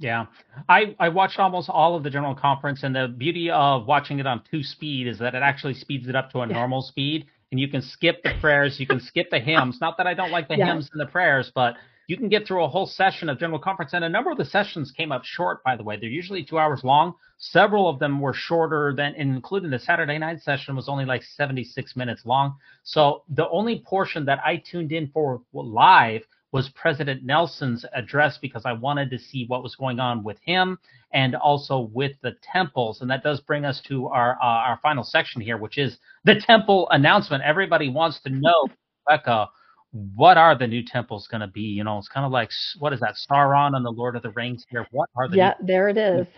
Yeah, 0.00 0.26
I, 0.68 0.94
I 1.00 1.08
watched 1.08 1.40
almost 1.40 1.68
all 1.68 1.96
of 1.96 2.04
the 2.04 2.10
general 2.10 2.36
conference, 2.36 2.84
and 2.84 2.94
the 2.94 3.08
beauty 3.08 3.50
of 3.50 3.86
watching 3.86 4.20
it 4.20 4.28
on 4.28 4.42
two 4.48 4.62
speed 4.62 5.08
is 5.08 5.18
that 5.18 5.34
it 5.34 5.42
actually 5.42 5.74
speeds 5.74 6.08
it 6.08 6.14
up 6.14 6.30
to 6.30 6.38
a 6.38 6.46
yeah. 6.46 6.54
normal 6.54 6.82
speed 6.82 7.26
and 7.50 7.60
you 7.60 7.68
can 7.68 7.82
skip 7.82 8.22
the 8.22 8.34
prayers, 8.40 8.78
you 8.78 8.86
can 8.86 9.00
skip 9.00 9.30
the 9.30 9.40
hymns. 9.40 9.78
Not 9.80 9.96
that 9.96 10.06
I 10.06 10.14
don't 10.14 10.30
like 10.30 10.48
the 10.48 10.56
hymns 10.56 10.90
and 10.92 11.00
the 11.00 11.10
prayers, 11.10 11.50
but 11.54 11.76
you 12.08 12.16
can 12.16 12.28
get 12.28 12.46
through 12.46 12.64
a 12.64 12.68
whole 12.68 12.86
session 12.86 13.28
of 13.28 13.38
general 13.38 13.58
conference. 13.58 13.92
And 13.92 14.04
a 14.04 14.08
number 14.08 14.30
of 14.30 14.38
the 14.38 14.44
sessions 14.44 14.90
came 14.90 15.12
up 15.12 15.24
short, 15.24 15.62
by 15.62 15.76
the 15.76 15.82
way. 15.82 15.98
They're 15.98 16.08
usually 16.08 16.42
two 16.42 16.58
hours 16.58 16.82
long. 16.82 17.14
Several 17.36 17.88
of 17.88 17.98
them 17.98 18.20
were 18.20 18.32
shorter 18.32 18.94
than, 18.96 19.14
including 19.14 19.70
the 19.70 19.78
Saturday 19.78 20.18
night 20.18 20.40
session 20.40 20.74
was 20.74 20.88
only 20.88 21.04
like 21.04 21.22
76 21.22 21.96
minutes 21.96 22.24
long. 22.24 22.56
So 22.82 23.24
the 23.28 23.48
only 23.50 23.80
portion 23.80 24.24
that 24.24 24.40
I 24.44 24.56
tuned 24.56 24.90
in 24.90 25.08
for 25.08 25.42
live 25.52 26.22
was 26.52 26.70
President 26.70 27.24
Nelson's 27.24 27.84
address 27.94 28.38
because 28.38 28.62
I 28.64 28.72
wanted 28.72 29.10
to 29.10 29.18
see 29.18 29.44
what 29.48 29.62
was 29.62 29.74
going 29.74 30.00
on 30.00 30.24
with 30.24 30.38
him 30.42 30.78
and 31.12 31.34
also 31.34 31.90
with 31.92 32.12
the 32.22 32.36
temples. 32.42 33.00
And 33.00 33.10
that 33.10 33.22
does 33.22 33.40
bring 33.40 33.64
us 33.64 33.80
to 33.82 34.06
our 34.08 34.38
uh, 34.42 34.44
our 34.44 34.78
final 34.82 35.04
section 35.04 35.40
here, 35.40 35.58
which 35.58 35.78
is 35.78 35.98
the 36.24 36.40
temple 36.40 36.88
announcement. 36.90 37.44
Everybody 37.44 37.90
wants 37.90 38.20
to 38.22 38.30
know, 38.30 38.68
Becca, 39.06 39.48
what 39.90 40.36
are 40.36 40.56
the 40.56 40.66
new 40.66 40.82
temples 40.84 41.26
going 41.28 41.40
to 41.40 41.46
be? 41.46 41.62
You 41.62 41.84
know, 41.84 41.98
it's 41.98 42.08
kind 42.08 42.26
of 42.26 42.32
like 42.32 42.50
what 42.78 42.92
is 42.92 43.00
that 43.00 43.16
Sauron 43.30 43.74
and 43.74 43.84
the 43.84 43.90
Lord 43.90 44.16
of 44.16 44.22
the 44.22 44.30
Rings 44.30 44.64
here? 44.70 44.86
What 44.90 45.08
are 45.16 45.28
the 45.28 45.36
yeah? 45.36 45.54
there 45.62 45.88
it 45.88 45.96
is. 45.96 46.26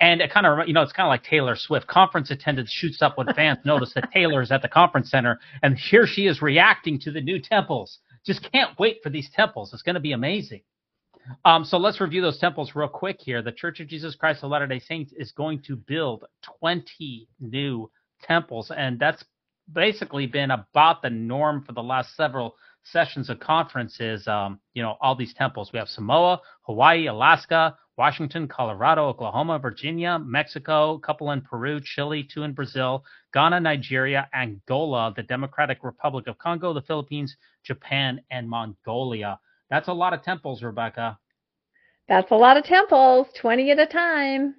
And 0.00 0.20
it 0.20 0.32
kind 0.32 0.44
of 0.44 0.66
you 0.66 0.74
know 0.74 0.82
it's 0.82 0.92
kind 0.92 1.06
of 1.06 1.10
like 1.10 1.22
Taylor 1.22 1.54
Swift. 1.54 1.86
Conference 1.86 2.32
attendance 2.32 2.72
shoots 2.72 3.00
up 3.00 3.16
when 3.16 3.32
fans 3.34 3.58
notice 3.64 3.92
that 3.94 4.10
Taylor 4.12 4.42
is 4.42 4.50
at 4.50 4.60
the 4.60 4.66
conference 4.66 5.08
center, 5.08 5.38
and 5.62 5.78
here 5.78 6.04
she 6.04 6.26
is 6.26 6.42
reacting 6.42 6.98
to 6.98 7.12
the 7.12 7.20
new 7.20 7.38
temples 7.38 8.00
just 8.28 8.46
can't 8.52 8.78
wait 8.78 8.98
for 9.02 9.08
these 9.08 9.30
temples. 9.34 9.72
It's 9.72 9.82
going 9.82 9.94
to 9.94 10.00
be 10.00 10.12
amazing. 10.12 10.60
Um, 11.46 11.64
so 11.64 11.78
let's 11.78 12.00
review 12.00 12.20
those 12.20 12.38
temples 12.38 12.72
real 12.74 12.86
quick 12.88 13.16
here. 13.20 13.40
The 13.40 13.52
Church 13.52 13.80
of 13.80 13.88
Jesus 13.88 14.14
Christ 14.14 14.44
of 14.44 14.50
Latter 14.50 14.66
day 14.66 14.78
Saints 14.78 15.12
is 15.16 15.32
going 15.32 15.62
to 15.62 15.76
build 15.76 16.24
20 16.60 17.26
new 17.40 17.90
temples, 18.22 18.70
and 18.74 18.98
that's 18.98 19.24
basically 19.72 20.26
been 20.26 20.50
about 20.50 21.00
the 21.00 21.10
norm 21.10 21.64
for 21.64 21.72
the 21.72 21.82
last 21.82 22.14
several 22.16 22.54
sessions 22.84 23.30
of 23.30 23.40
conferences. 23.40 24.28
Um, 24.28 24.60
you 24.74 24.82
know, 24.82 24.96
all 25.00 25.16
these 25.16 25.34
temples. 25.34 25.70
We 25.72 25.78
have 25.78 25.88
Samoa, 25.88 26.40
Hawaii, 26.62 27.06
Alaska, 27.06 27.76
Washington, 27.98 28.46
Colorado, 28.46 29.08
Oklahoma, 29.08 29.58
Virginia, 29.58 30.20
Mexico, 30.20 30.94
a 30.94 31.00
couple 31.00 31.32
in 31.32 31.40
Peru, 31.40 31.80
Chile, 31.82 32.26
two 32.32 32.44
in 32.44 32.52
Brazil, 32.52 33.04
Ghana, 33.34 33.58
Nigeria, 33.58 34.28
Angola, 34.32 35.12
the 35.16 35.24
Democratic 35.24 35.82
Republic 35.82 36.28
of 36.28 36.38
Congo, 36.38 36.72
the 36.72 36.82
Philippines, 36.82 37.36
Japan, 37.64 38.20
and 38.30 38.48
Mongolia. 38.48 39.40
That's 39.68 39.88
a 39.88 39.92
lot 39.92 40.14
of 40.14 40.22
temples, 40.22 40.62
Rebecca. 40.62 41.18
That's 42.08 42.30
a 42.30 42.36
lot 42.36 42.56
of 42.56 42.64
temples, 42.64 43.26
20 43.40 43.72
at 43.72 43.80
a 43.80 43.86
time. 43.86 44.54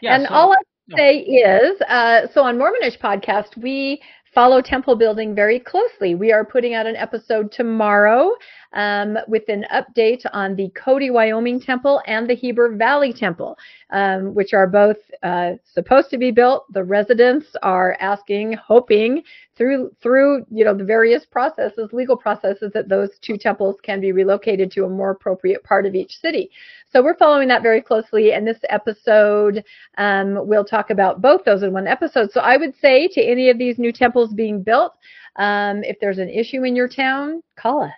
Yeah, 0.00 0.14
and 0.14 0.26
so- 0.28 0.34
all 0.34 0.52
I 0.52 0.96
say 0.96 1.18
is, 1.18 1.80
uh, 1.82 2.28
so 2.32 2.44
on 2.44 2.56
Mormonish 2.56 2.98
podcast, 2.98 3.60
we 3.60 4.00
follow 4.34 4.62
temple 4.62 4.94
building 4.94 5.34
very 5.34 5.58
closely. 5.58 6.14
We 6.14 6.32
are 6.32 6.44
putting 6.44 6.74
out 6.74 6.86
an 6.86 6.96
episode 6.96 7.50
tomorrow 7.50 8.32
um, 8.72 9.18
with 9.28 9.48
an 9.48 9.64
update 9.72 10.24
on 10.32 10.54
the 10.56 10.70
Cody, 10.70 11.10
Wyoming 11.10 11.60
temple 11.60 12.02
and 12.06 12.28
the 12.28 12.34
Heber 12.34 12.74
Valley 12.76 13.12
temple, 13.12 13.56
um, 13.90 14.34
which 14.34 14.52
are 14.52 14.66
both 14.66 14.96
uh, 15.22 15.52
supposed 15.64 16.10
to 16.10 16.18
be 16.18 16.30
built. 16.30 16.70
The 16.72 16.84
residents 16.84 17.46
are 17.62 17.96
asking, 18.00 18.54
hoping 18.54 19.22
through 19.56 19.90
through 20.00 20.46
you 20.50 20.64
know 20.64 20.74
the 20.74 20.84
various 20.84 21.24
processes, 21.24 21.90
legal 21.92 22.16
processes, 22.16 22.70
that 22.74 22.88
those 22.88 23.18
two 23.20 23.36
temples 23.36 23.76
can 23.82 24.00
be 24.00 24.12
relocated 24.12 24.70
to 24.72 24.84
a 24.84 24.88
more 24.88 25.10
appropriate 25.10 25.64
part 25.64 25.86
of 25.86 25.94
each 25.94 26.16
city. 26.18 26.50
So 26.90 27.02
we're 27.02 27.16
following 27.16 27.48
that 27.48 27.62
very 27.62 27.82
closely. 27.82 28.32
And 28.32 28.46
this 28.46 28.60
episode, 28.68 29.64
um, 29.98 30.46
we'll 30.46 30.64
talk 30.64 30.90
about 30.90 31.20
both 31.20 31.44
those 31.44 31.62
in 31.62 31.72
one 31.72 31.86
episode. 31.86 32.30
So 32.30 32.40
I 32.40 32.56
would 32.56 32.74
say 32.80 33.08
to 33.08 33.20
any 33.20 33.50
of 33.50 33.58
these 33.58 33.78
new 33.78 33.92
temples 33.92 34.32
being 34.32 34.62
built, 34.62 34.92
um, 35.36 35.82
if 35.84 35.98
there's 36.00 36.18
an 36.18 36.28
issue 36.28 36.64
in 36.64 36.76
your 36.76 36.88
town, 36.88 37.42
call 37.56 37.82
us. 37.82 37.92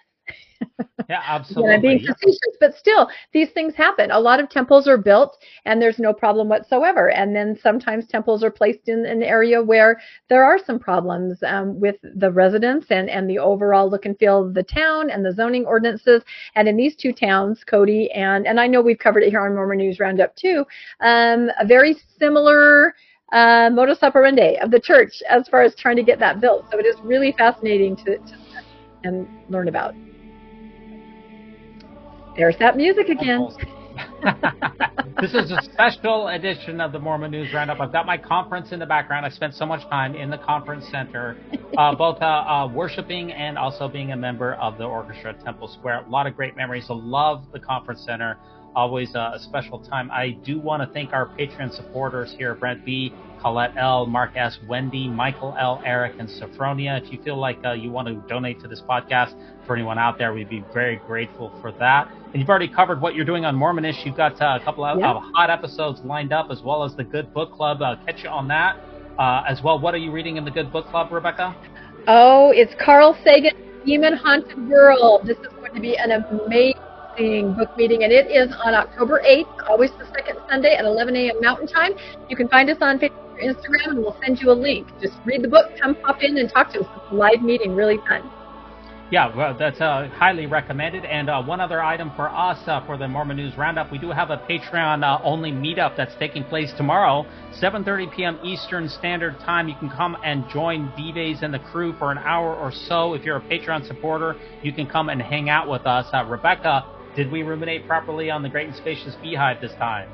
Yeah, 1.09 1.23
absolutely. 1.27 1.75
I'm 1.75 1.81
being 1.81 1.99
facetious, 2.01 2.57
but 2.61 2.75
still, 2.75 3.09
these 3.33 3.51
things 3.51 3.75
happen. 3.75 4.11
A 4.11 4.19
lot 4.19 4.41
of 4.41 4.49
temples 4.49 4.87
are 4.87 4.99
built 4.99 5.39
and 5.65 5.81
there's 5.81 5.99
no 5.99 6.13
problem 6.13 6.49
whatsoever. 6.49 7.11
And 7.11 7.35
then 7.35 7.59
sometimes 7.61 8.07
temples 8.07 8.45
are 8.45 8.51
placed 8.51 8.89
in 8.89 9.07
an 9.07 9.23
area 9.23 9.63
where 9.63 10.01
there 10.29 10.45
are 10.45 10.59
some 10.59 10.79
problems 10.79 11.43
um, 11.47 11.79
with 11.81 11.97
the 12.03 12.31
residents 12.31 12.87
and, 12.91 13.11
and 13.11 13.29
the 13.29 13.39
overall 13.39 13.91
look 13.91 14.05
and 14.05 14.19
feel 14.19 14.47
of 14.47 14.55
the 14.55 14.63
town 14.63 15.11
and 15.11 15.25
the 15.25 15.33
zoning 15.33 15.67
ordinances. 15.67 16.23
And 16.55 16.69
in 16.69 16.77
these 16.77 16.97
two 16.97 17.13
towns, 17.13 17.65
Cody 17.65 18.11
and, 18.13 18.47
and 18.47 18.61
I 18.61 18.67
know 18.67 18.81
we've 18.81 18.99
covered 18.99 19.23
it 19.23 19.31
here 19.31 19.41
on 19.41 19.55
Mormon 19.55 19.79
News 19.79 20.01
Roundup 20.01 20.37
too, 20.37 20.65
um, 21.01 21.51
a 21.59 21.67
very 21.67 21.97
similar 22.19 22.95
uh, 23.33 23.71
modus 23.73 24.03
operandi 24.03 24.59
of 24.61 24.71
the 24.71 24.81
church 24.81 25.23
as 25.29 25.49
far 25.49 25.63
as 25.63 25.75
trying 25.77 25.97
to 25.97 26.03
get 26.03 26.19
that 26.19 26.41
built. 26.41 26.67
So 26.71 26.79
it 26.79 26.87
is 26.87 27.01
really 27.03 27.33
fascinating 27.39 27.97
to, 27.97 28.19
to 28.19 28.37
and 29.05 29.29
learn 29.49 29.69
about. 29.69 29.95
There's 32.41 32.57
that 32.59 32.75
music 32.75 33.11
again. 33.11 33.49
this 35.21 35.35
is 35.35 35.51
a 35.51 35.61
special 35.61 36.29
edition 36.29 36.81
of 36.81 36.91
the 36.91 36.99
Mormon 36.99 37.31
News 37.31 37.53
Roundup. 37.53 37.83
I've 37.83 37.93
got 37.93 38.07
my 38.07 38.17
conference 38.17 38.73
in 38.73 38.79
the 38.79 38.87
background. 38.87 39.27
I 39.27 39.29
spent 39.29 39.53
so 39.53 39.67
much 39.67 39.83
time 39.91 40.15
in 40.15 40.31
the 40.31 40.39
conference 40.39 40.89
center, 40.91 41.37
uh, 41.77 41.95
both 41.99 42.17
uh, 42.23 42.25
uh, 42.25 42.73
worshiping 42.73 43.31
and 43.31 43.59
also 43.59 43.89
being 43.89 44.13
a 44.13 44.17
member 44.17 44.55
of 44.55 44.79
the 44.79 44.85
orchestra 44.85 45.35
at 45.35 45.45
Temple 45.45 45.69
Square. 45.69 46.07
A 46.07 46.09
lot 46.09 46.27
of 46.27 46.35
great 46.35 46.57
memories. 46.57 46.87
I 46.89 46.95
love 46.95 47.45
the 47.53 47.61
conference 47.61 48.03
center. 48.07 48.39
Always 48.75 49.15
uh, 49.15 49.33
a 49.35 49.39
special 49.39 49.79
time. 49.79 50.11
I 50.11 50.31
do 50.43 50.59
want 50.59 50.83
to 50.83 50.91
thank 50.95 51.13
our 51.13 51.27
Patreon 51.37 51.77
supporters 51.77 52.35
here 52.39 52.55
Brent 52.55 52.87
B., 52.87 53.13
Colette 53.41 53.77
L., 53.77 54.07
Mark 54.07 54.33
S., 54.37 54.59
Wendy, 54.69 55.09
Michael 55.09 55.57
L., 55.59 55.83
Eric, 55.85 56.15
and 56.19 56.29
Sophronia. 56.29 57.03
If 57.03 57.13
you 57.13 57.23
feel 57.23 57.39
like 57.39 57.59
uh, 57.65 57.73
you 57.73 57.91
want 57.91 58.09
to 58.09 58.15
donate 58.29 58.61
to 58.61 58.69
this 58.69 58.81
podcast 58.89 59.35
for 59.67 59.75
anyone 59.75 59.99
out 59.99 60.19
there, 60.19 60.33
we'd 60.33 60.49
be 60.49 60.65
very 60.75 60.97
grateful 61.07 61.53
for 61.61 61.73
that. 61.73 62.09
And 62.33 62.37
you've 62.41 62.49
already 62.49 62.69
covered 62.69 63.01
what 63.01 63.15
you're 63.15 63.25
doing 63.25 63.45
on 63.45 63.57
Mormonish. 63.57 64.05
You've 64.05 64.17
got 64.17 64.41
uh, 64.41 64.59
a 64.61 64.65
couple 64.65 64.85
of, 64.85 64.99
Yeah. 64.99 65.13
of 65.13 65.23
hot 65.35 65.51
episodes 65.51 66.01
lined 66.05 66.33
up, 66.33 66.51
as 66.51 66.63
well 66.63 66.85
as 66.85 66.95
the 66.95 67.05
Good 67.05 67.33
Book 67.35 67.53
Club. 67.53 67.83
Uh, 67.83 67.97
catch 68.07 68.23
you 68.23 68.29
on 68.31 68.47
that 68.49 68.77
uh, 69.19 69.43
as 69.49 69.63
well. 69.63 69.79
What 69.79 69.95
are 69.95 69.99
you 69.99 70.13
reading 70.13 70.37
in 70.37 70.45
the 70.45 70.51
Good 70.51 70.71
Book 70.73 70.87
Club, 70.89 71.11
Rebecca? 71.11 71.57
Oh, 72.07 72.53
it's 72.55 72.73
Carl 72.83 73.17
Sagan, 73.25 73.53
Demon 73.85 74.15
Haunted 74.17 74.69
World. 74.69 75.23
This 75.27 75.39
is 75.39 75.47
going 75.49 75.75
to 75.75 75.81
be 75.81 75.97
an 75.97 76.13
amazing 76.13 77.55
book 77.55 77.77
meeting, 77.77 78.05
and 78.05 78.13
it 78.13 78.31
is 78.31 78.55
on 78.65 78.75
October 78.75 79.21
8th, 79.27 79.69
always 79.69 79.91
the 79.99 80.07
second 80.15 80.37
Sunday 80.49 80.75
at 80.75 80.85
11 80.85 81.15
a.m. 81.17 81.41
Mountain 81.41 81.67
Time. 81.67 81.93
You 82.29 82.37
can 82.37 82.49
find 82.49 82.71
us 82.71 82.79
on 82.81 82.99
Facebook 82.99 83.20
Instagram, 83.41 83.97
and 83.97 83.99
we'll 83.99 84.17
send 84.25 84.41
you 84.41 84.51
a 84.51 84.55
link. 84.55 84.87
Just 85.01 85.15
read 85.25 85.43
the 85.43 85.49
book, 85.49 85.67
come 85.81 85.97
pop 85.97 86.23
in 86.23 86.37
and 86.39 86.51
talk 86.53 86.73
to 86.73 86.81
us. 86.81 86.87
It's 86.97 87.13
a 87.13 87.15
live 87.15 87.43
meeting, 87.43 87.75
really 87.75 87.99
fun. 88.09 88.31
Yeah, 89.11 89.35
well, 89.35 89.57
that's 89.59 89.81
uh, 89.81 90.09
highly 90.15 90.47
recommended. 90.47 91.05
And 91.05 91.29
uh, 91.29 91.43
one 91.43 91.61
other 91.61 91.83
item 91.83 92.13
for 92.15 92.29
us 92.29 92.61
uh, 92.69 92.87
for 92.87 92.97
the 92.97 93.09
Mormon 93.09 93.39
News 93.39 93.57
Roundup, 93.59 93.91
we 93.91 93.99
do 93.99 94.11
have 94.13 94.31
a 94.31 94.37
Patreon 94.37 95.03
uh, 95.03 95.21
meetup 95.27 95.97
that's 95.97 96.15
taking 96.21 96.45
place 96.45 96.73
tomorrow, 96.77 97.27
7:30 97.61 98.15
p.m. 98.15 98.39
Eastern 98.45 98.89
Standard 98.89 99.37
Time. 99.41 99.69
You 99.69 99.75
can 99.81 99.91
come 99.91 100.17
and 100.25 100.49
join 100.49 100.93
Dives 100.97 101.43
and 101.43 101.53
the 101.53 101.59
crew 101.59 101.93
for 101.99 102.13
an 102.13 102.19
hour 102.19 102.55
or 102.55 102.71
so. 102.71 103.15
If 103.15 103.25
you're 103.25 103.39
a 103.39 103.41
Patreon 103.41 103.85
supporter, 103.89 104.37
you 104.63 104.73
can 104.73 104.87
come 104.87 105.09
and 105.09 105.21
hang 105.21 105.49
out 105.49 105.69
with 105.69 105.87
us. 105.87 106.07
Uh, 106.13 106.25
Rebecca, 106.25 106.87
did 107.17 107.33
we 107.33 107.43
ruminate 107.43 107.89
properly 107.89 108.31
on 108.31 108.45
the 108.45 108.49
Great 108.49 108.69
and 108.69 108.77
Spacious 108.77 109.17
Beehive 109.21 109.61
this 109.61 109.73
time? 109.73 110.09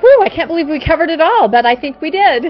Whew, 0.00 0.22
I 0.22 0.28
can't 0.28 0.48
believe 0.48 0.68
we 0.68 0.84
covered 0.84 1.10
it 1.10 1.20
all, 1.20 1.48
but 1.48 1.64
I 1.66 1.74
think 1.76 2.00
we 2.00 2.10
did. 2.10 2.46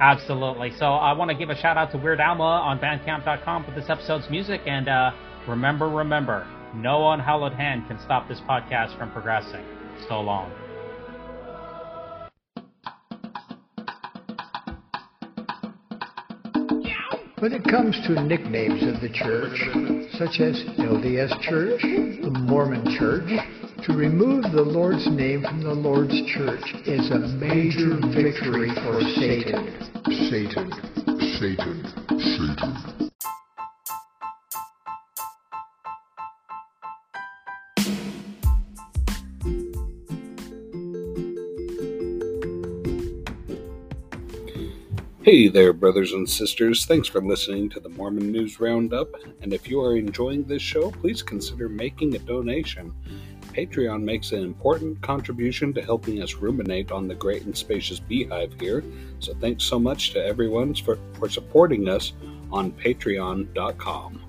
Absolutely. 0.00 0.72
So 0.76 0.86
I 0.86 1.12
want 1.12 1.30
to 1.30 1.36
give 1.36 1.50
a 1.50 1.56
shout 1.56 1.76
out 1.76 1.92
to 1.92 1.98
Weird 1.98 2.20
Alma 2.20 2.42
on 2.42 2.78
Bandcamp.com 2.78 3.64
for 3.64 3.70
this 3.72 3.88
episode's 3.88 4.28
music. 4.28 4.60
And 4.66 4.88
uh, 4.88 5.12
remember, 5.46 5.88
remember, 5.88 6.46
no 6.74 7.10
unhallowed 7.12 7.52
hand 7.52 7.86
can 7.86 8.00
stop 8.00 8.28
this 8.28 8.40
podcast 8.40 8.98
from 8.98 9.12
progressing. 9.12 9.64
So 10.08 10.20
long. 10.20 10.50
When 17.44 17.52
it 17.52 17.64
comes 17.64 17.94
to 18.06 18.22
nicknames 18.22 18.82
of 18.84 19.02
the 19.02 19.10
church, 19.10 19.60
such 20.16 20.40
as 20.40 20.64
LDS 20.78 21.42
Church, 21.42 21.82
the 21.82 22.30
Mormon 22.30 22.96
Church, 22.96 23.28
to 23.84 23.92
remove 23.92 24.44
the 24.44 24.62
Lord's 24.62 25.06
name 25.10 25.42
from 25.42 25.62
the 25.62 25.74
Lord's 25.74 26.18
church 26.32 26.64
is 26.86 27.10
a 27.10 27.18
major 27.36 28.00
victory 28.16 28.70
for 28.76 29.02
Satan. 29.20 29.76
Satan, 30.30 30.72
Satan, 31.38 31.84
Satan. 32.18 33.13
Hey 45.24 45.48
there, 45.48 45.72
brothers 45.72 46.12
and 46.12 46.28
sisters. 46.28 46.84
Thanks 46.84 47.08
for 47.08 47.22
listening 47.22 47.70
to 47.70 47.80
the 47.80 47.88
Mormon 47.88 48.30
News 48.30 48.60
Roundup. 48.60 49.08
And 49.40 49.54
if 49.54 49.66
you 49.66 49.80
are 49.80 49.96
enjoying 49.96 50.44
this 50.44 50.60
show, 50.60 50.90
please 50.90 51.22
consider 51.22 51.66
making 51.66 52.14
a 52.14 52.18
donation. 52.18 52.92
Patreon 53.54 54.02
makes 54.02 54.32
an 54.32 54.42
important 54.42 55.00
contribution 55.00 55.72
to 55.72 55.82
helping 55.82 56.22
us 56.22 56.34
ruminate 56.34 56.92
on 56.92 57.08
the 57.08 57.14
great 57.14 57.44
and 57.44 57.56
spacious 57.56 57.98
beehive 57.98 58.52
here. 58.60 58.84
So 59.18 59.32
thanks 59.32 59.64
so 59.64 59.78
much 59.78 60.12
to 60.12 60.22
everyone 60.22 60.74
for, 60.74 60.98
for 61.14 61.30
supporting 61.30 61.88
us 61.88 62.12
on 62.52 62.72
patreon.com. 62.72 64.20